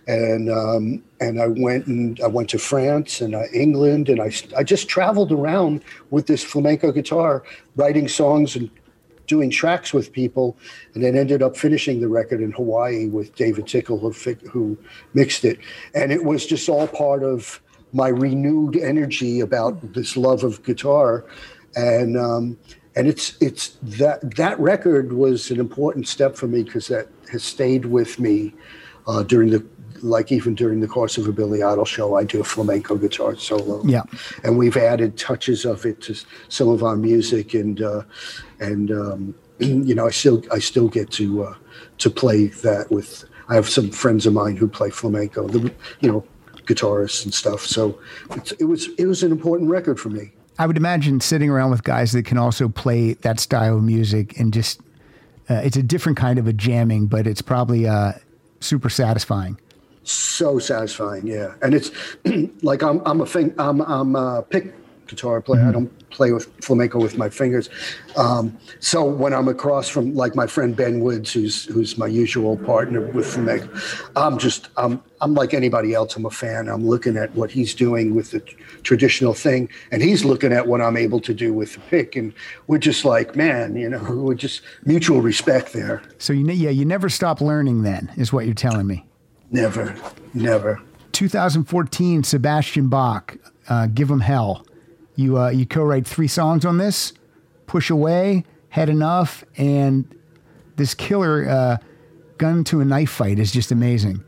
and 0.10 0.50
um, 0.50 1.04
and 1.22 1.40
I 1.40 1.48
went 1.48 1.86
and 1.86 2.20
I 2.22 2.28
went 2.28 2.50
to 2.50 2.58
France 2.58 3.22
and 3.22 3.36
uh, 3.36 3.44
England, 3.54 4.10
and 4.10 4.20
I 4.20 4.32
I 4.58 4.64
just 4.64 4.90
traveled 4.90 5.32
around 5.32 5.84
with 6.10 6.26
this 6.26 6.44
flamenco 6.44 6.92
guitar, 6.92 7.44
writing 7.76 8.08
songs 8.08 8.56
and 8.56 8.72
doing 9.28 9.52
tracks 9.52 9.94
with 9.94 10.12
people, 10.12 10.58
and 10.96 11.04
then 11.04 11.16
ended 11.16 11.44
up 11.44 11.56
finishing 11.56 12.02
the 12.02 12.08
record 12.08 12.42
in 12.42 12.52
Hawaii 12.52 13.06
with 13.06 13.36
David 13.36 13.68
Tickle, 13.68 14.00
who, 14.00 14.12
who 14.50 14.76
mixed 15.14 15.46
it. 15.46 15.60
And 15.94 16.12
it 16.12 16.24
was 16.26 16.48
just 16.48 16.68
all 16.68 16.88
part 16.88 17.22
of 17.22 17.62
my 17.94 18.08
renewed 18.08 18.78
energy 18.78 19.42
about 19.42 19.94
this 19.94 20.18
love 20.18 20.44
of 20.44 20.64
guitar, 20.64 21.24
and 21.76 22.18
um, 22.18 22.58
and 22.96 23.08
it's 23.08 23.38
it's 23.42 23.78
that 23.84 24.36
that 24.38 24.60
record 24.60 25.14
was 25.14 25.52
an 25.52 25.60
important 25.60 26.08
step 26.08 26.36
for 26.36 26.48
me 26.48 26.64
because 26.64 26.88
that 26.88 27.10
has 27.32 27.44
stayed 27.44 27.86
with 27.86 28.20
me 28.20 28.56
uh, 29.06 29.22
during 29.22 29.52
the 29.52 29.64
like 30.04 30.32
even 30.32 30.56
during 30.56 30.80
the 30.80 30.88
course 30.88 31.18
of 31.18 31.28
a 31.28 31.32
Billy 31.32 31.64
Idol 31.64 31.86
show, 31.86 32.16
I 32.16 32.24
do 32.24 32.40
a 32.42 32.44
flamenco 32.44 32.96
guitar 32.96 33.36
solo 33.36 33.84
Yeah. 33.86 34.04
and 34.44 34.58
we've 34.58 34.78
added 34.78 35.18
touches 35.18 35.66
of 35.66 35.86
it 35.86 36.02
to 36.02 36.16
some 36.50 36.70
of 36.70 36.84
our 36.84 36.96
music 36.96 37.54
and 37.54 37.82
uh, 37.82 38.04
and 38.60 38.92
um, 38.92 39.36
you 39.60 39.96
know 39.96 40.08
I 40.08 40.12
still 40.12 40.44
I 40.52 40.60
still 40.60 40.88
get 40.88 41.12
to 41.12 41.44
uh, 41.44 41.56
to 42.00 42.10
play 42.10 42.48
that 42.48 42.92
with 42.92 43.26
I 43.48 43.56
have 43.56 43.68
some 43.70 43.90
friends 43.92 44.26
of 44.26 44.34
mine 44.34 44.56
who 44.56 44.68
play 44.68 44.90
flamenco 44.90 45.48
the 45.48 45.72
you 46.00 46.12
know 46.12 46.24
guitarists 46.66 47.24
and 47.24 47.34
stuff 47.34 47.62
so 47.66 48.00
it's, 48.32 48.52
it 48.54 48.66
was 48.66 48.90
it 48.98 49.06
was 49.08 49.24
an 49.24 49.32
important 49.32 49.70
record 49.70 50.00
for 50.00 50.10
me 50.10 50.32
I 50.60 50.68
would 50.68 50.78
imagine 50.78 51.20
sitting 51.22 51.50
around 51.50 51.72
with 51.72 51.84
guys 51.84 52.12
that 52.12 52.26
can 52.26 52.38
also 52.38 52.68
play 52.70 53.14
that 53.14 53.40
style 53.40 53.78
of 53.78 53.84
music 53.84 54.38
and 54.40 54.54
just 54.54 54.82
uh, 55.50 55.56
it's 55.64 55.78
a 55.78 55.82
different 55.84 56.16
kind 56.18 56.38
of 56.38 56.48
a 56.48 56.54
jamming, 56.54 57.08
but 57.08 57.26
it's 57.26 57.42
probably 57.42 57.88
uh, 57.88 58.12
super 58.60 58.90
satisfying. 58.90 59.58
So 60.04 60.60
satisfying 60.60 61.28
yeah. 61.28 61.54
And 61.62 61.74
it's 61.74 61.92
like 62.64 62.82
i'm 62.84 63.02
i'm 63.06 63.22
a 63.22 63.26
thing 63.26 63.54
i'm 63.58 63.82
i'm 63.82 64.16
a 64.16 64.42
pick 64.44 64.74
guitar 65.10 65.42
player. 65.42 65.64
I 65.64 65.72
don't 65.72 66.10
play 66.12 66.32
with 66.32 66.46
flamenco 66.64 67.00
with 67.00 67.18
my 67.18 67.30
fingers. 67.30 67.70
Um, 68.16 68.58
so 68.80 69.04
when 69.04 69.34
i'm 69.34 69.48
across 69.48 69.90
from 69.90 70.14
like 70.14 70.36
my 70.36 70.48
friend 70.48 70.76
ben 70.76 71.00
woods 71.00 71.34
who's 71.34 71.66
who's 71.66 71.98
my 71.98 72.08
usual 72.08 72.58
partner 72.58 73.02
with 73.02 73.26
flamenco 73.26 73.68
i'm 74.16 74.38
just 74.38 74.70
i'm 74.78 75.02
i'm 75.22 75.34
like 75.34 75.54
anybody 75.54 75.94
else. 75.94 76.16
I'm 76.16 76.26
a 76.26 76.30
fan. 76.30 76.70
I'm 76.70 76.86
looking 76.86 77.18
at 77.18 77.34
what 77.36 77.52
he's 77.52 77.74
doing 77.74 78.16
with 78.16 78.32
the 78.32 78.40
traditional 78.84 79.34
thing 79.34 79.70
and 79.92 80.02
he's 80.02 80.24
looking 80.24 80.54
at 80.54 80.68
what 80.68 80.80
i'm 80.80 80.96
able 80.96 81.20
to 81.22 81.34
do 81.34 81.54
with 81.54 81.74
the 81.74 81.80
pick. 81.82 82.16
And 82.16 82.34
we're 82.68 82.78
just 82.78 83.04
like 83.04 83.36
man 83.36 83.76
you 83.76 83.90
know 83.90 84.04
we're 84.10 84.36
just 84.36 84.62
mutual 84.86 85.22
respect 85.22 85.74
there. 85.74 86.02
So 86.20 86.34
you 86.34 86.44
ne- 86.44 86.54
yeah, 86.54 86.70
you 86.70 86.86
never 86.86 87.10
stop 87.10 87.42
learning. 87.42 87.82
Then 87.82 88.12
is 88.16 88.32
what 88.32 88.46
you're 88.46 88.54
telling 88.54 88.88
me. 88.88 89.06
Never 89.52 89.96
never 90.34 90.82
2014, 91.12 92.24
Sebastian 92.24 92.88
Bach, 92.88 93.36
uh, 93.68 93.88
"Give 93.88 94.10
'Em 94.10 94.22
Hell." 94.22 94.66
You 95.16 95.38
uh, 95.38 95.50
you 95.50 95.66
co-write 95.66 96.08
three 96.08 96.28
songs 96.28 96.64
on 96.64 96.78
this, 96.78 97.12
"Push 97.68 97.90
Away," 97.90 98.46
"Had 98.70 98.90
Enough," 98.90 99.44
and 99.58 100.06
this 100.78 100.94
killer 100.94 101.46
uh, 101.50 101.78
"Gun 102.38 102.64
to 102.66 102.80
a 102.80 102.86
Knife 102.86 103.10
Fight" 103.10 103.38
is 103.38 103.52
just 103.52 103.72
amazing. 103.72 104.24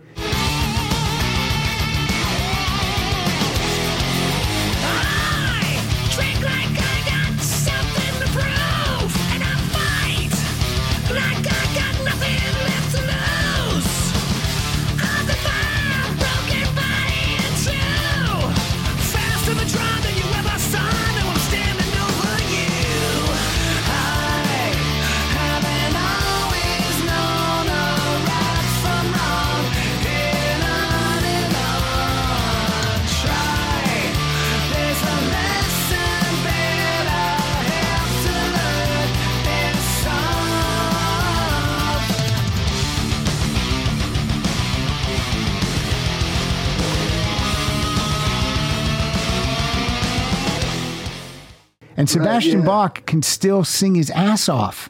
Sebastian 52.12 52.60
yeah. 52.60 52.66
Bach 52.66 53.06
can 53.06 53.22
still 53.22 53.64
sing 53.64 53.96
his 53.96 54.10
ass 54.12 54.50
off. 54.50 54.90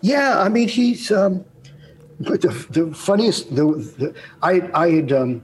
Yeah, 0.00 0.40
I 0.40 0.48
mean 0.48 0.68
he's 0.68 1.10
um, 1.10 1.44
but 2.20 2.42
the, 2.42 2.48
the 2.70 2.94
funniest. 2.94 3.54
The, 3.54 3.64
the 3.98 4.14
I 4.42 4.70
I 4.74 4.90
had 4.90 5.12
um, 5.12 5.42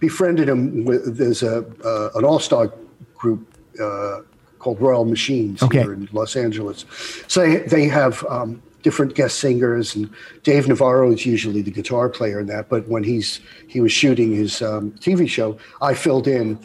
befriended 0.00 0.48
him 0.48 0.84
with 0.84 1.16
there's 1.16 1.42
a 1.42 1.64
uh, 1.84 2.18
an 2.18 2.24
all 2.24 2.38
star 2.40 2.72
group 3.16 3.46
uh, 3.80 4.20
called 4.58 4.80
Royal 4.80 5.04
Machines 5.04 5.62
Okay. 5.62 5.82
here 5.82 5.92
in 5.92 6.08
Los 6.12 6.36
Angeles. 6.36 6.84
So 7.28 7.40
they, 7.40 7.58
they 7.58 7.88
have 7.88 8.24
um, 8.28 8.62
different 8.82 9.14
guest 9.14 9.38
singers, 9.38 9.94
and 9.94 10.10
Dave 10.42 10.68
Navarro 10.68 11.12
is 11.12 11.26
usually 11.26 11.62
the 11.62 11.70
guitar 11.70 12.08
player 12.08 12.40
in 12.40 12.46
that. 12.46 12.68
But 12.68 12.88
when 12.88 13.04
he's 13.04 13.40
he 13.68 13.80
was 13.80 13.92
shooting 13.92 14.34
his 14.34 14.62
um, 14.62 14.92
TV 14.92 15.28
show, 15.28 15.58
I 15.80 15.94
filled 15.94 16.26
in. 16.26 16.58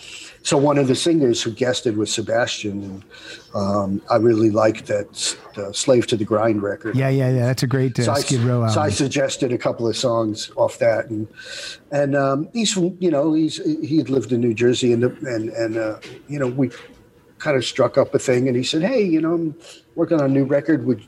So 0.44 0.58
one 0.58 0.78
of 0.78 0.88
the 0.88 0.96
singers 0.96 1.42
who 1.42 1.52
guested 1.52 1.98
was 1.98 2.14
Sebastian, 2.14 2.84
and 2.84 3.04
um, 3.56 4.02
I 4.10 4.18
really 4.18 4.52
liked 4.52 4.86
that 4.88 5.38
uh, 5.58 5.72
"Slave 5.72 6.08
to 6.08 6.18
the 6.18 6.26
Grind" 6.26 6.62
record. 6.62 6.96
Yeah, 6.96 7.10
yeah, 7.10 7.30
yeah. 7.30 7.46
That's 7.46 7.64
a 7.64 7.68
great 7.68 7.98
uh, 8.00 8.04
So 8.04 8.12
I, 8.12 8.20
Skid 8.20 8.42
Row 8.42 8.62
album. 8.62 8.70
so 8.70 8.82
I 8.82 8.90
suggested 8.90 9.52
a 9.52 9.58
couple 9.58 9.88
of 9.88 9.98
songs 9.98 10.52
off 10.56 10.78
that, 10.80 11.10
and 11.10 11.28
and 11.92 12.16
um, 12.16 12.50
he's 12.54 12.72
from 12.74 12.96
you 13.00 13.12
know 13.12 13.34
he's 13.34 13.58
he 13.88 13.98
had 13.98 14.10
lived 14.10 14.32
in 14.32 14.42
New 14.42 14.54
Jersey, 14.54 14.94
and 14.94 15.04
and 15.04 15.50
and 15.50 15.78
uh, 15.78 16.00
you 16.28 16.40
know 16.40 16.48
we 16.48 16.70
kind 17.40 17.58
of 17.58 17.66
struck 17.66 17.98
up 17.98 18.14
a 18.16 18.20
thing, 18.20 18.48
and 18.48 18.56
he 18.58 18.64
said, 18.64 18.82
hey, 18.82 19.04
you 19.04 19.22
know, 19.22 19.34
I'm 19.34 19.56
working 19.96 20.20
on 20.20 20.26
a 20.26 20.34
new 20.34 20.46
record. 20.46 20.86
Would 20.86 21.04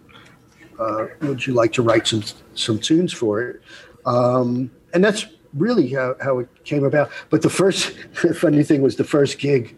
uh, 0.79 1.07
would 1.21 1.45
you 1.45 1.53
like 1.53 1.73
to 1.73 1.81
write 1.81 2.07
some 2.07 2.23
some 2.55 2.79
tunes 2.79 3.13
for 3.13 3.41
it? 3.41 3.61
Um, 4.05 4.71
and 4.93 5.03
that's 5.03 5.25
really 5.53 5.89
how, 5.89 6.15
how 6.21 6.39
it 6.39 6.49
came 6.63 6.83
about. 6.83 7.11
But 7.29 7.41
the 7.41 7.49
first 7.49 7.91
funny 8.35 8.63
thing 8.63 8.81
was 8.81 8.95
the 8.95 9.03
first 9.03 9.39
gig. 9.39 9.75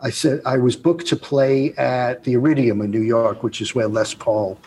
I 0.00 0.10
said 0.10 0.40
I 0.46 0.58
was 0.58 0.76
booked 0.76 1.06
to 1.08 1.16
play 1.16 1.72
at 1.74 2.24
the 2.24 2.34
Iridium 2.34 2.80
in 2.80 2.90
New 2.90 3.02
York, 3.02 3.42
which 3.42 3.60
is 3.60 3.74
where 3.74 3.88
Les 3.88 4.14
Paul 4.14 4.58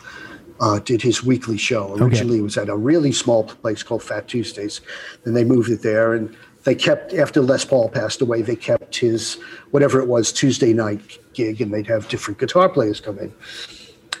uh, 0.60 0.78
did 0.78 1.00
his 1.00 1.24
weekly 1.24 1.56
show. 1.56 1.96
Originally, 1.96 2.38
it 2.38 2.42
was 2.42 2.58
at 2.58 2.68
a 2.68 2.76
really 2.76 3.12
small 3.12 3.44
place 3.44 3.82
called 3.82 4.02
Fat 4.02 4.28
Tuesdays. 4.28 4.82
Then 5.24 5.34
they 5.34 5.44
moved 5.44 5.70
it 5.70 5.82
there, 5.82 6.12
and 6.12 6.36
they 6.64 6.74
kept 6.74 7.14
after 7.14 7.40
Les 7.40 7.64
Paul 7.64 7.88
passed 7.88 8.20
away. 8.20 8.42
They 8.42 8.56
kept 8.56 8.96
his 8.96 9.38
whatever 9.70 10.00
it 10.00 10.06
was 10.06 10.32
Tuesday 10.32 10.72
night 10.74 11.18
gig, 11.32 11.60
and 11.60 11.72
they'd 11.72 11.86
have 11.86 12.08
different 12.08 12.38
guitar 12.38 12.68
players 12.68 13.00
come 13.00 13.18
in. 13.18 13.32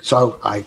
So 0.00 0.40
I 0.42 0.64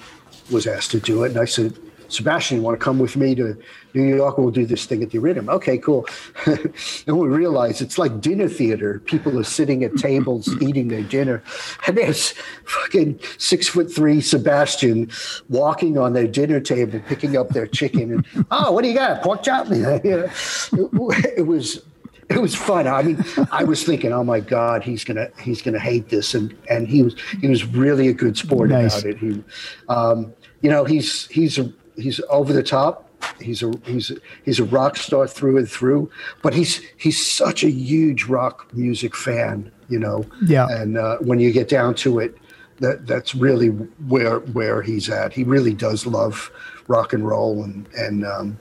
was 0.51 0.67
asked 0.67 0.91
to 0.91 0.99
do 0.99 1.23
it, 1.23 1.31
and 1.31 1.39
I 1.39 1.45
said, 1.45 1.77
Sebastian, 2.09 2.57
you 2.57 2.63
want 2.63 2.79
to 2.79 2.83
come 2.83 2.99
with 2.99 3.15
me 3.17 3.35
to 3.35 3.57
New 3.93 4.15
York? 4.15 4.37
We'll 4.37 4.51
do 4.51 4.65
this 4.65 4.85
thing 4.85 5.01
at 5.03 5.11
the 5.11 5.17
Iridium. 5.17 5.49
Okay, 5.49 5.77
cool. 5.77 6.07
and 6.45 7.17
we 7.17 7.27
realized 7.27 7.81
it's 7.81 7.97
like 7.97 8.21
dinner 8.21 8.47
theater. 8.47 8.99
People 9.05 9.39
are 9.39 9.43
sitting 9.43 9.83
at 9.83 9.95
tables 9.95 10.49
eating 10.61 10.87
their 10.87 11.03
dinner, 11.03 11.43
and 11.87 11.97
there's 11.97 12.31
fucking 12.65 13.19
six 13.37 13.67
foot 13.67 13.91
three 13.91 14.21
Sebastian 14.21 15.09
walking 15.49 15.97
on 15.97 16.13
their 16.13 16.27
dinner 16.27 16.59
table, 16.59 16.99
picking 17.07 17.37
up 17.37 17.49
their 17.49 17.67
chicken, 17.67 18.11
and 18.11 18.45
oh, 18.51 18.71
what 18.71 18.83
do 18.83 18.89
you 18.89 18.95
got? 18.95 19.21
Pork 19.21 19.43
chop? 19.43 19.67
You 19.75 19.81
know, 19.81 19.99
it, 20.03 21.33
it 21.37 21.47
was 21.47 21.81
it 22.29 22.41
was 22.41 22.55
fun. 22.55 22.87
I 22.87 23.01
mean, 23.03 23.23
I 23.51 23.63
was 23.63 23.83
thinking, 23.83 24.11
oh 24.11 24.23
my 24.23 24.39
God, 24.39 24.83
he's 24.83 25.03
gonna 25.03 25.29
he's 25.39 25.61
gonna 25.61 25.79
hate 25.79 26.09
this, 26.09 26.33
and 26.33 26.55
and 26.69 26.87
he 26.87 27.03
was 27.03 27.15
he 27.41 27.47
was 27.47 27.65
really 27.65 28.07
a 28.07 28.13
good 28.13 28.37
sport 28.37 28.69
Nice. 28.69 28.99
about 28.99 29.09
it. 29.11 29.17
He, 29.17 29.43
um, 29.89 30.33
you 30.61 30.69
know, 30.69 30.85
he's 30.85 31.27
he's 31.27 31.57
a, 31.57 31.71
he's 31.95 32.19
over 32.29 32.53
the 32.53 32.63
top. 32.63 33.09
He's 33.41 33.63
a 33.63 33.71
he's 33.85 34.11
a, 34.11 34.15
he's 34.43 34.59
a 34.59 34.63
rock 34.65 34.97
star 34.97 35.27
through 35.27 35.57
and 35.57 35.69
through, 35.69 36.09
but 36.41 36.53
he's 36.53 36.81
he's 36.97 37.23
such 37.23 37.63
a 37.63 37.69
huge 37.69 38.25
rock 38.25 38.73
music 38.73 39.15
fan. 39.15 39.71
You 39.89 39.99
know, 39.99 40.25
Yeah. 40.45 40.67
And 40.69 40.97
uh, 40.97 41.17
when 41.19 41.39
you 41.39 41.51
get 41.51 41.69
down 41.69 41.93
to 41.95 42.19
it, 42.19 42.35
that 42.79 43.05
that's 43.05 43.35
really 43.35 43.67
where 43.67 44.39
where 44.39 44.81
he's 44.81 45.09
at. 45.09 45.31
He 45.33 45.43
really 45.43 45.73
does 45.73 46.05
love 46.05 46.51
rock 46.87 47.13
and 47.13 47.27
roll, 47.27 47.63
and 47.63 47.87
and 47.95 48.25
um, 48.25 48.57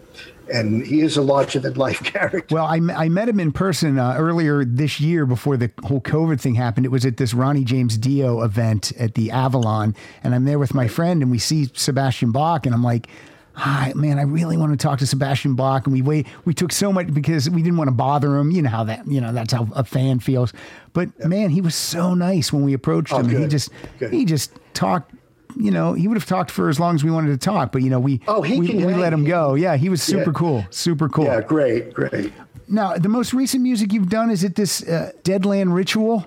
and 0.53 0.87
he 0.87 1.01
is 1.01 1.17
a 1.17 1.23
larger 1.23 1.59
than 1.61 1.75
life 1.75 2.03
character. 2.05 2.55
Well, 2.55 2.67
I, 2.67 2.77
I 2.95 3.09
met 3.09 3.29
him 3.29 3.41
in 3.41 3.53
person 3.53 3.99
uh, 3.99 4.15
earlier 4.17 4.65
this 4.65 5.01
year 5.01 5.27
before 5.27 5.57
the 5.57 5.71
whole 5.85 6.01
COVID 6.01 6.41
thing 6.41 6.55
happened. 6.55 6.87
It 6.87 6.91
was 6.91 7.05
at 7.07 7.17
this 7.17 7.35
Ronnie 7.35 7.65
James 7.65 7.97
Dio 7.99 8.43
event 8.43 8.93
at 8.99 9.15
the 9.15 9.31
Avalon, 9.31 9.95
and 10.23 10.35
I'm 10.35 10.45
there 10.45 10.59
with 10.59 10.75
my 10.75 10.89
friend, 10.89 11.23
and 11.23 11.31
we 11.31 11.39
see 11.39 11.71
Sebastian 11.75 12.33
Bach, 12.33 12.67
and 12.67 12.75
I'm 12.75 12.85
like, 12.85 13.09
Hi, 13.57 13.93
man, 13.95 14.19
I 14.19 14.23
really 14.23 14.57
want 14.57 14.73
to 14.73 14.77
talk 14.77 14.99
to 14.99 15.07
Sebastian 15.07 15.55
Bach. 15.55 15.87
And 15.87 15.93
we 15.93 16.03
wait, 16.03 16.27
we 16.45 16.53
took 16.55 16.73
so 16.73 16.93
much 16.93 17.15
because 17.15 17.49
we 17.49 17.63
didn't 17.63 17.77
want 17.79 17.87
to 17.87 17.95
bother 17.95 18.37
him. 18.37 18.51
You 18.51 18.63
know 18.63 18.69
how 18.69 18.83
that, 18.83 19.07
you 19.07 19.21
know, 19.21 19.33
that's 19.33 19.53
how 19.53 19.69
a 19.77 19.85
fan 19.85 20.19
feels. 20.19 20.53
But 20.93 21.17
man, 21.25 21.51
he 21.51 21.61
was 21.61 21.77
so 21.77 22.15
nice 22.15 22.53
when 22.53 22.65
we 22.65 22.73
approached 22.73 23.13
Oh, 23.13 23.19
him. 23.21 23.29
He 23.43 23.47
just, 23.47 23.71
good. 24.01 24.13
he 24.13 24.25
just 24.25 24.51
talked, 24.73 25.15
you 25.57 25.71
know, 25.71 25.93
he 25.95 26.09
would 26.09 26.17
have 26.17 26.27
talked 26.27 26.51
for 26.51 26.69
as 26.69 26.79
long 26.81 26.95
as 26.95 27.05
we 27.05 27.11
wanted 27.11 27.31
to 27.31 27.39
talk, 27.39 27.73
but 27.73 27.83
you 27.83 27.91
know, 27.91 28.01
we, 28.01 28.21
Oh, 28.29 28.43
he 28.43 28.59
we, 28.59 28.69
can 28.69 28.77
we 28.87 28.95
let 28.95 29.13
him 29.13 29.25
go. 29.25 29.55
Yeah. 29.55 29.77
He 29.77 29.89
was 29.89 30.03
super 30.03 30.31
Yeah. 30.31 30.35
cool. 30.35 30.67
Super 30.71 31.09
cool. 31.09 31.25
Yeah, 31.27 31.41
great, 31.41 31.93
great. 31.95 32.33
Now, 32.69 32.97
the 32.97 33.09
most 33.09 33.33
recent 33.35 33.63
music 33.63 33.93
you've 33.93 34.09
done 34.09 34.31
is 34.31 34.43
it 34.43 34.55
this 34.57 34.83
uh, 34.89 35.13
Deadland 35.23 35.75
Ritual? 35.75 36.25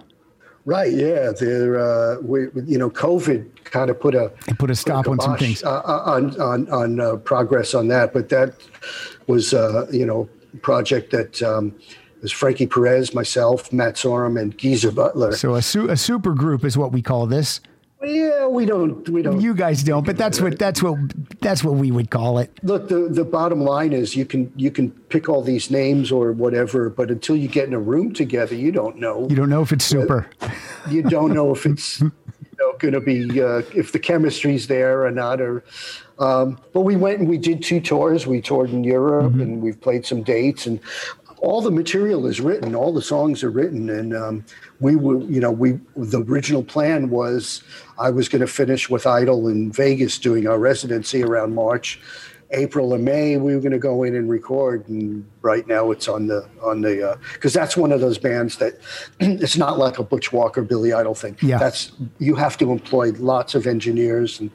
Right, 0.66 0.92
yeah. 0.92 1.32
There, 1.32 1.80
uh, 1.80 2.18
we, 2.22 2.48
you 2.66 2.78
know, 2.78 2.90
COVID 2.90 3.64
kind 3.64 3.90
of 3.90 4.00
put 4.00 4.14
a 4.16 4.30
put 4.60 4.70
a 4.70 4.76
stop 4.76 5.08
on 5.08 5.20
some 5.22 5.38
things. 5.38 5.64
uh, 5.64 5.70
uh, 5.86 6.04
on 6.06 6.40
on 6.42 6.70
on 6.70 7.00
uh, 7.00 7.16
progress 7.18 7.74
on 7.74 7.88
that. 7.88 8.12
But 8.14 8.28
that 8.30 8.54
was, 9.28 9.54
uh, 9.54 9.88
you 9.92 10.06
know, 10.06 10.28
project 10.62 11.12
that 11.12 11.42
um, 11.42 11.74
was 12.22 12.34
Frankie 12.34 12.68
Perez, 12.68 13.14
myself, 13.14 13.72
Matt 13.72 13.96
Sorum, 13.96 14.40
and 14.40 14.58
Geezer 14.58 14.92
Butler. 14.92 15.32
So 15.38 15.56
a, 15.56 15.62
su- 15.62 15.90
a 15.90 15.96
super 15.96 16.34
group 16.34 16.66
is 16.66 16.78
what 16.78 16.92
we 16.92 17.02
call 17.02 17.28
this. 17.28 17.62
Yeah, 18.04 18.46
we 18.48 18.66
don't 18.66 19.08
we 19.10 19.22
don't 19.22 19.42
You 19.42 19.54
guys 19.54 19.84
don't, 19.84 20.06
but 20.06 20.18
that's 20.18 20.40
what 20.40 20.60
that's 20.60 20.84
what 20.84 20.98
that's 21.42 21.64
what 21.64 21.76
we 21.76 21.92
would 21.92 22.10
call 22.12 22.38
it. 22.40 22.52
look. 22.64 22.88
The 22.90 23.08
the 23.10 23.26
bottom 23.26 23.62
line 23.62 23.94
is 23.94 24.16
you 24.16 24.26
can 24.26 24.52
you 24.56 24.70
can 24.72 24.92
pick 24.92 25.30
all 25.30 25.42
these 25.42 25.72
names 25.72 26.12
or 26.12 26.32
whatever, 26.32 26.90
but 26.90 27.10
until 27.10 27.36
you 27.36 27.48
get 27.48 27.68
in 27.68 27.74
a 27.74 27.80
room 27.80 28.14
together, 28.14 28.56
you 28.56 28.72
don't 28.72 28.98
know. 28.98 29.28
You 29.30 29.36
don't 29.36 29.50
know 29.50 29.62
if 29.62 29.72
it's 29.72 29.86
super. 29.86 30.30
you 30.90 31.02
don't 31.02 31.34
know 31.34 31.52
if 31.54 31.66
it's 31.72 32.00
you 32.02 32.12
know 32.60 32.74
going 32.78 32.94
to 32.94 33.02
be 33.02 33.42
uh, 33.42 33.62
if 33.76 33.92
the 33.92 34.00
chemistry's 34.00 34.68
there 34.68 35.06
or 35.06 35.12
not 35.12 35.42
or 35.42 35.64
um, 36.20 36.60
but 36.74 36.82
we 36.82 36.96
went 36.96 37.20
and 37.20 37.28
we 37.30 37.38
did 37.38 37.62
two 37.62 37.80
tours 37.80 38.26
we 38.26 38.42
toured 38.42 38.72
in 38.72 38.84
europe 38.84 39.34
and 39.36 39.62
we've 39.62 39.80
played 39.80 40.04
some 40.06 40.24
dates 40.24 40.66
and 40.66 40.80
all 41.48 41.62
the 41.62 41.72
material 41.72 42.28
is 42.28 42.42
written 42.42 42.76
all 42.76 42.94
the 42.94 43.02
songs 43.02 43.42
are 43.42 43.50
written 43.50 43.90
and 43.90 44.14
um, 44.14 44.44
we 44.82 44.98
were 44.98 45.22
you 45.32 45.40
know 45.40 45.50
we 45.50 45.80
the 45.96 46.22
original 46.24 46.62
plan 46.62 47.10
was 47.10 47.64
i 47.98 48.10
was 48.10 48.28
going 48.28 48.42
to 48.42 48.48
finish 48.62 48.90
with 48.90 49.08
idol 49.08 49.48
in 49.48 49.72
vegas 49.72 50.20
doing 50.20 50.46
our 50.46 50.60
residency 50.60 51.24
around 51.24 51.56
march 51.56 52.02
april 52.52 52.94
or 52.94 52.98
may 52.98 53.36
we 53.38 53.54
were 53.54 53.60
going 53.60 53.72
to 53.74 53.78
go 53.78 54.04
in 54.04 54.16
and 54.16 54.30
record 54.30 54.88
and 54.88 55.26
right 55.42 55.68
now 55.68 55.92
it's 55.92 56.08
on 56.08 56.28
the 56.28 56.48
on 56.62 56.80
the 56.82 57.18
because 57.34 57.54
that's 57.54 57.76
one 57.76 57.92
of 57.92 58.00
those 58.00 58.18
bands 58.18 58.58
that 58.58 58.74
it's 59.20 59.58
not 59.58 59.78
like 59.78 60.00
a 60.00 60.04
butch 60.04 60.32
walker 60.32 60.62
billy 60.62 60.94
idol 60.94 61.14
thing 61.14 61.36
Yeah. 61.42 61.58
that's 61.58 61.92
you 62.20 62.36
have 62.36 62.58
to 62.60 62.72
employ 62.72 63.12
lots 63.14 63.54
of 63.54 63.68
engineers 63.68 64.40
and 64.40 64.50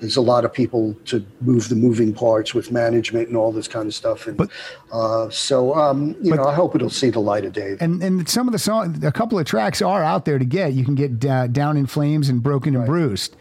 there's 0.00 0.16
a 0.16 0.20
lot 0.20 0.44
of 0.44 0.52
people 0.52 0.94
to 1.06 1.24
move 1.40 1.68
the 1.68 1.76
moving 1.76 2.12
parts 2.12 2.52
with 2.54 2.72
management 2.72 3.28
and 3.28 3.36
all 3.36 3.52
this 3.52 3.68
kind 3.68 3.86
of 3.86 3.94
stuff 3.94 4.26
and 4.26 4.50
uh, 4.92 5.30
so 5.30 5.74
um, 5.74 6.16
you 6.20 6.34
know 6.34 6.44
i 6.44 6.54
hope 6.54 6.74
it'll 6.74 6.90
see 6.90 7.10
the 7.10 7.20
light 7.20 7.44
of 7.44 7.52
day 7.52 7.76
And 7.80 8.02
and 8.02 8.28
some 8.28 8.48
of 8.48 8.52
the 8.52 8.58
song, 8.58 9.04
a 9.04 9.12
couple 9.12 9.38
of 9.38 9.46
tracks 9.46 9.80
are 9.82 10.02
out 10.02 10.24
there 10.24 10.38
to 10.38 10.44
get. 10.44 10.72
You 10.72 10.84
can 10.84 10.94
get 10.94 11.24
uh, 11.24 11.46
Down 11.46 11.76
in 11.76 11.86
Flames 11.86 12.28
and 12.28 12.42
Broken 12.42 12.74
and 12.74 12.86
Bruised. 12.86 13.36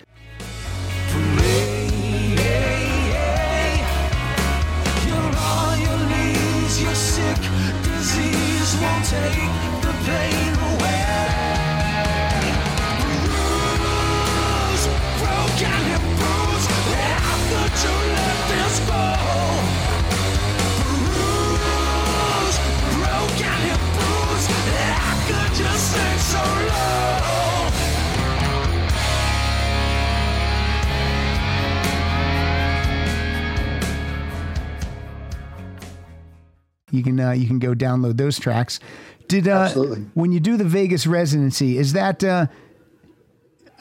You 36.95 37.03
can 37.03 37.19
uh, 37.19 37.31
you 37.31 37.47
can 37.47 37.59
go 37.59 37.73
download 37.73 38.17
those 38.17 38.39
tracks. 38.39 38.79
Did 39.27 39.47
uh, 39.47 39.51
Absolutely. 39.51 40.05
when 40.13 40.31
you 40.31 40.39
do 40.39 40.55
the 40.57 40.63
Vegas 40.63 41.05
residency, 41.07 41.77
is 41.77 41.93
that 41.93 42.23
uh, 42.23 42.47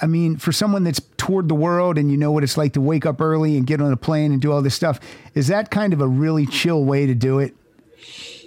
I 0.02 0.06
mean, 0.06 0.36
for 0.36 0.52
someone 0.52 0.84
that's 0.84 1.00
toured 1.16 1.48
the 1.48 1.54
world 1.54 1.98
and 1.98 2.10
you 2.10 2.16
know 2.16 2.32
what 2.32 2.42
it's 2.42 2.56
like 2.56 2.72
to 2.74 2.80
wake 2.80 3.06
up 3.06 3.20
early 3.20 3.56
and 3.56 3.66
get 3.66 3.80
on 3.80 3.92
a 3.92 3.96
plane 3.96 4.32
and 4.32 4.40
do 4.42 4.52
all 4.52 4.62
this 4.62 4.74
stuff, 4.74 4.98
is 5.34 5.46
that 5.48 5.70
kind 5.70 5.92
of 5.92 6.00
a 6.00 6.06
really 6.08 6.46
chill 6.46 6.84
way 6.84 7.06
to 7.06 7.14
do 7.14 7.38
it? 7.38 7.54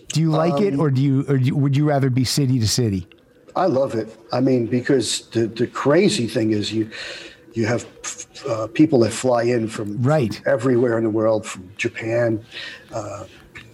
Do 0.09 0.21
you 0.21 0.31
like 0.31 0.61
it, 0.61 0.77
or 0.79 0.89
do 0.89 1.01
you, 1.01 1.25
or 1.27 1.37
do 1.37 1.45
you, 1.45 1.55
would 1.55 1.75
you 1.75 1.85
rather 1.87 2.09
be 2.09 2.23
city 2.23 2.59
to 2.59 2.67
city? 2.67 3.07
I 3.55 3.65
love 3.65 3.93
it. 3.95 4.15
I 4.31 4.39
mean, 4.39 4.67
because 4.67 5.27
the, 5.29 5.47
the 5.47 5.67
crazy 5.67 6.27
thing 6.27 6.51
is 6.51 6.71
you 6.71 6.89
you 7.53 7.65
have 7.65 7.85
uh, 8.47 8.67
people 8.73 8.99
that 8.99 9.11
fly 9.11 9.43
in 9.43 9.67
from, 9.67 10.01
Right. 10.01 10.35
from 10.35 10.53
everywhere 10.53 10.97
in 10.97 11.03
the 11.03 11.09
world, 11.09 11.45
from 11.45 11.71
Japan, 11.75 12.45
uh, 12.93 13.25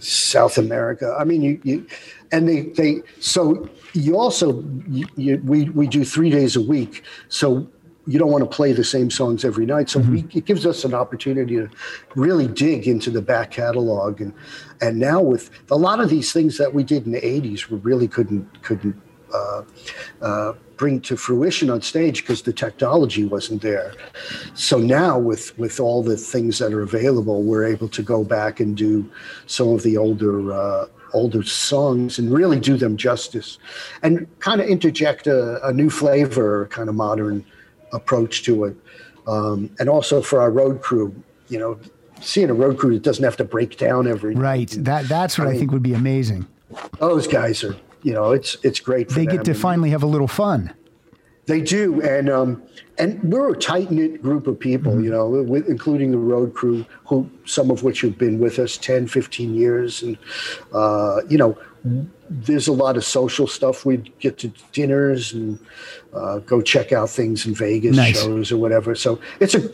South 0.04 0.58
America. 0.58 1.14
I 1.18 1.24
mean, 1.24 1.42
you, 1.42 1.60
you 1.62 1.86
and 2.32 2.48
they 2.48 2.62
they 2.62 3.02
so 3.20 3.68
you 3.92 4.18
also 4.18 4.62
you, 4.88 5.06
you, 5.16 5.42
we 5.44 5.70
we 5.70 5.86
do 5.86 6.04
three 6.04 6.30
days 6.30 6.56
a 6.56 6.60
week. 6.60 7.02
So 7.28 7.66
you 8.06 8.18
don't 8.18 8.30
want 8.30 8.44
to 8.44 8.56
play 8.56 8.72
the 8.72 8.84
same 8.84 9.10
songs 9.10 9.44
every 9.44 9.64
night. 9.64 9.88
So 9.88 9.98
we, 10.00 10.22
mm-hmm. 10.22 10.38
it 10.38 10.44
gives 10.44 10.66
us 10.66 10.84
an 10.84 10.92
opportunity 10.92 11.56
to 11.56 11.70
really 12.14 12.46
dig 12.46 12.86
into 12.86 13.10
the 13.10 13.22
back 13.22 13.50
catalog. 13.50 14.20
And 14.20 14.34
and 14.80 14.98
now 14.98 15.22
with 15.22 15.50
a 15.70 15.76
lot 15.76 16.00
of 16.00 16.10
these 16.10 16.32
things 16.32 16.58
that 16.58 16.74
we 16.74 16.84
did 16.84 17.06
in 17.06 17.12
the 17.12 17.20
'80s, 17.20 17.68
we 17.70 17.78
really 17.78 18.08
couldn't 18.08 18.62
couldn't 18.62 19.00
bring 20.76 21.00
to 21.00 21.16
fruition 21.16 21.70
on 21.70 21.80
stage 21.80 22.22
because 22.22 22.42
the 22.42 22.52
technology 22.52 23.24
wasn't 23.24 23.62
there. 23.62 23.94
So 24.54 24.78
now 24.78 25.18
with 25.18 25.56
with 25.58 25.80
all 25.80 26.02
the 26.02 26.16
things 26.16 26.58
that 26.58 26.72
are 26.72 26.82
available, 26.82 27.42
we're 27.42 27.64
able 27.64 27.88
to 27.88 28.02
go 28.02 28.24
back 28.24 28.60
and 28.60 28.76
do 28.76 29.10
some 29.46 29.68
of 29.68 29.82
the 29.82 29.96
older. 29.96 30.52
Uh, 30.52 30.86
older 31.14 31.44
songs 31.44 32.18
and 32.18 32.32
really 32.32 32.58
do 32.58 32.76
them 32.76 32.96
justice 32.96 33.58
and 34.02 34.26
kind 34.40 34.60
of 34.60 34.66
interject 34.66 35.28
a, 35.28 35.64
a 35.64 35.72
new 35.72 35.88
flavor 35.88 36.66
kind 36.72 36.88
of 36.88 36.96
modern 36.96 37.44
approach 37.92 38.42
to 38.42 38.64
it. 38.64 38.76
Um, 39.28 39.70
and 39.78 39.88
also 39.88 40.20
for 40.20 40.40
our 40.42 40.50
road 40.50 40.82
crew, 40.82 41.14
you 41.48 41.58
know, 41.58 41.78
seeing 42.20 42.50
a 42.50 42.54
road 42.54 42.78
crew 42.78 42.94
that 42.94 43.04
doesn't 43.04 43.24
have 43.24 43.36
to 43.36 43.44
break 43.44 43.78
down 43.78 44.06
every 44.06 44.34
Right. 44.34 44.70
That 44.70 45.08
that's 45.08 45.38
what 45.38 45.46
I, 45.46 45.50
mean- 45.52 45.60
think 45.60 45.72
would 45.72 45.82
be 45.82 45.94
amazing. 45.94 46.46
Those 46.98 47.28
guys 47.28 47.62
are, 47.62 47.76
you 48.04 48.12
know, 48.12 48.30
it's 48.30 48.56
it's 48.62 48.78
great. 48.78 49.08
For 49.10 49.18
They 49.18 49.26
them. 49.26 49.36
get 49.36 49.44
to 49.46 49.54
finally 49.54 49.90
have 49.90 50.04
a 50.04 50.06
little 50.06 50.28
fun. 50.28 50.72
They 51.46 51.60
do, 51.60 52.00
and 52.00 52.30
um, 52.30 52.62
and 52.96 53.22
we're 53.22 53.52
a 53.52 53.56
tight 53.58 53.90
knit 53.90 54.22
group 54.22 54.46
of 54.46 54.58
people, 54.58 55.02
you 55.02 55.10
know, 55.10 55.28
with, 55.28 55.68
including 55.68 56.10
the 56.10 56.16
road 56.18 56.54
crew, 56.54 56.86
who 57.06 57.28
some 57.44 57.70
of 57.70 57.82
which 57.82 58.00
have 58.00 58.16
been 58.16 58.38
with 58.38 58.58
us 58.58 58.78
10, 58.78 59.08
15 59.08 59.54
years, 59.54 60.02
and 60.02 60.16
uh, 60.72 61.20
you 61.28 61.36
know, 61.36 61.58
there's 62.30 62.66
a 62.66 62.72
lot 62.72 62.96
of 62.96 63.04
social 63.04 63.46
stuff. 63.46 63.84
We 63.84 63.98
get 64.20 64.38
to 64.38 64.52
dinners 64.72 65.34
and 65.34 65.58
uh, 66.14 66.38
go 66.38 66.62
check 66.62 66.92
out 66.92 67.10
things 67.10 67.44
in 67.46 67.54
Vegas 67.54 67.94
Nice. 67.96 68.22
shows 68.22 68.50
or 68.50 68.56
whatever. 68.56 68.94
So 68.94 69.20
it's 69.40 69.54
a 69.54 69.70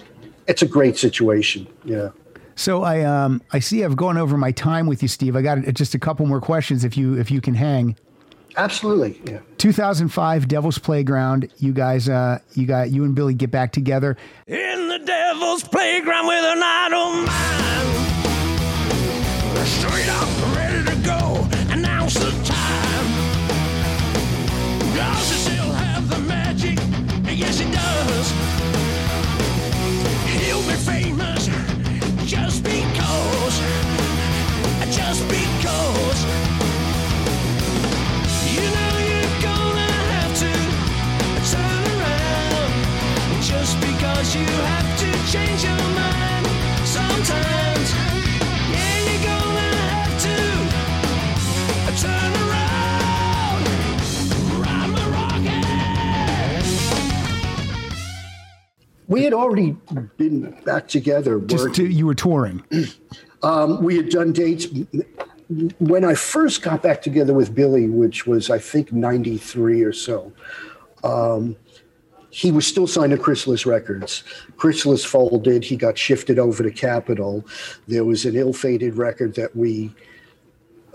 it's 0.49 0.63
a 0.63 0.67
great 0.67 0.97
situation. 0.99 1.69
Yeah. 1.85 2.09
So 2.57 2.83
I 2.83 3.03
um 3.05 3.43
I 3.53 3.61
see 3.61 3.85
I've 3.85 3.97
gone 3.97 4.19
over 4.19 4.37
my 4.37 4.51
time 4.51 4.89
with 4.89 5.03
you, 5.03 5.09
Steve. 5.09 5.37
I 5.37 5.43
got 5.43 5.59
just 5.75 5.95
a 5.95 6.01
couple 6.01 6.27
more 6.27 6.41
questions 6.41 6.83
if 6.85 6.97
you 6.97 7.15
if 7.17 7.31
you 7.31 7.41
can 7.41 7.55
hang. 7.55 7.97
Absolutely. 8.57 9.21
Yeah. 9.25 9.41
2005 9.59 10.49
Devil's 10.49 10.79
Playground. 10.79 11.49
You 11.59 11.73
guys 11.73 12.09
uh 12.09 12.39
you 12.55 12.67
got 12.67 12.91
you 12.91 13.05
and 13.05 13.15
Billy 13.15 13.35
get 13.35 13.51
back 13.51 13.73
together. 13.73 14.17
In 14.47 14.89
the 14.89 14.99
devil's 14.99 15.63
playground 15.65 16.27
with 16.27 16.45
an 16.45 16.63
idle 16.63 17.27
mind. 17.27 17.70
Just 44.23 44.35
because 44.35 44.51
you 44.51 44.57
have 44.65 44.99
to 44.99 45.07
change 45.33 45.65
your 45.65 45.77
mind 45.77 46.47
sometimes. 46.87 47.93
Yeah, 48.71 48.99
you're 49.07 49.23
gonna 49.25 49.71
have 49.89 50.15
to 50.21 50.37
turn 52.03 52.33
around. 52.45 53.63
Ride 54.61 54.91
my 54.91 55.05
rocket. 55.17 55.65
We 59.09 59.25
had 59.25 59.33
already 59.33 59.77
been 60.19 60.51
back 60.65 60.89
together. 60.89 61.41
Just 61.41 61.75
to, 61.77 61.87
you 61.87 62.07
were 62.07 62.15
touring. 62.15 62.63
Um, 63.43 63.83
we 63.83 63.97
had 63.97 64.11
done 64.11 64.33
dates 64.35 64.67
when 65.79 66.05
I 66.05 66.15
first 66.15 66.61
got 66.61 66.83
back 66.83 67.01
together 67.01 67.33
with 67.33 67.55
Billy, 67.55 67.89
which 67.89 68.27
was 68.27 68.51
I 68.51 68.59
think 68.59 68.93
'93 68.93 69.83
or 69.83 69.95
so. 69.95 70.31
Um, 71.03 71.57
he 72.31 72.53
was 72.53 72.67
still 72.67 72.87
signed 72.87 73.11
to 73.11 73.19
Chrysalis 73.19 73.67
Records. 73.67 74.23
Chrysalis 74.57 75.05
folded. 75.05 75.65
He 75.65 75.77
got 75.77 75.99
shifted 75.99 76.39
over 76.39 76.63
to 76.63 76.71
Capitol. 76.71 77.45
There 77.89 78.05
was 78.05 78.25
an 78.25 78.37
ill-fated 78.37 78.97
record 78.97 79.35
that 79.35 79.55
we 79.55 79.93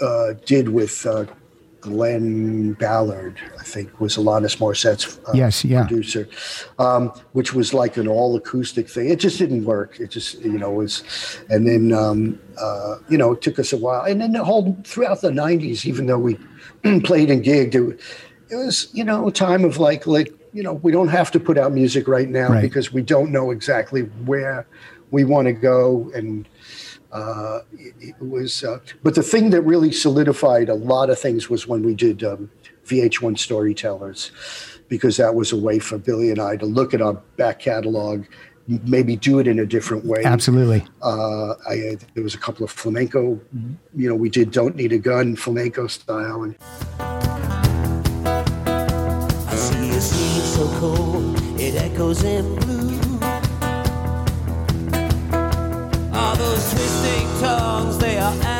uh, 0.01 0.33
did 0.45 0.69
with 0.69 1.05
uh, 1.05 1.25
Glen 1.81 2.73
Ballard, 2.73 3.39
I 3.59 3.63
think, 3.63 3.99
was 3.99 4.17
Alanis 4.17 4.57
Morissette's 4.57 5.19
uh, 5.27 5.33
Yes, 5.33 5.63
yeah. 5.63 5.85
producer, 5.85 6.27
um, 6.79 7.09
which 7.33 7.53
was 7.53 7.73
like 7.73 7.97
an 7.97 8.07
all 8.07 8.35
acoustic 8.35 8.89
thing. 8.89 9.09
It 9.09 9.19
just 9.19 9.37
didn't 9.37 9.65
work. 9.65 9.99
It 9.99 10.09
just, 10.09 10.39
you 10.39 10.57
know, 10.57 10.71
was, 10.71 11.03
and 11.49 11.67
then, 11.67 11.91
um, 11.91 12.39
uh, 12.59 12.95
you 13.07 13.17
know, 13.17 13.33
it 13.33 13.41
took 13.41 13.59
us 13.59 13.71
a 13.71 13.77
while. 13.77 14.03
And 14.03 14.19
then 14.19 14.31
the 14.31 14.43
whole 14.43 14.75
throughout 14.83 15.21
the 15.21 15.29
90s, 15.29 15.85
even 15.85 16.07
though 16.07 16.17
we 16.17 16.39
played 17.03 17.29
and 17.29 17.43
gigged, 17.43 17.75
it, 17.75 17.99
it 18.49 18.55
was, 18.55 18.89
you 18.93 19.03
know, 19.03 19.27
a 19.27 19.31
time 19.31 19.63
of 19.63 19.77
like, 19.77 20.07
like, 20.07 20.33
you 20.55 20.63
know, 20.63 20.73
we 20.73 20.91
don't 20.91 21.09
have 21.09 21.31
to 21.31 21.39
put 21.39 21.57
out 21.57 21.73
music 21.73 22.07
right 22.07 22.29
now 22.29 22.47
Right. 22.49 22.61
because 22.61 22.93
we 22.93 23.01
don't 23.01 23.29
know 23.31 23.51
exactly 23.51 24.03
where 24.25 24.65
we 25.11 25.25
want 25.25 25.47
to 25.47 25.51
go. 25.53 26.09
And, 26.15 26.47
uh, 27.11 27.59
it, 27.73 27.93
it 27.99 28.15
was, 28.19 28.63
uh, 28.63 28.79
but 29.03 29.15
the 29.15 29.21
thing 29.23 29.49
that 29.49 29.61
really 29.61 29.91
solidified 29.91 30.69
a 30.69 30.73
lot 30.73 31.09
of 31.09 31.19
things 31.19 31.49
was 31.49 31.67
when 31.67 31.83
we 31.83 31.93
did 31.93 32.23
um, 32.23 32.49
VH1 32.85 33.37
Storytellers, 33.37 34.31
because 34.87 35.17
that 35.17 35.35
was 35.35 35.51
a 35.51 35.57
way 35.57 35.77
for 35.79 35.97
Billy 35.97 36.29
and 36.31 36.39
I 36.39 36.55
to 36.55 36.65
look 36.65 36.93
at 36.93 37.01
our 37.01 37.15
back 37.37 37.59
catalog, 37.59 38.25
maybe 38.67 39.15
do 39.17 39.39
it 39.39 39.47
in 39.47 39.59
a 39.59 39.65
different 39.65 40.05
way. 40.05 40.23
Absolutely. 40.23 40.85
Uh, 41.01 41.53
I, 41.69 41.97
there 42.13 42.23
was 42.23 42.33
a 42.33 42.39
couple 42.39 42.63
of 42.63 42.71
flamenco, 42.71 43.39
you 43.95 44.07
know, 44.09 44.15
we 44.15 44.29
did 44.29 44.51
"Don't 44.51 44.75
Need 44.75 44.91
a 44.93 44.97
Gun" 44.99 45.35
flamenco 45.35 45.87
style, 45.87 46.43
and 46.43 46.55
echoes 51.95 52.23
in 52.25 52.43
blue. 52.55 52.99
All 56.13 56.35
those 56.35 56.71
twisting 56.71 57.27
tongues, 57.39 57.97
they 57.99 58.17
are 58.17 58.54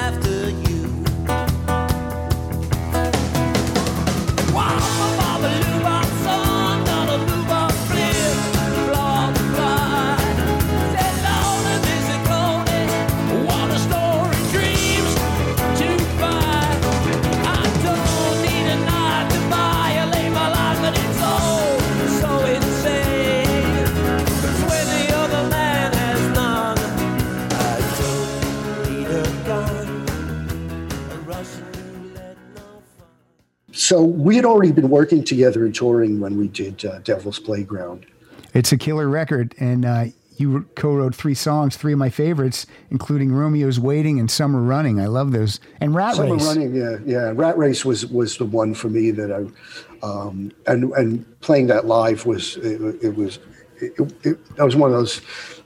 so 33.85 34.03
we 34.03 34.35
had 34.35 34.45
already 34.45 34.71
been 34.71 34.89
working 34.89 35.23
together 35.23 35.65
and 35.65 35.73
touring 35.73 36.19
when 36.19 36.37
we 36.37 36.47
did 36.47 36.83
uh, 36.85 36.99
Devil's 36.99 37.39
Playground. 37.39 38.05
It's 38.53 38.71
a 38.71 38.77
killer 38.77 39.07
record, 39.07 39.53
and 39.59 39.85
uh, 39.85 40.05
you 40.37 40.67
co-wrote 40.75 41.13
three 41.13 41.33
songs, 41.33 41.77
three 41.77 41.93
of 41.93 41.99
my 41.99 42.09
favorites, 42.09 42.65
including 42.89 43.31
"Romeo's 43.31 43.79
Waiting" 43.79 44.19
and 44.19 44.29
"Summer 44.29 44.61
Running." 44.61 44.99
I 44.99 45.07
love 45.07 45.31
those, 45.31 45.59
and 45.79 45.93
"Rat 45.93 46.15
Summer 46.15 46.33
Race." 46.33 46.45
Running, 46.45 46.73
yeah, 46.73 46.97
yeah. 47.05 47.31
Rat 47.35 47.57
Race 47.57 47.85
was 47.85 48.07
was 48.07 48.37
the 48.37 48.45
one 48.45 48.73
for 48.73 48.89
me 48.89 49.11
that 49.11 49.31
I, 49.31 50.05
um, 50.05 50.51
and 50.67 50.91
and 50.93 51.39
playing 51.41 51.67
that 51.67 51.85
live 51.85 52.25
was 52.25 52.57
it, 52.57 52.81
it 53.03 53.15
was 53.15 53.39
it, 53.81 53.93
it, 54.23 54.55
that 54.55 54.63
was 54.63 54.75
one 54.75 54.91
of 54.91 54.97
those 54.97 55.21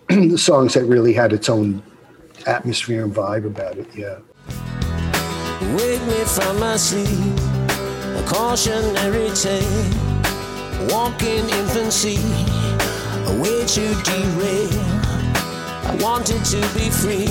songs 0.41 0.73
that 0.73 0.85
really 0.85 1.13
had 1.13 1.31
its 1.31 1.47
own 1.47 1.81
atmosphere 2.45 3.03
and 3.03 3.13
vibe 3.13 3.45
about 3.45 3.77
it. 3.77 3.87
Yeah. 3.95 4.19
Wake 5.75 6.01
me 6.03 6.23
from 6.25 6.59
my 6.59 6.77
sleep, 6.77 7.59
a 8.19 8.23
cautionary 8.23 9.29
tale. 9.31 9.89
Walking 10.89 11.49
infancy, 11.59 12.19
a 13.27 13.33
way 13.41 13.65
to 13.65 13.95
derail. 14.03 14.83
I 15.91 15.95
wanted 16.01 16.43
to 16.45 16.61
be 16.77 16.89
free, 16.89 17.27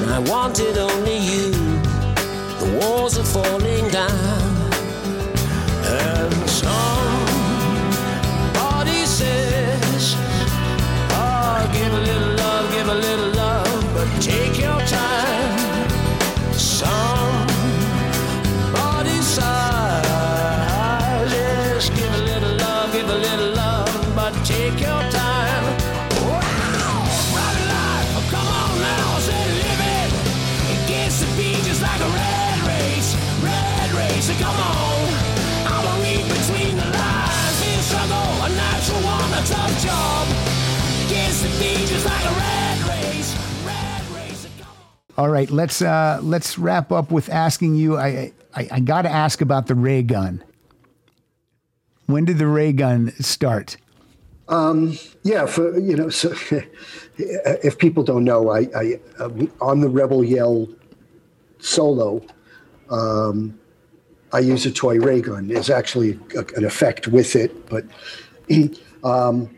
and 0.00 0.10
I 0.10 0.18
wanted 0.18 0.78
only 0.78 1.18
you. 1.18 1.50
The 2.60 2.68
walls 2.80 3.18
are 3.18 3.24
falling 3.24 3.88
down, 3.88 4.72
and 5.84 6.50
somebody 6.50 7.40
says, 9.06 10.16
Oh, 11.22 11.70
give 11.72 11.92
a 11.92 12.00
little 12.00 12.34
love, 12.36 12.70
give 12.72 12.88
a 12.88 12.94
little 12.94 13.29
All 45.20 45.28
right, 45.28 45.50
let's 45.50 45.82
uh, 45.82 46.18
let's 46.22 46.58
wrap 46.58 46.90
up 46.90 47.10
with 47.10 47.28
asking 47.28 47.74
you. 47.74 47.98
I 47.98 48.32
I, 48.54 48.68
I 48.70 48.80
got 48.80 49.02
to 49.02 49.10
ask 49.10 49.42
about 49.42 49.66
the 49.66 49.74
ray 49.74 50.02
gun. 50.02 50.42
When 52.06 52.24
did 52.24 52.38
the 52.38 52.46
ray 52.46 52.72
gun 52.72 53.12
start? 53.20 53.76
Yeah, 55.22 55.46
for 55.46 55.78
you 55.78 55.94
know, 55.94 56.08
so 56.08 56.32
if 57.18 57.76
people 57.76 58.02
don't 58.02 58.24
know, 58.24 58.50
I, 58.50 58.68
I 58.74 59.00
um, 59.18 59.52
on 59.60 59.80
the 59.80 59.88
Rebel 59.88 60.24
Yell 60.24 60.68
solo, 61.58 62.24
um, 62.88 63.58
I 64.32 64.38
use 64.38 64.64
a 64.64 64.72
toy 64.72 64.98
ray 64.98 65.20
gun. 65.20 65.48
There's 65.48 65.70
actually 65.70 66.18
a, 66.34 66.44
an 66.56 66.64
effect 66.64 67.08
with 67.08 67.36
it, 67.36 67.68
but 67.68 67.84
um, 69.04 69.54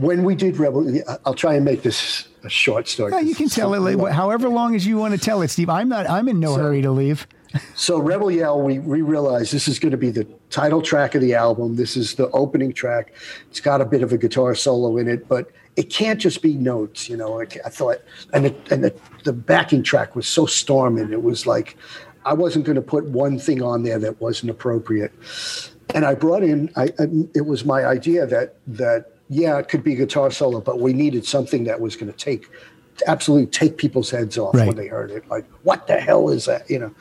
when 0.00 0.24
we 0.24 0.34
did 0.34 0.58
Rebel, 0.58 1.00
I'll 1.24 1.34
try 1.34 1.54
and 1.54 1.64
make 1.64 1.82
this 1.82 2.28
a 2.42 2.48
short 2.48 2.88
story. 2.88 3.12
Yeah, 3.12 3.20
you 3.20 3.34
can 3.34 3.48
tell 3.48 3.74
it 3.74 4.12
however 4.12 4.48
long 4.48 4.74
as 4.74 4.86
you 4.86 4.96
want 4.96 5.14
to 5.14 5.20
tell 5.20 5.42
it, 5.42 5.48
Steve. 5.48 5.68
I'm 5.68 5.88
not. 5.88 6.08
I'm 6.08 6.28
in 6.28 6.40
no 6.40 6.54
hurry 6.54 6.82
to 6.82 6.90
leave. 6.90 7.26
So 7.74 7.98
Rebel 7.98 8.30
Yell, 8.30 8.62
we, 8.62 8.78
we 8.78 9.02
realized 9.02 9.52
this 9.52 9.66
is 9.66 9.78
going 9.78 9.90
to 9.90 9.96
be 9.96 10.10
the 10.10 10.24
title 10.50 10.80
track 10.80 11.14
of 11.14 11.20
the 11.20 11.34
album. 11.34 11.76
This 11.76 11.96
is 11.96 12.14
the 12.14 12.30
opening 12.30 12.72
track. 12.72 13.12
It's 13.50 13.60
got 13.60 13.80
a 13.80 13.84
bit 13.84 14.02
of 14.02 14.12
a 14.12 14.18
guitar 14.18 14.54
solo 14.54 14.96
in 14.96 15.08
it, 15.08 15.26
but 15.28 15.50
it 15.76 15.90
can't 15.90 16.20
just 16.20 16.42
be 16.42 16.54
notes. 16.54 17.08
You 17.08 17.16
know, 17.16 17.40
I, 17.40 17.46
I 17.64 17.68
thought, 17.68 17.98
and 18.32 18.46
the, 18.46 18.54
and 18.72 18.84
the, 18.84 18.94
the 19.24 19.32
backing 19.32 19.82
track 19.82 20.14
was 20.14 20.28
so 20.28 20.46
storming. 20.46 21.12
It 21.12 21.22
was 21.22 21.46
like 21.46 21.76
I 22.24 22.34
wasn't 22.34 22.66
going 22.66 22.76
to 22.76 22.82
put 22.82 23.04
one 23.06 23.38
thing 23.38 23.62
on 23.62 23.82
there 23.82 23.98
that 23.98 24.20
wasn't 24.20 24.50
appropriate. 24.50 25.12
And 25.92 26.04
I 26.04 26.14
brought 26.14 26.44
in. 26.44 26.70
I, 26.76 26.84
I 26.98 27.06
it 27.34 27.46
was 27.46 27.64
my 27.64 27.84
idea 27.84 28.26
that 28.26 28.56
that 28.68 29.16
yeah, 29.30 29.56
it 29.58 29.68
could 29.68 29.82
be 29.82 29.94
guitar 29.94 30.30
solo, 30.30 30.60
but 30.60 30.80
we 30.80 30.92
needed 30.92 31.24
something 31.24 31.64
that 31.64 31.80
was 31.80 31.96
going 31.96 32.12
to 32.12 32.18
take 32.18 32.48
absolutely 33.06 33.46
take 33.46 33.78
people's 33.78 34.10
heads 34.10 34.36
off 34.36 34.54
Right. 34.54 34.66
when 34.66 34.76
they 34.76 34.86
heard 34.86 35.10
it. 35.10 35.26
Like, 35.30 35.46
what 35.62 35.86
the 35.86 35.98
hell 35.98 36.28
is 36.28 36.44
that? 36.44 36.68
You 36.68 36.80
know. 36.80 36.94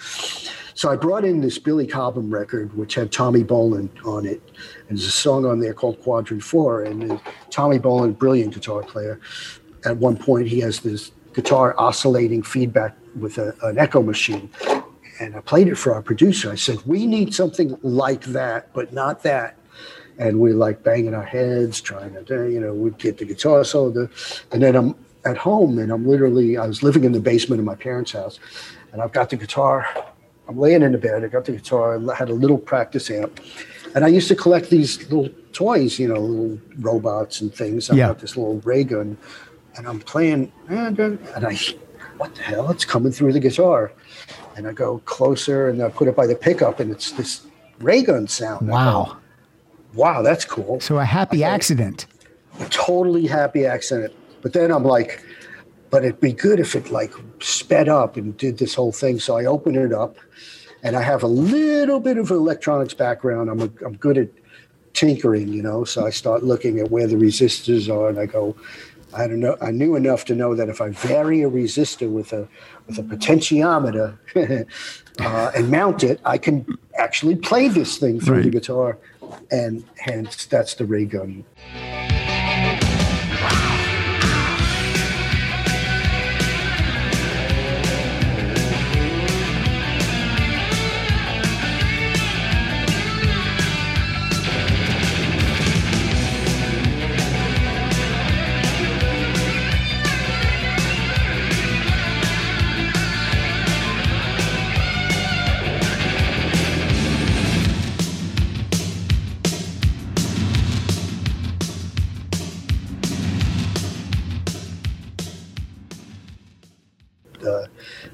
So 0.74 0.90
I 0.90 0.96
brought 0.96 1.26
in 1.26 1.42
this 1.42 1.58
Billy 1.60 1.86
Cobham 1.86 2.34
record, 2.34 2.74
which 2.78 2.96
had 2.96 3.12
Tommy 3.12 3.44
Bolin 3.44 3.90
on 4.06 4.26
it. 4.26 4.42
And 4.88 4.98
there's 4.98 5.08
a 5.08 5.12
song 5.12 5.46
on 5.46 5.60
there 5.60 5.74
called 5.74 6.00
Quadrant 6.02 6.42
Four. 6.42 6.84
And 6.84 7.20
Tommy 7.50 7.80
Bolin, 7.80 8.18
brilliant 8.18 8.54
guitar 8.54 8.82
player, 8.84 9.20
at 9.84 9.98
one 9.98 10.16
point 10.16 10.48
he 10.48 10.62
has 10.62 10.80
this 10.80 11.12
guitar 11.34 11.76
oscillating 11.78 12.44
feedback 12.44 12.96
with 13.20 13.38
a, 13.40 13.54
an 13.64 13.78
echo 13.78 14.02
machine. 14.02 14.50
And 15.20 15.36
I 15.36 15.42
played 15.42 15.68
it 15.68 15.76
for 15.76 15.94
our 15.94 16.02
producer. 16.02 16.50
I 16.50 16.56
said, 16.56 16.78
we 16.86 17.06
need 17.06 17.34
something 17.34 17.78
like 17.82 18.24
that, 18.28 18.72
but 18.74 18.94
not 18.94 19.24
that. 19.24 19.58
And 20.20 20.40
we're 20.40 20.54
like 20.54 20.84
banging 20.84 21.16
our 21.16 21.24
heads, 21.24 21.82
trying 21.82 22.14
to, 22.26 22.48
you 22.52 22.60
know, 22.60 22.74
we'd 22.74 22.98
get 23.00 23.18
the 23.18 23.26
guitar 23.26 23.64
solo. 23.64 24.08
And 24.52 24.62
then 24.62 24.76
I'm 24.76 24.94
at 25.26 25.38
home 25.38 25.80
and 25.80 25.92
I'm 25.92 26.06
literally, 26.06 26.58
I 26.58 26.68
was 26.68 26.84
living 26.84 27.04
in 27.06 27.14
the 27.14 27.20
basement 27.22 27.60
of 27.60 27.66
my 27.66 27.76
parents' 27.76 28.12
house 28.12 28.38
and 28.92 29.02
I've 29.02 29.14
got 29.14 29.30
the 29.30 29.38
guitar. 29.38 29.88
I'm 30.48 30.58
laying 30.58 30.82
in 30.82 30.92
the 30.92 30.98
bed. 30.98 31.24
I 31.24 31.28
got 31.28 31.46
the 31.46 31.54
guitar. 31.54 32.00
I 32.12 32.16
had 32.16 32.30
a 32.30 32.34
little 32.34 32.58
practice 32.58 33.10
amp, 33.12 33.40
and 33.94 34.04
I 34.04 34.08
used 34.08 34.28
to 34.30 34.36
collect 34.36 34.70
these 34.72 35.00
little 35.12 35.30
toys, 35.54 36.00
you 36.00 36.08
know, 36.08 36.20
little 36.20 36.60
robots 36.80 37.40
and 37.42 37.54
things. 37.54 37.90
I 37.92 37.96
Yeah. 37.96 38.08
got 38.08 38.20
this 38.20 38.36
little 38.36 38.60
ray 38.62 38.84
gun, 38.84 39.16
and 39.78 39.88
I'm 39.88 40.00
playing, 40.00 40.52
and 40.68 41.00
uh, 41.00 41.04
and 41.36 41.46
I, 41.46 41.56
what 42.18 42.34
the 42.34 42.42
hell? 42.42 42.72
It's 42.72 42.84
coming 42.84 43.12
through 43.12 43.34
the 43.34 43.40
guitar, 43.40 43.92
and 44.58 44.68
I 44.68 44.74
go 44.74 44.98
closer, 45.06 45.70
and 45.70 45.84
I 45.84 45.90
put 45.90 46.08
it 46.08 46.16
by 46.16 46.26
the 46.26 46.36
pickup, 46.36 46.80
and 46.80 46.90
it's 46.90 47.12
this 47.12 47.46
ray 47.80 48.02
gun 48.02 48.28
sound. 48.28 48.68
Wow. 48.68 49.18
Wow, 49.94 50.22
that's 50.22 50.46
cool 50.46 50.80
So 50.80 50.98
a 51.00 51.06
happy 51.06 51.44
accident. 51.44 52.06
A 52.60 52.66
totally 52.70 53.28
happy 53.28 53.66
accident. 53.66 54.14
But 54.42 54.54
then 54.54 54.72
I'm 54.72 54.84
like, 54.84 55.24
but 55.90 56.04
it'd 56.04 56.22
be 56.22 56.34
good 56.34 56.60
if 56.60 56.76
it 56.76 56.92
like 56.92 57.14
sped 57.40 57.90
up 57.90 58.18
and 58.18 58.36
did 58.38 58.58
this 58.58 58.76
whole 58.76 58.92
thing. 58.92 59.20
So 59.20 59.38
I 59.38 59.46
open 59.46 59.76
it 59.76 59.94
up 59.94 60.18
and 60.84 60.96
I 60.96 61.02
have 61.02 61.24
a 61.24 61.28
little 61.28 62.00
bit 62.00 62.18
of 62.18 62.30
electronics 62.30 62.94
background. 62.94 63.50
I'm, 63.50 63.62
a, 63.62 63.70
I'm 63.86 63.98
good 63.98 64.18
at 64.18 64.30
tinkering, 64.94 65.48
you 65.50 65.62
know. 65.62 65.84
So 65.84 66.06
I 66.06 66.10
start 66.10 66.44
looking 66.44 66.80
at 66.80 66.92
where 66.92 67.08
the 67.08 67.16
resistors 67.16 67.94
are 67.94 68.10
and 68.10 68.20
I 68.20 68.26
go, 68.26 68.56
I 69.14 69.28
don't 69.28 69.40
know. 69.40 69.58
I 69.62 69.72
knew 69.72 69.96
enough 69.96 70.26
to 70.26 70.36
know 70.36 70.54
that 70.56 70.70
if 70.70 70.82
I 70.82 70.90
vary 70.90 71.42
a 71.42 71.50
resistor 71.50 72.12
with 72.12 72.32
a 72.32 72.48
with 72.88 73.00
a 73.00 73.04
potentiometer 73.04 74.18
uh, 75.20 75.52
and 75.56 75.72
mount 75.72 76.04
it, 76.04 76.22
I 76.26 76.38
can 76.38 76.66
actually 76.98 77.36
play 77.36 77.70
this 77.70 77.98
thing 77.98 78.20
through 78.20 78.44
the 78.44 78.52
guitar, 78.52 78.98
and 79.52 79.84
hence 79.98 80.46
that's 80.46 80.76
the 80.76 80.86
ray 80.86 81.06
gun. 81.06 81.46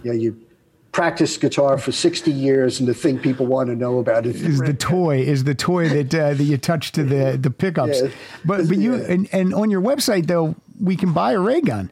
You 0.06 0.14
know, 0.14 0.18
you 0.18 0.40
practice 0.92 1.36
guitar 1.36 1.78
for 1.78 1.92
60 1.92 2.32
years 2.32 2.80
and 2.80 2.88
the 2.88 2.94
thing 2.94 3.20
people 3.20 3.46
want 3.48 3.68
to 3.68 3.76
know 3.76 3.98
about 4.00 4.26
is, 4.26 4.42
Is 4.42 4.60
the 4.60 4.74
toy 4.74 5.20
is 5.20 5.44
the 5.44 5.56
toy 5.56 5.90
that 5.90 6.16
uh, 6.16 6.34
that 6.36 6.44
you 6.44 6.58
touch 6.58 6.94
to 6.94 7.04
the 7.04 7.38
the 7.38 7.50
pickups. 7.50 8.02
Yeah. 8.02 8.10
But 8.46 8.70
but 8.70 8.78
you 8.78 8.96
Yeah. 8.96 9.12
and, 9.12 9.30
and 9.34 9.54
on 9.54 9.70
your 9.70 9.82
website 9.82 10.28
though 10.28 10.56
we 10.80 10.96
can 10.96 11.12
buy 11.12 11.34
a 11.34 11.40
ray 11.40 11.60
gun. 11.60 11.92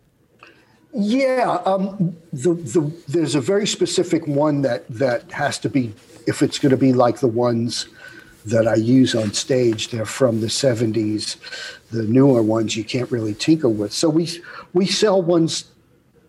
yeah 0.94 1.60
um, 1.66 2.16
the, 2.32 2.54
the, 2.54 2.82
there's 3.10 3.36
a 3.36 3.42
very 3.42 3.66
specific 3.68 4.26
one 4.28 4.62
that 4.62 4.88
that 4.88 5.30
has 5.32 5.58
to 5.60 5.70
be 5.70 5.92
if 6.28 6.42
it's 6.42 6.60
going 6.60 6.70
to 6.70 6.78
be 6.78 6.94
like 6.94 7.20
the 7.20 7.28
ones 7.28 7.88
that 8.46 8.68
I 8.68 8.76
use 8.76 9.16
on 9.16 9.34
stage 9.34 9.90
they're 9.90 10.06
from 10.06 10.40
the 10.42 10.48
70s 10.48 11.38
the 11.90 12.04
newer 12.04 12.42
ones 12.44 12.78
you 12.78 12.84
can't 12.84 13.12
really 13.12 13.34
tinker 13.34 13.70
with 13.70 13.92
so 13.92 14.08
we 14.10 14.30
we 14.74 14.86
sell 14.86 15.22
ones 15.22 15.66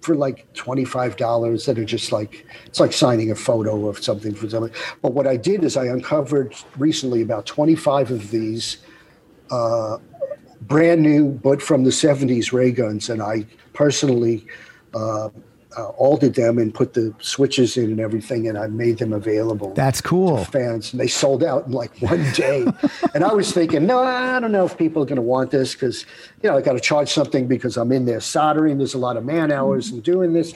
for 0.05 0.14
like 0.14 0.52
$25 0.55 1.66
that 1.66 1.78
are 1.78 1.85
just 1.85 2.12
like 2.12 2.47
it's 2.66 2.81
like 2.81 2.93
signing 2.93 3.31
a 3.31 3.35
photo 3.35 3.89
of 3.89 4.02
something 4.02 4.35
for 4.35 4.48
something 4.48 4.74
but 5.02 5.12
what 5.12 5.26
i 5.26 5.36
did 5.36 5.64
is 5.64 5.76
i 5.76 5.86
uncovered 5.86 6.55
recently 6.76 7.22
about 7.22 7.47
25 7.47 8.10
of 8.10 8.31
these 8.31 8.78
uh, 9.51 9.98
brand 10.62 11.02
new 11.02 11.31
but 11.31 11.60
from 11.60 11.85
the 11.85 11.90
70s 11.90 12.52
ray 12.52 12.70
guns. 12.70 13.09
And 13.09 13.22
i 13.22 13.47
personally 13.72 14.47
uh, 14.94 15.31
uh, 15.76 15.88
altered 15.90 16.34
them 16.34 16.59
and 16.59 16.72
put 16.74 16.94
the 16.94 17.14
switches 17.20 17.76
in 17.76 17.84
and 17.90 18.01
everything 18.01 18.48
and 18.48 18.56
i 18.59 18.66
made 18.66 18.98
them 18.98 19.12
available 19.12 19.72
That's 19.74 20.01
cool. 20.01 20.44
fans 20.44 20.92
and 20.92 21.01
they 21.01 21.06
sold 21.09 21.42
out 21.44 21.66
in 21.66 21.72
like 21.72 21.96
one 22.01 22.24
day 22.32 22.64
and 23.14 23.24
i 23.24 23.32
was 23.32 23.52
thinking 23.52 23.86
no 23.86 24.02
i 24.02 24.38
don't 24.40 24.52
know 24.52 24.64
if 24.64 24.76
people 24.78 25.02
are 25.02 25.06
going 25.06 25.16
to 25.16 25.22
want 25.22 25.51
this 25.51 25.74
because 25.74 26.06
you 26.42 26.51
know 26.51 26.56
i 26.56 26.60
got 26.60 26.72
to 26.74 26.80
charge 26.80 27.10
something 27.12 27.46
because 27.46 27.76
i'm 27.76 27.92
in 27.92 28.05
there 28.05 28.20
soldering 28.20 28.78
there's 28.78 28.94
a 28.94 28.98
lot 28.98 29.16
of 29.16 29.24
man 29.24 29.51
hours 29.51 29.90
and 29.90 30.02
doing 30.02 30.32
this 30.32 30.52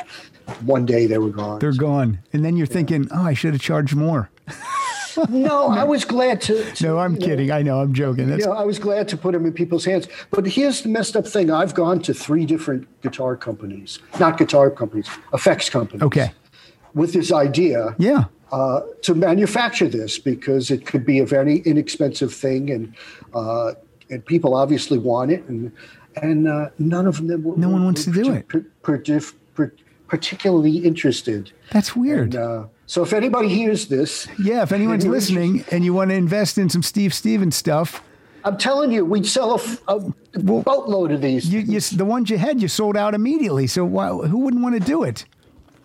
one 0.65 0.87
day 0.87 1.07
they 1.07 1.19
were 1.19 1.31
gone 1.31 1.59
They're 1.59 1.73
gone. 1.73 2.21
And 2.33 2.43
then 2.45 2.57
you're 2.57 2.67
thinking, 2.67 3.07
"Oh, 3.11 3.23
I 3.23 3.35
should 3.35 3.53
have 3.53 3.61
charged 3.61 3.95
more." 3.95 4.31
no 5.29 5.69
i 5.69 5.85
was 5.85 6.05
glad 6.05 6.41
to, 6.43 6.65
to 6.73 6.85
No, 6.87 6.99
I'm 6.99 7.15
you 7.15 7.21
know, 7.21 7.27
kidding. 7.27 7.51
I 7.51 7.63
know, 7.63 7.81
I'm 7.81 7.93
joking. 7.93 8.29
That's 8.29 8.41
you 8.41 8.47
know, 8.47 8.53
I 8.53 8.65
was 8.65 8.79
glad 8.79 9.09
to 9.09 9.17
put 9.17 9.33
them 9.33 9.45
in 9.47 9.53
people's 9.53 9.85
hands. 9.85 10.09
But 10.31 10.47
here's 10.47 10.83
the 10.83 10.89
messed 10.89 11.17
up 11.17 11.27
thing: 11.27 11.51
I've 11.51 11.75
gone 11.75 12.01
to 12.03 12.15
three 12.15 12.45
different 12.47 12.87
guitar 13.03 13.37
companies, 13.37 13.99
not 14.21 14.39
guitar 14.39 14.71
companies, 14.71 15.09
effects 15.33 15.69
companies. 15.71 16.03
okay. 16.03 16.33
With 16.95 17.13
this 17.13 17.31
idea, 17.33 17.95
Yeah. 17.99 18.25
uh, 18.51 18.81
to 19.03 19.15
manufacture 19.15 19.89
this 19.89 20.19
because 20.19 20.71
it 20.71 20.87
could 20.87 21.05
be 21.05 21.19
a 21.19 21.27
very 21.27 21.59
inexpensive 21.59 22.33
thing, 22.33 22.71
and 22.71 22.95
uh, 23.35 23.73
and 24.11 24.25
people 24.25 24.55
obviously 24.55 24.99
want 24.99 25.31
it, 25.31 25.45
and 25.49 25.71
and 26.23 26.49
uh, 26.49 26.71
none 26.79 27.07
of 27.07 27.27
them. 27.27 27.43
No 27.57 27.69
one 27.69 27.85
wants 27.85 28.05
to 28.05 28.11
do 28.13 28.25
partic- 28.43 28.67
par- 29.55 29.73
particularly 30.09 30.79
interested. 30.79 31.53
That's 31.71 31.95
weird. 31.95 32.35
And, 32.35 32.43
uh, 32.43 32.65
so 32.87 33.03
if 33.03 33.13
anybody 33.13 33.49
hears 33.49 33.87
this, 33.87 34.27
yeah, 34.43 34.63
if 34.63 34.73
anyone's 34.73 35.07
listening 35.07 35.65
and 35.71 35.85
you 35.85 35.93
want 35.93 36.11
to 36.11 36.17
invest 36.17 36.59
in 36.59 36.69
some 36.69 36.83
Steve 36.83 37.13
Stevens 37.13 37.55
stuff, 37.55 38.03
I'm 38.45 38.57
telling 38.57 38.91
you, 38.93 39.05
we'd 39.05 39.27
sell 39.27 39.61
a, 39.89 39.95
a 39.95 40.39
boatload 40.41 41.13
of 41.13 41.21
these. 41.21 41.53
You, 41.53 41.61
you, 41.61 41.81
the 41.81 42.05
ones 42.05 42.31
you 42.31 42.39
had, 42.39 42.63
you 42.63 42.69
sold 42.69 42.97
out 42.97 43.15
immediately. 43.15 43.67
So 43.67 43.85
why, 43.85 44.09
who 44.09 44.39
wouldn't 44.39 44.63
want 44.63 44.75
to 44.75 44.81
do 44.81 45.03
it? 45.03 45.27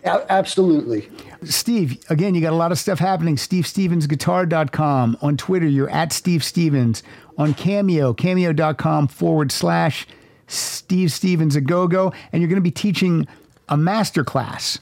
A- 0.06 0.32
absolutely. 0.32 1.10
Steve, 1.44 2.02
again, 2.10 2.36
you 2.36 2.42
got 2.42 2.54
a 2.54 2.56
lot 2.56 2.72
of 2.72 2.80
stuff 2.80 3.00
happening. 3.00 3.36
SteveStevensGuitar.com. 3.36 5.18
On 5.22 5.36
Twitter, 5.36 5.68
you're 5.68 5.90
at 5.90 6.14
Steve 6.14 6.44
Stevens. 6.44 7.04
On 7.38 7.54
Cameo, 7.54 8.14
cameo.com 8.14 9.08
forward 9.08 9.52
slash 9.52 10.08
Steve 10.48 11.12
Stevens 11.12 11.56
a 11.56 11.62
go 11.62 11.88
go. 11.88 12.14
And 12.32 12.42
you're 12.42 12.50
going 12.50 12.58
to 12.58 12.62
be 12.62 12.72
teaching 12.72 13.28
a 13.70 13.78
master 13.78 14.24
class, 14.24 14.80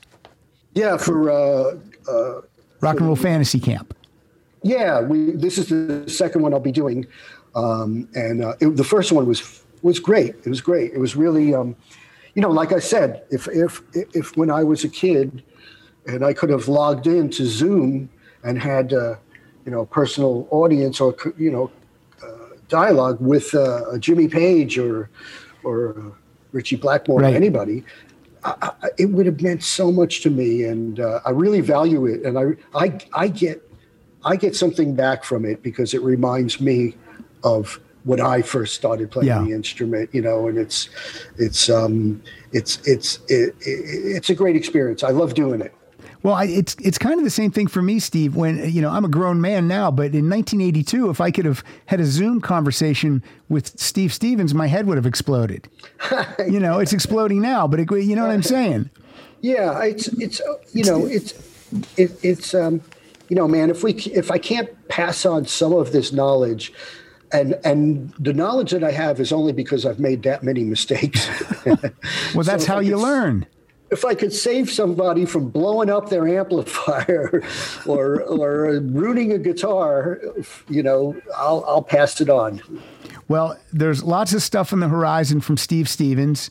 Yeah, 0.74 0.98
for 0.98 1.30
uh, 1.30 2.41
Rock 2.82 2.98
and 2.98 3.08
Roll 3.08 3.16
Fantasy 3.16 3.60
Camp. 3.60 3.94
yeah, 4.64 5.02
we 5.02 5.32
this 5.32 5.58
is 5.58 5.70
the 5.70 6.10
second 6.10 6.41
one 6.41 6.53
I'll 6.53 6.60
be 6.60 6.72
doing, 6.72 7.06
um, 7.56 8.08
and 8.16 8.44
uh, 8.44 8.53
it, 8.60 8.76
the 8.78 8.84
first 8.84 9.12
one 9.12 9.26
was 9.28 9.64
was 9.82 9.99
great. 9.99 10.36
It 10.45 10.49
was 10.49 10.62
great. 10.62 10.94
It 10.94 10.99
was 10.99 11.16
really, 11.16 11.53
um, 11.56 11.76
you 12.36 12.41
know, 12.41 12.49
like 12.52 12.72
I 12.72 12.80
said, 12.80 13.24
if 13.30 13.48
if 13.49 13.82
if 13.94 14.36
when 14.38 14.49
I 14.52 14.64
was 14.64 14.84
a 14.84 14.90
kid, 14.90 15.44
and 16.08 16.24
I 16.26 16.34
could 16.34 16.49
have 16.49 16.68
logged 16.68 17.08
into 17.08 17.45
Zoom 17.45 18.10
and 18.44 18.60
had 18.62 18.94
uh, 18.94 19.16
you 19.66 19.72
know 19.72 19.86
personal 19.86 20.48
audience 20.52 20.99
or 21.02 21.16
you 21.38 21.52
know 21.52 21.70
uh, 22.24 22.56
dialogue 22.70 23.20
with 23.22 23.53
uh, 23.53 23.98
Jimmy 23.99 24.28
Page 24.28 24.78
or 24.80 25.10
or 25.64 25.95
uh, 25.99 26.12
Ritchie 26.52 26.78
Blackmore 26.78 27.20
Right. 27.22 27.34
or 27.34 27.38
anybody. 27.38 27.84
I, 28.43 28.72
I, 28.81 28.89
it 28.97 29.05
would 29.07 29.26
have 29.26 29.41
meant 29.41 29.63
so 29.63 29.91
much 29.91 30.22
to 30.22 30.30
me, 30.30 30.63
and 30.63 30.99
uh, 30.99 31.22
I 31.26 31.30
really 31.31 31.61
value 31.61 32.05
it. 32.05 32.23
And 32.23 32.38
I, 32.38 32.55
I, 32.73 32.99
I 33.13 33.27
get, 33.27 33.61
I 34.23 34.35
get 34.35 34.55
something 34.55 34.95
back 34.95 35.23
from 35.23 35.45
it 35.45 35.61
because 35.63 35.93
it 35.93 36.01
reminds 36.01 36.59
me 36.59 36.95
of 37.43 37.80
when 38.03 38.19
I 38.19 38.41
first 38.41 38.73
started 38.76 39.11
playing 39.11 39.27
Yeah. 39.27 39.43
the 39.43 39.51
instrument. 39.51 40.09
You 40.13 40.22
know, 40.22 40.47
and 40.47 40.57
it's, 40.57 40.89
it's, 41.38 41.69
um, 41.69 42.22
it's, 42.51 42.80
it's, 42.88 43.18
it, 43.27 43.55
it, 43.61 44.15
it's 44.15 44.30
a 44.30 44.35
great 44.35 44.55
experience. 44.55 45.03
I 45.03 45.09
love 45.11 45.34
doing 45.34 45.61
it. 45.61 45.73
Well, 46.23 46.35
I, 46.35 46.45
it's 46.45 46.76
it's 46.81 46.98
kind 46.98 47.18
of 47.18 47.23
the 47.23 47.31
same 47.31 47.52
thing 47.52 47.68
for 47.68 47.81
me, 47.81 47.99
Steve. 47.99 48.35
When 48.35 48.72
you 48.72 48.81
know 48.81 48.89
I'm 48.89 49.06
a 49.06 49.10
grown 49.10 49.41
man 49.41 49.68
now, 49.68 49.89
but 49.89 50.14
in 50.14 50.30
1982, 50.30 51.10
if 51.10 51.19
I 51.19 51.31
could 51.31 51.45
have 51.45 51.64
had 51.88 51.99
a 51.99 52.06
Zoom 52.06 52.41
conversation 52.41 53.23
with 53.49 53.80
Steve 53.80 54.14
Stevens, 54.14 54.53
my 54.53 54.68
head 54.68 54.85
would 54.85 54.98
have 54.98 55.06
exploded. 55.06 55.68
you 56.48 56.60
know, 56.60 56.80
it's 56.80 56.93
exploding 56.93 57.41
now, 57.41 57.68
but 57.68 57.80
it, 57.80 57.89
you 57.91 58.15
know 58.15 58.23
what 58.23 58.31
I'm 58.31 58.43
saying? 58.43 58.89
Yeah, 59.41 59.84
it's 59.84 60.07
it's 60.10 60.41
you 60.73 60.84
know 60.84 61.06
it's 61.06 61.34
it, 61.98 62.11
it's 62.23 62.53
um 62.53 62.81
you 63.30 63.35
know 63.35 63.48
man 63.48 63.69
if 63.69 63.84
we 63.84 63.93
if 63.93 64.30
I 64.30 64.38
can't 64.38 64.69
pass 64.89 65.26
on 65.26 65.45
some 65.45 65.73
of 65.73 65.91
this 65.91 66.11
knowledge 66.11 66.72
and 67.31 67.60
and 67.64 68.14
the 68.19 68.34
knowledge 68.34 68.72
that 68.72 68.84
I 68.84 68.91
have 68.91 69.19
is 69.19 69.31
only 69.31 69.53
because 69.53 69.85
I've 69.85 69.99
made 69.99 70.23
that 70.23 70.43
many 70.43 70.64
mistakes. 70.64 71.27
Well, 71.65 72.43
that's 72.43 72.64
if 72.64 72.68
how 72.68 72.80
you 72.80 72.98
learn. 72.98 73.48
If 73.91 74.05
I 74.05 74.15
could 74.15 74.34
save 74.34 74.72
somebody 74.72 75.26
from 75.26 75.49
blowing 75.49 75.89
up 75.89 76.09
their 76.09 76.27
amplifier 76.27 77.43
or 77.85 78.22
or 78.23 78.80
ruining 78.80 79.34
a 79.34 79.38
guitar, 79.38 80.19
you 80.69 80.81
know, 80.81 81.15
I'll 81.35 81.63
I'll 81.68 81.84
pass 81.84 82.22
it 82.22 82.30
on. 82.30 82.61
Well, 83.27 83.57
there's 83.72 84.03
lots 84.03 84.34
of 84.34 84.41
stuff 84.41 84.73
on 84.73 84.80
the 84.80 84.88
horizon 84.88 85.41
from 85.41 85.57
Steve 85.57 85.88
Stevens. 85.88 86.49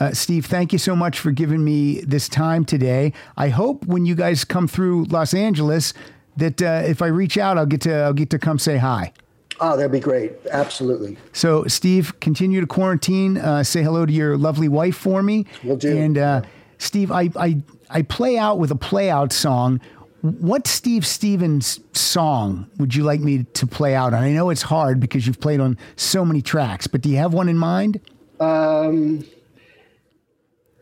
Uh, 0.00 0.12
Steve, 0.12 0.46
thank 0.46 0.72
you 0.72 0.78
so 0.78 0.94
much 0.94 1.18
for 1.18 1.32
giving 1.32 1.64
me 1.64 2.00
this 2.02 2.28
time 2.28 2.64
today. 2.64 3.12
I 3.36 3.48
hope 3.48 3.84
when 3.86 4.06
you 4.06 4.14
guys 4.14 4.44
come 4.44 4.68
through 4.68 5.04
Los 5.06 5.34
Angeles 5.34 5.92
that 6.36 6.62
uh, 6.62 6.82
if 6.86 7.02
I 7.02 7.06
reach 7.06 7.36
out, 7.36 7.58
I'll 7.58 7.66
get 7.66 7.80
to 7.82 7.94
I'll 7.94 8.12
get 8.12 8.30
to 8.30 8.38
come 8.38 8.58
say 8.58 8.78
hi. 8.78 9.12
Oh, 9.60 9.76
that'd 9.76 9.90
be 9.90 9.98
great. 10.00 10.32
Absolutely. 10.52 11.16
So, 11.32 11.64
Steve, 11.64 12.18
continue 12.20 12.60
to 12.60 12.66
quarantine. 12.66 13.38
Uh, 13.38 13.64
say 13.64 13.82
hello 13.82 14.06
to 14.06 14.12
your 14.12 14.36
lovely 14.36 14.68
wife 14.68 14.96
for 14.96 15.20
me. 15.20 15.46
We'll 15.64 15.76
do. 15.76 15.96
And 15.98 16.16
uh, 16.16 16.42
Steve, 16.78 17.10
I, 17.10 17.30
I 17.36 17.60
I 17.90 18.02
play 18.02 18.38
out 18.38 18.58
with 18.58 18.70
a 18.70 18.76
play 18.76 19.10
out 19.10 19.32
song. 19.32 19.80
What 20.22 20.66
Steve 20.66 21.06
Stevens 21.06 21.78
song 21.92 22.68
would 22.78 22.94
you 22.94 23.04
like 23.04 23.20
me 23.20 23.44
to 23.44 23.66
play 23.66 23.94
out 23.94 24.14
on? 24.14 24.22
I 24.22 24.32
know 24.32 24.50
it's 24.50 24.62
hard 24.62 24.98
because 24.98 25.26
you've 25.26 25.40
played 25.40 25.60
on 25.60 25.78
so 25.96 26.24
many 26.24 26.42
tracks, 26.42 26.86
but 26.86 27.00
do 27.02 27.08
you 27.08 27.16
have 27.18 27.32
one 27.34 27.48
in 27.48 27.56
mind? 27.56 28.00
Um, 28.40 29.24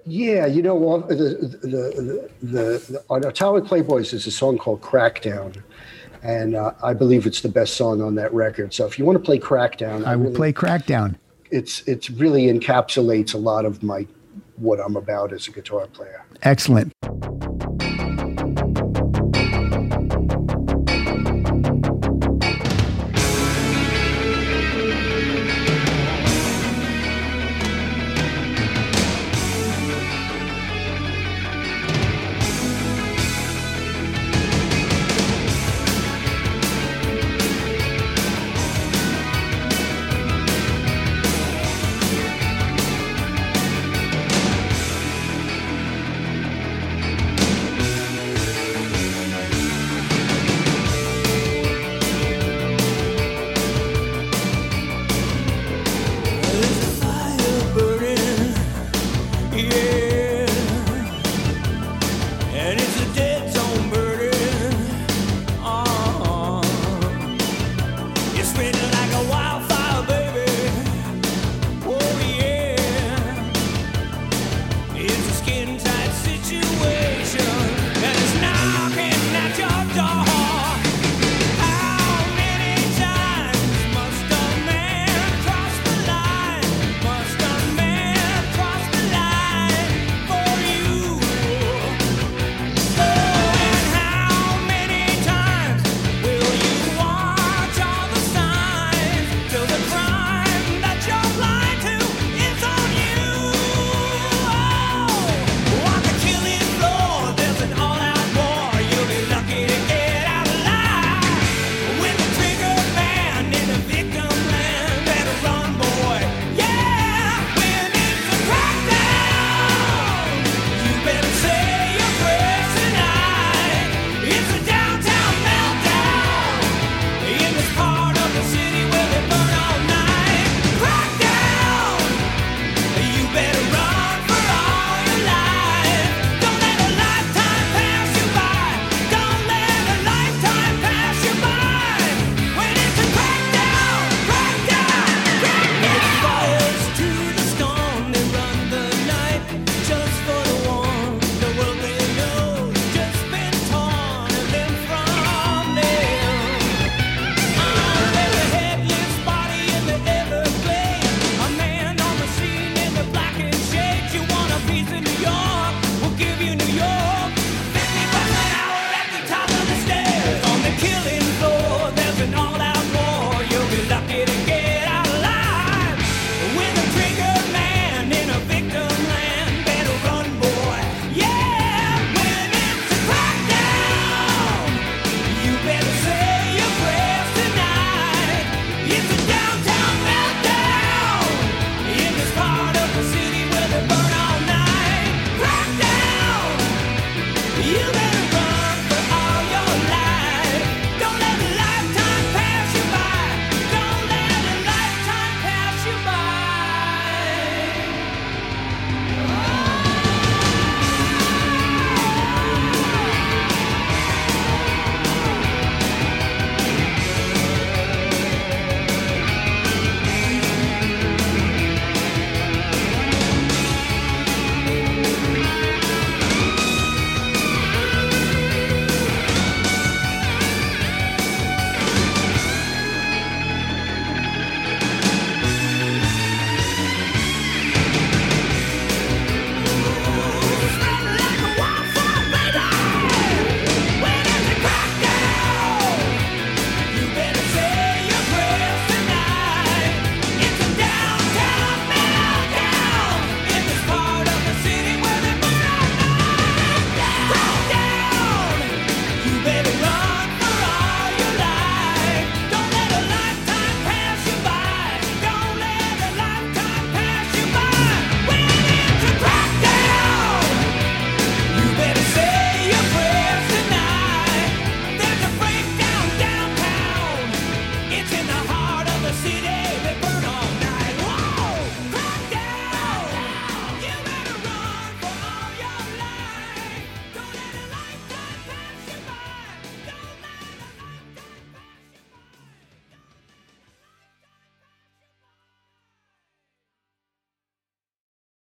Yeah, 0.07 0.47
you 0.47 0.63
know, 0.63 0.75
well, 0.77 1.01
the, 1.01 1.15
the, 1.15 1.69
the, 1.69 2.31
the, 2.43 2.93
the, 2.93 3.05
on 3.11 3.25
Atomic 3.25 3.65
Playboys, 3.65 4.13
there's 4.13 4.27
a 4.27 4.31
song 4.31 4.57
called 4.57 4.81
Crackdown. 4.81 5.63
And 6.23 6.55
uh, 6.57 6.73
I 6.83 6.95
believe 6.95 7.27
it's 7.27 7.41
the 7.41 7.49
best 7.49 7.77
song 7.77 8.01
on 8.01 8.15
that 8.15 8.33
record. 8.33 8.73
So 8.73 8.87
if 8.87 8.99
you 8.99 9.05
want 9.05 9.19
to 9.19 9.25
play 9.25 9.39
Crackdown, 9.39 10.05
I 10.07 10.17
will 10.17 10.25
really- 10.25 10.37
play 10.37 10.53
Crackdown. 10.53 11.17
It's 11.53 11.83
it's 11.87 12.11
really 12.11 12.47
encapsulates 12.47 13.33
a 13.33 13.39
lot 13.39 13.65
of 13.65 13.83
my 13.85 14.05
what 14.57 14.81
I'm 14.81 14.97
about 14.97 15.33
as 15.33 15.49
a 15.49 15.53
guitar 15.53 15.87
player. 15.87 16.25
Excellent. 16.43 16.93